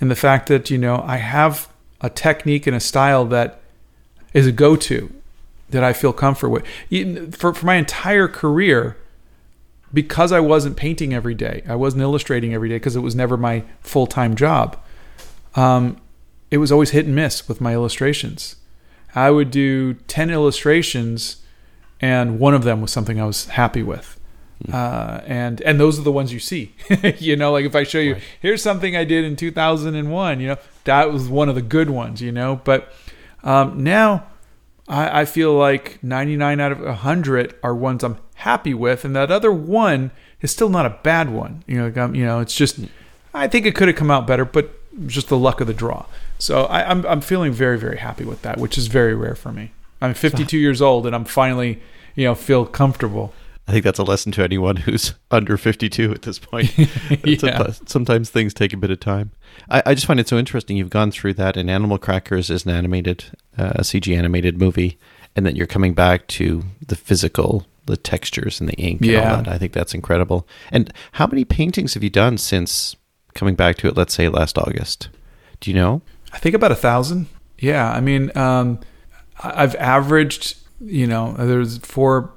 and 0.00 0.10
the 0.10 0.16
fact 0.16 0.48
that 0.48 0.70
you 0.70 0.78
know 0.78 1.02
I 1.06 1.16
have 1.16 1.68
a 2.00 2.10
technique 2.10 2.66
and 2.66 2.76
a 2.76 2.80
style 2.80 3.24
that 3.26 3.60
is 4.32 4.46
a 4.46 4.52
go 4.52 4.76
to 4.76 5.12
that 5.70 5.84
I 5.84 5.92
feel 5.92 6.12
comfort 6.12 6.48
with. 6.48 6.64
For 7.36 7.52
for 7.54 7.66
my 7.66 7.76
entire 7.76 8.28
career 8.28 8.96
because 9.92 10.32
I 10.32 10.40
wasn't 10.40 10.76
painting 10.76 11.14
every 11.14 11.34
day, 11.34 11.62
I 11.66 11.74
wasn't 11.74 12.02
illustrating 12.02 12.52
every 12.52 12.68
day 12.68 12.76
because 12.76 12.96
it 12.96 13.00
was 13.00 13.14
never 13.14 13.36
my 13.36 13.64
full 13.80 14.06
time 14.06 14.34
job. 14.34 14.76
Um, 15.54 16.00
it 16.50 16.58
was 16.58 16.72
always 16.72 16.90
hit 16.90 17.06
and 17.06 17.14
miss 17.14 17.48
with 17.48 17.60
my 17.60 17.74
illustrations. 17.74 18.56
I 19.14 19.30
would 19.30 19.50
do 19.50 19.94
10 19.94 20.30
illustrations, 20.30 21.42
and 22.00 22.38
one 22.38 22.54
of 22.54 22.64
them 22.64 22.80
was 22.80 22.90
something 22.90 23.20
I 23.20 23.24
was 23.24 23.46
happy 23.46 23.82
with. 23.82 24.17
Hmm. 24.66 24.74
Uh, 24.74 25.20
and 25.26 25.60
and 25.62 25.78
those 25.78 25.98
are 25.98 26.02
the 26.02 26.12
ones 26.12 26.32
you 26.32 26.40
see. 26.40 26.74
you 27.18 27.36
know, 27.36 27.52
like 27.52 27.64
if 27.64 27.76
I 27.76 27.84
show 27.84 28.00
you, 28.00 28.14
right. 28.14 28.22
here's 28.40 28.62
something 28.62 28.96
I 28.96 29.04
did 29.04 29.24
in 29.24 29.36
2001. 29.36 30.40
You 30.40 30.48
know, 30.48 30.56
that 30.84 31.12
was 31.12 31.28
one 31.28 31.48
of 31.48 31.54
the 31.54 31.62
good 31.62 31.90
ones. 31.90 32.20
You 32.20 32.32
know, 32.32 32.60
but 32.64 32.92
um, 33.44 33.82
now 33.82 34.26
I, 34.88 35.20
I 35.20 35.24
feel 35.24 35.54
like 35.54 36.02
99 36.02 36.60
out 36.60 36.72
of 36.72 36.80
100 36.80 37.54
are 37.62 37.74
ones 37.74 38.02
I'm 38.02 38.18
happy 38.36 38.74
with, 38.74 39.04
and 39.04 39.14
that 39.14 39.30
other 39.30 39.52
one 39.52 40.10
is 40.40 40.50
still 40.50 40.68
not 40.68 40.86
a 40.86 40.98
bad 41.02 41.30
one. 41.30 41.62
You 41.66 41.78
know, 41.78 41.84
like 41.86 41.96
um, 41.96 42.14
you 42.14 42.24
know, 42.24 42.40
it's 42.40 42.54
just 42.54 42.80
I 43.34 43.46
think 43.46 43.66
it 43.66 43.74
could 43.74 43.88
have 43.88 43.96
come 43.96 44.10
out 44.10 44.26
better, 44.26 44.44
but 44.44 44.74
just 45.06 45.28
the 45.28 45.38
luck 45.38 45.60
of 45.60 45.66
the 45.66 45.74
draw. 45.74 46.06
So 46.38 46.64
I, 46.64 46.82
am 46.82 47.00
I'm, 47.00 47.06
I'm 47.06 47.20
feeling 47.20 47.52
very 47.52 47.78
very 47.78 47.98
happy 47.98 48.24
with 48.24 48.42
that, 48.42 48.58
which 48.58 48.78
is 48.78 48.86
very 48.86 49.14
rare 49.14 49.34
for 49.34 49.52
me. 49.52 49.72
I'm 50.00 50.14
52 50.14 50.56
years 50.56 50.80
old, 50.80 51.06
and 51.06 51.14
I'm 51.14 51.24
finally 51.24 51.80
you 52.14 52.24
know 52.24 52.34
feel 52.34 52.64
comfortable. 52.66 53.32
I 53.68 53.72
think 53.72 53.84
that's 53.84 53.98
a 53.98 54.04
lesson 54.04 54.32
to 54.32 54.42
anyone 54.42 54.76
who's 54.76 55.14
under 55.30 55.56
52 55.56 56.12
at 56.12 56.22
this 56.22 56.38
point. 56.38 56.76
yeah. 57.24 57.70
sometimes 57.86 58.30
things 58.30 58.54
take 58.54 58.72
a 58.72 58.78
bit 58.78 58.90
of 58.90 58.98
time. 58.98 59.30
I, 59.68 59.82
I, 59.86 59.94
just 59.94 60.06
find 60.06 60.18
it 60.18 60.26
so 60.26 60.38
interesting. 60.38 60.76
You've 60.76 60.90
gone 60.90 61.10
through 61.10 61.34
that, 61.34 61.56
and 61.56 61.70
Animal 61.70 61.98
Crackers 61.98 62.48
is 62.48 62.64
an 62.64 62.70
animated, 62.70 63.26
uh, 63.56 63.80
CG 63.80 64.16
animated 64.16 64.58
movie, 64.58 64.98
and 65.36 65.44
then 65.44 65.54
you're 65.54 65.66
coming 65.66 65.94
back 65.94 66.26
to 66.28 66.64
the 66.86 66.96
physical 66.96 67.66
the 67.88 67.96
textures 67.96 68.60
and 68.60 68.68
the 68.68 68.74
ink 68.74 69.00
and 69.00 69.10
yeah. 69.10 69.30
all 69.30 69.42
that. 69.42 69.48
I 69.48 69.58
think 69.58 69.72
that's 69.72 69.94
incredible. 69.94 70.46
And 70.70 70.92
how 71.12 71.26
many 71.26 71.44
paintings 71.44 71.94
have 71.94 72.04
you 72.04 72.10
done 72.10 72.38
since 72.38 72.94
coming 73.34 73.54
back 73.54 73.76
to 73.78 73.88
it, 73.88 73.96
let's 73.96 74.14
say 74.14 74.28
last 74.28 74.58
August? 74.58 75.08
Do 75.60 75.70
you 75.70 75.74
know? 75.74 76.02
I 76.32 76.38
think 76.38 76.54
about 76.54 76.70
a 76.70 76.76
thousand. 76.76 77.26
Yeah, 77.58 77.90
I 77.90 78.00
mean, 78.00 78.30
um, 78.36 78.80
I've 79.42 79.74
averaged, 79.76 80.58
you 80.80 81.06
know, 81.06 81.32
there's 81.32 81.78
four, 81.78 82.30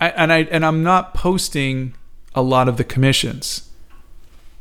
I, 0.00 0.08
and 0.10 0.32
I 0.32 0.38
and 0.44 0.64
I'm 0.64 0.82
not 0.82 1.14
posting 1.14 1.94
a 2.34 2.42
lot 2.42 2.68
of 2.68 2.76
the 2.76 2.84
commissions. 2.84 3.68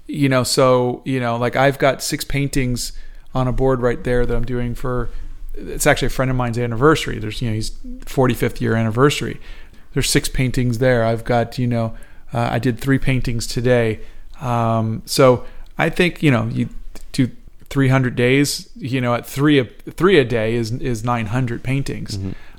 You 0.08 0.30
know, 0.30 0.44
so 0.44 1.02
you 1.06 1.20
know, 1.20 1.38
like 1.38 1.56
I've 1.56 1.78
got 1.78 2.02
six 2.02 2.24
paintings 2.24 2.94
on 3.34 3.48
a 3.48 3.52
board 3.52 3.82
right 3.82 4.04
there 4.04 4.26
that 4.26 4.36
I'm 4.36 4.46
doing 4.46 4.74
for. 4.74 5.10
It's 5.54 5.88
actually 5.88 6.08
a 6.08 6.12
friend 6.12 6.30
of 6.32 6.38
mine's 6.38 6.58
anniversary. 6.58 7.20
There's 7.20 7.42
you 7.42 7.50
know 7.50 7.56
he's 7.56 7.72
45th 7.72 8.62
year 8.62 8.76
anniversary. 8.76 9.40
There's 9.94 10.10
six 10.10 10.30
paintings 10.30 10.78
there. 10.78 11.04
I've 11.04 11.24
got 11.24 11.58
you 11.58 11.68
know 11.68 11.96
uh, 12.34 12.50
I 12.52 12.60
did 12.60 12.80
three 12.80 13.00
paintings 13.00 13.48
today. 13.48 14.00
Um, 14.40 15.02
so 15.06 15.46
I 15.78 15.90
think 15.90 16.24
you 16.24 16.32
know 16.32 16.46
you 16.48 16.70
do 17.12 17.32
300 17.70 18.16
days. 18.16 18.70
You 18.76 19.02
know 19.02 19.14
at 19.14 19.26
three 19.26 19.60
a 19.60 19.66
three 19.66 20.18
a 20.20 20.26
day 20.26 20.56
is 20.56 20.72
is 20.72 21.04
900 21.04 21.64
paintings. 21.64 22.18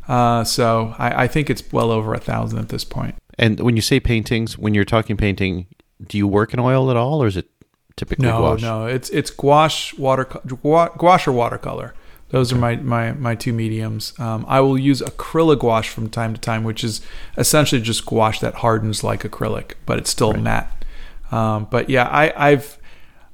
Uh, 0.08 0.42
so 0.42 0.94
I, 0.98 1.24
I 1.24 1.26
think 1.28 1.50
it's 1.50 1.62
well 1.72 1.90
over 1.90 2.14
a 2.14 2.18
thousand 2.18 2.58
at 2.58 2.70
this 2.70 2.84
point. 2.84 3.14
And 3.38 3.60
when 3.60 3.76
you 3.76 3.82
say 3.82 4.00
paintings, 4.00 4.58
when 4.58 4.74
you're 4.74 4.84
talking 4.84 5.16
painting, 5.16 5.66
do 6.04 6.16
you 6.18 6.26
work 6.26 6.54
in 6.54 6.58
oil 6.60 6.90
at 6.90 6.96
all, 6.96 7.22
or 7.22 7.26
is 7.26 7.36
it 7.36 7.48
typically 7.96 8.26
No, 8.26 8.38
gouache? 8.38 8.62
no, 8.62 8.86
it's 8.86 9.10
it's 9.10 9.30
gouache, 9.30 9.96
water, 9.98 10.24
gouache 10.24 11.30
or 11.30 11.32
watercolor. 11.32 11.94
Those 12.30 12.52
are 12.52 12.56
my, 12.56 12.76
my, 12.76 13.12
my 13.12 13.34
two 13.34 13.54
mediums. 13.54 14.12
Um, 14.18 14.44
I 14.48 14.60
will 14.60 14.76
use 14.78 15.00
acrylic 15.00 15.60
gouache 15.60 15.88
from 15.88 16.10
time 16.10 16.34
to 16.34 16.40
time, 16.40 16.62
which 16.62 16.84
is 16.84 17.00
essentially 17.38 17.80
just 17.80 18.04
gouache 18.04 18.40
that 18.40 18.56
hardens 18.56 19.02
like 19.02 19.22
acrylic, 19.22 19.72
but 19.86 19.98
it's 19.98 20.10
still 20.10 20.34
matte. 20.34 20.84
Um, 21.30 21.68
but 21.70 21.88
yeah, 21.88 22.04
I, 22.06 22.32
I've 22.50 22.76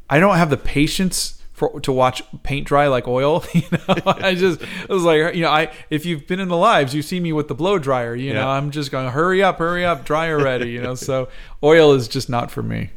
I 0.09 0.21
don't 0.21 0.37
have 0.37 0.51
the 0.51 0.57
patience 0.57 1.43
for 1.55 1.81
to 1.81 1.93
watch 1.93 2.23
paint 2.43 2.67
dry 2.67 2.89
like 2.89 3.09
oil. 3.09 3.43
You 3.55 3.63
know, 3.71 4.03
I 4.07 4.35
just 4.35 4.61
I 4.63 4.93
was 4.93 5.05
like, 5.05 5.35
you 5.35 5.41
know, 5.43 5.51
I 5.51 5.71
if 5.89 6.05
you've 6.05 6.27
been 6.27 6.41
in 6.41 6.49
the 6.49 6.57
lives, 6.57 6.95
you 6.95 7.01
see 7.01 7.21
me 7.21 7.33
with 7.33 7.49
the 7.49 7.55
blow 7.55 7.79
dryer. 7.79 8.15
You 8.15 8.35
know, 8.35 8.49
I'm 8.51 8.71
just 8.71 8.91
going, 8.91 9.09
hurry 9.11 9.43
up, 9.43 9.59
hurry 9.59 9.85
up, 9.85 10.05
dry 10.05 10.31
already. 10.31 10.71
You 10.71 10.83
know, 10.83 10.95
so 10.95 11.29
oil 11.63 11.93
is 11.93 12.09
just 12.09 12.29
not 12.29 12.51
for 12.51 12.63
me. 12.63 12.91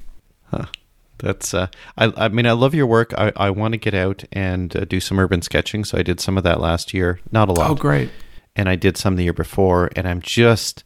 That's 1.19 1.53
uh, 1.53 1.67
I 1.97 2.13
I 2.15 2.27
mean 2.27 2.45
I 2.45 2.51
love 2.51 2.75
your 2.75 2.85
work. 2.85 3.11
I, 3.17 3.31
I 3.35 3.49
want 3.49 3.71
to 3.71 3.77
get 3.77 3.95
out 3.95 4.23
and 4.31 4.75
uh, 4.75 4.85
do 4.85 4.99
some 4.99 5.17
urban 5.19 5.41
sketching. 5.41 5.83
So 5.83 5.97
I 5.97 6.03
did 6.03 6.19
some 6.19 6.37
of 6.37 6.43
that 6.43 6.59
last 6.59 6.93
year, 6.93 7.19
not 7.31 7.49
a 7.49 7.53
lot. 7.53 7.71
Oh, 7.71 7.75
great. 7.75 8.09
and 8.55 8.69
I 8.69 8.75
did 8.75 8.97
some 8.97 9.15
the 9.15 9.23
year 9.23 9.33
before, 9.33 9.89
and 9.95 10.07
I'm 10.07 10.21
just 10.21 10.83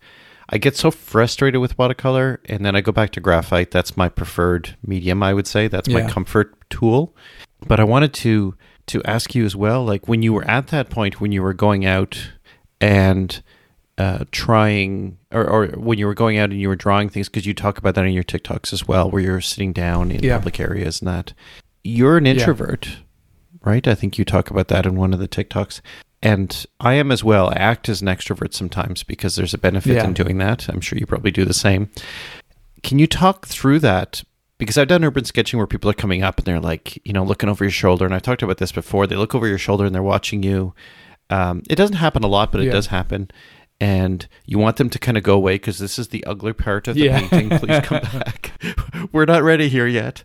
I 0.52 0.58
get 0.58 0.76
so 0.76 0.92
frustrated 0.92 1.62
with 1.62 1.78
watercolor, 1.78 2.42
and 2.46 2.66
then 2.66 2.76
I 2.76 2.82
go 2.82 2.92
back 2.92 3.12
to 3.12 3.20
graphite. 3.22 3.72
That's 3.72 3.96
my 3.96 4.10
preferred 4.10 4.76
medium, 4.86 5.24
I 5.24 5.34
would 5.34 5.48
say. 5.48 5.68
That's 5.68 5.88
my 5.90 6.02
comfort 6.10 6.54
tool. 6.70 7.16
But 7.66 7.80
I 7.80 7.84
wanted 7.84 8.14
to 8.16 8.56
to 8.88 9.02
ask 9.04 9.34
you 9.36 9.46
as 9.46 9.56
well, 9.56 9.86
like 9.86 10.08
when 10.08 10.22
you 10.24 10.34
were 10.34 10.44
at 10.46 10.68
that 10.68 10.90
point 10.90 11.22
when 11.22 11.32
you 11.32 11.42
were 11.42 11.54
going 11.54 11.86
out 11.86 12.32
and 12.82 13.42
uh, 13.98 14.26
trying, 14.32 15.18
or, 15.32 15.48
or 15.48 15.68
when 15.78 16.00
you 16.00 16.08
were 16.08 16.16
going 16.16 16.38
out 16.40 16.50
and 16.50 16.60
you 16.60 16.68
were 16.68 16.76
drawing 16.76 17.08
things, 17.08 17.30
because 17.30 17.46
you 17.46 17.54
talk 17.54 17.78
about 17.78 17.94
that 17.96 18.06
in 18.06 18.12
your 18.14 18.24
TikToks 18.24 18.74
as 18.74 18.88
well, 18.88 19.10
where 19.12 19.22
you're 19.22 19.40
sitting 19.42 19.72
down 19.72 20.12
in 20.12 20.24
Yeah. 20.24 20.38
public 20.38 20.60
areas 20.60 21.00
and 21.00 21.08
that. 21.08 21.34
You're 21.84 22.18
an 22.18 22.26
introvert, 22.26 22.98
right? 23.64 23.88
I 23.88 23.94
think 23.96 24.18
you 24.18 24.26
talk 24.26 24.50
about 24.50 24.68
that 24.70 24.86
in 24.86 24.96
one 24.96 25.14
of 25.14 25.20
the 25.20 25.28
TikToks. 25.28 25.82
And 26.24 26.66
I 26.80 26.94
am 26.94 27.12
as 27.12 27.24
well. 27.24 27.50
I 27.50 27.54
act 27.54 27.90
as 27.90 28.02
an 28.02 28.08
extrovert 28.08 28.54
sometimes 28.54 29.04
because 29.04 29.36
there's 29.36 29.54
a 29.56 29.58
benefit 29.58 29.96
Yeah. 29.96 30.04
in 30.06 30.14
doing 30.14 30.38
that. 30.38 30.70
I'm 30.70 30.82
sure 30.82 31.00
you 31.00 31.06
probably 31.08 31.32
do 31.32 31.46
the 31.46 31.54
same. 31.54 31.90
Can 32.84 33.00
you 33.00 33.08
talk 33.08 33.48
through 33.48 33.80
that? 33.80 34.24
Because 34.60 34.78
I've 34.78 34.88
done 34.88 35.04
urban 35.04 35.26
sketching 35.26 35.58
where 35.58 35.66
people 35.66 35.90
are 35.90 35.94
coming 35.96 36.22
up 36.22 36.38
and 36.38 36.46
they're 36.46 36.60
like, 36.60 37.00
you 37.04 37.14
know, 37.14 37.24
looking 37.24 37.50
over 37.50 37.64
your 37.64 37.72
shoulder. 37.72 38.06
And 38.06 38.14
I've 38.14 38.22
talked 38.22 38.44
about 38.44 38.60
this 38.60 38.72
before. 38.72 39.08
They 39.08 39.16
look 39.16 39.34
over 39.34 39.48
your 39.48 39.58
shoulder 39.58 39.86
and 39.86 39.96
they're 39.96 40.04
watching 40.04 40.44
you. 40.44 40.76
Um, 41.32 41.64
it 41.70 41.76
doesn't 41.76 41.96
happen 41.96 42.24
a 42.24 42.28
lot, 42.28 42.52
but 42.52 42.62
it 42.62 42.66
Yeah. 42.66 42.74
does 42.74 42.88
happen. 42.88 43.32
And 43.80 44.28
you 44.46 44.60
want 44.60 44.76
them 44.78 44.92
to 44.92 45.00
kind 45.00 45.18
of 45.18 45.24
go 45.24 45.34
away 45.34 45.56
because 45.56 45.80
this 45.80 45.98
is 45.98 46.10
the 46.10 46.24
ugly 46.26 46.54
part 46.54 46.88
of 46.88 46.94
the 46.94 47.06
Yeah. 47.06 47.20
painting. 47.28 47.50
Please 47.58 47.80
come 47.82 48.02
back. 48.14 48.52
We're 49.12 49.26
not 49.26 49.42
ready 49.42 49.70
here 49.70 49.88
yet. 49.88 50.24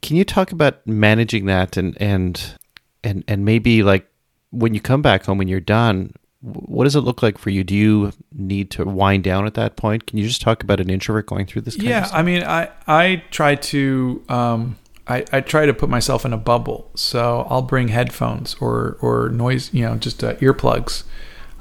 Can 0.00 0.16
you 0.16 0.24
talk 0.24 0.50
about 0.50 0.86
managing 0.86 1.44
that 1.46 1.76
and 1.76 1.94
and 2.00 2.54
and 3.02 3.22
and 3.28 3.44
maybe 3.44 3.82
like 3.82 4.06
when 4.54 4.74
you 4.74 4.80
come 4.80 5.02
back 5.02 5.24
home 5.24 5.38
when 5.38 5.48
you're 5.48 5.60
done, 5.60 6.14
what 6.40 6.84
does 6.84 6.94
it 6.94 7.00
look 7.00 7.22
like 7.22 7.38
for 7.38 7.50
you? 7.50 7.64
Do 7.64 7.74
you 7.74 8.12
need 8.32 8.70
to 8.72 8.84
wind 8.84 9.24
down 9.24 9.46
at 9.46 9.54
that 9.54 9.76
point? 9.76 10.06
Can 10.06 10.18
you 10.18 10.26
just 10.26 10.42
talk 10.42 10.62
about 10.62 10.78
an 10.80 10.90
introvert 10.90 11.26
going 11.26 11.46
through 11.46 11.62
this? 11.62 11.76
Kind 11.76 11.88
yeah 11.88 12.08
i 12.12 12.22
mean 12.22 12.42
i 12.42 12.68
i 12.86 13.22
try 13.30 13.54
to 13.54 14.22
um 14.28 14.76
I, 15.06 15.24
I 15.32 15.40
try 15.42 15.66
to 15.66 15.74
put 15.74 15.90
myself 15.90 16.24
in 16.24 16.32
a 16.32 16.38
bubble 16.38 16.90
so 16.94 17.46
i'll 17.50 17.62
bring 17.62 17.88
headphones 17.88 18.56
or 18.60 18.96
or 19.00 19.28
noise 19.28 19.72
you 19.72 19.82
know 19.82 19.96
just 19.96 20.22
uh, 20.24 20.34
earplugs 20.36 21.04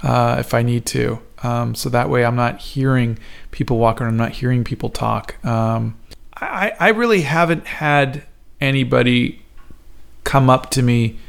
uh, 0.01 0.37
if 0.39 0.53
i 0.53 0.61
need 0.61 0.85
to 0.87 1.19
um, 1.43 1.75
so 1.75 1.89
that 1.89 2.09
way 2.09 2.23
i'm 2.23 2.35
not 2.35 2.59
hearing 2.59 3.19
people 3.51 3.77
walk 3.77 3.99
around 3.99 4.11
i'm 4.11 4.17
not 4.17 4.31
hearing 4.31 4.63
people 4.63 4.89
talk 4.89 5.43
um, 5.45 5.97
I, 6.35 6.73
I 6.79 6.89
really 6.89 7.21
haven't 7.21 7.67
had 7.67 8.23
anybody 8.61 9.41
come 10.23 10.49
up 10.49 10.69
to 10.71 10.81
me 10.81 11.19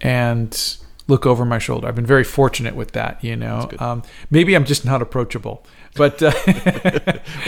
and 0.00 0.76
look 1.06 1.26
over 1.26 1.44
my 1.44 1.58
shoulder 1.58 1.86
i've 1.86 1.94
been 1.94 2.06
very 2.06 2.24
fortunate 2.24 2.74
with 2.74 2.92
that 2.92 3.22
you 3.22 3.36
know 3.36 3.68
um, 3.78 4.02
maybe 4.30 4.54
i'm 4.54 4.64
just 4.64 4.84
not 4.84 5.02
approachable 5.02 5.64
but 5.96 6.22
uh, 6.22 6.32
Well, 6.46 6.52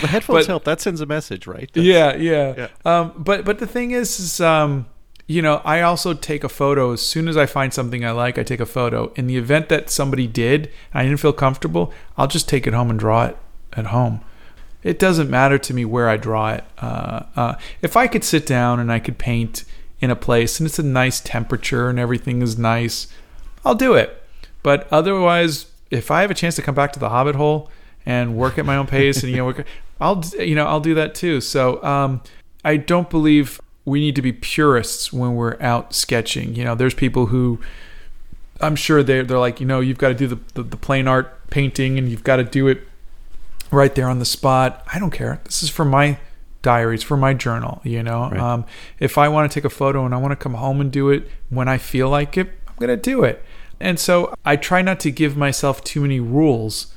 the 0.01 0.07
headphones 0.07 0.45
but- 0.45 0.47
help. 0.47 0.65
That 0.65 0.81
sends 0.81 1.01
a 1.01 1.07
message, 1.07 1.47
right? 1.49 1.69
That's- 1.73 1.85
yeah, 1.85 2.15
yeah. 2.15 2.55
Yeah. 2.57 2.69
Um, 2.85 3.13
but 3.17 3.45
but 3.45 3.59
the 3.59 3.67
thing 3.67 3.91
is, 3.91 4.21
is 4.21 4.41
um, 4.41 4.87
you 5.27 5.43
know, 5.43 5.61
I 5.65 5.81
also 5.83 6.15
take 6.15 6.45
a 6.45 6.49
photo 6.49 6.93
as 6.93 7.03
soon 7.03 7.27
as 7.27 7.37
I 7.37 7.47
find 7.47 7.75
something 7.75 8.05
I 8.05 8.13
like. 8.13 8.39
I 8.39 8.45
take 8.45 8.61
a 8.61 8.67
photo. 8.67 9.13
In 9.17 9.27
the 9.27 9.37
event 9.37 9.69
that 9.71 9.91
somebody 9.91 10.29
did, 10.29 10.67
and 10.95 11.01
I 11.01 11.03
didn't 11.03 11.19
feel 11.19 11.33
comfortable, 11.33 11.93
I'll 12.17 12.29
just 12.29 12.49
take 12.49 12.69
it 12.69 12.73
home 12.73 12.89
and 12.89 12.99
draw 13.01 13.25
it 13.27 13.37
at 13.73 13.87
home. 13.87 14.21
It 14.85 15.01
doesn't 15.01 15.29
matter 15.29 15.59
to 15.59 15.75
me 15.75 15.85
where 15.85 16.09
I 16.09 16.17
draw 16.17 16.53
it. 16.53 16.63
Uh, 16.79 17.23
uh, 17.35 17.55
if 17.83 17.97
I 17.97 18.07
could 18.07 18.23
sit 18.23 18.47
down 18.47 18.79
and 18.79 18.93
I 18.93 19.01
could 19.01 19.19
paint 19.19 19.65
in 20.01 20.13
a 20.13 20.17
place 20.17 20.61
and 20.61 20.69
it's 20.69 20.79
a 20.79 20.85
nice 20.85 21.19
temperature 21.21 21.89
and 21.89 21.99
everything 21.99 22.43
is 22.43 22.57
nice, 22.57 23.09
I'll 23.67 23.75
do 23.75 23.95
it. 23.95 24.23
But 24.63 24.89
otherwise, 24.93 25.67
if 25.91 26.11
I 26.11 26.21
have 26.23 26.31
a 26.31 26.35
chance 26.35 26.57
to 26.57 26.63
come 26.63 26.75
back 26.75 26.93
to 26.93 26.99
the 26.99 27.09
Hobbit 27.11 27.35
hole 27.37 27.71
and 28.05 28.37
work 28.37 28.59
at 28.59 28.65
my 28.65 28.77
own 28.77 28.87
pace, 28.87 29.23
and 29.23 29.31
you 29.31 29.39
know, 29.39 29.45
work, 29.47 29.67
I'll 30.01 30.23
you 30.39 30.55
know 30.55 30.67
I'll 30.67 30.81
do 30.81 30.95
that 30.95 31.15
too. 31.15 31.41
So 31.41 31.83
um, 31.83 32.23
I 32.65 32.77
don't 32.77 33.11
believe 33.11 33.61
we 33.85 34.01
need 34.01 34.15
to 34.17 34.23
be 34.23 34.33
purists 34.33 35.13
when 35.13 35.35
we're 35.35 35.61
out 35.61 35.95
sketching. 35.95 36.55
You 36.55 36.65
know, 36.65 36.75
there's 36.75 36.95
people 36.95 37.27
who 37.27 37.61
I'm 38.61 38.77
sure 38.77 39.03
they're 39.03 39.23
they're 39.25 39.39
like, 39.39 39.61
you 39.61 39.67
know, 39.67 39.81
you've 39.81 39.99
got 39.99 40.09
to 40.09 40.15
do 40.15 40.27
the, 40.27 40.39
the 40.55 40.63
the 40.63 40.77
plain 40.77 41.07
art 41.09 41.51
painting 41.51 41.99
and 41.99 42.09
you've 42.09 42.25
got 42.25 42.37
to 42.37 42.45
do 42.45 42.67
it 42.69 42.87
right 43.71 43.95
there 43.95 44.09
on 44.09 44.19
the 44.19 44.25
spot. 44.25 44.85
I 44.93 44.99
don't 44.99 45.11
care. 45.13 45.41
This 45.45 45.63
is 45.63 45.71
for 45.71 45.85
my 45.85 46.19
diaries, 46.63 47.03
for 47.03 47.17
my 47.17 47.35
journal. 47.35 47.81
You 47.85 48.03
know, 48.03 48.31
Right. 48.31 48.41
um, 48.41 48.65
if 48.99 49.19
I 49.19 49.29
want 49.29 49.51
to 49.51 49.55
take 49.55 49.65
a 49.65 49.71
photo 49.71 50.05
and 50.05 50.15
I 50.15 50.19
want 50.19 50.33
to 50.33 50.37
come 50.37 50.55
home 50.55 50.81
and 50.81 50.91
do 50.91 51.11
it 51.11 51.29
when 51.51 51.69
I 51.69 51.79
feel 51.79 52.09
like 52.09 52.37
it, 52.37 52.49
I'm 52.69 52.75
gonna 52.79 52.97
do 52.97 53.23
it. 53.25 53.45
And 53.81 53.99
so 54.01 54.35
I 54.45 54.57
try 54.57 54.83
not 54.83 55.01
to 55.01 55.11
give 55.11 55.37
myself 55.37 55.85
too 55.85 56.01
many 56.01 56.21
rules 56.21 56.95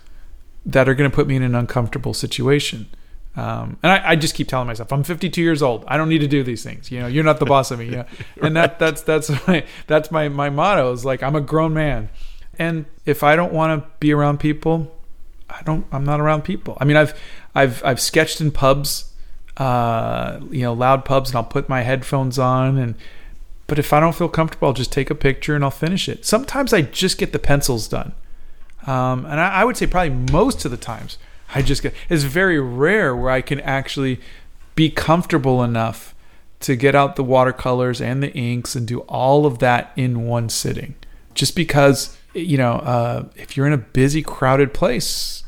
that 0.65 0.87
are 0.87 0.93
going 0.93 1.09
to 1.09 1.15
put 1.15 1.27
me 1.27 1.35
in 1.35 1.43
an 1.43 1.55
uncomfortable 1.55 2.13
situation. 2.13 2.87
Um, 3.35 3.77
and 3.83 3.91
I, 3.91 4.11
I 4.11 4.15
just 4.15 4.35
keep 4.35 4.47
telling 4.47 4.67
myself, 4.67 4.91
I'm 4.91 5.03
52 5.03 5.41
years 5.41 5.61
old. 5.61 5.85
I 5.87 5.97
don't 5.97 6.09
need 6.09 6.19
to 6.19 6.27
do 6.27 6.43
these 6.43 6.63
things. 6.63 6.91
You 6.91 6.99
know, 6.99 7.07
you're 7.07 7.23
not 7.23 7.39
the 7.39 7.45
boss 7.45 7.71
of 7.71 7.79
me. 7.79 7.85
You 7.85 7.91
know? 7.91 8.05
And 8.41 8.55
that 8.55 8.79
that's 8.79 9.01
that's 9.03 9.29
my 9.47 9.65
that's 9.87 10.11
my 10.11 10.29
my 10.29 10.49
motto 10.49 10.91
is 10.91 11.05
like 11.05 11.23
I'm 11.23 11.35
a 11.35 11.41
grown 11.41 11.73
man, 11.73 12.09
and 12.57 12.85
if 13.05 13.23
I 13.23 13.35
don't 13.35 13.53
want 13.53 13.81
to 13.81 13.89
be 13.99 14.11
around 14.11 14.39
people, 14.39 14.93
I 15.49 15.61
don't. 15.63 15.85
I'm 15.91 16.03
not 16.03 16.19
around 16.19 16.43
people. 16.43 16.77
I 16.81 16.85
mean, 16.85 16.97
I've 16.97 17.17
I've 17.55 17.83
I've 17.85 18.01
sketched 18.01 18.41
in 18.41 18.51
pubs, 18.51 19.13
uh, 19.57 20.39
you 20.49 20.63
know, 20.63 20.73
loud 20.73 21.05
pubs, 21.05 21.29
and 21.29 21.37
I'll 21.37 21.43
put 21.43 21.69
my 21.69 21.81
headphones 21.81 22.39
on 22.39 22.77
and. 22.77 22.95
But 23.69 23.79
if 23.79 23.93
I 23.93 23.99
don't 23.99 24.15
feel 24.15 24.27
comfortable, 24.27 24.67
I'll 24.67 24.73
just 24.73 24.91
take 24.91 25.09
a 25.09 25.15
picture 25.15 25.55
and 25.55 25.63
I'll 25.63 25.71
finish 25.71 26.09
it. 26.09 26.25
Sometimes 26.25 26.73
I 26.73 26.81
just 26.81 27.17
get 27.17 27.31
the 27.31 27.39
pencils 27.39 27.87
done. 27.87 28.13
Um, 28.87 29.25
and 29.25 29.39
I, 29.39 29.61
I 29.61 29.63
would 29.65 29.77
say 29.77 29.87
probably 29.87 30.31
most 30.31 30.65
of 30.65 30.71
the 30.71 30.77
times 30.77 31.17
I 31.53 31.61
just 31.61 31.83
get 31.83 31.93
it's 32.09 32.23
very 32.23 32.59
rare 32.59 33.15
where 33.15 33.29
I 33.29 33.41
can 33.41 33.59
actually 33.61 34.19
be 34.75 34.89
comfortable 34.89 35.63
enough 35.63 36.15
to 36.61 36.75
get 36.75 36.95
out 36.95 37.15
the 37.15 37.23
watercolors 37.23 38.01
and 38.01 38.23
the 38.23 38.31
inks 38.33 38.75
and 38.75 38.87
do 38.87 39.01
all 39.01 39.45
of 39.45 39.59
that 39.59 39.91
in 39.95 40.25
one 40.25 40.49
sitting. 40.49 40.95
Just 41.33 41.55
because 41.55 42.17
you 42.33 42.57
know, 42.57 42.73
uh, 42.73 43.25
if 43.35 43.55
you're 43.55 43.67
in 43.67 43.73
a 43.73 43.77
busy, 43.77 44.21
crowded 44.21 44.73
place, 44.73 45.43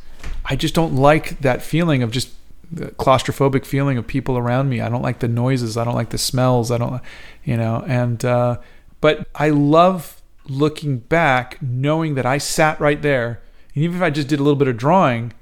I 0.46 0.56
just 0.56 0.74
don't 0.74 0.96
like 0.96 1.40
that 1.42 1.62
feeling 1.62 2.04
of 2.04 2.12
just 2.12 2.30
the 2.72 2.88
claustrophobic 2.88 3.66
feeling 3.66 3.98
of 3.98 4.08
people 4.08 4.38
around 4.38 4.70
me. 4.70 4.80
I 4.80 4.90
don't 4.90 5.02
like 5.02 5.20
the 5.20 5.28
noises. 5.28 5.78
I 5.78 5.84
don't 5.84 5.96
like 5.96 6.10
the 6.10 6.18
smells. 6.18 6.72
I 6.72 6.78
don't, 6.78 7.02
you 7.44 7.58
know, 7.58 7.84
and 7.88 8.24
uh, 8.24 8.60
but 9.02 9.28
I 9.36 9.50
love 9.50 10.22
looking 10.48 11.00
back, 11.00 11.62
knowing 11.62 12.16
that 12.16 12.26
I 12.26 12.38
sat 12.38 12.80
right 12.80 13.02
there, 13.02 13.42
and 13.76 13.84
even 13.84 13.98
if 13.98 14.04
I 14.04 14.10
just 14.10 14.28
did 14.28 14.40
a 14.40 14.44
little 14.44 14.58
bit 14.58 14.68
of 14.68 14.78
drawing, 14.78 15.34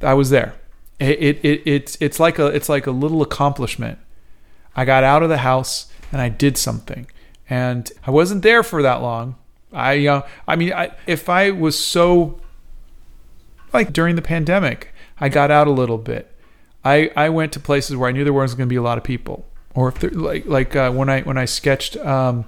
I 0.00 0.14
was 0.14 0.30
there. 0.30 0.54
It, 0.98 1.18
it, 1.18 1.44
it 1.44 1.62
it's 1.66 1.98
it's 2.00 2.18
like 2.18 2.38
a 2.38 2.46
it's 2.46 2.68
like 2.68 2.86
a 2.86 2.90
little 2.90 3.22
accomplishment. 3.22 3.98
I 4.74 4.84
got 4.84 5.04
out 5.04 5.22
of 5.22 5.28
the 5.28 5.38
house 5.38 5.90
and 6.12 6.20
I 6.20 6.28
did 6.28 6.56
something, 6.56 7.06
and 7.50 7.90
I 8.06 8.10
wasn't 8.10 8.42
there 8.42 8.62
for 8.62 8.82
that 8.82 9.02
long. 9.02 9.36
I 9.72 10.06
uh, 10.06 10.22
I 10.48 10.56
mean, 10.56 10.72
I, 10.72 10.92
if 11.06 11.28
I 11.28 11.50
was 11.50 11.82
so 11.82 12.40
like 13.72 13.92
during 13.92 14.16
the 14.16 14.22
pandemic, 14.22 14.94
I 15.20 15.28
got 15.28 15.50
out 15.50 15.66
a 15.66 15.72
little 15.72 15.98
bit. 15.98 16.32
I 16.86 17.10
I 17.16 17.28
went 17.28 17.52
to 17.54 17.60
places 17.60 17.96
where 17.96 18.08
I 18.08 18.12
knew 18.12 18.24
there 18.24 18.32
wasn't 18.32 18.58
going 18.58 18.68
to 18.68 18.72
be 18.72 18.76
a 18.76 18.82
lot 18.82 18.98
of 18.98 19.04
people, 19.04 19.44
or 19.74 19.88
if 19.88 20.02
like 20.14 20.46
like 20.46 20.76
uh, 20.76 20.90
when 20.92 21.08
I 21.08 21.22
when 21.22 21.38
I 21.38 21.44
sketched. 21.44 21.96
Um, 21.96 22.44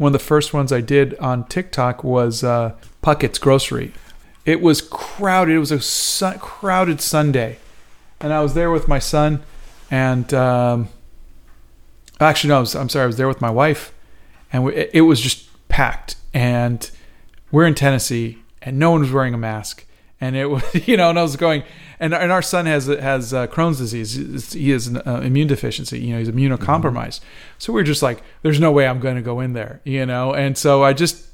one 0.00 0.08
of 0.08 0.12
the 0.14 0.26
first 0.34 0.54
ones 0.54 0.72
I 0.72 0.80
did 0.80 1.14
on 1.18 1.44
TikTok 1.44 2.02
was 2.02 2.42
uh, 2.42 2.72
Puckett's 3.02 3.38
Grocery. 3.38 3.92
It 4.46 4.62
was 4.62 4.80
crowded. 4.80 5.56
It 5.56 5.58
was 5.58 5.70
a 5.70 5.80
su- 5.82 6.38
crowded 6.38 7.02
Sunday, 7.02 7.58
and 8.18 8.32
I 8.32 8.40
was 8.40 8.54
there 8.54 8.70
with 8.70 8.88
my 8.88 8.98
son, 8.98 9.42
and 9.90 10.32
um, 10.32 10.88
actually 12.18 12.48
no, 12.48 12.56
I 12.56 12.60
was, 12.60 12.74
I'm 12.74 12.88
sorry, 12.88 13.02
I 13.02 13.06
was 13.06 13.18
there 13.18 13.28
with 13.28 13.42
my 13.42 13.50
wife, 13.50 13.92
and 14.50 14.64
we, 14.64 14.88
it 14.90 15.02
was 15.02 15.20
just 15.20 15.46
packed. 15.68 16.16
And 16.32 16.90
we're 17.50 17.66
in 17.66 17.74
Tennessee, 17.74 18.38
and 18.62 18.78
no 18.78 18.92
one 18.92 19.00
was 19.00 19.12
wearing 19.12 19.34
a 19.34 19.38
mask, 19.38 19.84
and 20.20 20.36
it 20.36 20.46
was 20.46 20.62
you 20.86 20.96
know, 20.96 21.10
and 21.10 21.18
I 21.18 21.22
was 21.22 21.36
going, 21.36 21.62
and 21.98 22.14
and 22.14 22.30
our 22.30 22.42
son 22.42 22.66
has 22.66 22.86
has 22.86 23.32
uh, 23.32 23.46
Crohn's 23.46 23.78
disease. 23.78 24.52
He 24.52 24.70
has 24.70 24.86
an 24.86 24.98
uh, 25.06 25.20
immune 25.24 25.48
deficiency. 25.48 26.00
You 26.00 26.12
know, 26.12 26.18
he's 26.18 26.28
immunocompromised. 26.28 27.20
Mm-hmm. 27.20 27.58
So 27.58 27.72
we're 27.72 27.84
just 27.84 28.02
like, 28.02 28.22
there's 28.42 28.60
no 28.60 28.70
way 28.70 28.86
I'm 28.86 29.00
going 29.00 29.16
to 29.16 29.22
go 29.22 29.40
in 29.40 29.52
there. 29.54 29.80
You 29.84 30.06
know, 30.06 30.34
and 30.34 30.56
so 30.56 30.82
I 30.84 30.92
just 30.92 31.26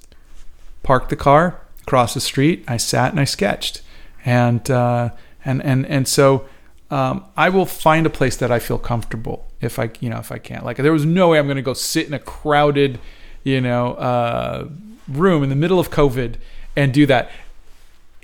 parked 0.83 1.11
the 1.11 1.17
car 1.17 1.61
across 1.83 2.15
the 2.15 2.21
street. 2.21 2.65
I 2.69 2.77
sat 2.77 3.11
and 3.11 3.21
I 3.21 3.25
sketched, 3.25 3.83
and 4.25 4.69
uh, 4.71 5.11
and 5.45 5.63
and 5.63 5.87
and 5.87 6.09
so. 6.09 6.49
Um, 6.89 7.25
I 7.37 7.49
will 7.49 7.67
find 7.67 8.07
a 8.07 8.11
place 8.11 8.37
that 8.37 8.53
I 8.53 8.61
feel 8.61 8.79
comfortable 8.79 9.45
if 9.61 9.79
I, 9.81 9.91
you 10.01 10.09
know, 10.09 10.19
if 10.19 10.31
I 10.31 10.39
can't 10.39 10.65
Like 10.65 10.77
there 10.77 10.93
was 10.93 11.05
no 11.05 11.31
way 11.31 11.39
I'm 11.41 11.47
going 11.47 11.57
to 11.57 11.63
go 11.63 11.75
sit 11.75 12.07
in 12.07 12.15
a 12.15 12.19
crowded, 12.19 13.01
you 13.43 13.61
know, 13.61 13.95
uh, 13.95 14.69
room 15.09 15.43
in 15.43 15.49
the 15.49 15.57
middle 15.57 15.81
of 15.81 15.91
COVID 15.91 16.37
and 16.77 16.93
do 16.93 17.07
that. 17.07 17.31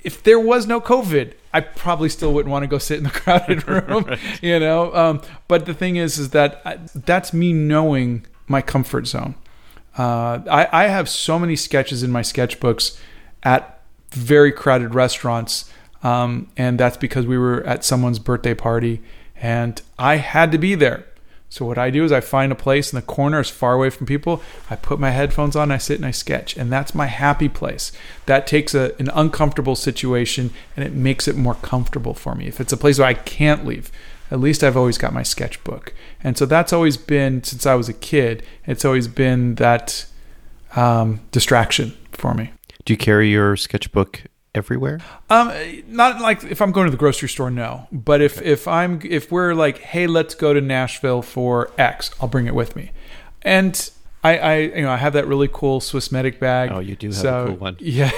If 0.03 0.23
there 0.23 0.39
was 0.39 0.67
no 0.67 0.81
COVID, 0.81 1.33
I 1.53 1.61
probably 1.61 2.09
still 2.09 2.33
wouldn't 2.33 2.51
want 2.51 2.63
to 2.63 2.67
go 2.67 2.77
sit 2.77 2.97
in 2.97 3.03
the 3.03 3.09
crowded 3.21 3.67
room, 3.67 4.03
right. 4.03 4.19
you 4.41 4.59
know. 4.59 4.93
Um, 4.93 5.21
but 5.47 5.65
the 5.65 5.73
thing 5.73 5.95
is, 5.95 6.17
is 6.17 6.31
that 6.31 6.61
I, 6.65 6.79
that's 6.93 7.33
me 7.33 7.53
knowing 7.53 8.25
my 8.47 8.61
comfort 8.61 9.07
zone. 9.07 9.35
Uh, 9.97 10.39
I, 10.49 10.67
I 10.71 10.87
have 10.87 11.07
so 11.07 11.37
many 11.37 11.55
sketches 11.55 12.03
in 12.03 12.11
my 12.11 12.21
sketchbooks 12.21 12.99
at 13.43 13.81
very 14.11 14.51
crowded 14.51 14.95
restaurants 14.95 15.71
um, 16.03 16.49
and 16.57 16.77
that's 16.79 16.97
because 16.97 17.25
we 17.25 17.37
were 17.37 17.63
at 17.63 17.83
someone's 17.83 18.19
birthday 18.19 18.53
party 18.53 19.01
and 19.35 19.81
I 19.97 20.17
had 20.17 20.51
to 20.51 20.57
be 20.57 20.75
there. 20.75 21.05
So 21.53 21.65
what 21.65 21.77
I 21.77 21.91
do 21.91 22.03
is 22.03 22.11
I 22.11 22.19
find 22.19 22.51
a 22.51 22.55
place 22.55 22.91
in 22.91 22.95
the 22.95 23.05
corner 23.05 23.37
as 23.37 23.47
far 23.47 23.73
away 23.73 23.91
from 23.91 24.07
people. 24.07 24.41
I 24.71 24.75
put 24.75 24.99
my 24.99 25.11
headphones 25.11 25.55
on, 25.55 25.71
I 25.71 25.77
sit 25.77 25.97
and 25.97 26.05
I 26.05 26.09
sketch, 26.09 26.57
and 26.57 26.71
that's 26.71 26.95
my 26.95 27.05
happy 27.05 27.47
place. 27.47 27.91
That 28.25 28.47
takes 28.47 28.73
a, 28.73 28.95
an 28.97 29.11
uncomfortable 29.13 29.75
situation 29.75 30.49
and 30.75 30.83
it 30.83 30.93
makes 30.93 31.27
it 31.27 31.35
more 31.35 31.53
comfortable 31.53 32.15
for 32.15 32.33
me. 32.33 32.47
If 32.47 32.59
it's 32.59 32.73
a 32.73 32.77
place 32.77 32.97
where 32.97 33.07
I 33.07 33.13
can't 33.13 33.67
leave, 33.67 33.91
at 34.31 34.39
least 34.39 34.63
I've 34.63 34.75
always 34.75 34.97
got 34.97 35.13
my 35.13 35.21
sketchbook. 35.21 35.93
And 36.23 36.39
so 36.39 36.47
that's 36.47 36.73
always 36.73 36.97
been 36.97 37.43
since 37.43 37.67
I 37.67 37.75
was 37.75 37.87
a 37.87 37.93
kid. 37.93 38.41
It's 38.65 38.83
always 38.83 39.07
been 39.07 39.53
that 39.55 40.07
um, 40.75 41.19
distraction 41.31 41.95
for 42.13 42.33
me. 42.33 42.51
Do 42.83 42.93
you 42.93 42.97
carry 42.97 43.29
your 43.29 43.55
sketchbook 43.57 44.23
everywhere? 44.55 44.99
Um, 45.29 45.51
not 45.87 46.21
like 46.21 46.43
if 46.43 46.61
I'm 46.61 46.71
going 46.71 46.85
to 46.85 46.91
the 46.91 46.97
grocery 46.97 47.29
store, 47.29 47.49
no. 47.49 47.87
But 47.91 48.21
if 48.21 48.37
okay. 48.37 48.51
if 48.51 48.67
I'm 48.67 49.01
if 49.03 49.31
we're 49.31 49.53
like, 49.53 49.79
hey, 49.79 50.07
let's 50.07 50.35
go 50.35 50.53
to 50.53 50.61
Nashville 50.61 51.21
for 51.21 51.71
X, 51.77 52.11
I'll 52.21 52.27
bring 52.27 52.47
it 52.47 52.55
with 52.55 52.75
me. 52.75 52.91
And 53.41 53.89
I, 54.23 54.37
I 54.37 54.57
you 54.57 54.81
know 54.83 54.91
I 54.91 54.97
have 54.97 55.13
that 55.13 55.27
really 55.27 55.49
cool 55.51 55.79
Swiss 55.79 56.11
medic 56.11 56.39
bag. 56.39 56.71
Oh, 56.71 56.79
you 56.79 56.95
do 56.95 57.07
have 57.07 57.15
so, 57.15 57.43
a 57.43 57.47
cool 57.47 57.55
one. 57.55 57.77
Yeah. 57.79 58.11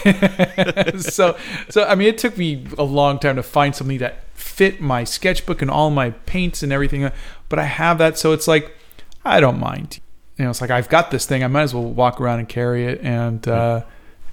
so 0.97 1.37
so 1.69 1.85
I 1.85 1.95
mean, 1.95 2.07
it 2.07 2.17
took 2.17 2.37
me 2.37 2.67
a 2.77 2.83
long 2.83 3.19
time 3.19 3.37
to 3.37 3.43
find 3.43 3.75
something 3.75 3.97
that 3.99 4.23
fit 4.33 4.79
my 4.81 5.03
sketchbook 5.03 5.61
and 5.61 5.71
all 5.71 5.89
my 5.89 6.11
paints 6.11 6.61
and 6.61 6.71
everything. 6.71 7.09
But 7.49 7.59
I 7.59 7.65
have 7.65 7.97
that, 7.97 8.17
so 8.17 8.33
it's 8.33 8.47
like 8.47 8.75
I 9.23 9.39
don't 9.39 9.59
mind. 9.59 9.99
You 10.37 10.43
know, 10.43 10.51
it's 10.51 10.61
like 10.61 10.69
I've 10.69 10.89
got 10.89 11.11
this 11.11 11.25
thing. 11.25 11.43
I 11.43 11.47
might 11.47 11.63
as 11.63 11.73
well 11.73 11.85
walk 11.85 12.19
around 12.19 12.39
and 12.39 12.49
carry 12.49 12.85
it, 12.85 12.99
and 13.01 13.47
uh, 13.47 13.83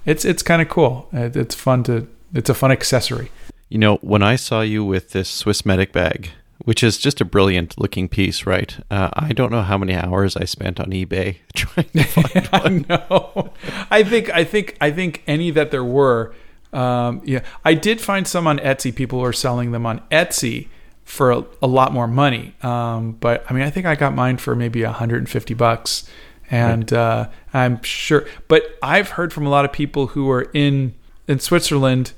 it's 0.05 0.25
it's 0.25 0.43
kind 0.43 0.61
of 0.61 0.69
cool. 0.69 1.07
It's 1.11 1.55
fun 1.55 1.83
to 1.83 2.07
it's 2.33 2.49
a 2.49 2.53
fun 2.53 2.71
accessory. 2.71 3.31
You 3.69 3.77
know, 3.77 3.97
when 3.97 4.21
I 4.21 4.35
saw 4.35 4.61
you 4.61 4.83
with 4.85 5.11
this 5.11 5.29
Swiss 5.29 5.65
Medic 5.65 5.91
bag, 5.91 6.29
which 6.59 6.83
is 6.83 6.97
just 6.97 7.21
a 7.21 7.25
brilliant 7.25 7.79
looking 7.79 8.07
piece, 8.07 8.45
right? 8.45 8.77
Uh, 8.89 9.09
I 9.13 9.33
don't 9.33 9.51
know 9.51 9.61
how 9.61 9.77
many 9.77 9.95
hours 9.95 10.35
I 10.37 10.45
spent 10.45 10.79
on 10.79 10.87
eBay 10.87 11.37
trying 11.55 11.89
to 11.89 12.03
find 12.03 12.47
one. 12.51 12.85
I 12.89 12.95
know. 13.09 13.53
I 13.89 14.03
think 14.03 14.29
I 14.29 14.43
think 14.43 14.77
I 14.81 14.91
think 14.91 15.23
any 15.27 15.51
that 15.51 15.71
there 15.71 15.83
were. 15.83 16.33
Um, 16.71 17.21
yeah, 17.23 17.41
I 17.63 17.75
did 17.75 18.01
find 18.01 18.27
some 18.27 18.47
on 18.47 18.57
Etsy. 18.59 18.93
People 18.95 19.19
were 19.19 19.33
selling 19.33 19.71
them 19.71 19.85
on 19.85 20.01
Etsy 20.11 20.69
for 21.03 21.31
a, 21.31 21.45
a 21.61 21.67
lot 21.67 21.93
more 21.93 22.07
money. 22.07 22.55
Um, 22.63 23.11
but 23.13 23.45
I 23.49 23.53
mean, 23.53 23.63
I 23.63 23.69
think 23.69 23.85
I 23.85 23.93
got 23.93 24.15
mine 24.15 24.37
for 24.37 24.55
maybe 24.55 24.83
150 24.83 25.53
bucks 25.53 26.09
and 26.53 26.91
right. 26.91 26.99
uh, 26.99 27.29
I'm 27.51 27.81
sure. 27.81 28.27
But 28.47 28.77
I've 28.83 29.09
heard 29.09 29.33
from 29.33 29.47
a 29.47 29.49
lot 29.49 29.65
of 29.65 29.73
people 29.73 30.07
who 30.07 30.29
are 30.29 30.49
in 30.53 30.93
in 31.27 31.39
Switzerland 31.39 32.13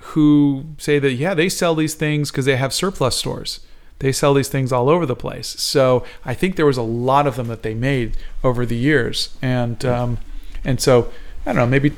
who 0.00 0.64
say 0.76 0.98
that 0.98 1.12
yeah, 1.12 1.32
they 1.32 1.48
sell 1.48 1.74
these 1.74 1.94
things 1.94 2.30
because 2.30 2.44
they 2.44 2.56
have 2.56 2.74
surplus 2.74 3.16
stores. 3.16 3.60
They 4.00 4.12
sell 4.12 4.34
these 4.34 4.48
things 4.48 4.72
all 4.72 4.90
over 4.90 5.06
the 5.06 5.16
place. 5.16 5.46
So 5.60 6.04
I 6.24 6.34
think 6.34 6.56
there 6.56 6.66
was 6.66 6.76
a 6.76 6.82
lot 6.82 7.26
of 7.26 7.36
them 7.36 7.46
that 7.46 7.62
they 7.62 7.72
made 7.72 8.16
over 8.44 8.66
the 8.66 8.76
years, 8.76 9.36
and 9.40 9.82
um, 9.86 10.18
and 10.64 10.78
so 10.78 11.10
I 11.46 11.52
don't 11.52 11.56
know, 11.56 11.66
maybe 11.66 11.92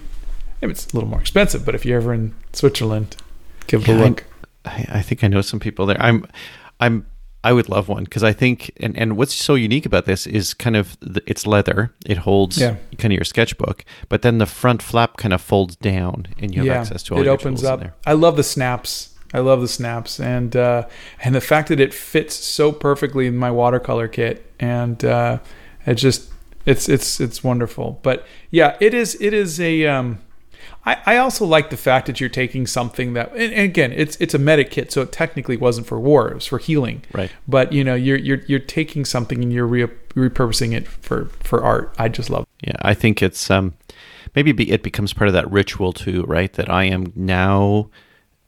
maybe 0.62 0.72
it's 0.72 0.92
a 0.92 0.94
little 0.94 1.09
more 1.09 1.20
expensive, 1.20 1.64
but 1.64 1.74
if 1.74 1.84
you're 1.84 1.96
ever 1.96 2.14
in 2.14 2.34
Switzerland, 2.52 3.16
give 3.66 3.82
it 3.82 3.88
yeah, 3.88 3.94
a 3.94 3.98
look. 4.05 4.24
I, 4.64 4.86
I 4.90 5.02
think 5.02 5.24
I 5.24 5.28
know 5.28 5.40
some 5.40 5.59
people 5.59 5.86
there. 5.86 6.01
I'm 6.01 6.26
I'm 6.78 7.06
I 7.45 7.53
would 7.53 7.69
love 7.69 7.89
one 7.89 8.05
because 8.05 8.25
I 8.25 8.33
think, 8.33 8.73
and, 8.79 8.97
and 8.97 9.19
what's 9.19 9.35
so 9.35 9.55
unique 9.55 9.85
about 9.85 10.07
this 10.07 10.27
is 10.27 10.55
kind 10.55 10.77
of 10.77 10.97
the, 11.01 11.23
it's 11.27 11.47
leather. 11.47 11.93
It 12.07 12.16
holds 12.16 12.59
yeah. 12.59 12.77
kind 12.97 13.12
of 13.12 13.19
your 13.19 13.25
sketchbook, 13.25 13.85
but 14.09 14.23
then 14.23 14.39
the 14.39 14.47
front 14.47 14.81
flap 14.83 15.19
kind 15.19 15.35
of 15.35 15.43
folds 15.43 15.77
down, 15.77 16.27
and 16.39 16.55
you 16.55 16.61
have 16.61 16.66
yeah, 16.66 16.81
access 16.81 17.03
to 17.05 17.15
all. 17.15 17.21
It 17.21 17.29
opens 17.29 17.62
up. 17.62 17.83
I 18.07 18.15
love 18.15 18.37
the 18.37 18.43
snaps. 18.43 19.15
I 19.35 19.41
love 19.41 19.61
the 19.61 19.69
snaps, 19.69 20.19
and 20.19 20.57
uh, 20.57 20.89
and 21.23 21.35
the 21.35 21.41
fact 21.43 21.69
that 21.69 21.81
it 21.81 21.93
fits 21.93 22.35
so 22.35 22.73
perfectly 22.73 23.27
in 23.27 23.37
my 23.37 23.51
watercolor 23.51 24.09
kit, 24.09 24.51
and 24.59 25.05
uh, 25.05 25.39
it 25.85 25.97
just 25.97 26.31
it's 26.65 26.89
it's 26.89 27.21
it's 27.21 27.45
wonderful. 27.45 28.01
But 28.03 28.27
yeah, 28.51 28.79
it 28.81 28.95
is 28.95 29.19
it 29.21 29.35
is 29.35 29.61
a 29.61 29.87
um, 29.87 30.19
I, 30.86 30.98
I 31.06 31.16
also 31.16 31.47
like 31.47 31.70
the 31.70 31.77
fact 31.77 32.06
that 32.06 32.20
you're 32.20 32.28
taking 32.28 32.66
something 32.66 33.15
that, 33.15 33.32
and 33.35 33.52
again, 33.55 33.93
it's 33.93 34.16
it's 34.16 34.35
a 34.35 34.39
medic 34.39 34.70
kit, 34.70 34.93
so 34.93 35.02
it 35.02 35.12
technically 35.12 35.56
wasn't 35.56 35.86
for 35.86 35.98
war; 35.98 36.28
it 36.28 36.35
was 36.35 36.47
for 36.47 36.59
healing. 36.59 37.02
Right. 37.12 37.31
But 37.48 37.73
you 37.73 37.82
know, 37.85 37.94
you're 37.94 38.19
you're 38.19 38.43
you're 38.47 38.59
taking 38.59 39.05
something 39.05 39.43
and 39.43 39.52
you're 39.52 39.66
re- 39.66 39.86
repurposing 40.15 40.74
it 40.74 40.86
for 40.86 41.27
for 41.40 41.62
art. 41.62 41.94
I 41.98 42.09
just 42.09 42.28
love. 42.31 42.43
It. 42.62 42.69
Yeah, 42.69 42.77
I 42.82 42.94
think 42.94 43.23
it's 43.23 43.51
um, 43.51 43.74
maybe 44.35 44.52
be, 44.52 44.70
it 44.70 44.82
becomes 44.82 45.12
part 45.12 45.28
of 45.28 45.35
that 45.35 45.51
ritual 45.51 45.93
too, 45.93 46.23
right? 46.24 46.52
That 46.52 46.70
I 46.70 46.85
am 46.85 47.12
now 47.15 47.89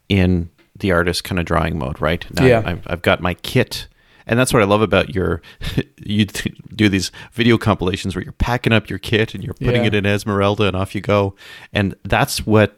in 0.09 0.49
the 0.77 0.91
artist 0.91 1.23
kind 1.23 1.39
of 1.39 1.45
drawing 1.45 1.79
mode, 1.79 1.99
right? 1.99 2.25
Now 2.35 2.45
yeah. 2.45 2.61
I've, 2.63 2.83
I've 2.85 3.01
got 3.01 3.19
my 3.19 3.33
kit 3.35 3.87
and 4.27 4.37
that's 4.37 4.53
what 4.53 4.61
I 4.61 4.65
love 4.65 4.81
about 4.81 5.15
your 5.15 5.41
you 5.97 6.25
do 6.25 6.89
these 6.89 7.11
video 7.31 7.57
compilations 7.57 8.15
where 8.15 8.23
you're 8.23 8.33
packing 8.33 8.73
up 8.73 8.89
your 8.89 8.99
kit 8.99 9.33
and 9.33 9.43
you're 9.43 9.55
putting 9.55 9.81
yeah. 9.81 9.87
it 9.87 9.95
in 9.95 10.05
Esmeralda 10.05 10.67
and 10.67 10.75
off 10.75 10.93
you 10.93 11.01
go. 11.01 11.35
And 11.73 11.95
that's 12.03 12.45
what 12.45 12.77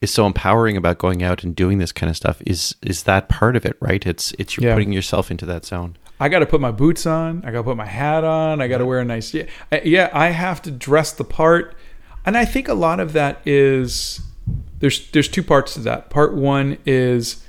is 0.00 0.12
so 0.12 0.26
empowering 0.26 0.76
about 0.76 0.98
going 0.98 1.22
out 1.22 1.44
and 1.44 1.54
doing 1.54 1.78
this 1.78 1.92
kind 1.92 2.10
of 2.10 2.16
stuff 2.16 2.42
is 2.46 2.74
is 2.82 3.04
that 3.04 3.28
part 3.28 3.56
of 3.56 3.64
it, 3.64 3.76
right? 3.80 4.04
It's 4.04 4.32
it's 4.38 4.56
you're 4.56 4.68
yeah. 4.68 4.74
putting 4.74 4.92
yourself 4.92 5.30
into 5.30 5.46
that 5.46 5.64
zone. 5.64 5.96
I 6.18 6.30
got 6.30 6.38
to 6.38 6.46
put 6.46 6.62
my 6.62 6.70
boots 6.70 7.04
on. 7.04 7.44
I 7.44 7.50
got 7.50 7.58
to 7.58 7.64
put 7.64 7.76
my 7.76 7.86
hat 7.86 8.24
on. 8.24 8.62
I 8.62 8.68
got 8.68 8.78
to 8.78 8.86
wear 8.86 9.00
a 9.00 9.04
nice 9.04 9.34
yeah. 9.34 9.46
Yeah, 9.84 10.10
I 10.12 10.28
have 10.28 10.62
to 10.62 10.70
dress 10.70 11.12
the 11.12 11.24
part. 11.24 11.76
And 12.24 12.36
I 12.36 12.44
think 12.44 12.68
a 12.68 12.74
lot 12.74 13.00
of 13.00 13.12
that 13.12 13.40
is 13.46 14.20
there's 14.78 15.10
there's 15.10 15.28
two 15.28 15.42
parts 15.42 15.74
to 15.74 15.80
that. 15.80 16.10
Part 16.10 16.34
1 16.34 16.78
is 16.86 17.44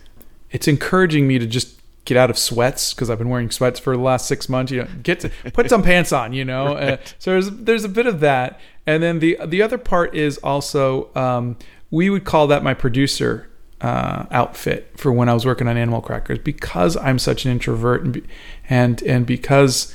it's 0.52 0.68
encouraging 0.68 1.28
me 1.28 1.40
to 1.40 1.46
just 1.46 1.77
get 2.08 2.18
out 2.18 2.30
of 2.30 2.38
sweats 2.38 2.94
because 2.94 3.10
I've 3.10 3.18
been 3.18 3.30
wearing 3.30 3.52
sweats 3.52 3.80
for 3.80 3.96
the 3.96 4.02
last 4.02 4.28
six 4.28 4.48
months. 4.50 4.72
You 4.72 4.84
know, 4.84 4.88
get 5.04 5.20
to 5.20 5.32
put 5.54 5.70
some 5.70 5.84
pants 5.92 6.12
on. 6.12 6.34
You 6.34 6.46
know, 6.46 6.74
right. 6.74 6.94
uh, 6.94 6.98
so 7.20 7.32
there's 7.32 7.52
there's 7.52 7.84
a 7.84 7.90
bit 7.90 8.08
of 8.08 8.22
that, 8.22 8.60
and 8.88 9.04
then 9.04 9.20
the 9.20 9.38
the 9.46 9.62
other 9.62 9.78
part 9.78 10.16
is 10.16 10.38
also 10.40 11.14
um, 11.14 11.58
we 11.92 12.10
would 12.10 12.24
call 12.24 12.48
that 12.48 12.64
my 12.64 12.74
producer 12.74 13.50
uh, 13.82 14.26
outfit 14.32 14.92
for 14.96 15.12
when 15.12 15.30
I 15.30 15.34
was 15.34 15.46
working 15.46 15.68
on 15.68 15.78
Animal 15.78 16.02
Crackers 16.02 16.40
because 16.40 16.98
I'm 16.98 17.20
such 17.20 17.46
an 17.46 17.52
introvert 17.52 18.04
and 18.04 18.28
and 18.70 19.04
and 19.04 19.26
because 19.26 19.94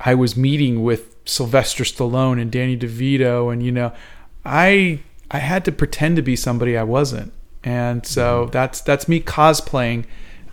I 0.00 0.14
was 0.14 0.36
meeting 0.36 0.84
with 0.84 1.16
Sylvester 1.24 1.84
Stallone 1.84 2.40
and 2.40 2.52
Danny 2.52 2.76
DeVito 2.76 3.52
and 3.52 3.64
you 3.64 3.72
know 3.72 3.92
I 4.44 5.00
I 5.30 5.38
had 5.38 5.64
to 5.64 5.72
pretend 5.72 6.16
to 6.16 6.22
be 6.22 6.36
somebody 6.36 6.76
I 6.76 6.82
wasn't 6.82 7.32
and 7.64 8.06
so 8.06 8.42
mm-hmm. 8.42 8.50
that's 8.52 8.80
that's 8.82 9.08
me 9.08 9.20
cosplaying 9.20 10.04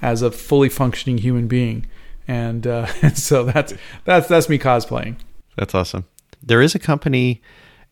as 0.01 0.21
a 0.21 0.31
fully 0.31 0.69
functioning 0.69 1.19
human 1.19 1.47
being. 1.47 1.85
And, 2.27 2.65
uh, 2.65 2.85
so 3.13 3.43
that's 3.43 3.73
that's 4.05 4.27
that's 4.27 4.49
me 4.49 4.59
cosplaying. 4.59 5.17
That's 5.57 5.75
awesome. 5.75 6.05
there 6.41 6.61
is 6.61 6.75
a 6.75 6.79
company, 6.79 7.41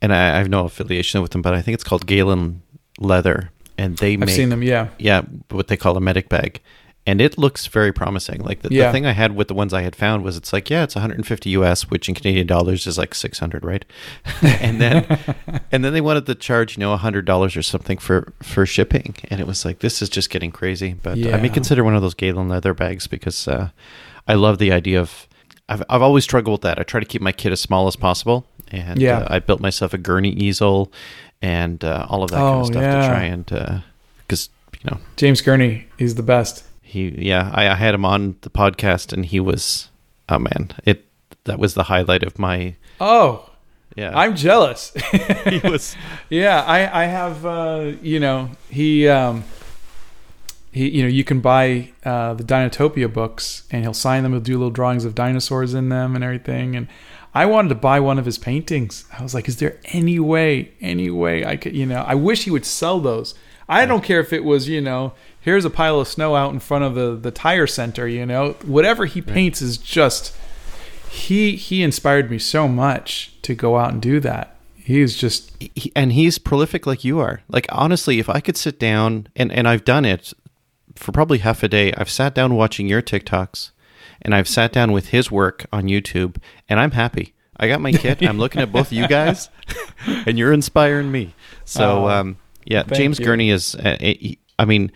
and 0.02 0.14
I, 0.14 0.36
I 0.36 0.38
have 0.38 0.50
no 0.50 0.66
affiliation 0.66 1.22
with 1.22 1.32
them, 1.32 1.42
but 1.42 1.54
I 1.54 1.62
think 1.62 1.76
it's 1.76 1.84
called 1.84 2.06
Galen 2.06 2.62
Leather, 3.00 3.52
and 3.78 3.98
they 3.98 4.14
I've 4.14 4.20
make 4.20 4.30
seen 4.30 4.50
them. 4.50 4.64
Yeah. 4.64 4.90
yeah 4.98 5.22
what 5.50 5.68
they 5.68 5.78
call 5.78 5.98
a 5.98 6.02
medic 6.02 6.30
bag 6.30 6.62
and 7.08 7.22
it 7.22 7.38
looks 7.38 7.66
very 7.68 7.92
promising 7.92 8.42
like 8.44 8.62
the, 8.62 8.70
Yeah. 8.72 8.88
the 8.88 8.92
thing 8.92 9.06
i 9.08 9.14
had 9.14 9.36
with 9.36 9.48
the 9.48 9.54
ones 9.56 9.74
i 9.74 9.82
had 9.82 9.96
found 9.96 10.24
was 10.24 10.38
it's 10.38 10.52
like 10.54 10.70
yeah 10.70 10.84
it's 10.84 10.94
150 10.96 11.50
us 11.52 11.90
which 11.90 12.08
in 12.10 12.14
canadian 12.16 12.46
dollars 12.46 12.86
is 12.86 12.98
like 12.98 13.16
600 13.16 13.64
right 13.64 13.86
and 14.42 14.80
then 14.82 15.06
and 15.72 15.84
then 15.84 15.94
they 15.94 16.02
wanted 16.02 16.26
to 16.28 16.36
charge 16.36 16.78
you 16.78 16.82
know 16.82 16.96
$100 16.96 17.58
or 17.58 17.62
something 17.64 17.98
for 17.98 18.34
for 18.44 18.66
shipping 18.66 19.16
and 19.30 19.40
it 19.40 19.48
was 19.48 19.66
like 19.66 19.80
this 19.80 20.02
is 20.02 20.10
just 20.10 20.30
getting 20.30 20.52
crazy 20.52 20.94
but 21.02 21.18
i 21.18 21.40
may 21.42 21.50
consider 21.50 21.84
one 21.84 21.96
of 21.96 22.02
those 22.02 22.14
galen 22.14 22.50
leather 22.50 22.74
bags 22.74 23.08
because 23.08 23.48
uh, 23.48 23.70
i 24.28 24.34
love 24.34 24.58
the 24.60 24.72
idea 24.72 25.00
of 25.00 25.28
I've, 25.70 25.84
I've 25.90 26.02
always 26.02 26.24
struggled 26.26 26.60
with 26.60 26.62
that 26.62 26.78
i 26.80 26.84
try 26.84 27.00
to 27.00 27.06
keep 27.06 27.22
my 27.22 27.32
kit 27.32 27.52
as 27.52 27.62
small 27.62 27.88
as 27.88 27.96
possible 27.96 28.46
and 28.70 29.00
Yeah. 29.02 29.20
uh, 29.20 29.36
i 29.36 29.40
built 29.40 29.62
myself 29.62 29.94
a 29.94 29.98
gurney 29.98 30.32
easel 30.32 30.92
and 31.42 31.84
uh, 31.84 32.06
all 32.10 32.24
of 32.24 32.32
that 32.32 32.38
kind 32.38 32.56
Oh, 32.56 32.60
of 32.62 32.66
stuff 32.68 32.82
yeah. 32.82 33.02
to 33.02 33.08
try 33.08 33.24
and 33.24 33.46
because 34.26 34.50
you 34.84 34.90
know 34.92 34.98
James 35.16 35.42
Gurney, 35.42 35.88
he's 35.98 36.16
the 36.16 36.24
best. 36.24 36.64
He 36.88 37.10
yeah 37.18 37.52
I, 37.54 37.68
I 37.70 37.76
had 37.76 37.94
him 37.94 38.06
on 38.06 38.38
the 38.42 38.50
podcast 38.50 39.12
and 39.12 39.26
he 39.26 39.40
was 39.40 39.90
oh 40.30 40.40
man 40.40 40.72
it 40.86 41.06
that 41.44 41.60
was 41.60 41.74
the 41.74 41.84
highlight 41.84 42.24
of 42.24 42.40
my 42.40 42.76
Oh, 43.00 43.50
yeah 43.96 44.12
I'm 44.18 44.36
jealous. 44.36 44.94
he 45.46 45.60
was 45.60 45.96
Yeah, 46.30 46.62
I 46.62 47.04
I 47.04 47.06
have 47.06 47.46
uh, 47.46 47.94
you 48.02 48.20
know 48.20 48.52
he 48.70 49.08
um, 49.08 49.44
he 50.72 50.90
you 50.90 51.04
know 51.04 51.10
you 51.10 51.24
can 51.24 51.40
buy 51.42 51.92
uh, 52.06 52.34
the 52.34 52.44
Dinotopia 52.44 53.12
books 53.12 53.64
and 53.72 53.84
he'll 53.84 53.94
sign 53.94 54.24
them. 54.24 54.34
He'll 54.34 54.42
do 54.42 54.54
little 54.54 54.72
drawings 54.72 55.06
of 55.06 55.16
dinosaurs 55.16 55.74
in 55.74 55.90
them 55.90 56.16
and 56.16 56.24
everything. 56.24 56.76
And 56.76 56.88
I 57.34 57.46
wanted 57.46 57.70
to 57.70 57.76
buy 57.76 58.00
one 58.00 58.18
of 58.18 58.26
his 58.26 58.38
paintings. 58.38 59.06
I 59.18 59.22
was 59.22 59.34
like, 59.34 59.48
is 59.48 59.58
there 59.58 59.78
any 59.86 60.20
way, 60.20 60.72
any 60.82 61.10
way 61.10 61.46
I 61.46 61.56
could 61.56 61.76
you 61.76 61.86
know? 61.86 62.04
I 62.08 62.16
wish 62.16 62.44
he 62.44 62.52
would 62.52 62.66
sell 62.66 63.00
those. 63.00 63.36
I 63.70 63.86
don't 63.86 64.04
care 64.04 64.22
if 64.22 64.32
it 64.32 64.46
was 64.46 64.70
you 64.70 64.80
know 64.82 65.14
here's 65.48 65.64
a 65.66 65.70
pile 65.70 66.00
of 66.00 66.08
snow 66.08 66.36
out 66.36 66.52
in 66.54 66.60
front 66.60 66.84
of 66.84 66.94
the 66.96 67.16
the 67.16 67.32
tire 67.32 67.68
center. 67.68 68.08
You 68.08 68.26
know 68.26 68.52
whatever 68.66 69.06
he 69.06 69.22
paints 69.22 69.62
is 69.62 69.78
just 69.78 70.36
he 71.10 71.56
he 71.56 71.82
inspired 71.84 72.30
me 72.30 72.38
so 72.38 72.68
much 72.68 73.32
to 73.44 73.56
go 73.56 73.78
out 73.78 73.92
and 73.94 74.02
do 74.02 74.20
that. 74.20 74.56
He's 74.76 75.16
just 75.16 75.52
he, 75.60 75.92
and 75.96 76.12
he's 76.14 76.38
prolific 76.38 76.86
like 76.86 77.04
you 77.04 77.20
are 77.20 77.42
like 77.50 77.66
honestly 77.70 78.20
if 78.20 78.30
i 78.30 78.40
could 78.40 78.56
sit 78.56 78.80
down 78.80 79.28
and 79.36 79.52
and 79.52 79.68
i've 79.68 79.84
done 79.84 80.06
it 80.06 80.32
for 80.96 81.12
probably 81.12 81.40
half 81.40 81.62
a 81.62 81.68
day 81.68 81.92
i've 81.98 82.10
sat 82.10 82.34
down 82.34 82.56
watching 82.56 82.88
your 82.88 83.02
tiktoks 83.02 83.72
and 84.22 84.34
i've 84.34 84.48
sat 84.48 84.72
down 84.72 84.94
with 84.94 85.10
his 85.10 85.30
work 85.30 85.66
on 85.74 85.88
youtube 85.90 86.38
and 86.70 86.80
i'm 86.80 86.92
happy 86.92 87.34
i 87.58 87.68
got 87.68 87.82
my 87.82 87.92
kit 87.92 88.24
i'm 88.24 88.38
looking 88.40 88.62
at 88.62 88.72
both 88.72 88.94
you 88.94 89.06
guys 89.20 89.50
and 90.26 90.40
you're 90.40 90.54
inspiring 90.54 91.12
me 91.12 91.36
so 91.66 92.06
Oh, 92.06 92.10
um 92.10 92.38
yeah 92.64 92.84
james 92.84 93.20
you. 93.20 93.26
gurney 93.26 93.50
is 93.50 93.76
uh, 93.76 93.98
he- 94.00 94.40
i 94.58 94.64
mean 94.64 94.90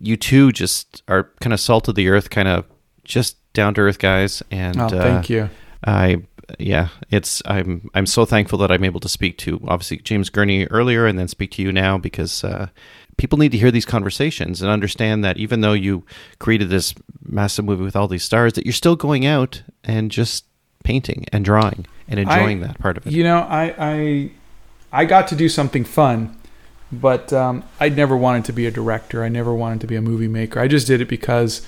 you 0.00 0.16
two 0.16 0.52
just 0.52 1.02
are 1.08 1.30
kind 1.40 1.52
of 1.52 1.60
salt 1.60 1.88
of 1.88 1.94
the 1.94 2.08
earth 2.08 2.30
kind 2.30 2.48
of 2.48 2.64
just 3.04 3.36
down 3.52 3.74
to 3.74 3.80
earth 3.80 3.98
guys 3.98 4.42
and 4.50 4.78
oh, 4.78 4.86
uh, 4.86 4.88
thank 4.88 5.30
you. 5.30 5.48
I 5.84 6.22
yeah, 6.58 6.88
it's 7.10 7.42
I'm 7.46 7.88
I'm 7.94 8.06
so 8.06 8.24
thankful 8.24 8.58
that 8.58 8.70
I'm 8.70 8.84
able 8.84 9.00
to 9.00 9.08
speak 9.08 9.38
to 9.38 9.60
obviously 9.66 9.98
James 9.98 10.30
Gurney 10.30 10.66
earlier 10.66 11.06
and 11.06 11.18
then 11.18 11.28
speak 11.28 11.50
to 11.52 11.62
you 11.62 11.72
now 11.72 11.98
because 11.98 12.44
uh, 12.44 12.68
people 13.16 13.38
need 13.38 13.52
to 13.52 13.58
hear 13.58 13.70
these 13.70 13.84
conversations 13.84 14.62
and 14.62 14.70
understand 14.70 15.24
that 15.24 15.38
even 15.38 15.60
though 15.60 15.72
you 15.72 16.04
created 16.38 16.68
this 16.68 16.94
massive 17.24 17.64
movie 17.64 17.84
with 17.84 17.96
all 17.96 18.08
these 18.08 18.24
stars, 18.24 18.52
that 18.54 18.64
you're 18.64 18.72
still 18.72 18.96
going 18.96 19.26
out 19.26 19.62
and 19.82 20.10
just 20.10 20.44
painting 20.84 21.26
and 21.32 21.44
drawing 21.44 21.86
and 22.08 22.20
enjoying 22.20 22.60
that 22.60 22.78
part 22.78 22.96
of 22.96 23.06
it. 23.06 23.12
You 23.12 23.24
know, 23.24 23.38
I 23.38 23.74
I 23.78 24.30
I 24.92 25.04
got 25.04 25.28
to 25.28 25.36
do 25.36 25.48
something 25.48 25.84
fun, 25.84 26.35
but 26.92 27.32
um, 27.32 27.64
I 27.80 27.88
never 27.88 28.16
wanted 28.16 28.44
to 28.46 28.52
be 28.52 28.66
a 28.66 28.70
director. 28.70 29.24
I 29.24 29.28
never 29.28 29.52
wanted 29.54 29.80
to 29.82 29.86
be 29.86 29.96
a 29.96 30.02
movie 30.02 30.28
maker. 30.28 30.60
I 30.60 30.68
just 30.68 30.86
did 30.86 31.00
it 31.00 31.08
because 31.08 31.66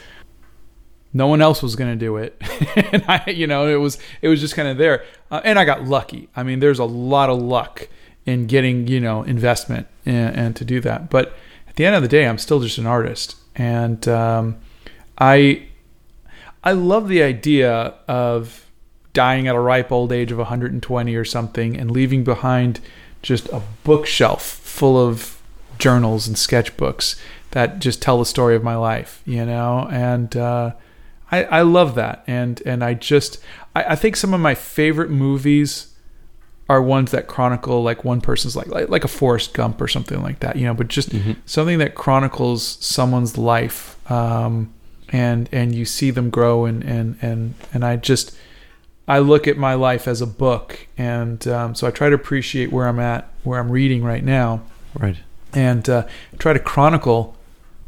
no 1.12 1.26
one 1.26 1.40
else 1.40 1.62
was 1.62 1.74
going 1.76 1.90
to 1.90 1.96
do 1.96 2.16
it, 2.16 2.36
and 2.92 3.04
I, 3.08 3.30
you 3.30 3.46
know, 3.46 3.66
it 3.66 3.76
was 3.76 3.98
it 4.22 4.28
was 4.28 4.40
just 4.40 4.54
kind 4.54 4.68
of 4.68 4.76
there, 4.76 5.04
uh, 5.30 5.40
and 5.44 5.58
I 5.58 5.64
got 5.64 5.84
lucky. 5.84 6.28
I 6.36 6.42
mean, 6.42 6.60
there's 6.60 6.78
a 6.78 6.84
lot 6.84 7.30
of 7.30 7.40
luck 7.40 7.88
in 8.26 8.46
getting 8.46 8.86
you 8.86 9.00
know 9.00 9.22
investment 9.22 9.86
and, 10.04 10.36
and 10.36 10.56
to 10.56 10.64
do 10.64 10.80
that. 10.80 11.10
But 11.10 11.34
at 11.68 11.76
the 11.76 11.86
end 11.86 11.96
of 11.96 12.02
the 12.02 12.08
day, 12.08 12.26
I'm 12.26 12.38
still 12.38 12.60
just 12.60 12.78
an 12.78 12.86
artist, 12.86 13.36
and 13.54 14.06
um, 14.06 14.58
I 15.18 15.66
I 16.62 16.72
love 16.72 17.08
the 17.08 17.22
idea 17.22 17.94
of 18.06 18.66
dying 19.14 19.48
at 19.48 19.54
a 19.54 19.60
ripe 19.60 19.90
old 19.90 20.12
age 20.12 20.30
of 20.30 20.38
120 20.38 21.14
or 21.14 21.24
something 21.24 21.76
and 21.76 21.90
leaving 21.90 22.22
behind 22.22 22.78
just 23.22 23.48
a 23.48 23.60
bookshelf 23.82 24.42
full 24.78 24.96
of 24.96 25.40
journals 25.78 26.26
and 26.28 26.36
sketchbooks 26.36 27.18
that 27.50 27.78
just 27.80 28.00
tell 28.02 28.18
the 28.18 28.24
story 28.24 28.54
of 28.56 28.62
my 28.62 28.76
life, 28.76 29.22
you 29.26 29.44
know? 29.44 29.88
And 29.90 30.36
uh, 30.36 30.72
I, 31.32 31.44
I 31.44 31.62
love 31.62 31.94
that. 31.96 32.22
And, 32.26 32.62
and 32.64 32.84
I 32.84 32.94
just, 32.94 33.38
I, 33.74 33.82
I 33.92 33.96
think 33.96 34.16
some 34.16 34.32
of 34.34 34.40
my 34.40 34.54
favorite 34.54 35.10
movies 35.10 35.94
are 36.68 36.82
ones 36.82 37.10
that 37.12 37.26
chronicle 37.26 37.82
like 37.82 38.04
one 38.04 38.20
person's 38.20 38.54
like, 38.54 38.66
like, 38.68 38.88
like 38.90 39.04
a 39.04 39.08
Forrest 39.08 39.54
Gump 39.54 39.80
or 39.80 39.88
something 39.88 40.22
like 40.22 40.40
that, 40.40 40.56
you 40.56 40.66
know, 40.66 40.74
but 40.74 40.88
just 40.88 41.10
Mhm. 41.10 41.36
something 41.46 41.78
that 41.78 41.94
chronicles 41.94 42.76
someone's 42.80 43.38
life. 43.38 43.96
Um, 44.10 44.72
and, 45.10 45.48
and 45.50 45.74
you 45.74 45.86
see 45.86 46.10
them 46.10 46.28
grow 46.28 46.66
and, 46.66 46.84
and, 46.84 47.16
and, 47.22 47.54
and 47.72 47.84
I 47.84 47.96
just, 47.96 48.36
I 49.08 49.18
look 49.20 49.48
at 49.48 49.56
my 49.56 49.74
life 49.74 50.06
as 50.06 50.20
a 50.20 50.26
book, 50.26 50.86
and 50.98 51.46
um, 51.48 51.74
so 51.74 51.86
I 51.86 51.90
try 51.90 52.08
to 52.10 52.14
appreciate 52.14 52.70
where 52.70 52.86
I'm 52.86 53.00
at, 53.00 53.26
where 53.42 53.58
I'm 53.58 53.72
reading 53.72 54.04
right 54.04 54.22
now, 54.22 54.60
Right. 54.98 55.16
and 55.54 55.88
uh, 55.88 56.06
try 56.38 56.52
to 56.52 56.58
chronicle 56.60 57.34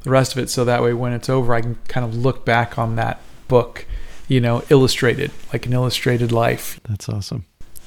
the 0.02 0.10
rest 0.10 0.32
of 0.32 0.38
it. 0.42 0.48
So 0.51 0.64
that 0.64 0.82
way, 0.82 0.94
when 0.94 1.12
it's 1.12 1.28
over, 1.28 1.52
I 1.55 1.60
can 1.60 1.76
kind 1.88 2.06
of 2.06 2.16
look 2.16 2.44
back 2.47 2.78
on 2.78 2.97
that 2.97 3.20
book, 3.48 3.84
you 4.28 4.40
know, 4.40 4.62
illustrated 4.70 5.30
like 5.52 5.66
an 5.66 5.72
illustrated 5.74 6.32
life. 6.32 6.80
That's 6.88 7.09
awesome. 7.09 7.44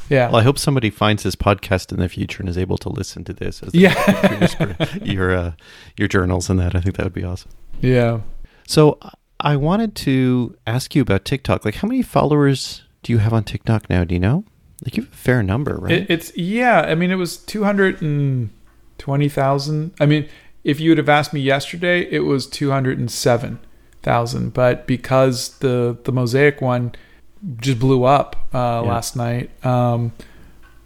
Yeah, 0.10 0.28
Well, 0.28 0.36
I 0.36 0.44
hope 0.44 0.60
somebody 0.60 0.90
finds 0.90 1.24
this 1.24 1.36
podcast 1.36 1.92
in 1.94 2.00
the 2.00 2.10
future 2.10 2.42
and 2.44 2.50
is 2.50 2.58
able 2.58 2.78
to 2.80 2.90
listen 2.90 3.24
to 3.24 3.34
this 3.34 3.64
as 3.64 3.74
Yeah. 3.74 4.76
your 5.02 5.32
your, 5.32 5.36
uh, 5.36 5.52
your 5.98 6.08
journals 6.10 6.50
and 6.50 6.60
that. 6.60 6.76
I 6.76 6.82
think 6.82 6.98
that 6.98 7.06
would 7.06 7.14
be 7.14 7.24
awesome. 7.24 7.50
yeah. 7.82 8.20
So 8.68 9.00
I 9.40 9.56
wanted 9.56 9.96
to 9.96 10.56
ask 10.68 10.94
you 10.94 11.02
about 11.02 11.26
TikTok. 11.26 11.66
Like, 11.66 11.76
how 11.76 11.88
many 11.88 12.02
followers 12.02 12.83
do 13.04 13.12
you 13.12 13.20
have 13.20 13.34
on 13.34 13.44
TikTok 13.44 13.90
now? 13.90 14.04
Do 14.04 14.16
you 14.16 14.20
know? 14.20 14.46
Like, 14.84 14.98
you 14.98 15.04
have 15.04 15.14
a 15.14 15.16
fair 15.16 15.44
number, 15.44 15.76
right? 15.78 15.92
It, 15.94 16.10
it's 16.10 16.36
yeah. 16.38 16.82
I 16.82 16.96
mean, 16.96 17.12
it 17.12 17.16
was 17.16 17.38
two 17.38 17.64
hundred 17.64 18.02
and 18.02 18.50
twenty 18.98 19.30
thousand. 19.30 19.94
I 20.00 20.06
mean, 20.06 20.28
if 20.64 20.80
you 20.80 20.92
would 20.92 20.98
have 20.98 21.10
asked 21.10 21.34
me 21.34 21.40
yesterday, 21.42 22.02
it 22.12 22.22
was 22.22 22.48
two 22.48 22.72
hundred 22.72 22.98
and 23.00 23.10
seven 23.12 23.60
thousand. 24.02 24.54
But 24.54 24.88
because 24.88 25.58
the 25.60 25.98
the 26.04 26.12
mosaic 26.12 26.60
one 26.62 26.94
just 27.58 27.80
blew 27.80 28.04
up 28.04 28.36
uh, 28.54 28.58
Yeah. 28.84 28.92
last 28.92 29.16
night, 29.16 29.50
um, 29.66 30.12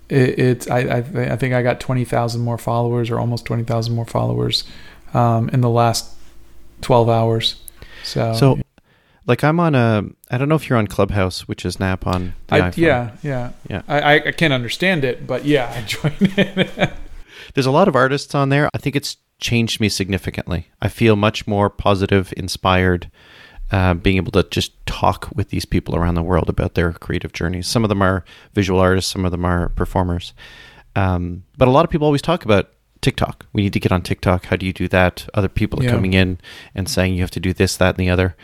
it, 0.09 0.37
it's 0.39 0.69
I 0.69 0.79
I, 0.97 1.01
th- 1.01 1.29
I 1.29 1.35
think 1.35 1.53
I 1.55 1.63
got 1.63 1.79
twenty 1.79 2.05
thousand 2.05 2.41
more 2.41 2.57
followers 2.57 3.09
or 3.09 3.19
almost 3.19 3.45
twenty 3.45 3.63
thousand 3.63 3.95
more 3.95 4.05
followers 4.05 4.63
um, 5.13 5.49
in 5.49 5.61
the 5.61 5.69
last 5.69 6.13
twelve 6.81 7.09
hours. 7.09 7.55
So, 8.03 8.33
so, 8.33 8.59
like, 9.27 9.43
I'm 9.43 9.59
on 9.59 9.75
a. 9.75 10.03
I 10.31 10.37
don't 10.37 10.49
know 10.49 10.55
if 10.55 10.69
you're 10.69 10.79
on 10.79 10.87
Clubhouse, 10.87 11.47
which 11.47 11.65
is 11.65 11.75
an 11.77 11.83
app 11.83 12.07
on 12.07 12.33
the 12.47 12.55
I, 12.55 12.61
iPhone. 12.61 12.77
yeah, 12.77 13.11
yeah, 13.21 13.51
Yeah. 13.69 13.81
I, 13.87 13.99
I 13.99 14.13
I 14.27 14.31
can't 14.31 14.53
understand 14.53 15.03
it, 15.03 15.27
but 15.27 15.45
yeah, 15.45 15.71
I 15.75 15.81
joined 15.85 16.33
it. 16.37 16.91
There's 17.53 17.65
a 17.65 17.71
lot 17.71 17.87
of 17.87 17.95
artists 17.95 18.33
on 18.35 18.49
there. 18.49 18.69
I 18.73 18.77
think 18.77 18.95
it's 18.95 19.17
changed 19.39 19.79
me 19.79 19.89
significantly. 19.89 20.69
I 20.81 20.87
feel 20.89 21.15
much 21.15 21.45
more 21.47 21.69
positive, 21.69 22.33
inspired, 22.37 23.11
uh, 23.71 23.93
being 23.93 24.17
able 24.17 24.31
to 24.31 24.43
just 24.49 24.73
talk 24.85 25.29
with 25.35 25.49
these 25.49 25.65
people 25.65 25.95
around 25.95 26.15
the 26.15 26.23
world 26.23 26.49
about 26.49 26.73
their 26.75 26.91
creative 26.93 27.33
journeys. 27.33 27.67
Some 27.67 27.83
of 27.83 27.89
them 27.89 28.01
are 28.01 28.23
visual 28.53 28.79
artists, 28.79 29.11
some 29.11 29.25
of 29.25 29.31
them 29.31 29.45
are 29.45 29.69
performers. 29.69 30.33
Um, 30.95 31.43
but 31.57 31.67
a 31.67 31.71
lot 31.71 31.85
of 31.85 31.91
people 31.91 32.05
always 32.05 32.21
talk 32.23 32.45
about 32.45 32.69
TikTok. 33.01 33.45
We 33.53 33.61
need 33.61 33.73
to 33.73 33.79
get 33.79 33.91
on 33.91 34.01
TikTok. 34.01 34.45
How 34.45 34.55
do 34.55 34.65
you 34.65 34.73
do 34.73 34.87
that? 34.87 35.27
Other 35.35 35.49
people 35.49 35.79
are 35.79 35.83
Yeah. 35.83 35.91
coming 35.91 36.13
in 36.13 36.39
and 36.73 36.89
saying 36.89 37.13
you 37.13 37.21
have 37.21 37.31
to 37.31 37.39
do 37.39 37.53
this, 37.53 37.77
that, 37.77 37.95
and 37.95 38.05
the 38.05 38.09
other. 38.09 38.35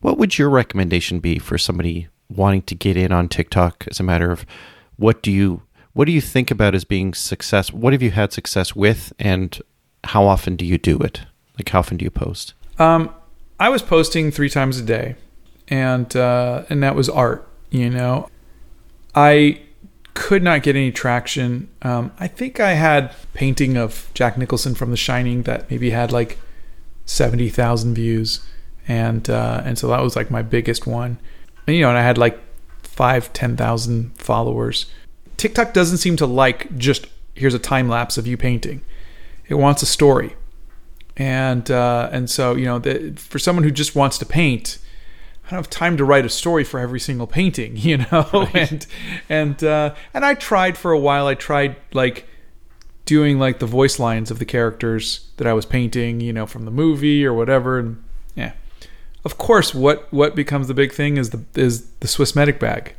What 0.00 0.18
would 0.18 0.38
your 0.38 0.50
recommendation 0.50 1.20
be 1.20 1.38
for 1.38 1.58
somebody 1.58 2.08
wanting 2.28 2.62
to 2.62 2.74
get 2.74 2.96
in 2.96 3.12
on 3.12 3.28
TikTok 3.28 3.86
as 3.90 4.00
a 4.00 4.02
matter 4.02 4.30
of 4.30 4.46
what 4.96 5.22
do 5.22 5.30
you 5.30 5.62
what 5.92 6.04
do 6.04 6.12
you 6.12 6.20
think 6.20 6.50
about 6.50 6.74
as 6.74 6.84
being 6.84 7.14
success? 7.14 7.72
What 7.72 7.92
have 7.92 8.02
you 8.02 8.12
had 8.12 8.32
success 8.32 8.76
with 8.76 9.12
and 9.18 9.60
how 10.04 10.24
often 10.24 10.56
do 10.56 10.64
you 10.64 10.78
do 10.78 10.98
it? 10.98 11.22
Like 11.58 11.68
how 11.68 11.80
often 11.80 11.96
do 11.96 12.04
you 12.04 12.10
post? 12.10 12.54
Um, 12.78 13.12
I 13.58 13.68
was 13.68 13.82
posting 13.82 14.30
three 14.30 14.48
times 14.48 14.78
a 14.78 14.82
day, 14.82 15.16
and 15.68 16.14
uh, 16.16 16.64
and 16.70 16.82
that 16.82 16.94
was 16.94 17.08
art. 17.08 17.46
You 17.70 17.90
know, 17.90 18.28
I 19.14 19.60
could 20.14 20.42
not 20.42 20.62
get 20.62 20.76
any 20.76 20.90
traction. 20.90 21.68
Um, 21.82 22.12
I 22.18 22.26
think 22.26 22.58
I 22.58 22.72
had 22.72 23.14
painting 23.34 23.76
of 23.76 24.10
Jack 24.14 24.38
Nicholson 24.38 24.74
from 24.74 24.90
The 24.90 24.96
Shining 24.96 25.42
that 25.42 25.70
maybe 25.70 25.90
had 25.90 26.10
like 26.10 26.38
seventy 27.04 27.50
thousand 27.50 27.94
views, 27.94 28.40
and 28.88 29.28
uh, 29.28 29.62
and 29.64 29.78
so 29.78 29.88
that 29.88 30.00
was 30.00 30.16
like 30.16 30.30
my 30.30 30.42
biggest 30.42 30.86
one. 30.86 31.18
And 31.66 31.76
you 31.76 31.82
know, 31.82 31.88
and 31.88 31.98
I 31.98 32.02
had 32.02 32.18
like 32.18 32.38
five, 32.82 33.32
ten 33.32 33.56
thousand 33.56 34.16
followers. 34.16 34.86
TikTok 35.36 35.72
doesn't 35.72 35.98
seem 35.98 36.16
to 36.16 36.26
like 36.26 36.76
just 36.76 37.06
here's 37.34 37.54
a 37.54 37.58
time 37.58 37.88
lapse 37.88 38.18
of 38.18 38.26
you 38.26 38.36
painting. 38.36 38.82
It 39.48 39.54
wants 39.54 39.82
a 39.82 39.86
story, 39.86 40.36
and 41.16 41.70
uh, 41.70 42.08
and 42.12 42.28
so 42.30 42.54
you 42.54 42.64
know 42.66 42.78
the, 42.78 43.14
for 43.16 43.38
someone 43.38 43.64
who 43.64 43.70
just 43.70 43.96
wants 43.96 44.18
to 44.18 44.26
paint, 44.26 44.78
I 45.46 45.50
don't 45.50 45.58
have 45.58 45.70
time 45.70 45.96
to 45.96 46.04
write 46.04 46.24
a 46.24 46.28
story 46.28 46.62
for 46.62 46.78
every 46.78 47.00
single 47.00 47.26
painting, 47.26 47.76
you 47.76 47.98
know. 47.98 48.28
Right. 48.54 48.70
And 48.70 48.86
and 49.28 49.64
uh, 49.64 49.94
and 50.14 50.24
I 50.24 50.34
tried 50.34 50.76
for 50.76 50.92
a 50.92 50.98
while. 50.98 51.26
I 51.26 51.34
tried 51.34 51.76
like 51.92 52.26
doing 53.04 53.40
like 53.40 53.58
the 53.58 53.66
voice 53.66 53.98
lines 53.98 54.30
of 54.30 54.38
the 54.38 54.44
characters 54.44 55.28
that 55.36 55.46
I 55.46 55.52
was 55.52 55.66
painting, 55.66 56.20
you 56.20 56.32
know, 56.32 56.46
from 56.46 56.64
the 56.64 56.70
movie 56.70 57.26
or 57.26 57.34
whatever. 57.34 57.78
And 57.78 58.04
of 59.24 59.38
course, 59.38 59.74
what 59.74 60.10
what 60.12 60.34
becomes 60.34 60.68
the 60.68 60.74
big 60.74 60.92
thing 60.92 61.16
is 61.16 61.30
the 61.30 61.44
is 61.54 61.90
the 62.00 62.08
Swissmedic 62.08 62.58
bag. 62.58 62.94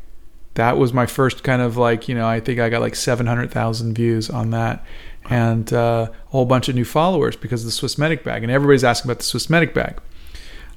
That 0.56 0.77
was 0.77 0.93
my 0.93 1.06
first 1.06 1.43
kind 1.43 1.61
of 1.61 1.77
like 1.77 2.07
you 2.07 2.15
know 2.15 2.27
I 2.27 2.39
think 2.39 2.60
I 2.60 2.69
got 2.69 2.81
like 2.81 2.95
seven 2.95 3.26
hundred 3.26 3.52
thousand 3.52 3.95
views 3.95 4.30
on 4.30 4.52
that, 4.52 4.84
and 5.30 5.72
uh, 5.73 6.10
a 6.11 6.30
whole 6.30 6.45
bunch 6.45 6.69
of 6.69 6.76
new 6.76 6.85
followers 6.85 7.35
because 7.35 7.61
of 7.61 7.65
the 7.65 7.72
Swiss 7.72 7.98
medic 7.98 8.23
bag, 8.23 8.43
and 8.43 8.52
everybody's 8.52 8.84
asking 8.84 9.10
about 9.10 9.19
the 9.19 9.26
Swiss 9.26 9.49
medic 9.49 9.73
bag. 9.73 9.99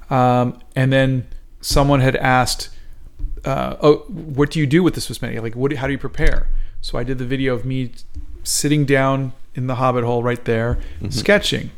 Um, 0.09 0.59
and 0.75 0.91
then 0.91 1.27
someone 1.61 1.99
had 1.99 2.15
asked, 2.15 2.69
uh, 3.43 3.75
"Oh, 3.81 3.97
what 4.07 4.49
do 4.49 4.59
you 4.59 4.65
do 4.65 4.81
with 4.81 4.95
the 4.95 5.01
Swiss 5.01 5.21
medic? 5.21 5.41
Like, 5.41 5.55
what? 5.55 5.73
How 5.73 5.87
do 5.87 5.93
you 5.93 5.99
prepare?" 5.99 6.49
So 6.81 6.97
I 6.97 7.03
did 7.03 7.17
the 7.17 7.25
video 7.25 7.53
of 7.53 7.65
me 7.65 7.91
sitting 8.43 8.85
down 8.85 9.33
in 9.55 9.67
the 9.67 9.75
Hobbit 9.75 10.03
hole 10.03 10.21
right 10.21 10.43
there, 10.45 10.75
mm-hmm. 10.99 11.09
sketching. 11.09 11.71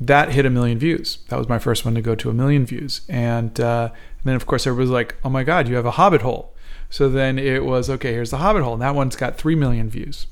That 0.00 0.32
hit 0.32 0.44
a 0.44 0.50
million 0.50 0.78
views. 0.78 1.18
That 1.28 1.38
was 1.38 1.48
my 1.48 1.58
first 1.58 1.84
one 1.84 1.94
to 1.94 2.02
go 2.02 2.14
to 2.14 2.30
a 2.30 2.34
million 2.34 2.66
views, 2.66 3.02
and, 3.08 3.58
uh, 3.60 3.90
and 3.92 4.24
then 4.24 4.34
of 4.34 4.46
course 4.46 4.66
everybody 4.66 4.84
was 4.84 4.90
like, 4.90 5.16
"Oh 5.24 5.30
my 5.30 5.44
God, 5.44 5.68
you 5.68 5.76
have 5.76 5.86
a 5.86 5.92
Hobbit 5.92 6.22
hole!" 6.22 6.52
So 6.90 7.08
then 7.08 7.38
it 7.38 7.64
was 7.64 7.88
okay. 7.88 8.12
Here's 8.12 8.30
the 8.30 8.38
Hobbit 8.38 8.62
hole, 8.62 8.74
and 8.74 8.82
that 8.82 8.94
one's 8.94 9.16
got 9.16 9.36
three 9.36 9.54
million 9.54 9.88
views, 9.88 10.26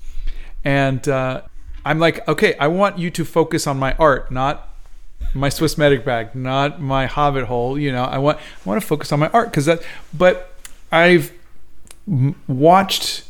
and 0.65 1.07
uh, 1.09 1.43
I'm 1.85 1.99
like, 1.99 2.27
okay, 2.29 2.55
I 2.59 2.69
want 2.69 2.99
you 2.99 3.11
to 3.11 3.25
focus 3.25 3.67
on 3.67 3.79
my 3.79 3.95
art, 3.99 4.31
not 4.31 4.69
my 5.35 5.49
Swiss 5.49 5.77
medic 5.79 6.05
bag, 6.05 6.35
not 6.35 6.81
my 6.81 7.07
Hobbit 7.07 7.45
hole. 7.45 7.79
You 7.79 7.93
know, 7.93 8.05
I 8.05 8.19
want 8.19 8.39
I 8.39 8.69
want 8.69 8.81
to 8.81 8.87
focus 8.87 9.13
on 9.13 9.21
my 9.21 9.29
art 9.29 9.51
because 9.51 9.67
that. 9.67 9.83
But 10.13 10.53
I've 10.91 11.33
watched 12.47 13.25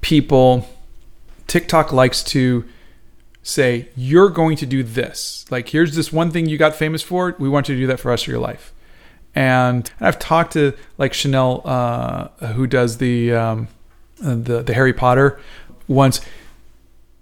people. 0.00 0.68
TikTok 1.48 1.92
likes 1.92 2.22
to 2.24 2.64
say 3.42 3.88
you're 3.96 4.30
going 4.30 4.56
to 4.56 4.66
do 4.66 4.82
this. 4.82 5.44
Like 5.50 5.68
here's 5.68 5.94
this 5.94 6.12
one 6.12 6.30
thing 6.30 6.48
you 6.48 6.58
got 6.58 6.74
famous 6.74 7.02
for. 7.02 7.34
We 7.38 7.48
want 7.48 7.68
you 7.68 7.74
to 7.74 7.80
do 7.80 7.86
that 7.88 7.98
for 7.98 8.04
the 8.04 8.10
rest 8.10 8.24
of 8.24 8.28
your 8.28 8.40
life. 8.40 8.72
And, 9.34 9.90
I've 9.98 10.18
talked 10.18 10.52
to 10.52 10.74
like 10.98 11.14
Chanel, 11.14 11.62
uh, 11.64 12.28
who 12.52 12.66
does 12.66 12.98
the 12.98 13.32
um, 13.32 13.68
the 14.18 14.62
the 14.62 14.74
Harry 14.74 14.92
Potter 14.92 15.40
once. 15.88 16.20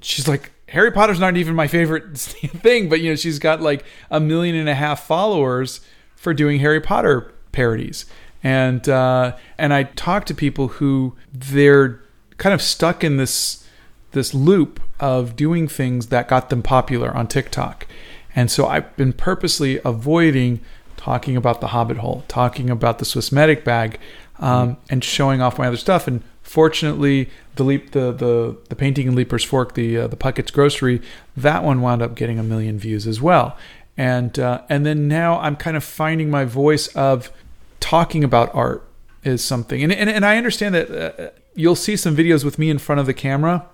She's 0.01 0.27
like, 0.27 0.51
Harry 0.69 0.91
Potter's 0.91 1.21
not 1.21 1.37
even 1.37 1.55
my 1.55 1.67
favorite 1.67 2.19
thing, 2.19 2.89
but 2.89 3.01
you 3.01 3.11
know, 3.11 3.17
she's 3.17 3.39
got 3.39 3.61
like 3.61 3.85
a 4.11 4.19
million 4.19 4.57
and 4.57 4.69
a 4.69 4.75
half 4.75 5.07
followers 5.07 5.81
for 6.17 6.35
doing 6.35 6.61
Harry 6.61 6.81
Potter 6.81 7.33
parodies. 7.53 8.07
And 8.43 8.89
uh, 8.89 9.37
and 9.59 9.73
I 9.75 9.85
talk 9.85 10.27
to 10.27 10.35
people 10.35 10.69
who 10.69 11.15
they're 11.33 12.01
kind 12.39 12.55
of 12.55 12.63
stuck 12.63 13.05
in 13.05 13.19
this 13.19 13.67
this 14.13 14.35
loop 14.35 14.81
of 14.99 15.37
doing 15.37 15.69
things 15.69 16.09
that 16.09 16.29
got 16.29 16.51
them 16.51 16.63
popular 16.63 17.15
on 17.17 17.27
TikTok. 17.27 17.87
And 18.35 18.51
so 18.51 18.67
I've 18.67 18.95
been 18.97 19.13
purposely 19.13 19.81
avoiding 19.85 20.61
talking 20.97 21.37
about 21.37 21.61
the 21.61 21.69
Hobbit 21.69 21.99
hole, 21.99 22.25
talking 22.29 22.71
about 22.71 22.99
the 22.99 23.05
Swiss 23.05 23.33
medic 23.33 23.65
bag, 23.65 23.99
um, 24.39 24.77
and 24.89 25.03
showing 25.03 25.41
off 25.41 25.59
my 25.59 25.67
other 25.67 25.77
stuff. 25.77 26.07
And 26.07 26.23
Fortunately, 26.51 27.31
the 27.55 27.63
leap, 27.63 27.93
the 27.93 28.11
the 28.11 28.57
the 28.69 28.75
painting 28.75 29.07
in 29.07 29.15
Leiper's 29.15 29.45
Fork, 29.45 29.75
the 29.75 29.99
uh, 29.99 30.07
the 30.09 30.17
Puckett's 30.17 30.51
Grocery, 30.51 31.01
that 31.37 31.63
one 31.63 31.81
wound 31.81 32.03
up 32.03 32.17
getting 32.17 32.41
a 32.41 32.43
million 32.43 32.77
views 32.77 33.07
as 33.07 33.21
well. 33.21 33.57
And 33.97 34.37
uh, 34.37 34.63
and 34.69 34.85
then 34.85 35.07
now 35.07 35.39
I'm 35.39 35.55
kind 35.55 35.77
of 35.77 35.85
finding 35.85 36.29
my 36.29 36.45
voice 36.45 36.89
of 36.89 37.31
talking 37.79 38.25
about 38.25 38.53
art 38.53 38.85
is 39.23 39.45
something. 39.45 39.81
And 39.81 39.93
and, 39.93 40.11
and 40.11 40.27
I 40.27 40.39
understand 40.39 40.75
that 40.75 40.91
uh, 40.91 41.31
you'll 41.55 41.77
see 41.77 41.97
some 41.97 42.17
videos 42.17 42.45
with 42.45 42.59
me 42.59 42.69
in 42.69 42.79
front 42.79 42.99
of 42.99 43.07
the 43.07 43.15
camera. 43.15 43.67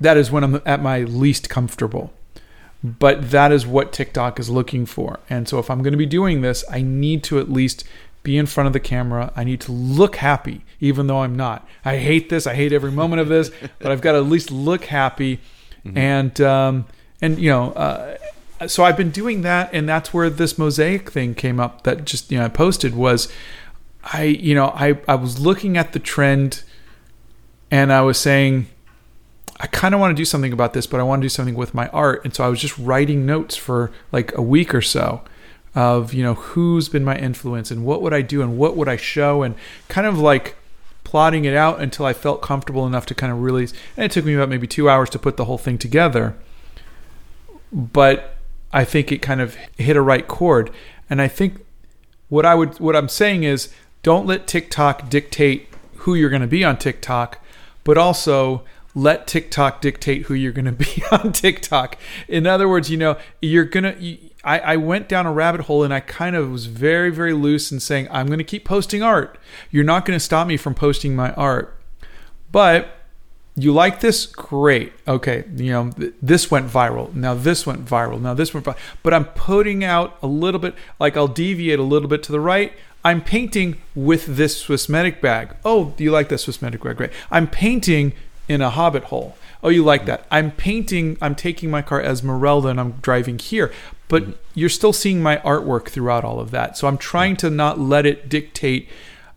That 0.00 0.16
is 0.16 0.30
when 0.30 0.44
I'm 0.44 0.62
at 0.64 0.82
my 0.82 1.00
least 1.00 1.48
comfortable. 1.48 2.12
But 2.82 3.30
that 3.30 3.52
is 3.52 3.66
what 3.66 3.92
TikTok 3.92 4.40
is 4.40 4.48
looking 4.48 4.86
for. 4.86 5.20
And 5.28 5.46
so 5.46 5.58
if 5.58 5.70
I'm 5.70 5.82
going 5.82 5.92
to 5.92 5.98
be 5.98 6.06
doing 6.06 6.40
this, 6.40 6.64
I 6.70 6.80
need 6.80 7.22
to 7.24 7.38
at 7.38 7.50
least 7.50 7.84
be 8.22 8.36
in 8.36 8.46
front 8.46 8.66
of 8.66 8.72
the 8.72 8.80
camera. 8.80 9.32
I 9.36 9.44
need 9.44 9.60
to 9.62 9.72
look 9.72 10.16
happy, 10.16 10.64
even 10.80 11.06
though 11.06 11.22
I'm 11.22 11.36
not. 11.36 11.66
I 11.84 11.98
hate 11.98 12.28
this. 12.28 12.46
I 12.46 12.54
hate 12.54 12.72
every 12.72 12.92
moment 12.92 13.20
of 13.20 13.28
this, 13.28 13.50
but 13.78 13.92
I've 13.92 14.00
got 14.00 14.12
to 14.12 14.18
at 14.18 14.24
least 14.24 14.50
look 14.50 14.84
happy. 14.86 15.40
Mm-hmm. 15.84 15.98
And 15.98 16.40
um, 16.40 16.86
and 17.20 17.38
you 17.38 17.50
know, 17.50 17.72
uh, 17.72 18.16
so 18.66 18.84
I've 18.84 18.96
been 18.96 19.10
doing 19.10 19.42
that, 19.42 19.70
and 19.72 19.88
that's 19.88 20.12
where 20.12 20.28
this 20.28 20.58
mosaic 20.58 21.10
thing 21.10 21.34
came 21.34 21.58
up. 21.58 21.82
That 21.84 22.04
just 22.04 22.30
you 22.30 22.38
know 22.38 22.44
I 22.44 22.48
posted 22.48 22.94
was, 22.94 23.32
I 24.04 24.24
you 24.24 24.54
know 24.54 24.68
I 24.74 24.98
I 25.08 25.14
was 25.14 25.38
looking 25.38 25.76
at 25.76 25.92
the 25.92 25.98
trend, 25.98 26.62
and 27.70 27.92
I 27.92 28.00
was 28.02 28.18
saying. 28.18 28.66
I 29.62 29.66
kind 29.66 29.94
of 29.94 30.00
want 30.00 30.16
to 30.16 30.20
do 30.20 30.24
something 30.24 30.52
about 30.52 30.72
this, 30.72 30.86
but 30.86 31.00
I 31.00 31.02
want 31.02 31.20
to 31.20 31.24
do 31.24 31.28
something 31.28 31.54
with 31.54 31.74
my 31.74 31.88
art. 31.88 32.24
And 32.24 32.34
so 32.34 32.44
I 32.44 32.48
was 32.48 32.60
just 32.60 32.78
writing 32.78 33.26
notes 33.26 33.56
for 33.56 33.92
like 34.10 34.36
a 34.36 34.42
week 34.42 34.74
or 34.74 34.80
so 34.80 35.22
of 35.74 36.12
you 36.12 36.22
know 36.22 36.34
who's 36.34 36.88
been 36.88 37.04
my 37.04 37.16
influence 37.16 37.70
and 37.70 37.84
what 37.84 38.02
would 38.02 38.12
I 38.12 38.22
do 38.22 38.42
and 38.42 38.58
what 38.58 38.76
would 38.76 38.88
I 38.88 38.96
show 38.96 39.42
and 39.42 39.54
kind 39.88 40.06
of 40.06 40.18
like 40.18 40.56
plotting 41.04 41.44
it 41.44 41.54
out 41.54 41.80
until 41.80 42.06
I 42.06 42.12
felt 42.12 42.42
comfortable 42.42 42.86
enough 42.86 43.06
to 43.06 43.14
kind 43.14 43.32
of 43.32 43.40
really 43.40 43.68
and 43.96 44.04
it 44.04 44.10
took 44.10 44.24
me 44.24 44.34
about 44.34 44.48
maybe 44.48 44.66
2 44.66 44.88
hours 44.88 45.10
to 45.10 45.18
put 45.18 45.36
the 45.36 45.44
whole 45.44 45.58
thing 45.58 45.78
together 45.78 46.34
but 47.72 48.36
I 48.72 48.84
think 48.84 49.12
it 49.12 49.18
kind 49.18 49.40
of 49.40 49.54
hit 49.76 49.96
a 49.96 50.02
right 50.02 50.26
chord 50.26 50.70
and 51.08 51.22
I 51.22 51.28
think 51.28 51.64
what 52.28 52.44
I 52.44 52.54
would 52.54 52.80
what 52.80 52.96
I'm 52.96 53.08
saying 53.08 53.44
is 53.44 53.72
don't 54.02 54.26
let 54.26 54.46
TikTok 54.46 55.08
dictate 55.08 55.68
who 55.98 56.14
you're 56.14 56.30
going 56.30 56.42
to 56.42 56.48
be 56.48 56.64
on 56.64 56.78
TikTok 56.78 57.44
but 57.84 57.96
also 57.96 58.64
let 58.94 59.26
TikTok 59.26 59.80
dictate 59.80 60.22
who 60.22 60.34
you're 60.34 60.52
going 60.52 60.64
to 60.66 60.72
be 60.72 61.02
on 61.12 61.32
TikTok. 61.32 61.96
In 62.28 62.46
other 62.46 62.68
words, 62.68 62.90
you 62.90 62.96
know, 62.96 63.16
you're 63.40 63.64
going 63.64 63.84
to 63.84 64.18
I, 64.42 64.58
I 64.58 64.76
went 64.76 65.08
down 65.08 65.26
a 65.26 65.32
rabbit 65.32 65.62
hole 65.62 65.84
and 65.84 65.92
I 65.92 66.00
kind 66.00 66.34
of 66.34 66.50
was 66.50 66.66
very, 66.66 67.10
very 67.10 67.32
loose 67.32 67.70
in 67.70 67.80
saying, 67.80 68.08
I'm 68.10 68.26
going 68.26 68.38
to 68.38 68.44
keep 68.44 68.64
posting 68.64 69.02
art. 69.02 69.38
You're 69.70 69.84
not 69.84 70.04
going 70.04 70.18
to 70.18 70.24
stop 70.24 70.46
me 70.46 70.56
from 70.56 70.74
posting 70.74 71.14
my 71.14 71.32
art. 71.34 71.76
But 72.50 72.88
you 73.54 73.72
like 73.72 74.00
this? 74.00 74.26
Great. 74.26 74.92
Okay. 75.06 75.44
You 75.54 75.72
know, 75.72 75.90
th- 75.90 76.14
this 76.22 76.50
went 76.50 76.68
viral. 76.68 77.12
Now 77.14 77.34
this 77.34 77.66
went 77.66 77.84
viral. 77.84 78.20
Now 78.20 78.34
this 78.34 78.54
went 78.54 78.64
viral. 78.64 78.78
But 79.02 79.12
I'm 79.12 79.26
putting 79.26 79.84
out 79.84 80.16
a 80.22 80.26
little 80.26 80.60
bit, 80.60 80.74
like 80.98 81.16
I'll 81.16 81.28
deviate 81.28 81.78
a 81.78 81.84
little 81.84 82.08
bit 82.08 82.22
to 82.24 82.32
the 82.32 82.40
right. 82.40 82.72
I'm 83.04 83.22
painting 83.22 83.80
with 83.94 84.36
this 84.36 84.62
Swissmedic 84.62 85.20
bag. 85.20 85.56
Oh, 85.64 85.94
you 85.98 86.10
like 86.10 86.28
this 86.28 86.46
Swissmedic 86.46 86.82
bag? 86.82 86.96
Great. 86.96 87.12
I'm 87.30 87.46
painting 87.46 88.14
in 88.50 88.60
a 88.60 88.70
hobbit 88.70 89.04
hole. 89.04 89.36
Oh, 89.62 89.68
you 89.68 89.84
like 89.84 90.06
that? 90.06 90.26
I'm 90.30 90.50
painting, 90.50 91.16
I'm 91.20 91.34
taking 91.34 91.70
my 91.70 91.82
car 91.82 92.00
as 92.00 92.18
Esmeralda 92.18 92.68
and 92.68 92.80
I'm 92.80 92.92
driving 93.02 93.38
here 93.38 93.70
but 94.10 94.24
mm-hmm. 94.24 94.32
you're 94.54 94.68
still 94.68 94.92
seeing 94.92 95.22
my 95.22 95.38
artwork 95.38 95.88
throughout 95.88 96.24
all 96.24 96.40
of 96.40 96.50
that. 96.50 96.76
So 96.76 96.86
I'm 96.86 96.98
trying 96.98 97.36
to 97.36 97.48
not 97.48 97.78
let 97.78 98.04
it 98.04 98.28
dictate. 98.28 98.88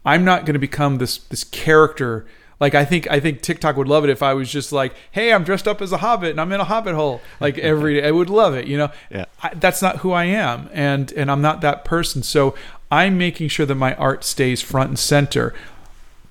I'm 0.03 0.25
not 0.25 0.45
going 0.45 0.55
to 0.55 0.59
become 0.59 0.97
this 0.97 1.19
this 1.19 1.45
character. 1.45 2.25
Like 2.59 2.75
I 2.75 2.83
think 2.83 3.09
I 3.09 3.21
think 3.21 3.41
TikTok 3.41 3.77
would 3.77 3.87
love 3.87 4.03
it 4.03 4.09
if 4.09 4.21
I 4.21 4.33
was 4.33 4.51
just 4.51 4.73
like, 4.73 4.93
"Hey, 5.11 5.31
I'm 5.31 5.43
dressed 5.43 5.67
up 5.67 5.81
as 5.81 5.93
a 5.93 5.97
hobbit 5.97 6.31
and 6.31 6.41
I'm 6.41 6.51
in 6.51 6.59
a 6.59 6.65
hobbit 6.65 6.95
hole." 6.95 7.21
Like 7.39 7.57
every 7.59 8.01
day, 8.01 8.07
I 8.07 8.11
would 8.11 8.29
love 8.29 8.55
it. 8.55 8.65
You 8.65 8.77
know, 8.77 8.91
yeah. 9.09 9.25
I, 9.41 9.53
that's 9.53 9.81
not 9.81 9.97
who 9.97 10.11
I 10.11 10.25
am, 10.25 10.69
and 10.73 11.11
and 11.13 11.31
I'm 11.31 11.41
not 11.41 11.61
that 11.61 11.85
person. 11.85 12.23
So 12.23 12.55
I'm 12.91 13.17
making 13.17 13.49
sure 13.49 13.65
that 13.67 13.75
my 13.75 13.93
art 13.95 14.23
stays 14.23 14.61
front 14.61 14.89
and 14.89 14.99
center, 14.99 15.53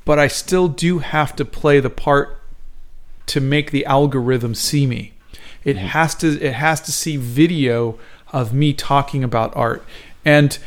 but 0.05 0.19
I 0.19 0.27
still 0.27 0.67
do 0.67 0.99
have 0.99 1.37
to 1.37 1.45
play 1.45 1.79
the 1.79 1.91
part 1.91 2.42
to 3.33 3.41
make 3.41 3.71
the 3.71 3.85
algorithm 3.87 4.55
see 4.55 4.87
me. 4.87 5.13
It 5.65 5.77
mm-hmm. 5.77 5.87
has 5.87 6.15
to 6.17 6.41
it 6.41 6.55
has 6.55 6.81
to 6.83 6.93
see 6.93 7.17
video 7.17 7.99
of 8.33 8.53
me 8.55 8.73
talking 8.73 9.23
about 9.23 9.55
art 9.55 9.85
and 10.25 10.59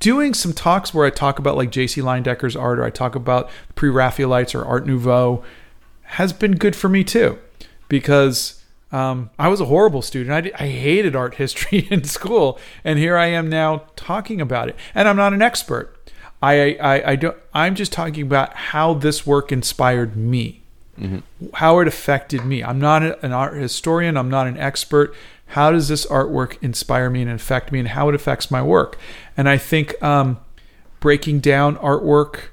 doing 0.00 0.34
some 0.34 0.52
talks 0.52 0.92
where 0.92 1.06
I 1.06 1.10
talk 1.10 1.38
about 1.38 1.56
like 1.56 1.70
J.C. 1.70 2.00
Leyendecker's 2.00 2.56
art 2.56 2.78
or 2.78 2.84
I 2.84 2.90
talk 2.90 3.14
about 3.14 3.48
pre-Raphaelites 3.74 4.54
or 4.54 4.64
Art 4.64 4.86
Nouveau 4.86 5.42
has 6.02 6.32
been 6.32 6.56
good 6.56 6.76
for 6.76 6.88
me 6.88 7.02
too, 7.04 7.38
because 7.88 8.62
um, 8.92 9.30
I 9.38 9.48
was 9.48 9.60
a 9.60 9.64
horrible 9.64 10.02
student. 10.02 10.32
I, 10.34 10.40
did, 10.42 10.52
I 10.54 10.68
hated 10.68 11.16
art 11.16 11.34
history 11.36 11.88
in 11.90 12.04
school, 12.04 12.58
and 12.84 12.98
here 12.98 13.16
I 13.16 13.26
am 13.26 13.48
now 13.48 13.84
talking 13.96 14.40
about 14.40 14.68
it. 14.68 14.76
And 14.94 15.08
I'm 15.08 15.16
not 15.16 15.32
an 15.32 15.42
expert. 15.42 15.96
I, 16.42 16.74
I, 16.74 17.10
I 17.12 17.16
don't. 17.16 17.36
I'm 17.54 17.74
just 17.74 17.92
talking 17.92 18.22
about 18.22 18.54
how 18.54 18.94
this 18.94 19.26
work 19.26 19.50
inspired 19.50 20.16
me, 20.16 20.63
mm-hmm. 20.98 21.46
how 21.54 21.80
it 21.80 21.88
affected 21.88 22.44
me. 22.44 22.62
I'm 22.62 22.80
not 22.80 23.02
an 23.24 23.32
art 23.32 23.54
historian. 23.54 24.16
I'm 24.16 24.30
not 24.30 24.46
an 24.46 24.56
expert 24.58 25.14
how 25.48 25.70
does 25.70 25.88
this 25.88 26.06
artwork 26.06 26.56
inspire 26.62 27.10
me 27.10 27.20
and 27.20 27.30
affect 27.30 27.70
me 27.70 27.78
and 27.78 27.88
how 27.88 28.08
it 28.08 28.14
affects 28.14 28.50
my 28.50 28.62
work 28.62 28.96
and 29.36 29.46
i 29.46 29.58
think 29.58 30.02
um, 30.02 30.38
breaking 31.00 31.38
down 31.38 31.76
artwork 31.76 32.44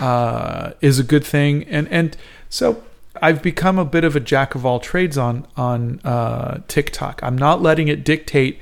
uh, 0.00 0.72
is 0.80 0.98
a 0.98 1.02
good 1.02 1.24
thing 1.24 1.64
and 1.64 1.88
and 1.88 2.16
So 2.48 2.82
I've 3.20 3.42
become 3.42 3.78
a 3.78 3.84
bit 3.84 4.04
of 4.04 4.14
a 4.14 4.20
jack 4.20 4.54
of 4.54 4.66
all 4.66 4.78
trades 4.78 5.16
on 5.16 5.46
on 5.56 6.00
uh, 6.04 6.60
TikTok. 6.68 7.20
I'm 7.22 7.36
not 7.36 7.62
letting 7.62 7.88
it 7.88 8.04
dictate 8.04 8.58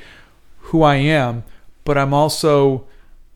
who 0.59 0.83
I 0.83 0.97
am, 0.97 1.45
but 1.85 1.99
I'm 1.99 2.15
also 2.15 2.87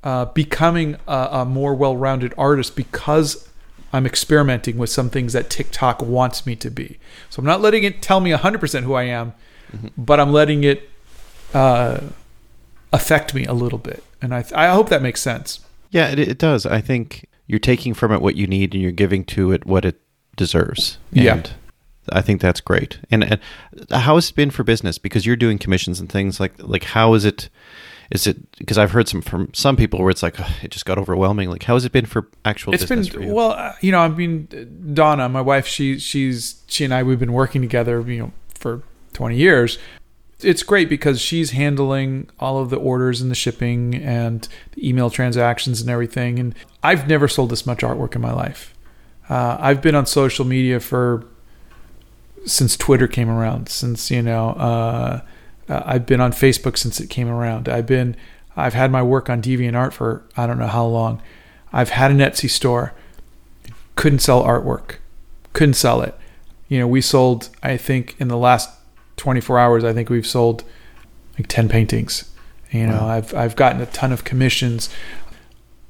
uh, 0.03 0.27
becoming 0.27 0.97
a, 1.07 1.29
a 1.33 1.45
more 1.45 1.75
well-rounded 1.75 2.33
artist 2.39 2.77
because 2.77 3.48
I'm 3.93 4.06
experimenting 4.06 4.77
with 4.77 4.90
some 4.90 5.10
things 5.10 5.32
that 5.32 5.48
TikTok 5.48 6.02
wants 6.02 6.47
me 6.47 6.56
to 6.56 6.70
be. 6.70 6.98
So 7.31 7.40
I'm 7.40 7.47
not 7.47 7.60
letting 7.60 7.85
it 7.85 8.02
tell 8.02 8.20
me 8.20 8.31
100% 8.31 8.82
who 8.82 8.94
I 8.94 9.05
am, 9.05 9.32
but 9.97 10.20
I'm 10.20 10.32
letting 10.32 10.65
it 10.65 10.90
uh, 11.55 12.01
affect 12.93 13.35
me 13.35 13.44
a 13.44 13.52
little 13.52 13.78
bit, 13.78 14.02
and 14.20 14.35
I 14.35 14.44
I 14.55 14.69
hope 14.69 14.89
that 14.90 15.02
makes 15.02 15.20
sense. 15.20 15.60
Yeah, 15.90 16.10
it, 16.10 16.19
it 16.19 16.39
does. 16.39 16.66
I 16.66 16.81
think 16.81 17.27
you're 17.47 17.59
taking 17.59 17.94
from 17.94 18.12
it 18.12 18.20
what 18.20 18.36
you 18.36 18.47
need 18.47 18.74
and 18.74 18.82
you're 18.82 18.93
giving 18.93 19.24
to 19.24 19.52
it 19.52 19.66
what 19.66 19.85
it 19.85 20.01
deserves. 20.36 20.98
Yeah. 21.12 21.36
And 21.36 21.51
I 22.12 22.20
think 22.20 22.40
that's 22.40 22.60
great. 22.60 23.01
And, 23.10 23.24
and 23.24 23.40
how 23.90 24.16
has 24.16 24.31
it 24.31 24.36
been 24.36 24.51
for 24.51 24.65
business? 24.65 24.98
Because 24.98 25.24
you're 25.27 25.36
doing 25.36 25.59
commissions 25.59 25.98
and 25.98 26.10
things 26.10 26.39
like 26.39 26.52
like 26.59 26.85
how 26.85 27.15
is 27.15 27.24
it? 27.24 27.48
Is 28.11 28.27
it 28.27 28.51
because 28.57 28.79
I've 28.79 28.93
heard 28.93 29.07
some 29.07 29.21
from 29.21 29.53
some 29.53 29.77
people 29.77 30.01
where 30.01 30.11
it's 30.11 30.23
like 30.23 30.41
"Ugh, 30.41 30.51
it 30.63 30.71
just 30.71 30.87
got 30.87 30.97
overwhelming. 30.97 31.51
Like 31.51 31.65
how 31.65 31.75
has 31.75 31.85
it 31.85 31.93
been 31.93 32.07
for 32.07 32.27
actual 32.45 32.75
It's 32.75 32.85
been 32.85 33.05
for 33.05 33.23
you? 33.23 33.33
well, 33.33 33.51
uh, 33.51 33.75
you 33.81 33.93
know. 33.93 34.01
I 34.01 34.09
mean, 34.09 34.49
Donna, 34.95 35.29
my 35.29 35.43
wife, 35.43 35.67
she 35.67 35.99
she's 35.99 36.63
she 36.69 36.85
and 36.85 36.95
I 36.95 37.03
we've 37.03 37.19
been 37.19 37.35
working 37.35 37.61
together, 37.61 38.01
you 38.01 38.19
know, 38.19 38.33
for 38.55 38.83
20 39.13 39.37
years. 39.37 39.79
It's 40.41 40.63
great 40.63 40.89
because 40.89 41.21
she's 41.21 41.51
handling 41.51 42.31
all 42.39 42.59
of 42.59 42.71
the 42.71 42.77
orders 42.77 43.21
and 43.21 43.31
the 43.31 43.35
shipping 43.35 43.97
and 43.97 44.47
the 44.73 44.89
email 44.89 45.11
transactions 45.11 45.81
and 45.81 45.91
everything. 45.91 46.39
And 46.39 46.55
I've 46.83 47.09
never 47.09 47.27
sold 47.27 47.51
this 47.51 47.67
much 47.67 47.81
artwork 47.81 48.15
in 48.15 48.23
my 48.23 48.33
life. 48.33 48.73
Uh, 49.29 49.57
I've 49.59 49.83
been 49.83 49.97
on 49.97 50.07
social 50.07 50.45
media 50.45 50.79
for 50.81 51.27
since 52.47 52.77
Twitter 52.77 53.09
came 53.09 53.29
around. 53.29 53.69
Since 53.69 54.11
you 54.11 54.23
know, 54.23 54.51
uh, 54.51 55.21
uh, 55.69 55.82
I've 55.85 56.07
been 56.07 56.20
on 56.20 56.32
Facebook 56.32 56.77
since 56.78 57.01
it 57.01 57.09
came 57.09 57.28
around. 57.28 57.69
I've 57.69 57.86
been, 57.86 58.16
I've 58.57 58.74
had 58.74 58.90
my 58.90 59.03
work 59.03 59.28
on 59.28 59.43
DeviantArt 59.43 59.93
for 59.93 60.24
I 60.36 60.47
don't 60.47 60.59
know 60.59 60.66
how 60.66 60.86
long. 60.86 61.23
I've 61.73 61.90
had 61.90 62.11
an 62.11 62.19
Etsy 62.19 62.49
store. 62.49 62.95
Couldn't 63.97 64.20
sell 64.20 64.43
artwork. 64.43 64.97
Couldn't 65.53 65.74
sell 65.74 66.01
it. 66.03 66.15
You 66.69 66.78
know, 66.78 66.86
we 66.86 67.01
sold. 67.01 67.51
I 67.62 67.77
think 67.77 68.16
in 68.19 68.28
the 68.28 68.36
last 68.36 68.70
24 69.16 69.59
hours, 69.59 69.85
I 69.85 69.93
think 69.93 70.09
we've 70.09 70.27
sold 70.27 70.65
like 71.39 71.47
10 71.49 71.69
paintings. 71.69 72.31
You 72.70 72.86
know, 72.86 73.01
Wow. 73.01 73.09
I've 73.09 73.35
I've 73.35 73.57
gotten 73.57 73.81
a 73.81 73.86
ton 73.86 74.12
of 74.12 74.24
commissions. 74.24 74.90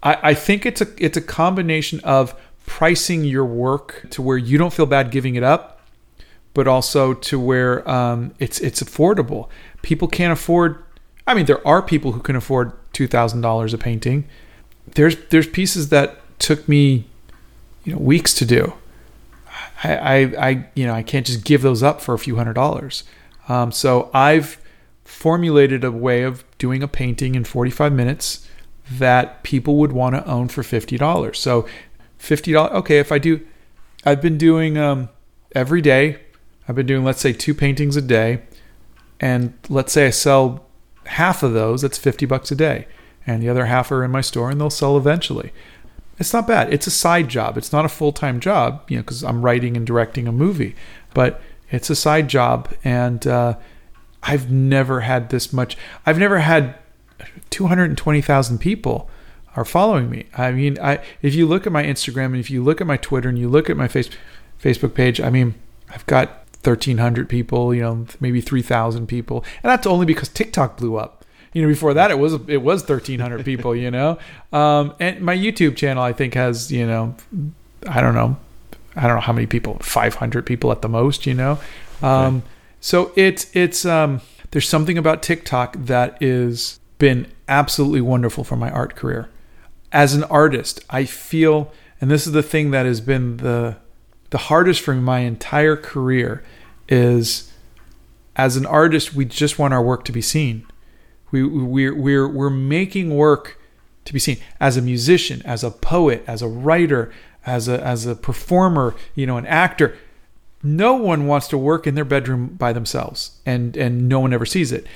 I, 0.03 0.31
I 0.31 0.35
think 0.35 0.65
it's 0.65 0.81
a 0.81 0.87
it's 0.97 1.17
a 1.17 1.21
combination 1.21 2.01
of 2.01 2.35
pricing 2.67 3.25
your 3.25 3.45
work 3.45 4.07
to 4.11 4.23
where 4.23 4.37
you 4.39 4.59
don't 4.59 4.73
feel 4.73 4.87
bad 4.87 5.11
giving 5.11 5.35
it 5.35 5.43
up, 5.43 5.78
but 6.55 6.67
also 6.67 7.15
to 7.15 7.39
where 7.39 7.89
um, 7.89 8.35
it's 8.39 8.61
it's 8.61 8.83
affordable. 8.83 9.49
People 9.83 10.09
can't 10.09 10.33
afford. 10.33 10.83
I 11.27 11.35
mean, 11.35 11.47
there 11.47 11.67
are 11.67 11.83
people 11.83 12.13
who 12.13 12.21
can 12.21 12.37
afford 12.37 12.73
two 12.93 13.07
thousand 13.07 13.41
dollars 13.41 13.75
a 13.75 13.79
painting. 13.79 14.27
There's 14.95 15.17
there's 15.29 15.47
pieces 15.47 15.91
that 15.91 16.21
took 16.39 16.69
me, 16.69 17.07
you 17.85 17.93
know, 17.93 17.99
weeks 17.99 18.35
to 18.35 18.45
do. 18.45 18.73
I 19.85 19.97
I, 19.97 20.17
I 20.49 20.67
you 20.75 20.87
know 20.87 20.95
I 20.95 21.03
can't 21.03 21.27
just 21.27 21.45
give 21.45 21.63
those 21.63 21.83
up 21.83 22.01
for 22.01 22.15
a 22.15 22.19
few 22.19 22.37
hundred 22.37 22.55
dollars. 22.55 23.05
Um, 23.49 23.73
so 23.73 24.11
I've 24.13 24.59
formulated 25.05 25.85
a 25.85 25.91
way 25.91 26.23
of 26.23 26.45
doing 26.59 26.83
a 26.83 26.89
painting 26.89 27.35
in 27.35 27.43
45 27.43 27.93
minutes 27.95 28.47
that 28.91 29.43
people 29.43 29.77
would 29.77 29.91
want 29.91 30.15
to 30.15 30.27
own 30.27 30.49
for 30.49 30.63
$50. 30.63 31.35
So 31.35 31.67
$50 32.21 32.73
okay, 32.73 32.99
if 32.99 33.11
I 33.11 33.19
do 33.19 33.41
I've 34.05 34.21
been 34.21 34.39
doing 34.39 34.77
um 34.77 35.09
every 35.55 35.81
day. 35.81 36.19
I've 36.69 36.75
been 36.75 36.87
doing 36.87 37.03
let's 37.03 37.21
say 37.21 37.33
two 37.33 37.55
paintings 37.55 37.97
a 37.97 38.03
day 38.03 38.43
and 39.19 39.55
let's 39.69 39.93
say 39.93 40.07
I 40.07 40.11
sell 40.11 40.67
half 41.07 41.43
of 41.43 41.55
those, 41.55 41.83
that's 41.83 41.99
50 41.99 42.27
bucks 42.27 42.53
a 42.53 42.55
day. 42.55 42.87
And 43.27 43.43
the 43.43 43.49
other 43.49 43.67
half 43.67 43.91
are 43.91 44.05
in 44.05 44.11
my 44.11 44.21
store 44.21 44.51
and 44.51 44.61
they'll 44.61 44.71
sell 44.71 44.97
eventually. 44.97 45.53
It's 46.19 46.33
not 46.33 46.47
bad. 46.47 46.73
It's 46.73 46.87
a 46.87 46.91
side 46.91 47.29
job. 47.29 47.57
It's 47.57 47.73
not 47.73 47.85
a 47.85 47.89
full-time 47.89 48.41
job, 48.41 48.83
you 48.89 48.97
know, 48.97 49.03
cuz 49.03 49.25
I'm 49.25 49.43
writing 49.43 49.77
and 49.77 49.87
directing 49.87 50.29
a 50.29 50.33
movie, 50.33 50.77
but 51.15 51.41
it's 51.71 51.91
a 51.91 51.97
side 51.97 52.29
job 52.29 52.73
and 52.85 53.27
uh 53.27 53.57
I've 54.23 54.51
never 54.51 55.01
had 55.01 55.31
this 55.31 55.53
much. 55.53 55.77
I've 56.05 56.19
never 56.19 56.41
had 56.41 56.75
220,000 57.51 58.59
people 58.59 59.09
are 59.57 59.65
following 59.65 60.11
me. 60.11 60.27
I 60.37 60.53
mean, 60.53 60.79
I 60.81 61.01
if 61.23 61.35
you 61.35 61.47
look 61.47 61.67
at 61.67 61.73
my 61.73 61.85
Instagram 61.85 62.27
and 62.27 62.37
if 62.37 62.51
you 62.51 62.63
look 62.63 62.81
at 62.81 62.87
my 62.87 62.97
Twitter 62.97 63.29
and 63.29 63.39
you 63.39 63.49
look 63.49 63.71
at 63.71 63.77
my 63.77 63.89
face, 63.89 64.11
Facebook 64.63 64.95
page, 64.95 65.21
I 65.21 65.31
mean, 65.31 65.55
I've 65.91 66.07
got 66.07 66.45
1,300 66.65 67.29
people, 67.29 67.75
you 67.75 67.83
know, 67.83 68.07
maybe 68.21 68.41
3,000 68.41 69.07
people, 69.07 69.45
and 69.63 69.71
that's 69.71 69.87
only 69.87 70.07
because 70.07 70.29
TikTok 70.29 70.77
blew 70.77 70.97
up. 70.97 71.25
You 71.53 71.63
know, 71.63 71.69
before 71.69 71.95
that 71.95 72.11
it 72.11 72.19
was 72.19 72.35
it 72.47 72.63
was 72.63 72.83
1,300 72.83 73.45
people. 73.45 73.75
You 73.75 73.91
know, 73.91 74.19
um, 74.53 74.95
and 75.01 75.21
my 75.21 75.37
YouTube 75.37 75.77
channel 75.77 76.03
I 76.03 76.13
think 76.13 76.35
has 76.35 76.71
you 76.71 76.87
know, 76.87 77.17
I 77.87 78.01
don't 78.01 78.15
know, 78.15 78.37
I 78.95 79.07
don't 79.07 79.17
know 79.17 79.23
how 79.23 79.33
many 79.33 79.47
people, 79.47 79.79
500 79.81 80.45
people 80.45 80.71
at 80.73 80.83
the 80.83 80.89
most. 80.89 81.27
You 81.27 81.35
know, 81.35 81.59
um, 82.03 82.43
so 82.81 83.13
it's 83.17 83.55
it's 83.57 83.87
um, 83.87 84.21
there's 84.51 84.69
something 84.69 84.99
about 84.99 85.23
TikTok 85.23 85.77
that 85.79 86.21
is 86.23 86.81
been 86.99 87.27
absolutely 87.49 88.01
wonderful 88.01 88.45
for 88.45 88.57
my 88.57 88.71
art 88.71 88.95
career. 88.95 89.31
As 89.91 90.15
an 90.15 90.25
artist, 90.25 90.85
I 90.91 91.05
feel, 91.05 91.73
and 92.01 92.11
this 92.11 92.27
is 92.27 92.33
the 92.33 92.43
thing 92.43 92.73
that 92.73 92.85
has 92.85 93.01
been 93.01 93.39
the 93.39 93.77
the 94.31 94.39
hardest 94.39 94.81
for 94.81 94.95
my 94.95 95.21
entire 95.21 95.77
career, 95.77 96.43
is 96.89 97.53
as 98.37 98.57
an 98.57 98.67
artist, 98.67 99.15
we 99.15 99.25
just 99.25 99.59
want 99.59 99.75
our 99.75 99.83
work 99.83 100.05
to 100.05 100.13
be 100.13 100.23
seen. 100.23 100.67
We 101.31 101.45
we're 101.45 101.95
we're 101.95 102.29
we're 102.29 102.51
making 102.51 103.15
work 103.15 103.61
to 104.05 104.13
be 104.13 104.19
seen. 104.19 104.39
As 104.61 104.77
a 104.77 104.83
musician, 104.83 105.43
as 105.45 105.63
a 105.63 105.71
poet, 105.71 106.25
as 106.27 106.41
a 106.41 106.49
writer, 106.49 107.13
as 107.45 107.69
a 107.69 107.85
as 107.85 108.07
a 108.07 108.15
performer, 108.15 108.95
you 109.15 109.27
know, 109.27 109.37
an 109.37 109.47
actor, 109.47 109.97
no 110.63 110.95
one 110.95 111.27
wants 111.27 111.49
to 111.49 111.59
work 111.59 111.87
in 111.87 111.95
their 111.95 112.05
bedroom 112.05 112.49
by 112.49 112.73
themselves 112.73 113.41
and 113.47 113.77
and 113.77 114.09
no 114.09 114.21
one 114.21 114.33
ever 114.33 114.47
sees 114.47 114.73
it 114.73 114.87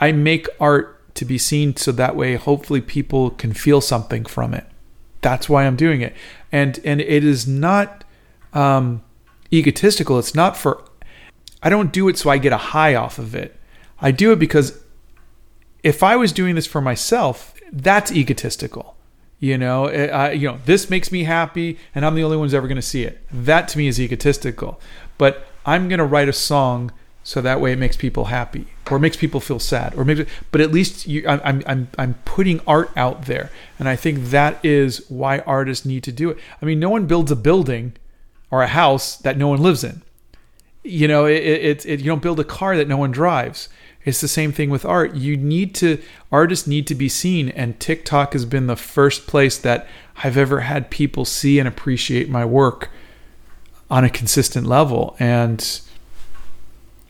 i 0.00 0.10
make 0.10 0.48
art 0.58 0.98
to 1.14 1.24
be 1.24 1.38
seen 1.38 1.76
so 1.76 1.92
that 1.92 2.16
way 2.16 2.34
hopefully 2.34 2.80
people 2.80 3.30
can 3.30 3.52
feel 3.52 3.80
something 3.80 4.24
from 4.24 4.52
it 4.52 4.66
that's 5.20 5.48
why 5.48 5.64
i'm 5.64 5.76
doing 5.76 6.00
it 6.00 6.14
and 6.50 6.80
and 6.84 7.00
it 7.00 7.24
is 7.24 7.46
not 7.46 8.04
um 8.54 9.02
egotistical 9.52 10.18
it's 10.18 10.34
not 10.34 10.56
for 10.56 10.84
i 11.62 11.68
don't 11.68 11.92
do 11.92 12.08
it 12.08 12.18
so 12.18 12.30
i 12.30 12.38
get 12.38 12.52
a 12.52 12.56
high 12.56 12.94
off 12.94 13.18
of 13.18 13.34
it. 13.34 13.58
I 14.00 14.10
do 14.10 14.32
it 14.32 14.38
because 14.38 14.80
if 15.82 16.02
i 16.02 16.16
was 16.16 16.32
doing 16.32 16.54
this 16.54 16.66
for 16.66 16.80
myself 16.80 17.54
that's 17.72 18.10
egotistical 18.12 18.96
you 19.42 19.58
know? 19.58 19.88
I, 19.88 20.30
you 20.30 20.46
know 20.46 20.58
this 20.66 20.88
makes 20.88 21.10
me 21.10 21.24
happy 21.24 21.76
and 21.94 22.06
i'm 22.06 22.14
the 22.14 22.22
only 22.22 22.36
one's 22.36 22.54
ever 22.54 22.68
going 22.68 22.76
to 22.76 22.82
see 22.82 23.02
it. 23.02 23.26
That 23.30 23.66
to 23.68 23.78
me 23.78 23.88
is 23.88 24.00
egotistical. 24.00 24.80
But 25.18 25.46
i'm 25.66 25.88
going 25.88 25.98
to 25.98 26.04
write 26.04 26.28
a 26.28 26.32
song 26.32 26.92
so 27.24 27.40
that 27.40 27.60
way 27.60 27.72
it 27.72 27.78
makes 27.78 27.96
people 27.96 28.26
happy 28.26 28.66
or 28.90 28.98
makes 28.98 29.16
people 29.16 29.40
feel 29.40 29.58
sad 29.58 29.94
or 29.96 30.04
maybe 30.04 30.26
but 30.50 30.60
at 30.60 30.72
least 30.72 31.06
you 31.06 31.24
I'm 31.28 31.62
i'm 31.66 31.88
i'm 31.98 32.14
putting 32.24 32.60
art 32.68 32.92
out 32.96 33.26
there. 33.26 33.50
And 33.80 33.88
i 33.88 33.96
think 33.96 34.26
that 34.26 34.64
is 34.64 35.04
why 35.08 35.40
artists 35.40 35.84
need 35.84 36.04
to 36.04 36.12
do 36.12 36.30
it. 36.30 36.38
I 36.60 36.64
mean 36.64 36.78
no 36.78 36.90
one 36.90 37.06
builds 37.06 37.32
a 37.32 37.36
building 37.36 37.94
or 38.52 38.62
a 38.62 38.68
house 38.68 39.16
that 39.16 39.36
no 39.36 39.48
one 39.48 39.60
lives 39.60 39.82
in. 39.82 40.02
You 40.84 41.08
know 41.08 41.26
it, 41.26 41.42
it, 41.42 41.86
it, 41.86 42.00
you 42.00 42.06
don't 42.06 42.22
build 42.22 42.38
a 42.38 42.44
car 42.44 42.76
that 42.76 42.86
no 42.86 42.96
one 42.96 43.10
drives. 43.10 43.68
It's 44.04 44.20
the 44.20 44.28
same 44.28 44.52
thing 44.52 44.68
with 44.68 44.84
art. 44.84 45.14
You 45.14 45.36
need 45.36 45.74
to 45.76 46.00
artists 46.30 46.66
need 46.66 46.86
to 46.88 46.94
be 46.94 47.08
seen 47.08 47.48
and 47.50 47.80
tiktok 47.80 48.32
has 48.32 48.44
been 48.44 48.66
the 48.66 48.76
first 48.76 49.26
place 49.26 49.58
that 49.58 49.86
i've 50.24 50.36
ever 50.36 50.60
had 50.60 50.90
people 50.90 51.24
see 51.24 51.58
and 51.58 51.68
appreciate 51.68 52.28
my 52.28 52.44
work 52.44 52.90
on 53.90 54.02
a 54.02 54.10
consistent 54.10 54.66
level 54.66 55.14
and 55.18 55.80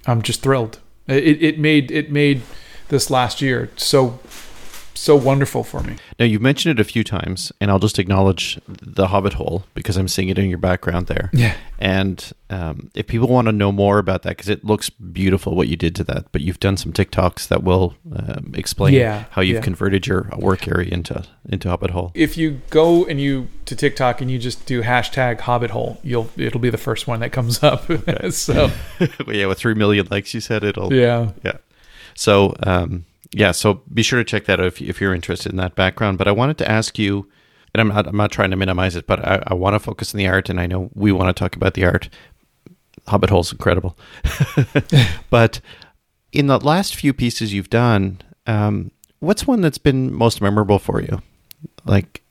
i'm 0.06 0.22
just 0.22 0.42
thrilled. 0.42 0.80
It, 1.06 1.42
it 1.42 1.58
made 1.58 1.90
it 1.90 2.10
made 2.10 2.42
this 2.88 3.10
last 3.10 3.40
year 3.40 3.70
so 3.76 4.18
so 4.94 5.16
wonderful 5.16 5.64
for 5.64 5.80
me 5.82 5.96
Now 6.18 6.24
you've 6.26 6.42
mentioned 6.42 6.78
it 6.78 6.80
a 6.80 6.84
few 6.84 7.02
times, 7.04 7.52
and 7.60 7.70
I'll 7.70 7.78
just 7.78 7.98
acknowledge 7.98 8.60
the 8.68 9.08
Hobbit 9.08 9.34
hole 9.34 9.64
because 9.74 9.96
I'm 9.96 10.08
seeing 10.08 10.28
it 10.28 10.38
in 10.38 10.48
your 10.48 10.58
background 10.58 11.06
there. 11.06 11.30
yeah 11.32 11.54
And 11.78 12.32
um, 12.50 12.90
if 12.94 13.06
people 13.06 13.28
want 13.28 13.46
to 13.46 13.52
know 13.52 13.72
more 13.72 13.98
about 13.98 14.22
that, 14.22 14.30
because 14.36 14.48
it 14.48 14.64
looks 14.64 14.90
beautiful 14.90 15.56
what 15.56 15.68
you 15.68 15.76
did 15.76 15.94
to 15.96 16.04
that, 16.04 16.26
but 16.32 16.42
you've 16.42 16.60
done 16.60 16.76
some 16.76 16.92
TikToks 16.92 17.48
that 17.48 17.62
will 17.64 17.94
um, 18.14 18.52
explain 18.54 18.94
Yeah, 18.94 19.24
how 19.30 19.40
you've 19.42 19.56
yeah. 19.56 19.60
converted 19.62 20.06
your 20.06 20.28
work 20.38 20.68
area 20.68 20.90
into 20.90 21.24
into 21.48 21.68
Hobbit 21.68 21.90
Hole. 21.90 22.12
if 22.14 22.36
you 22.36 22.60
go 22.70 23.04
and 23.06 23.20
you 23.20 23.48
to 23.64 23.74
TikTok 23.74 24.20
and 24.20 24.30
you 24.30 24.38
just 24.38 24.66
do 24.66 24.82
hashtag 24.82 25.40
Hobbit 25.40 25.70
Hole, 25.70 25.98
you'll 26.04 26.28
it'll 26.36 26.60
be 26.60 26.70
the 26.70 26.78
first 26.78 27.06
one 27.08 27.20
that 27.20 27.32
comes 27.32 27.62
up. 27.62 27.84
so 28.30 28.70
yeah, 29.26 29.46
with 29.46 29.58
three 29.58 29.74
million 29.74 30.06
likes, 30.10 30.34
you 30.34 30.40
said 30.40 30.62
it'll. 30.62 30.92
yeah, 30.92 31.30
Yeah. 31.42 31.56
So, 32.14 32.54
um, 32.64 33.06
yeah, 33.32 33.52
so 33.52 33.82
be 33.92 34.02
sure 34.02 34.18
to 34.18 34.24
check 34.24 34.44
that 34.46 34.60
out 34.60 34.66
if, 34.66 34.80
if 34.80 35.00
you're 35.00 35.14
interested 35.14 35.50
in 35.52 35.56
that 35.58 35.74
background. 35.74 36.18
But 36.18 36.28
I 36.28 36.32
wanted 36.32 36.58
to 36.58 36.70
ask 36.70 36.98
you 36.98 37.28
and 37.74 37.80
I'm 37.80 37.88
not 37.88 38.06
I'm 38.06 38.16
not 38.16 38.30
trying 38.30 38.50
to 38.50 38.56
minimize 38.56 38.96
it, 38.96 39.06
but 39.06 39.26
I, 39.26 39.42
I 39.46 39.54
want 39.54 39.74
to 39.74 39.80
focus 39.80 40.14
on 40.14 40.18
the 40.18 40.26
art, 40.28 40.48
and 40.48 40.60
I 40.60 40.66
know 40.66 40.90
we 40.94 41.10
want 41.12 41.34
to 41.34 41.38
talk 41.38 41.56
about 41.56 41.74
the 41.74 41.84
art. 41.84 42.08
Hobbit 43.08 43.30
Hole's 43.30 43.50
incredible, 43.50 43.96
but 45.30 45.60
in 46.32 46.46
the 46.46 46.60
last 46.60 46.94
few 46.94 47.12
pieces 47.12 47.52
you've 47.52 47.70
done, 47.70 48.20
um, 48.46 48.90
what's 49.18 49.46
one 49.46 49.60
that's 49.60 49.78
been 49.78 50.12
most 50.14 50.40
memorable 50.40 50.78
for 50.78 51.00
you? 51.00 51.20
Like, 51.84 52.22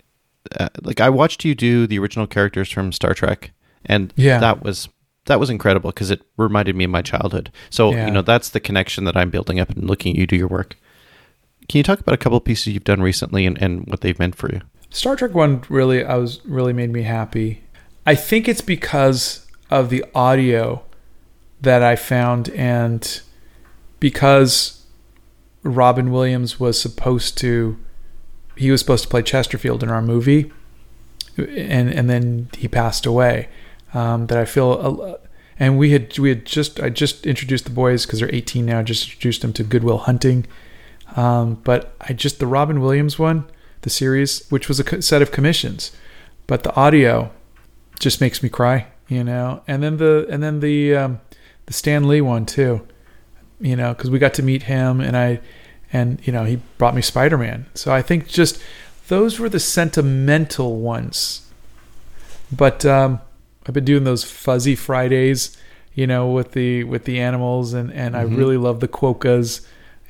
uh, 0.59 0.69
like 0.83 1.01
I 1.01 1.09
watched 1.09 1.43
you 1.43 1.55
do 1.55 1.87
the 1.87 1.99
original 1.99 2.25
characters 2.27 2.71
from 2.71 2.91
Star 2.91 3.13
Trek, 3.13 3.51
and 3.85 4.13
Yeah. 4.15 4.39
that 4.39 4.63
was 4.63 4.87
that 5.25 5.39
was 5.39 5.49
incredible 5.49 5.91
because 5.91 6.09
it 6.09 6.21
reminded 6.37 6.75
me 6.75 6.85
of 6.85 6.89
my 6.89 7.01
childhood. 7.01 7.51
So 7.69 7.91
Yeah. 7.91 8.05
you 8.05 8.11
know 8.11 8.21
that's 8.21 8.49
the 8.49 8.59
connection 8.59 9.03
that 9.05 9.17
I'm 9.17 9.29
building 9.29 9.59
up 9.59 9.69
and 9.71 9.89
looking 9.89 10.13
at 10.13 10.19
you 10.19 10.27
do 10.27 10.35
your 10.35 10.47
work. 10.47 10.77
Can 11.71 11.77
you 11.77 11.83
talk 11.83 12.01
about 12.01 12.13
a 12.13 12.17
couple 12.17 12.37
pieces 12.41 12.73
you've 12.73 12.83
done 12.83 13.01
recently 13.01 13.45
and, 13.45 13.57
and 13.61 13.87
what 13.87 14.01
they've 14.01 14.19
meant 14.19 14.35
for 14.35 14.51
you? 14.51 14.59
Star 14.89 15.15
Trek 15.15 15.33
one 15.33 15.63
really 15.69 16.03
I 16.03 16.17
was 16.17 16.41
really 16.43 16.73
made 16.73 16.89
me 16.89 17.03
happy. 17.03 17.63
I 18.05 18.13
think 18.13 18.49
it's 18.49 18.59
because 18.59 19.47
of 19.69 19.89
the 19.89 20.03
audio 20.13 20.83
that 21.61 21.81
I 21.81 21.95
found 21.95 22.49
and 22.49 23.21
because 24.01 24.85
Robin 25.63 26.11
Williams 26.11 26.59
was 26.59 26.77
supposed 26.77 27.37
to 27.37 27.79
he 28.57 28.69
was 28.69 28.81
supposed 28.81 29.03
to 29.03 29.09
play 29.09 29.21
Chesterfield 29.21 29.81
in 29.81 29.87
our 29.87 30.01
movie 30.01 30.51
and 31.37 31.89
and 31.89 32.09
then 32.09 32.49
he 32.57 32.67
passed 32.67 33.05
away 33.05 33.47
um, 33.93 34.27
that 34.27 34.37
I 34.37 34.43
feel 34.43 35.21
and 35.57 35.77
we 35.77 35.91
had 35.91 36.19
we 36.19 36.27
had 36.27 36.45
just 36.45 36.81
I 36.81 36.89
just 36.89 37.25
introduced 37.25 37.63
the 37.63 37.71
boys 37.71 38.05
because 38.05 38.19
they're 38.19 38.35
18 38.35 38.65
now 38.65 38.83
just 38.83 39.05
introduced 39.05 39.41
them 39.41 39.53
to 39.53 39.63
Good 39.63 39.85
Will 39.85 39.99
Hunting 39.99 40.45
um, 41.15 41.55
but 41.63 41.93
I 42.01 42.13
just 42.13 42.39
the 42.39 42.47
Robin 42.47 42.79
Williams 42.81 43.17
one 43.19 43.45
the 43.81 43.89
series, 43.89 44.45
which 44.49 44.67
was 44.67 44.79
a 44.79 45.01
set 45.01 45.21
of 45.23 45.31
commissions, 45.31 45.91
but 46.47 46.61
the 46.63 46.75
audio 46.75 47.31
just 47.99 48.21
makes 48.21 48.43
me 48.43 48.49
cry, 48.49 48.85
you 49.07 49.23
know. 49.23 49.61
And 49.67 49.81
then 49.81 49.97
the 49.97 50.27
and 50.29 50.41
then 50.43 50.59
the 50.59 50.95
um, 50.95 51.19
the 51.65 51.73
Stan 51.73 52.07
Lee 52.07 52.21
one 52.21 52.45
too, 52.45 52.87
you 53.59 53.75
know, 53.75 53.93
because 53.93 54.09
we 54.11 54.19
got 54.19 54.33
to 54.35 54.43
meet 54.43 54.63
him 54.63 55.01
and 55.01 55.17
I 55.17 55.39
and 55.91 56.19
you 56.25 56.31
know 56.33 56.45
he 56.45 56.57
brought 56.77 56.95
me 56.95 57.01
Spider 57.01 57.37
Man. 57.37 57.65
So 57.73 57.91
I 57.93 58.01
think 58.01 58.27
just 58.27 58.61
those 59.07 59.39
were 59.39 59.49
the 59.49 59.59
sentimental 59.59 60.79
ones. 60.79 61.47
But 62.51 62.85
um, 62.85 63.19
I've 63.65 63.73
been 63.73 63.85
doing 63.85 64.03
those 64.03 64.23
fuzzy 64.23 64.75
Fridays, 64.75 65.57
you 65.93 66.05
know, 66.05 66.27
with 66.29 66.51
the 66.51 66.83
with 66.83 67.05
the 67.05 67.19
animals, 67.19 67.73
and 67.73 67.91
and 67.93 68.15
I 68.15 68.25
Mhm. 68.25 68.37
really 68.37 68.57
love 68.57 68.79
the 68.79 68.87
quokkas 68.87 69.61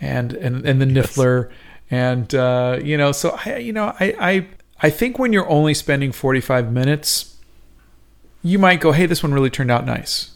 and 0.01 0.33
and 0.33 0.65
and 0.65 0.81
the 0.81 0.87
Yes. 0.87 1.15
niffler. 1.15 1.49
And 1.89 2.33
uh, 2.35 2.79
you 2.83 2.97
know 2.97 3.11
so 3.11 3.37
I 3.45 3.57
you 3.57 3.71
know 3.73 3.95
I, 3.99 4.15
I 4.19 4.47
I 4.81 4.89
think 4.89 5.19
when 5.19 5.31
you're 5.31 5.49
only 5.49 5.73
spending 5.73 6.11
45 6.11 6.71
minutes 6.71 7.37
you 8.43 8.57
might 8.57 8.81
go 8.81 8.91
hey 8.91 9.05
this 9.05 9.21
one 9.21 9.33
really 9.33 9.49
turned 9.49 9.71
out 9.71 9.85
nice. 9.85 10.31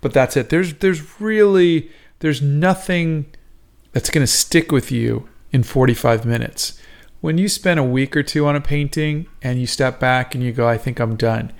But 0.00 0.12
that's 0.12 0.36
it. 0.36 0.50
There's 0.50 0.74
there's 0.74 1.20
really 1.20 1.90
there's 2.18 2.42
nothing 2.42 3.26
that's 3.92 4.10
going 4.10 4.22
to 4.26 4.30
stick 4.32 4.70
with 4.72 4.90
you 4.92 5.28
in 5.52 5.62
45 5.62 6.24
minutes. 6.26 6.78
When 7.20 7.38
you 7.38 7.48
spend 7.48 7.80
a 7.80 7.84
week 7.84 8.16
or 8.16 8.22
two 8.22 8.44
on 8.46 8.54
a 8.56 8.60
painting 8.60 9.26
and 9.40 9.58
you 9.60 9.66
step 9.66 9.98
back 9.98 10.34
and 10.34 10.44
you 10.44 10.52
go 10.52 10.68
I 10.68 10.76
think 10.76 11.00
I'm 11.00 11.16
done 11.16 11.52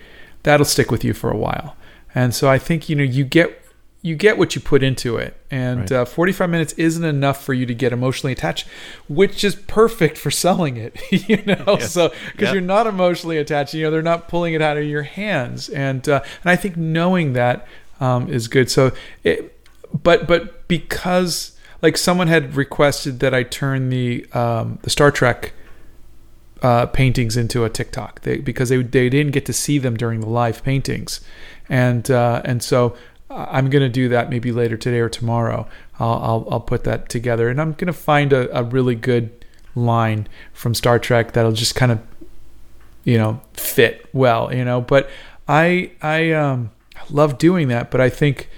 that'll 0.43 0.67
stick 0.67 0.91
with 0.91 1.03
you 1.05 1.15
for 1.15 1.31
a 1.31 1.37
while. 1.39 1.75
And 2.15 2.35
so 2.35 2.51
I 2.51 2.59
think 2.59 2.89
you 2.91 2.97
know 2.97 3.03
you 3.05 3.25
get 3.25 3.64
you 4.07 4.15
get 4.15 4.37
what 4.37 4.55
you 4.55 4.61
put 4.61 4.83
into 4.83 5.17
it 5.17 5.35
and 5.51 5.81
Right. 5.91 5.93
uh, 5.93 6.05
45 6.05 6.51
minutes 6.51 6.73
isn't 6.75 7.05
enough 7.05 7.43
for 7.43 7.55
you 7.55 7.65
to 7.65 7.75
get 7.75 7.91
emotionally 7.91 8.33
attached 8.33 8.67
which 9.09 9.43
is 9.43 9.55
perfect 9.55 10.19
for 10.19 10.31
selling 10.31 10.77
it 10.77 10.95
you 11.29 11.43
know 11.47 11.65
Yes. 11.81 11.93
so 11.93 12.11
because 12.33 12.49
Yeah. 12.49 12.53
you're 12.53 12.61
not 12.77 12.87
emotionally 12.87 13.39
attached 13.39 13.73
you 13.73 13.83
know 13.83 13.91
they're 13.91 14.03
not 14.03 14.29
pulling 14.29 14.53
it 14.53 14.61
out 14.61 14.77
of 14.77 14.85
your 14.85 15.05
hands 15.05 15.71
and 15.71 16.07
uh, 16.09 16.21
and 16.43 16.51
i 16.51 16.55
think 16.57 16.77
knowing 16.77 17.33
that 17.33 17.67
um, 18.01 18.29
is 18.29 18.47
good 18.47 18.71
so 18.71 18.93
it 19.23 19.59
but 20.03 20.27
but 20.27 20.69
because 20.69 21.59
like 21.81 21.97
someone 21.97 22.29
had 22.29 22.55
requested 22.57 23.21
that 23.21 23.33
i 23.33 23.43
turn 23.43 23.89
the 23.89 24.27
um, 24.35 24.79
the 24.83 24.91
star 24.91 25.11
trek 25.11 25.55
uh, 26.63 26.87
paintings 26.87 27.37
into 27.37 27.65
a 27.65 27.69
TikTok 27.69 28.23
they, 28.23 28.39
because 28.39 28.69
they 28.71 28.83
they 28.83 29.09
didn't 29.11 29.33
get 29.33 29.45
to 29.47 29.53
see 29.53 29.79
them 29.79 29.97
during 29.97 30.21
the 30.21 30.29
live 30.29 30.65
paintings, 30.65 31.21
and 31.69 32.11
uh, 32.11 32.41
and 32.45 32.63
so 32.63 32.97
I'm 33.35 33.70
gonna 33.70 33.89
do 33.89 34.09
that 34.11 34.31
maybe 34.31 34.52
later 34.52 34.77
today 34.77 35.01
or 35.01 35.09
tomorrow. 35.09 35.66
I'll 35.98 36.12
I'll, 36.12 36.48
I'll 36.51 36.61
put 36.61 36.85
that 36.85 37.09
together, 37.09 37.48
and 37.48 37.61
I'm 37.61 37.73
gonna 37.73 37.93
find 37.93 38.32
a, 38.32 38.56
a 38.56 38.62
really 38.62 38.94
good 38.94 39.44
line 39.74 40.28
from 40.52 40.74
Star 40.74 40.98
Trek 40.98 41.32
that'll 41.32 41.52
just 41.52 41.74
kind 41.74 41.93
of 41.93 42.01
you 43.05 43.19
know 43.19 43.40
fit 43.55 44.09
well, 44.12 44.55
you 44.55 44.65
know. 44.65 44.81
But 44.81 45.11
I 45.48 45.90
I 46.01 46.32
um 46.32 46.70
love 47.11 47.39
doing 47.39 47.69
that, 47.69 47.90
but 47.90 48.01
I 48.01 48.09
think 48.09 48.48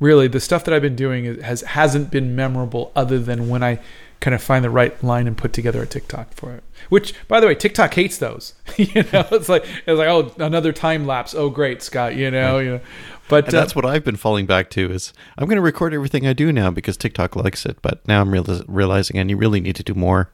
really 0.00 0.28
the 0.28 0.40
stuff 0.40 0.64
that 0.64 0.74
I've 0.74 0.82
been 0.82 0.96
doing 0.96 1.40
has 1.42 1.62
hasn't 1.62 2.10
been 2.10 2.36
memorable 2.36 2.92
other 2.94 3.18
than 3.18 3.48
when 3.48 3.62
I 3.62 3.80
kind 4.20 4.34
of 4.34 4.42
find 4.42 4.64
the 4.64 4.70
right 4.70 5.02
line 5.02 5.26
and 5.26 5.36
put 5.36 5.52
together 5.52 5.82
a 5.82 5.86
TikTok 5.86 6.32
for 6.34 6.52
it. 6.54 6.64
Which, 6.88 7.14
by 7.28 7.38
the 7.40 7.46
way, 7.46 7.54
TikTok 7.54 7.94
hates 7.94 8.18
those. 8.18 8.54
you 8.76 9.04
know, 9.12 9.26
it's 9.30 9.48
like 9.48 9.64
it's 9.86 9.98
like 9.98 10.08
oh 10.08 10.32
another 10.38 10.72
time 10.72 11.06
lapse. 11.06 11.34
Oh 11.34 11.50
great, 11.50 11.82
Scott. 11.82 12.16
You 12.16 12.30
know, 12.30 12.58
you 12.58 12.70
know. 12.70 12.80
But 13.28 13.46
And 13.46 13.54
uh, 13.54 13.60
that's 13.60 13.76
what 13.76 13.84
I've 13.84 14.04
been 14.04 14.16
falling 14.16 14.46
back 14.46 14.70
to 14.70 14.90
is 14.90 15.12
I'm 15.36 15.46
going 15.46 15.56
to 15.56 15.62
record 15.62 15.92
everything 15.94 16.26
I 16.26 16.32
do 16.32 16.52
now 16.52 16.70
because 16.70 16.96
TikTok 16.96 17.36
likes 17.36 17.66
it. 17.66 17.78
But 17.82 18.06
now 18.08 18.20
I'm 18.20 18.30
real- 18.30 18.62
realizing 18.66 19.18
I 19.18 19.22
need- 19.22 19.34
really 19.34 19.60
need 19.60 19.76
to 19.76 19.82
do 19.82 19.94
more 19.94 20.30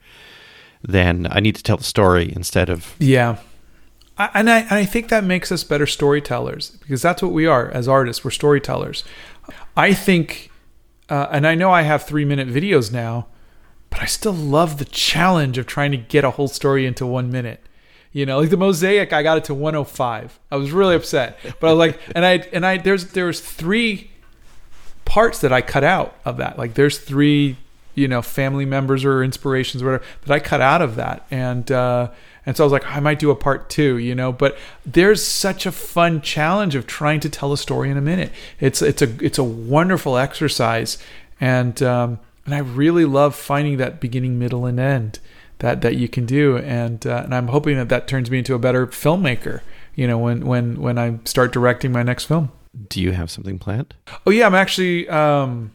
than 0.82 1.26
I 1.30 1.40
need 1.40 1.56
to 1.56 1.62
tell 1.62 1.76
the 1.78 1.84
story 1.84 2.32
instead 2.34 2.68
of 2.68 2.94
Yeah. 2.98 3.38
I, 4.16 4.30
and 4.34 4.48
I, 4.50 4.58
and 4.60 4.72
I 4.72 4.84
think 4.84 5.08
that 5.08 5.24
makes 5.24 5.50
us 5.50 5.64
better 5.64 5.86
storytellers 5.86 6.70
because 6.70 7.02
that's 7.02 7.20
what 7.22 7.32
we 7.32 7.46
are 7.46 7.68
as 7.70 7.88
artists. 7.88 8.24
We're 8.24 8.30
storytellers. 8.30 9.02
I 9.76 9.92
think, 9.92 10.50
uh, 11.08 11.26
and 11.32 11.46
I 11.46 11.54
know 11.56 11.72
I 11.72 11.82
have 11.82 12.04
three 12.04 12.24
minute 12.24 12.48
videos 12.48 12.92
now, 12.92 13.26
but 13.90 14.02
I 14.02 14.06
still 14.06 14.32
love 14.32 14.78
the 14.78 14.84
challenge 14.84 15.58
of 15.58 15.66
trying 15.66 15.90
to 15.90 15.96
get 15.96 16.22
a 16.24 16.30
whole 16.32 16.48
story 16.48 16.86
into 16.86 17.04
one 17.06 17.30
minute. 17.30 17.60
You 18.15 18.27
know, 18.27 18.39
like 18.39 18.51
the 18.51 18.57
mosaic, 18.57 19.12
I 19.12 19.24
got 19.24 19.39
it 19.39 19.45
to 19.47 19.55
105. 19.55 20.39
I 20.53 20.57
was 20.57 20.70
really 20.70 20.95
upset, 20.95 21.36
but 21.59 21.66
I 21.66 21.73
was 21.73 21.78
like, 21.78 22.01
and 22.15 22.24
I 22.24 22.35
and 22.53 22.65
I 22.65 22.78
there's 22.78 23.09
there's 23.09 23.41
three 23.41 24.09
parts 25.05 25.41
that 25.41 25.53
I 25.53 25.61
cut 25.61 25.82
out 25.82 26.16
of 26.24 26.36
that. 26.36 26.57
Like 26.57 26.74
there's 26.74 26.97
three, 26.99 27.57
you 27.97 28.07
know, 28.07 28.23
family 28.23 28.66
members 28.66 29.05
or 29.05 29.24
inspirations 29.24 29.82
or 29.82 29.86
whatever 29.86 30.05
that 30.27 30.32
I 30.32 30.39
cut 30.39 30.61
out 30.61 30.81
of 30.81 30.95
that. 30.95 31.27
And 31.32 31.70
uh 31.73 32.12
and 32.47 32.57
so 32.57 32.62
I 32.62 32.66
was 32.66 32.73
like, 32.73 32.86
I 32.86 33.01
might 33.01 33.19
do 33.19 33.31
a 33.32 33.35
part 33.35 33.69
two, 33.69 33.99
you 33.99 34.15
know, 34.15 34.31
but 34.31 34.57
there's 34.86 35.27
such 35.27 35.66
a 35.66 35.73
fun 35.73 36.20
challenge 36.20 36.77
of 36.77 36.86
trying 36.86 37.19
to 37.19 37.28
tell 37.28 37.53
a 37.53 37.59
story 37.59 37.91
in 37.91 37.97
a 37.97 38.01
minute. 38.01 38.31
It's 38.61 38.81
it's 38.81 39.03
a 39.03 39.12
it's 39.24 39.39
a 39.39 39.45
wonderful 39.45 40.16
exercise 40.16 40.99
and 41.41 41.82
um 41.82 42.20
and 42.47 42.55
I 42.55 42.59
really 42.59 43.07
love 43.07 43.35
finding 43.35 43.78
that 43.78 44.01
beginning, 44.01 44.39
middle, 44.39 44.66
and 44.66 44.78
end 44.78 45.19
that 45.59 45.81
that 45.82 45.97
you 45.97 46.09
can 46.09 46.26
do, 46.26 46.59
and 46.59 47.06
uh, 47.06 47.22
and 47.24 47.35
I'm 47.35 47.48
hoping 47.48 47.76
that 47.76 47.89
that 47.89 48.09
turns 48.09 48.31
me 48.31 48.39
into 48.39 48.55
a 48.55 48.59
better 48.59 48.86
filmmaker. 48.86 49.60
You 49.94 50.06
know, 50.06 50.18
when 50.18 50.47
when 50.47 50.81
when 50.81 50.98
I 50.98 51.18
start 51.24 51.52
directing 51.52 51.93
my 51.93 52.02
next 52.02 52.24
film. 52.24 52.51
do 52.89 53.01
you 53.01 53.12
have 53.12 53.31
something 53.31 53.59
planned? 53.59 53.94
Oh 54.26 54.31
yeah, 54.31 54.47
I'm 54.47 54.55
actually 54.55 55.09
um, 55.09 55.72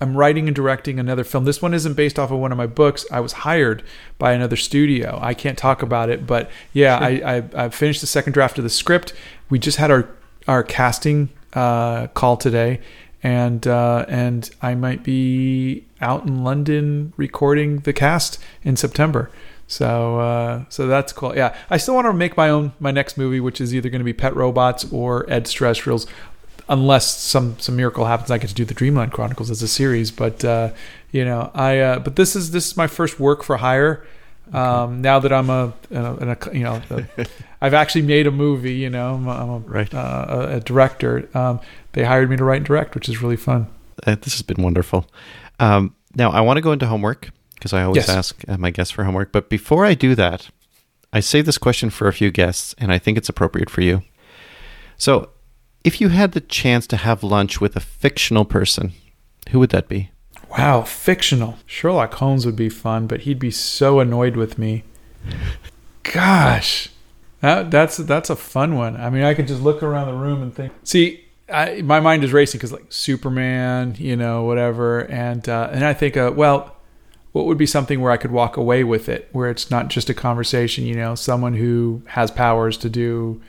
I'm 0.00 0.16
writing 0.16 0.46
and 0.46 0.54
directing 0.54 0.98
another 0.98 1.24
film. 1.24 1.44
This 1.44 1.60
one 1.60 1.74
isn't 1.74 1.94
based 1.94 2.18
off 2.18 2.30
of 2.30 2.38
one 2.38 2.52
of 2.52 2.58
my 2.58 2.66
books. 2.66 3.04
I 3.10 3.20
was 3.20 3.32
hired 3.32 3.82
by 4.18 4.32
another 4.32 4.56
studio. 4.56 5.18
I 5.20 5.34
can't 5.34 5.58
talk 5.58 5.82
about 5.82 6.08
it, 6.08 6.26
but 6.26 6.50
yeah, 6.72 6.96
I, 6.96 7.08
I 7.08 7.64
I 7.64 7.68
finished 7.70 8.00
the 8.00 8.06
second 8.06 8.32
draft 8.32 8.58
of 8.58 8.64
the 8.64 8.70
script. 8.70 9.12
We 9.50 9.58
just 9.58 9.78
had 9.78 9.90
our 9.90 10.08
our 10.46 10.62
casting 10.62 11.30
uh, 11.52 12.06
call 12.08 12.36
today, 12.36 12.80
and 13.22 13.66
uh, 13.66 14.06
and 14.08 14.48
I 14.62 14.74
might 14.74 15.02
be 15.02 15.84
out 16.00 16.26
in 16.26 16.44
London 16.44 17.12
recording 17.16 17.80
the 17.80 17.92
cast 17.92 18.38
in 18.62 18.76
September. 18.76 19.30
So 19.66 20.18
uh, 20.20 20.64
so 20.70 20.86
that's 20.86 21.12
cool. 21.12 21.36
Yeah, 21.36 21.54
I 21.68 21.76
still 21.76 21.94
want 21.94 22.06
to 22.06 22.12
make 22.14 22.36
my 22.36 22.48
own 22.48 22.72
my 22.80 22.90
next 22.90 23.18
movie, 23.18 23.40
which 23.40 23.60
is 23.60 23.74
either 23.74 23.90
going 23.90 24.00
to 24.00 24.04
be 24.04 24.14
Pet 24.14 24.34
Robots 24.34 24.90
or 24.90 25.30
Ed's 25.30 25.52
Terrestrials, 25.52 26.06
unless 26.68 27.16
some 27.18 27.58
some 27.58 27.76
miracle 27.76 28.06
happens. 28.06 28.30
I 28.30 28.38
get 28.38 28.48
to 28.48 28.54
do 28.54 28.64
the 28.64 28.74
Dreamland 28.74 29.12
Chronicles 29.12 29.50
as 29.50 29.62
a 29.62 29.68
series. 29.68 30.10
But 30.10 30.42
uh, 30.44 30.70
you 31.12 31.24
know, 31.24 31.50
I 31.54 31.78
uh, 31.80 31.98
but 31.98 32.16
this 32.16 32.34
is 32.34 32.50
this 32.52 32.68
is 32.68 32.76
my 32.78 32.86
first 32.86 33.20
work 33.20 33.42
for 33.42 33.58
hire. 33.58 34.06
Um, 34.54 35.02
now 35.02 35.18
that 35.18 35.30
I'm 35.30 35.50
a, 35.50 35.74
a, 35.90 36.36
a 36.48 36.54
you 36.56 36.64
know, 36.64 36.80
I've 37.60 37.74
actually 37.74 38.02
made 38.02 38.26
a 38.26 38.30
movie. 38.30 38.72
You 38.72 38.88
know, 38.88 39.16
I'm 39.16 39.26
a, 39.28 39.30
I'm 39.32 39.48
a, 39.50 39.58
Right. 39.58 39.92
uh, 39.92 40.26
a, 40.28 40.56
a 40.56 40.60
director. 40.60 41.28
Um, 41.34 41.60
they 41.92 42.04
hired 42.04 42.30
me 42.30 42.36
to 42.38 42.44
write 42.44 42.56
and 42.56 42.64
direct, 42.64 42.94
which 42.94 43.10
is 43.10 43.20
really 43.20 43.36
fun. 43.36 43.66
Uh, 44.06 44.14
this 44.14 44.32
has 44.32 44.40
been 44.40 44.62
wonderful. 44.62 45.06
Um, 45.60 45.94
now 46.14 46.30
I 46.30 46.40
want 46.40 46.56
to 46.56 46.60
go 46.60 46.72
into 46.72 46.86
homework 46.86 47.30
because 47.54 47.72
I 47.72 47.82
always 47.82 48.06
Yes. 48.06 48.08
ask 48.08 48.42
uh, 48.48 48.56
my 48.56 48.70
guests 48.70 48.92
for 48.92 49.04
homework. 49.04 49.32
But 49.32 49.48
before 49.50 49.84
I 49.84 49.94
do 49.94 50.14
that, 50.14 50.48
I 51.12 51.20
save 51.20 51.46
this 51.46 51.58
question 51.58 51.90
for 51.90 52.06
a 52.08 52.12
few 52.12 52.30
guests, 52.30 52.74
and 52.78 52.92
I 52.92 52.98
think 52.98 53.18
it's 53.18 53.28
appropriate 53.28 53.70
for 53.70 53.80
you. 53.80 54.02
So, 54.96 55.30
if 55.84 56.00
you 56.00 56.08
had 56.08 56.32
the 56.32 56.40
chance 56.40 56.86
to 56.88 56.96
have 56.96 57.22
lunch 57.22 57.60
with 57.60 57.76
a 57.76 57.80
fictional 57.80 58.44
person, 58.44 58.92
who 59.50 59.58
would 59.60 59.70
that 59.70 59.88
be? 59.88 60.10
Wow, 60.50 60.82
fictional. 60.82 61.58
Sherlock 61.66 62.14
Holmes 62.14 62.44
would 62.46 62.56
be 62.56 62.68
fun, 62.68 63.06
but 63.06 63.20
he'd 63.20 63.38
be 63.38 63.50
so 63.50 64.00
annoyed 64.00 64.36
with 64.36 64.58
me. 64.58 64.84
Gosh, 66.02 66.88
that, 67.40 67.70
that's 67.70 67.98
that's 67.98 68.30
a 68.30 68.36
fun 68.36 68.74
one. 68.76 68.96
I 68.96 69.10
mean, 69.10 69.22
I 69.24 69.34
could 69.34 69.46
just 69.46 69.62
look 69.62 69.82
around 69.82 70.06
the 70.08 70.14
room 70.18 70.42
and 70.42 70.54
think. 70.54 70.72
See, 70.84 71.24
I, 71.50 71.82
my 71.82 72.00
mind 72.00 72.24
is 72.24 72.32
racing 72.32 72.58
because 72.58 72.72
like 72.72 72.86
Superman, 72.90 73.96
you 73.98 74.16
know, 74.16 74.44
whatever, 74.44 75.00
and 75.10 75.48
uh, 75.48 75.70
and 75.72 75.84
I 75.84 75.94
think, 75.94 76.16
uh, 76.16 76.32
well, 76.34 76.76
what 77.32 77.46
would 77.46 77.58
be 77.58 77.66
something 77.66 78.00
where 78.00 78.12
I 78.12 78.16
could 78.16 78.30
walk 78.30 78.56
away 78.56 78.84
with 78.84 79.08
it, 79.08 79.28
where 79.32 79.50
it's 79.50 79.70
not 79.70 79.88
just 79.88 80.10
a 80.10 80.14
conversation, 80.14 80.84
you 80.84 80.94
know, 80.94 81.14
someone 81.14 81.54
who 81.54 82.02
has 82.06 82.30
powers 82.30 82.76
to 82.78 82.90
do 82.90 83.40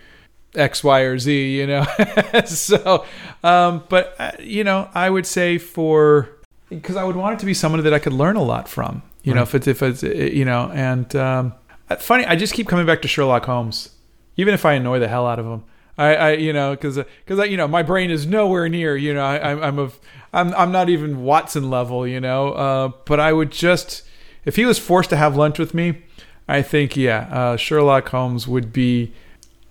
X, 0.55 0.83
Y, 0.83 0.99
or 1.01 1.17
Z, 1.17 1.57
you 1.57 1.67
know. 1.67 1.85
so, 2.45 3.05
um, 3.43 3.83
but 3.89 4.15
uh, 4.19 4.31
you 4.39 4.63
know, 4.63 4.89
I 4.93 5.09
would 5.09 5.25
say 5.25 5.57
for 5.57 6.29
because 6.69 6.95
I 6.95 7.03
would 7.03 7.15
want 7.15 7.35
it 7.35 7.39
to 7.39 7.45
be 7.45 7.53
someone 7.53 7.83
that 7.83 7.93
I 7.93 7.99
could 7.99 8.13
learn 8.13 8.35
a 8.35 8.43
lot 8.43 8.67
from, 8.67 9.01
you 9.23 9.33
know, 9.33 9.41
if 9.41 9.55
it's 9.55 9.67
if 9.67 9.81
it's 9.81 10.03
you 10.03 10.45
know, 10.45 10.71
and 10.73 11.13
um, 11.15 11.53
funny, 11.99 12.25
I 12.25 12.35
just 12.35 12.53
keep 12.53 12.67
coming 12.67 12.85
back 12.85 13.01
to 13.01 13.07
Sherlock 13.07 13.45
Holmes, 13.45 13.89
even 14.37 14.53
if 14.53 14.65
I 14.65 14.73
annoy 14.73 14.99
the 14.99 15.07
hell 15.07 15.27
out 15.27 15.39
of 15.39 15.45
him. 15.45 15.63
I, 15.99 16.15
I 16.15 16.31
you 16.31 16.53
know, 16.53 16.71
because 16.71 16.97
because 16.97 17.49
you 17.49 17.57
know, 17.57 17.67
my 17.67 17.83
brain 17.83 18.09
is 18.09 18.25
nowhere 18.25 18.69
near, 18.69 18.95
you 18.95 19.13
know, 19.13 19.23
I, 19.23 19.51
I'm 19.51 19.61
I'm 19.61 19.79
a 19.79 19.91
I'm 20.31 20.53
I'm 20.55 20.71
not 20.71 20.89
even 20.89 21.23
Watson 21.23 21.69
level, 21.69 22.07
you 22.07 22.21
know. 22.21 22.53
Uh, 22.53 22.91
but 23.05 23.19
I 23.19 23.33
would 23.33 23.51
just 23.51 24.03
if 24.45 24.55
he 24.55 24.65
was 24.65 24.79
forced 24.79 25.09
to 25.09 25.17
have 25.17 25.35
lunch 25.35 25.59
with 25.59 25.73
me, 25.73 26.01
I 26.47 26.61
think 26.61 26.95
yeah, 26.95 27.27
uh, 27.31 27.57
Sherlock 27.57 28.09
Holmes 28.09 28.47
would 28.47 28.71
be. 28.71 29.13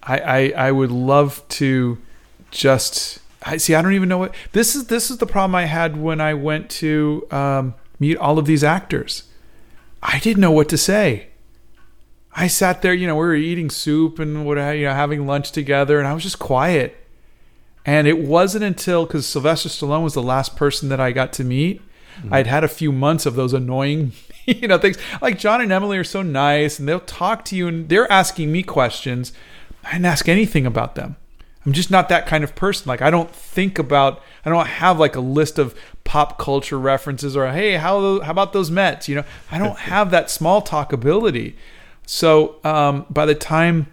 I, 0.03 0.19
I 0.19 0.53
I 0.69 0.73
would 0.73 0.91
love 0.91 1.43
to 1.49 1.99
just. 2.51 3.21
I 3.43 3.57
see. 3.57 3.75
I 3.75 3.81
don't 3.81 3.95
even 3.95 4.09
know 4.09 4.19
what 4.19 4.35
this 4.53 4.77
is. 4.77 4.89
This 4.89 5.11
is 5.11 5.17
the 5.19 5.27
problem 5.27 5.55
I 5.55 5.65
had 5.65 5.97
when 5.97 6.21
I 6.21 6.35
went 6.35 6.69
to 6.71 7.27
um, 7.31 7.75
meet 7.99 8.19
all 8.19 8.39
of 8.39 8.45
these 8.45 8.63
actors. 8.63 9.25
I 10.03 10.19
didn't 10.19 10.43
know 10.43 10.51
what 10.51 10.69
to 10.69 10.79
say. 10.79 11.29
I 12.39 12.47
sat 12.47 12.83
there, 12.83 12.95
you 12.95 13.09
know, 13.09 13.17
we 13.17 13.23
were 13.23 13.35
eating 13.35 13.69
soup 13.69 14.21
and 14.21 14.47
what, 14.47 14.59
you 14.59 14.85
know, 14.85 14.95
having 14.95 15.27
lunch 15.27 15.51
together, 15.51 15.99
and 15.99 16.07
I 16.07 16.15
was 16.15 16.23
just 16.23 16.39
quiet. 16.39 16.97
And 17.85 18.07
it 18.07 18.19
wasn't 18.19 18.63
until 18.63 19.07
because 19.07 19.27
Sylvester 19.27 19.69
Stallone 19.69 20.05
was 20.05 20.15
the 20.15 20.23
last 20.23 20.55
person 20.55 20.89
that 20.91 21.01
I 21.01 21.11
got 21.11 21.33
to 21.33 21.45
meet. 21.45 21.83
Mm-hmm. 22.19 22.33
I'd 22.33 22.47
had 22.47 22.63
a 22.63 22.69
few 22.69 22.93
months 22.93 23.27
of 23.27 23.35
those 23.35 23.53
annoying, 23.53 24.13
you 24.47 24.69
know, 24.69 24.79
things 24.79 24.99
like 25.21 25.37
John 25.37 25.61
and 25.61 25.73
Emily 25.73 25.99
are 25.99 26.05
so 26.05 26.23
nice 26.23 26.79
and 26.79 26.89
they'll 26.89 27.01
talk 27.01 27.45
to 27.47 27.57
you 27.57 27.67
and 27.67 27.89
they're 27.89 28.11
asking 28.11 28.53
me 28.53 28.63
questions. 28.63 29.33
I 29.83 29.93
didn't 29.93 30.07
ask 30.07 30.29
anything 30.29 30.65
about 30.65 30.95
them. 30.95 31.17
I'm 31.67 31.73
just 31.73 31.91
not 31.91 32.09
that 32.09 32.27
kind 32.27 32.45
of 32.45 32.55
person. 32.55 32.89
Like 32.89 33.03
I 33.03 33.11
don't 33.11 33.31
think 33.31 33.81
about, 33.81 34.23
I 34.45 34.51
don't 34.51 34.67
have 34.67 35.01
like 35.01 35.17
a 35.17 35.21
list 35.21 35.59
of 35.59 35.75
pop 36.05 36.39
culture 36.39 36.79
references 36.79 37.37
or 37.37 37.49
hey, 37.49 37.75
how 37.75 38.21
how 38.21 38.31
about 38.31 38.53
those 38.53 38.71
Mets? 38.71 39.09
You 39.09 39.17
know, 39.17 39.25
I 39.51 39.59
don't 39.59 39.79
have 39.91 40.11
that 40.13 40.31
small 40.31 40.63
talk 40.63 40.93
ability. 40.93 41.57
So 42.11 42.57
um, 42.65 43.05
by 43.11 43.27
the 43.27 43.35
time 43.35 43.87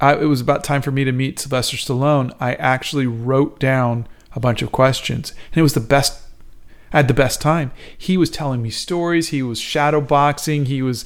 I, 0.00 0.14
it 0.14 0.26
was 0.26 0.40
about 0.40 0.62
time 0.62 0.80
for 0.80 0.92
me 0.92 1.02
to 1.02 1.10
meet 1.10 1.40
Sylvester 1.40 1.76
Stallone, 1.76 2.32
I 2.38 2.54
actually 2.54 3.08
wrote 3.08 3.58
down 3.58 4.06
a 4.36 4.38
bunch 4.38 4.62
of 4.62 4.70
questions, 4.70 5.32
and 5.50 5.58
it 5.58 5.62
was 5.62 5.74
the 5.74 5.80
best. 5.80 6.22
I 6.92 6.98
had 6.98 7.08
the 7.08 7.14
best 7.14 7.40
time. 7.40 7.72
He 7.98 8.16
was 8.16 8.30
telling 8.30 8.62
me 8.62 8.70
stories. 8.70 9.30
He 9.30 9.42
was 9.42 9.58
shadow 9.58 10.00
boxing. 10.00 10.66
He 10.66 10.82
was 10.82 11.04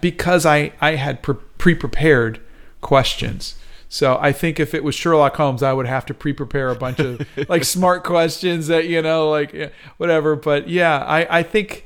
because 0.00 0.44
I 0.44 0.72
I 0.80 0.96
had 0.96 1.22
pre 1.22 1.76
prepared 1.76 2.40
questions. 2.80 3.54
So 3.88 4.18
I 4.20 4.32
think 4.32 4.58
if 4.58 4.74
it 4.74 4.82
was 4.82 4.96
Sherlock 4.96 5.36
Holmes, 5.36 5.62
I 5.62 5.72
would 5.72 5.86
have 5.86 6.04
to 6.06 6.14
pre-prepare 6.14 6.70
a 6.70 6.76
bunch 6.76 6.98
of 7.00 7.26
like 7.48 7.62
smart 7.62 8.02
questions 8.02 8.66
that 8.66 8.86
you 8.88 9.02
know, 9.02 9.30
like 9.30 9.72
whatever. 9.98 10.34
But 10.34 10.68
yeah, 10.68 10.98
I 10.98 11.38
I 11.38 11.42
think 11.44 11.84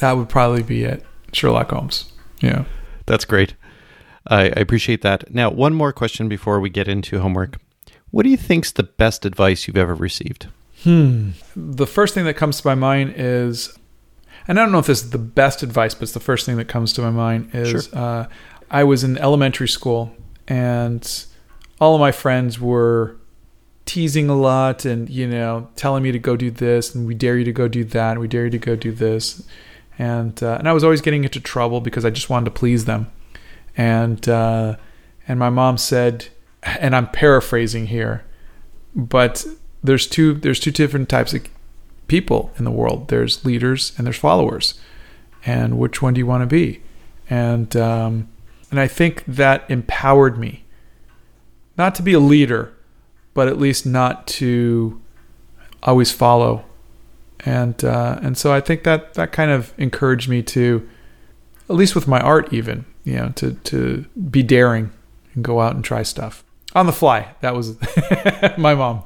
that 0.00 0.16
would 0.16 0.28
probably 0.28 0.64
be 0.64 0.82
it. 0.82 1.04
Sherlock 1.32 1.70
Holmes. 1.70 2.12
Yeah. 2.40 2.64
That's 3.06 3.24
great. 3.24 3.54
I, 4.26 4.44
I 4.44 4.60
appreciate 4.60 5.02
that. 5.02 5.32
Now, 5.34 5.50
one 5.50 5.74
more 5.74 5.92
question 5.92 6.28
before 6.28 6.60
we 6.60 6.70
get 6.70 6.88
into 6.88 7.20
homework. 7.20 7.58
What 8.10 8.24
do 8.24 8.30
you 8.30 8.36
think's 8.36 8.72
the 8.72 8.82
best 8.82 9.24
advice 9.24 9.66
you've 9.66 9.76
ever 9.76 9.94
received? 9.94 10.48
Hmm. 10.82 11.30
The 11.56 11.86
first 11.86 12.14
thing 12.14 12.24
that 12.26 12.34
comes 12.34 12.60
to 12.60 12.66
my 12.66 12.74
mind 12.74 13.14
is, 13.16 13.76
and 14.46 14.58
I 14.58 14.62
don't 14.62 14.72
know 14.72 14.78
if 14.78 14.86
this 14.86 15.02
is 15.02 15.10
the 15.10 15.18
best 15.18 15.62
advice, 15.62 15.94
but 15.94 16.04
it's 16.04 16.12
the 16.12 16.20
first 16.20 16.46
thing 16.46 16.56
that 16.56 16.68
comes 16.68 16.92
to 16.94 17.02
my 17.02 17.10
mind 17.10 17.50
is 17.54 17.86
sure. 17.86 17.98
uh, 17.98 18.26
I 18.70 18.84
was 18.84 19.04
in 19.04 19.16
elementary 19.18 19.68
school 19.68 20.14
and 20.48 21.24
all 21.80 21.94
of 21.94 22.00
my 22.00 22.12
friends 22.12 22.60
were 22.60 23.16
teasing 23.86 24.28
a 24.28 24.36
lot 24.36 24.84
and, 24.84 25.08
you 25.08 25.26
know, 25.26 25.68
telling 25.76 26.02
me 26.02 26.12
to 26.12 26.18
go 26.18 26.36
do 26.36 26.50
this 26.50 26.94
and 26.94 27.06
we 27.06 27.14
dare 27.14 27.38
you 27.38 27.44
to 27.44 27.52
go 27.52 27.68
do 27.68 27.84
that 27.84 28.12
and 28.12 28.20
we 28.20 28.28
dare 28.28 28.44
you 28.44 28.50
to 28.50 28.58
go 28.58 28.76
do 28.76 28.92
this 28.92 29.46
and 30.02 30.42
uh, 30.42 30.56
and 30.58 30.68
I 30.68 30.72
was 30.72 30.82
always 30.82 31.00
getting 31.00 31.22
into 31.22 31.38
trouble 31.38 31.80
because 31.80 32.04
I 32.04 32.10
just 32.10 32.28
wanted 32.28 32.46
to 32.46 32.50
please 32.50 32.86
them, 32.86 33.12
and 33.76 34.28
uh, 34.28 34.74
and 35.28 35.38
my 35.38 35.48
mom 35.48 35.78
said, 35.78 36.26
and 36.64 36.96
I'm 36.96 37.08
paraphrasing 37.08 37.86
here, 37.86 38.24
but 38.96 39.46
there's 39.80 40.08
two 40.08 40.34
there's 40.34 40.58
two 40.58 40.72
different 40.72 41.08
types 41.08 41.32
of 41.34 41.46
people 42.08 42.50
in 42.58 42.64
the 42.64 42.72
world. 42.72 43.08
There's 43.08 43.44
leaders 43.44 43.92
and 43.96 44.04
there's 44.04 44.16
followers, 44.16 44.74
and 45.46 45.78
which 45.78 46.02
one 46.02 46.14
do 46.14 46.18
you 46.18 46.26
want 46.26 46.42
to 46.42 46.48
be? 46.48 46.82
And 47.30 47.76
um, 47.76 48.28
and 48.72 48.80
I 48.80 48.88
think 48.88 49.24
that 49.26 49.64
empowered 49.70 50.36
me, 50.36 50.64
not 51.78 51.94
to 51.94 52.02
be 52.02 52.12
a 52.12 52.18
leader, 52.18 52.74
but 53.34 53.46
at 53.46 53.56
least 53.56 53.86
not 53.86 54.26
to 54.38 55.00
always 55.84 56.10
follow 56.10 56.64
and 57.44 57.82
uh, 57.84 58.18
and 58.22 58.36
so 58.36 58.52
I 58.52 58.60
think 58.60 58.84
that 58.84 59.14
that 59.14 59.32
kind 59.32 59.50
of 59.50 59.72
encouraged 59.78 60.28
me 60.28 60.42
to, 60.44 60.88
at 61.68 61.76
least 61.76 61.94
with 61.94 62.06
my 62.06 62.20
art, 62.20 62.52
even 62.52 62.84
you 63.04 63.14
know, 63.14 63.28
to 63.36 63.54
to 63.54 64.04
be 64.30 64.42
daring 64.42 64.92
and 65.34 65.42
go 65.42 65.60
out 65.60 65.74
and 65.74 65.84
try 65.84 66.02
stuff 66.02 66.44
on 66.74 66.86
the 66.86 66.92
fly. 66.92 67.34
That 67.40 67.54
was 67.54 67.76
my 68.58 68.74
mom. 68.74 69.02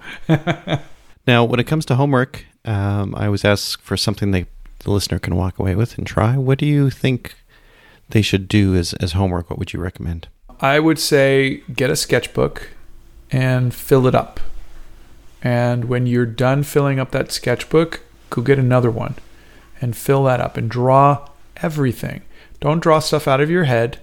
now, 1.27 1.45
when 1.45 1.61
it 1.61 1.67
comes 1.67 1.87
to 1.87 1.95
homework, 1.95 2.45
um, 2.65 3.15
I 3.15 3.29
was 3.29 3.45
asked 3.45 3.81
for 3.83 3.97
something 3.97 4.31
that 4.33 4.47
the 4.81 4.91
listener 4.91 5.19
can 5.19 5.35
walk 5.35 5.59
away 5.59 5.75
with 5.75 5.97
and 5.99 6.07
try. 6.07 6.37
What 6.37 6.59
do 6.59 6.67
you 6.67 6.91
think 6.91 7.35
they 8.11 8.23
should 8.23 8.49
do 8.49 8.75
as 8.75 8.93
as 8.95 9.13
homework? 9.13 9.51
What 9.51 9.59
would 9.59 9.73
you 9.73 9.81
recommend? 9.81 10.29
I 10.61 10.79
would 10.81 10.99
say 10.99 11.63
get 11.75 11.91
a 11.91 11.97
sketchbook 11.97 12.71
and 13.31 13.75
fill 13.75 14.07
it 14.07 14.15
up. 14.15 14.41
And 15.43 15.85
when 15.85 16.07
you're 16.07 16.27
done 16.27 16.63
filling 16.63 16.99
up 16.99 17.11
that 17.11 17.31
sketchbook, 17.31 18.01
go 18.31 18.43
get 18.43 18.59
another 18.59 18.91
one 18.91 19.15
and 19.81 19.97
fill 19.97 20.25
that 20.25 20.41
up 20.41 20.57
and 20.57 20.71
draw 20.71 21.29
everything. 21.59 22.23
Don't 22.61 22.83
draw 22.83 22.99
stuff 22.99 23.29
out 23.29 23.41
of 23.41 23.51
your 23.51 23.65
head. 23.65 24.01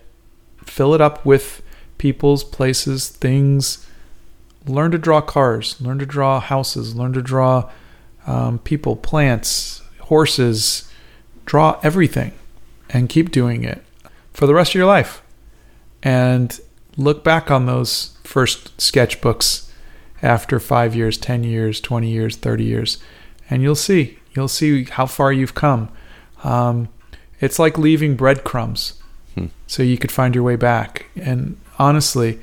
Fill 0.63 0.93
it 0.93 1.01
up 1.01 1.25
with 1.25 1.61
people's, 1.97 2.43
places, 2.43 3.09
things. 3.09 3.87
Learn 4.65 4.91
to 4.91 4.97
draw 4.97 5.21
cars, 5.21 5.79
learn 5.81 5.99
to 5.99 6.05
draw 6.05 6.39
houses, 6.39 6.95
learn 6.95 7.13
to 7.13 7.21
draw 7.21 7.69
um, 8.25 8.59
people, 8.59 8.95
plants, 8.95 9.81
horses. 10.01 10.89
Draw 11.45 11.79
everything 11.83 12.31
and 12.89 13.09
keep 13.09 13.31
doing 13.31 13.63
it 13.63 13.83
for 14.31 14.47
the 14.47 14.53
rest 14.53 14.71
of 14.71 14.75
your 14.75 14.85
life. 14.85 15.21
And 16.01 16.57
look 16.95 17.23
back 17.23 17.51
on 17.51 17.65
those 17.65 18.17
first 18.23 18.77
sketchbooks 18.77 19.69
after 20.21 20.59
five 20.59 20.95
years, 20.95 21.17
10 21.17 21.43
years, 21.43 21.81
20 21.81 22.09
years, 22.09 22.37
30 22.37 22.63
years 22.63 22.97
and 23.49 23.61
you'll 23.61 23.75
see 23.75 24.19
you'll 24.35 24.47
see 24.47 24.85
how 24.85 25.05
far 25.05 25.31
you've 25.31 25.55
come. 25.55 25.89
Um, 26.43 26.89
it's 27.39 27.59
like 27.59 27.77
leaving 27.77 28.15
breadcrumbs, 28.15 29.01
hmm. 29.35 29.47
so 29.67 29.83
you 29.83 29.97
could 29.97 30.11
find 30.11 30.33
your 30.33 30.43
way 30.43 30.55
back. 30.55 31.07
And 31.15 31.59
honestly, 31.77 32.39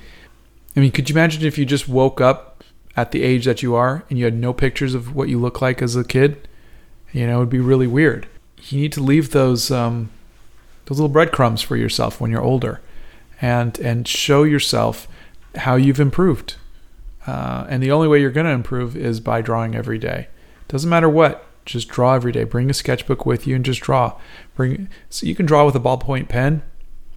I 0.77 0.81
mean, 0.81 0.93
could 0.93 1.09
you 1.09 1.15
imagine 1.15 1.45
if 1.45 1.59
you 1.59 1.65
just 1.65 1.89
woke 1.89 2.21
up 2.21 2.63
at 2.97 3.13
the 3.13 3.23
age 3.23 3.45
that 3.45 3.63
you 3.63 3.75
are 3.75 4.05
and 4.09 4.19
you 4.19 4.25
had 4.25 4.35
no 4.35 4.53
pictures 4.53 4.95
of 4.95 5.15
what 5.15 5.29
you 5.29 5.39
look 5.39 5.61
like 5.61 5.83
as 5.83 5.97
a 5.97 6.05
kid? 6.05 6.49
You 7.13 7.27
know, 7.27 7.37
it 7.37 7.41
would 7.41 7.51
be 7.51 7.61
really 7.61 7.87
weird. 7.87 8.29
You 8.69 8.81
need 8.81 8.93
to 8.93 9.03
leave 9.03 9.31
those 9.31 9.71
um, 9.71 10.11
those 10.87 10.99
little 10.99 11.13
breadcrumbs 11.13 11.63
for 11.63 11.77
yourself 11.77 12.21
when 12.21 12.31
you're 12.31 12.43
older, 12.43 12.81
and 13.41 13.79
and 13.79 14.07
show 14.07 14.43
yourself 14.43 15.09
how 15.57 15.77
you've 15.77 16.01
improved. 16.01 16.57
Uh, 17.27 17.67
and 17.69 17.83
the 17.83 17.91
only 17.91 18.09
way 18.09 18.21
you're 18.21 18.31
going 18.31 18.47
to 18.47 18.53
improve 18.53 18.97
is 18.97 19.21
by 19.21 19.41
drawing 19.41 19.75
every 19.75 19.99
day. 19.99 20.29
Doesn't 20.71 20.89
matter 20.89 21.09
what, 21.09 21.45
just 21.65 21.89
draw 21.89 22.15
every 22.15 22.31
day. 22.31 22.45
Bring 22.45 22.71
a 22.71 22.75
sketchbook 22.75 23.27
with 23.27 23.45
you 23.45 23.57
and 23.57 23.65
just 23.65 23.81
draw. 23.81 24.17
Bring 24.55 24.89
so 25.09 25.27
you 25.27 25.35
can 25.35 25.45
draw 25.45 25.67
with 25.67 25.75
a 25.75 25.81
ballpoint 25.81 26.29
pen. 26.29 26.63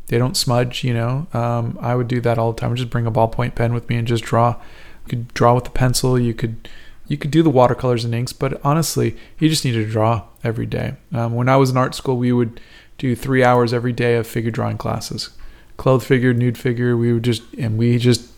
They 0.08 0.18
don't 0.18 0.36
smudge, 0.36 0.84
you 0.84 0.92
know. 0.92 1.28
Um, 1.34 1.78
I 1.80 1.94
would 1.94 2.08
do 2.08 2.20
that 2.22 2.40
all 2.40 2.52
the 2.52 2.60
time. 2.60 2.76
Just 2.76 2.90
bring 2.90 3.06
a 3.06 3.12
ballpoint 3.12 3.54
pen 3.54 3.72
with 3.72 3.88
me 3.90 3.96
and 3.96 4.08
just 4.08 4.24
draw. 4.24 4.60
You 5.06 5.10
could 5.10 5.34
draw 5.36 5.54
with 5.54 5.68
a 5.68 5.72
pencil. 5.72 6.20
You 6.20 6.34
could 6.34 6.68
you 7.08 7.16
could 7.16 7.30
do 7.30 7.44
the 7.44 7.52
watercolors 7.52 8.04
and 8.04 8.16
inks, 8.16 8.34
but 8.34 8.60
honestly, 8.66 9.16
you 9.38 9.50
just 9.50 9.64
need 9.64 9.74
to 9.74 9.86
draw 9.86 10.24
every 10.44 10.66
day. 10.66 10.96
Um, 11.12 11.36
when 11.36 11.48
I 11.48 11.58
was 11.58 11.70
in 11.70 11.78
art 11.78 11.94
school, 11.94 12.18
we 12.18 12.32
would 12.32 12.60
do 12.98 13.16
three 13.16 13.44
hours 13.44 13.72
every 13.72 13.94
day 13.94 14.16
of 14.16 14.26
figure 14.26 14.50
drawing 14.50 14.80
classes, 14.80 15.30
clothed 15.78 16.08
figure, 16.08 16.34
nude 16.34 16.58
figure. 16.58 16.98
We 16.98 17.14
would 17.14 17.24
just 17.24 17.44
and 17.54 17.78
we 17.78 18.00
just 18.00 18.32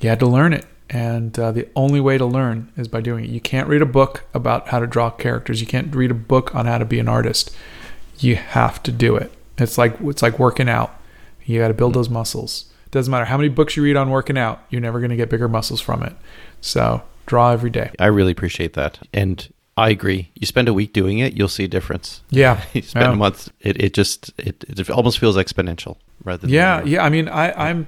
you 0.00 0.08
had 0.08 0.20
to 0.20 0.26
learn 0.26 0.54
it. 0.54 0.64
And 0.92 1.38
uh, 1.38 1.52
the 1.52 1.68
only 1.74 2.00
way 2.00 2.18
to 2.18 2.26
learn 2.26 2.70
is 2.76 2.86
by 2.86 3.00
doing 3.00 3.24
it. 3.24 3.30
You 3.30 3.40
can't 3.40 3.66
read 3.68 3.80
a 3.80 3.86
book 3.86 4.24
about 4.34 4.68
how 4.68 4.78
to 4.78 4.86
draw 4.86 5.08
characters. 5.10 5.60
You 5.60 5.66
can't 5.66 5.94
read 5.94 6.10
a 6.10 6.14
book 6.14 6.54
on 6.54 6.66
how 6.66 6.78
to 6.78 6.84
be 6.84 6.98
an 6.98 7.08
artist. 7.08 7.50
You 8.18 8.36
have 8.36 8.82
to 8.84 8.92
do 8.92 9.16
it. 9.16 9.32
It's 9.58 9.78
like 9.78 9.96
it's 10.02 10.22
like 10.22 10.38
working 10.38 10.68
out. 10.68 10.94
You 11.44 11.60
got 11.60 11.68
to 11.68 11.74
build 11.74 11.94
those 11.94 12.10
muscles. 12.10 12.66
Doesn't 12.90 13.10
matter 13.10 13.24
how 13.24 13.38
many 13.38 13.48
books 13.48 13.74
you 13.76 13.82
read 13.82 13.96
on 13.96 14.10
working 14.10 14.36
out, 14.36 14.62
you're 14.68 14.82
never 14.82 15.00
going 15.00 15.10
to 15.10 15.16
get 15.16 15.30
bigger 15.30 15.48
muscles 15.48 15.80
from 15.80 16.02
it. 16.02 16.14
So 16.60 17.02
draw 17.24 17.50
every 17.52 17.70
day. 17.70 17.90
I 17.98 18.06
really 18.06 18.32
appreciate 18.32 18.74
that. 18.74 18.98
And 19.14 19.50
I 19.78 19.88
agree. 19.88 20.30
You 20.34 20.46
spend 20.46 20.68
a 20.68 20.74
week 20.74 20.92
doing 20.92 21.18
it, 21.18 21.32
you'll 21.32 21.48
see 21.48 21.64
a 21.64 21.68
difference. 21.68 22.22
Yeah. 22.28 22.62
You 22.74 22.82
spend 22.82 23.06
Yeah. 23.06 23.12
a 23.12 23.16
month, 23.16 23.50
it, 23.60 23.82
it 23.82 23.94
just 23.94 24.30
it, 24.38 24.62
it 24.68 24.90
almost 24.90 25.18
feels 25.18 25.36
exponential 25.36 25.96
rather 26.22 26.42
than 26.42 26.50
Yeah, 26.50 26.84
yeah. 26.84 27.02
I 27.02 27.08
mean, 27.08 27.28
I, 27.28 27.70
I'm 27.70 27.86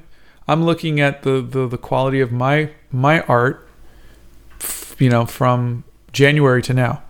I'm 0.48 0.64
looking 0.64 1.00
at 1.00 1.22
the, 1.22 1.42
the 1.42 1.68
the 1.68 1.78
quality 1.78 2.20
of 2.20 2.32
my 2.32 2.70
my 2.94 3.20
art, 3.22 3.68
you 4.98 5.10
know, 5.10 5.26
from 5.26 5.84
January 6.12 6.62
to 6.62 6.72
now, 6.72 7.02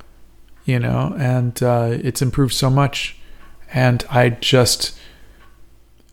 you 0.64 0.78
know, 0.78 1.14
and 1.18 1.62
uh, 1.62 1.90
it's 1.92 2.22
improved 2.22 2.54
so 2.54 2.70
much, 2.70 3.16
and 3.72 4.04
I 4.10 4.30
just 4.30 4.98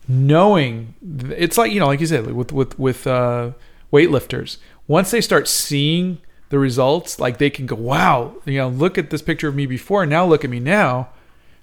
knowing 0.07 0.93
it's 1.30 1.57
like 1.57 1.72
you 1.72 1.80
know, 1.80 1.88
like 1.88 2.02
you 2.02 2.06
said, 2.06 2.31
with 2.34 2.52
with 2.52 2.77
with 2.77 3.07
uh, 3.07 3.52
weightlifters, 3.91 4.57
once 4.88 5.11
they 5.11 5.22
start 5.22 5.48
seeing 5.48 6.19
the 6.49 6.60
results, 6.60 7.19
like 7.19 7.38
they 7.38 7.49
can 7.49 7.65
go, 7.65 7.76
wow, 7.76 8.35
you 8.45 8.57
know, 8.57 8.68
look 8.68 8.98
at 8.98 9.10
this 9.10 9.22
picture 9.22 9.48
of 9.48 9.56
me 9.56 9.65
before, 9.65 10.06
now 10.06 10.26
look 10.26 10.43
at 10.43 10.49
me 10.49 10.60
now. 10.60 11.10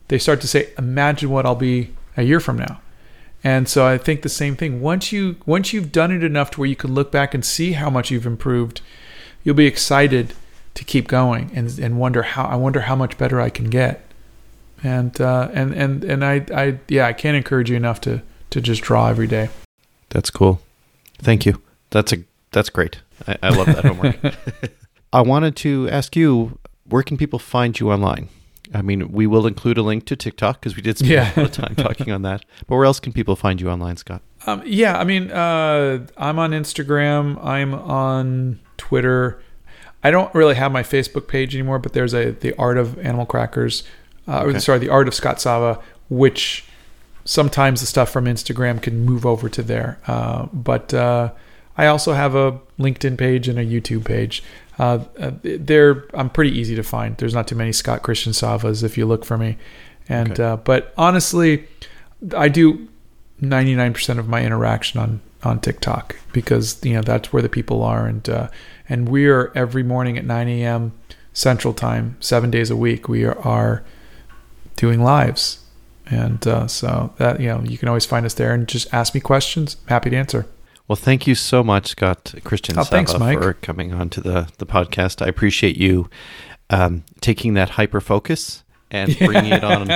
They 0.09 0.19
start 0.19 0.41
to 0.41 0.49
say, 0.49 0.73
imagine 0.79 1.29
what 1.29 1.45
I'll 1.45 1.55
be 1.55 1.95
a 2.17 2.23
year 2.23 2.41
from 2.41 2.57
now. 2.57 2.81
And 3.45 3.69
so 3.69 3.87
I 3.87 3.99
think 3.99 4.23
the 4.23 4.29
same 4.29 4.57
thing. 4.57 4.81
Once 4.81 5.13
you 5.13 5.37
once 5.47 5.73
you've 5.73 5.93
done 5.93 6.11
it 6.11 6.25
enough 6.25 6.51
to 6.53 6.61
where 6.61 6.69
you 6.69 6.77
can 6.77 6.93
look 6.95 7.13
back 7.13 7.35
and 7.35 7.45
see 7.45 7.73
how 7.73 7.89
much 7.89 8.11
you've 8.11 8.27
improved, 8.27 8.81
you'll 9.45 9.55
be 9.55 9.67
excited 9.67 10.35
to 10.75 10.85
keep 10.85 11.09
going 11.09 11.51
and 11.55 11.79
and 11.79 11.99
wonder 11.99 12.23
how 12.23 12.45
I 12.45 12.57
wonder 12.57 12.81
how 12.83 12.97
much 12.97 13.17
better 13.17 13.41
I 13.41 13.51
can 13.51 13.71
get. 13.71 14.05
And 14.83 15.21
uh, 15.21 15.51
and 15.53 15.73
and 15.73 16.05
and 16.05 16.25
I 16.25 16.45
I 16.53 16.79
yeah 16.89 17.07
I 17.07 17.13
can't 17.13 17.37
encourage 17.37 17.71
you 17.71 17.77
enough 17.77 18.01
to 18.03 18.23
to 18.51 18.61
just 18.61 18.83
draw 18.83 19.09
every 19.09 19.27
day. 19.27 19.51
That's 20.09 20.31
cool. 20.31 20.61
Thank 21.19 21.47
you. 21.47 21.63
That's 21.91 22.13
a 22.13 22.19
that's 22.51 22.71
great. 22.71 23.01
I, 23.27 23.37
I 23.43 23.49
love 23.51 23.67
that 23.67 23.85
homework. 23.85 24.17
I 25.13 25.21
wanted 25.21 25.57
to 25.57 25.89
ask 25.89 26.17
you, 26.17 26.59
where 26.85 27.03
can 27.03 27.17
people 27.17 27.39
find 27.39 27.79
you 27.79 27.91
online? 27.91 28.29
I 28.75 28.83
mean, 28.83 29.11
we 29.13 29.27
will 29.27 29.47
include 29.47 29.79
a 29.79 29.83
link 29.83 30.05
to 30.07 30.17
TikTok 30.17 30.61
because 30.61 30.77
we 30.77 30.83
did 30.83 30.99
spend 30.99 31.13
Yeah. 31.13 31.33
a 31.37 31.41
lot 31.41 31.47
of 31.59 31.65
time 31.65 31.75
talking 31.77 32.13
on 32.13 32.23
that. 32.23 32.45
But 32.67 32.77
where 32.77 32.85
else 32.85 33.01
can 33.01 33.13
people 33.13 33.35
find 33.37 33.61
you 33.61 33.71
online, 33.71 33.97
Scott? 33.97 34.23
Um, 34.47 34.63
yeah, 34.67 34.99
I 34.99 35.05
mean, 35.05 35.31
uh, 35.31 36.07
I'm 36.17 36.39
on 36.39 36.51
Instagram. 36.53 37.43
I'm 37.45 37.75
on 37.75 38.61
Twitter. 38.77 39.41
I 40.05 40.11
don't 40.11 40.33
really 40.35 40.55
have 40.55 40.71
my 40.71 40.83
Facebook 40.83 41.27
page 41.29 41.55
anymore, 41.55 41.79
but 41.79 41.93
there's 41.93 42.15
a 42.15 42.31
the 42.33 42.55
Art 42.57 42.79
of 42.79 42.99
Animal 42.99 43.27
Crackers, 43.27 43.83
uh, 44.29 44.43
Okay. 44.43 44.59
sorry, 44.61 44.79
the 44.79 44.91
Art 44.91 45.09
of 45.09 45.15
Scott 45.15 45.41
Sava, 45.41 45.81
which 46.09 46.65
sometimes 47.25 47.81
the 47.81 47.87
stuff 47.87 48.11
from 48.11 48.25
Instagram 48.27 48.81
can 48.81 49.05
move 49.05 49.27
over 49.27 49.49
to 49.49 49.63
there. 49.63 49.99
Uh, 50.07 50.47
but 50.53 50.95
uh, 50.95 51.31
I 51.77 51.87
also 51.87 52.13
have 52.13 52.35
a 52.35 52.61
LinkedIn 52.79 53.19
page 53.19 53.49
and 53.49 53.59
a 53.59 53.65
YouTube 53.65 54.05
page. 54.05 54.43
Uh, 54.79 55.05
uh, 55.19 55.33
they're 55.43 56.05
I'm 56.15 56.31
pretty 56.31 56.57
easy 56.59 56.75
to 56.77 56.83
find. 56.83 57.17
There's 57.17 57.35
not 57.35 57.49
too 57.49 57.57
many 57.57 57.73
Scott 57.73 58.03
Christian 58.03 58.33
Savas 58.33 58.83
if 58.85 58.97
you 58.97 59.07
look 59.07 59.25
for 59.25 59.37
me, 59.37 59.57
and 60.09 60.33
Okay. 60.33 60.43
uh, 60.43 60.57
but 60.57 60.93
honestly, 60.97 61.67
I 62.37 62.49
do 62.49 62.89
99% 63.43 64.19
of 64.19 64.29
my 64.29 64.45
interaction 64.45 65.01
on 65.01 65.21
on 65.45 65.61
TikTok 65.61 66.17
because 66.33 66.85
you 66.85 66.95
know 66.95 67.03
that's 67.03 67.33
where 67.33 67.43
the 67.43 67.49
people 67.49 67.83
are 67.83 68.07
and 68.07 68.29
uh, 68.29 68.49
and 68.89 69.09
we 69.09 69.27
are 69.29 69.53
every 69.55 69.83
morning 69.85 70.19
at 70.19 70.25
9 70.25 70.49
a.m. 70.49 70.93
Central 71.33 71.73
Time, 71.75 72.17
seven 72.21 72.51
days 72.51 72.71
a 72.71 72.77
week. 72.77 73.09
We 73.09 73.25
are, 73.25 73.39
are 73.41 73.85
doing 74.77 75.03
lives, 75.03 75.65
and 76.11 76.45
uh, 76.47 76.67
so 76.67 77.13
that 77.19 77.41
you 77.41 77.47
know 77.49 77.63
you 77.65 77.79
can 77.79 77.89
always 77.89 78.07
find 78.07 78.27
us 78.27 78.35
there 78.35 78.53
and 78.55 78.67
just 78.67 78.93
ask 78.93 79.15
me 79.15 79.21
questions. 79.21 79.77
I'm 79.85 79.89
happy 79.91 80.11
to 80.11 80.17
answer. 80.17 80.47
Well, 80.89 80.97
thank 80.97 81.27
you 81.27 81.35
so 81.35 81.63
much, 81.63 81.89
Scott 81.89 82.35
Christian 82.45 82.79
Oh, 82.79 82.83
thanks, 82.85 83.13
Sava, 83.13 83.23
Mike. 83.25 83.39
for 83.39 83.53
coming 83.55 83.93
on 83.93 84.09
to 84.11 84.21
the, 84.23 84.49
the 84.57 84.65
podcast. 84.67 85.23
I 85.25 85.29
appreciate 85.29 85.77
you 85.77 86.09
um, 86.71 87.05
taking 87.21 87.55
that 87.55 87.71
hyper 87.71 88.01
focus 88.01 88.65
and 88.91 89.17
bringing 89.21 89.53
it 89.53 89.65
on 89.65 89.91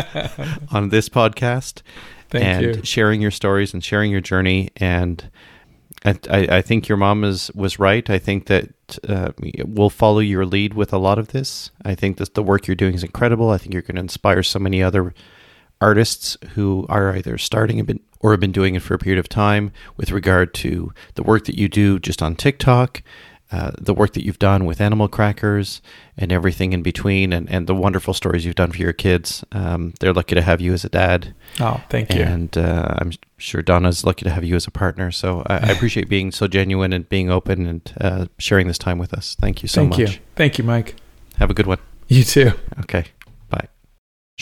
on 0.71 0.91
this 0.91 1.09
podcast 1.09 1.81
Thank 2.29 2.45
and 2.45 2.77
you. 2.77 2.83
sharing 2.85 3.23
your 3.23 3.31
stories 3.31 3.73
and 3.73 3.83
sharing 3.83 4.11
your 4.11 4.21
journey. 4.21 4.69
And 4.77 5.31
I, 6.05 6.19
I, 6.31 6.39
I 6.59 6.63
think 6.63 6.89
your 6.89 6.99
mom 6.99 7.25
is 7.25 7.51
was 7.55 7.79
right. 7.79 8.09
I 8.11 8.19
think 8.19 8.47
that 8.49 8.69
uh, 9.09 9.33
we'll 9.65 9.89
follow 9.91 10.19
your 10.19 10.45
lead 10.45 10.75
with 10.75 10.93
a 10.93 10.99
lot 10.99 11.19
of 11.19 11.29
this. 11.29 11.71
I 11.87 11.95
think 11.95 12.19
that 12.19 12.35
the 12.35 12.43
work 12.43 12.67
you're 12.67 12.75
doing 12.75 12.95
is 12.95 13.03
incredible. 13.03 13.49
I 13.49 13.57
think 13.57 13.73
you're 13.73 13.81
going 13.83 13.97
to 13.97 14.01
inspire 14.03 14.43
so 14.43 14.59
many 14.59 14.83
other 14.83 15.15
artists 15.81 16.37
who 16.55 16.85
are 16.91 17.17
either 17.17 17.39
starting 17.39 17.81
a 17.81 17.85
bit 17.85 18.01
or 18.23 18.31
have 18.31 18.41
been 18.41 18.53
doing 18.53 18.75
it 18.75 18.83
for 18.83 18.95
a 18.95 18.99
period 18.99 19.19
of 19.19 19.29
time 19.29 19.73
with 19.97 20.11
regard 20.13 20.55
to 20.55 20.93
the 21.15 21.23
work 21.23 21.45
that 21.47 21.59
you 21.59 21.69
do 21.69 21.99
just 21.99 22.23
on 22.23 22.37
TikTok, 22.37 23.03
uh, 23.51 23.73
the 23.79 23.93
work 23.93 24.15
that 24.15 24.25
you've 24.25 24.39
done 24.39 24.65
with 24.65 24.81
Animal 24.81 25.09
Crackers, 25.09 25.83
and 26.17 26.33
everything 26.33 26.73
in 26.73 26.83
between, 26.83 27.33
and, 27.35 27.51
and 27.51 27.67
the 27.67 27.75
wonderful 27.75 28.15
stories 28.15 28.47
you've 28.47 28.55
done 28.55 28.73
for 28.73 28.79
your 28.79 28.93
kids. 28.95 29.45
Um, 29.53 29.93
they're 30.01 30.15
lucky 30.15 30.35
to 30.37 30.41
have 30.41 30.61
you 30.63 30.73
as 30.73 30.85
a 30.85 30.89
dad, 30.89 31.35
Oh, 31.61 31.83
thank 31.91 32.15
you. 32.15 32.23
and 32.23 32.57
uh, 32.57 32.95
I'm 32.99 33.11
sure 33.37 33.61
Donna's 33.61 34.05
lucky 34.05 34.25
to 34.25 34.31
have 34.31 34.45
you 34.45 34.57
as 34.57 34.67
a 34.67 34.71
partner. 34.71 35.11
So 35.11 35.43
I, 35.47 35.57
I 35.57 35.69
appreciate 35.73 36.09
being 36.09 36.31
so 36.33 36.47
genuine 36.49 36.93
and 36.95 37.07
being 37.09 37.29
open 37.29 37.67
and 37.67 37.95
uh, 38.01 38.27
sharing 38.39 38.69
this 38.69 38.79
time 38.79 38.99
with 38.99 39.13
us. 39.13 39.37
Thank 39.39 39.63
you 39.63 39.69
so 39.69 39.83
thank 39.83 39.91
much. 39.91 39.99
Thank 39.99 40.11
you. 40.13 40.19
Thank 40.37 40.59
you, 40.59 40.65
Mike. 40.65 40.95
Have 41.39 41.51
a 41.51 41.55
good 41.55 41.67
one. 41.67 41.79
You 42.09 42.25
too. 42.25 42.53
Okay. 42.81 43.05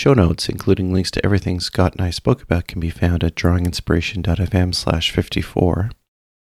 Show 0.01 0.15
notes, 0.15 0.49
including 0.49 0.95
links 0.95 1.11
to 1.11 1.23
everything 1.23 1.61
Scott 1.61 1.93
and 1.93 2.01
I 2.01 2.09
spoke 2.09 2.41
about, 2.41 2.67
can 2.67 2.81
be 2.81 2.89
found 2.89 3.23
at 3.23 3.35
drawinginspiration.fm 3.35 4.75
slash 4.75 5.11
54. 5.11 5.91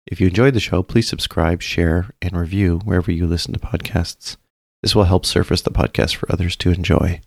If 0.05 0.21
you 0.21 0.27
enjoyed 0.27 0.53
the 0.53 0.59
show, 0.59 0.83
please 0.83 1.09
subscribe, 1.09 1.63
share, 1.63 2.11
and 2.21 2.37
review 2.37 2.81
wherever 2.83 3.11
you 3.11 3.25
listen 3.25 3.51
to 3.53 3.59
podcasts. 3.59 4.37
This 4.83 4.93
will 4.93 5.05
help 5.05 5.25
surface 5.25 5.63
the 5.63 5.71
podcast 5.71 6.13
for 6.13 6.31
others 6.31 6.55
to 6.57 6.69
enjoy. 6.69 7.19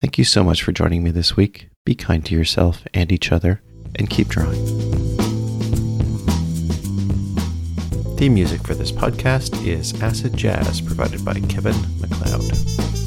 Thank 0.00 0.16
you 0.16 0.22
so 0.22 0.44
much 0.44 0.62
for 0.62 0.70
joining 0.70 1.02
me 1.02 1.10
this 1.10 1.36
week. 1.36 1.70
Be 1.84 1.96
kind 1.96 2.24
to 2.26 2.36
yourself 2.36 2.84
and 2.94 3.10
each 3.10 3.32
other, 3.32 3.62
and 3.96 4.08
keep 4.08 4.28
drawing. 4.28 4.64
Theme 8.16 8.34
music 8.34 8.64
for 8.64 8.76
this 8.76 8.92
podcast 8.92 9.66
is 9.66 10.00
Acid 10.00 10.36
Jazz, 10.36 10.80
provided 10.80 11.24
by 11.24 11.40
Kevin 11.40 11.74
MacLeod. 12.00 12.99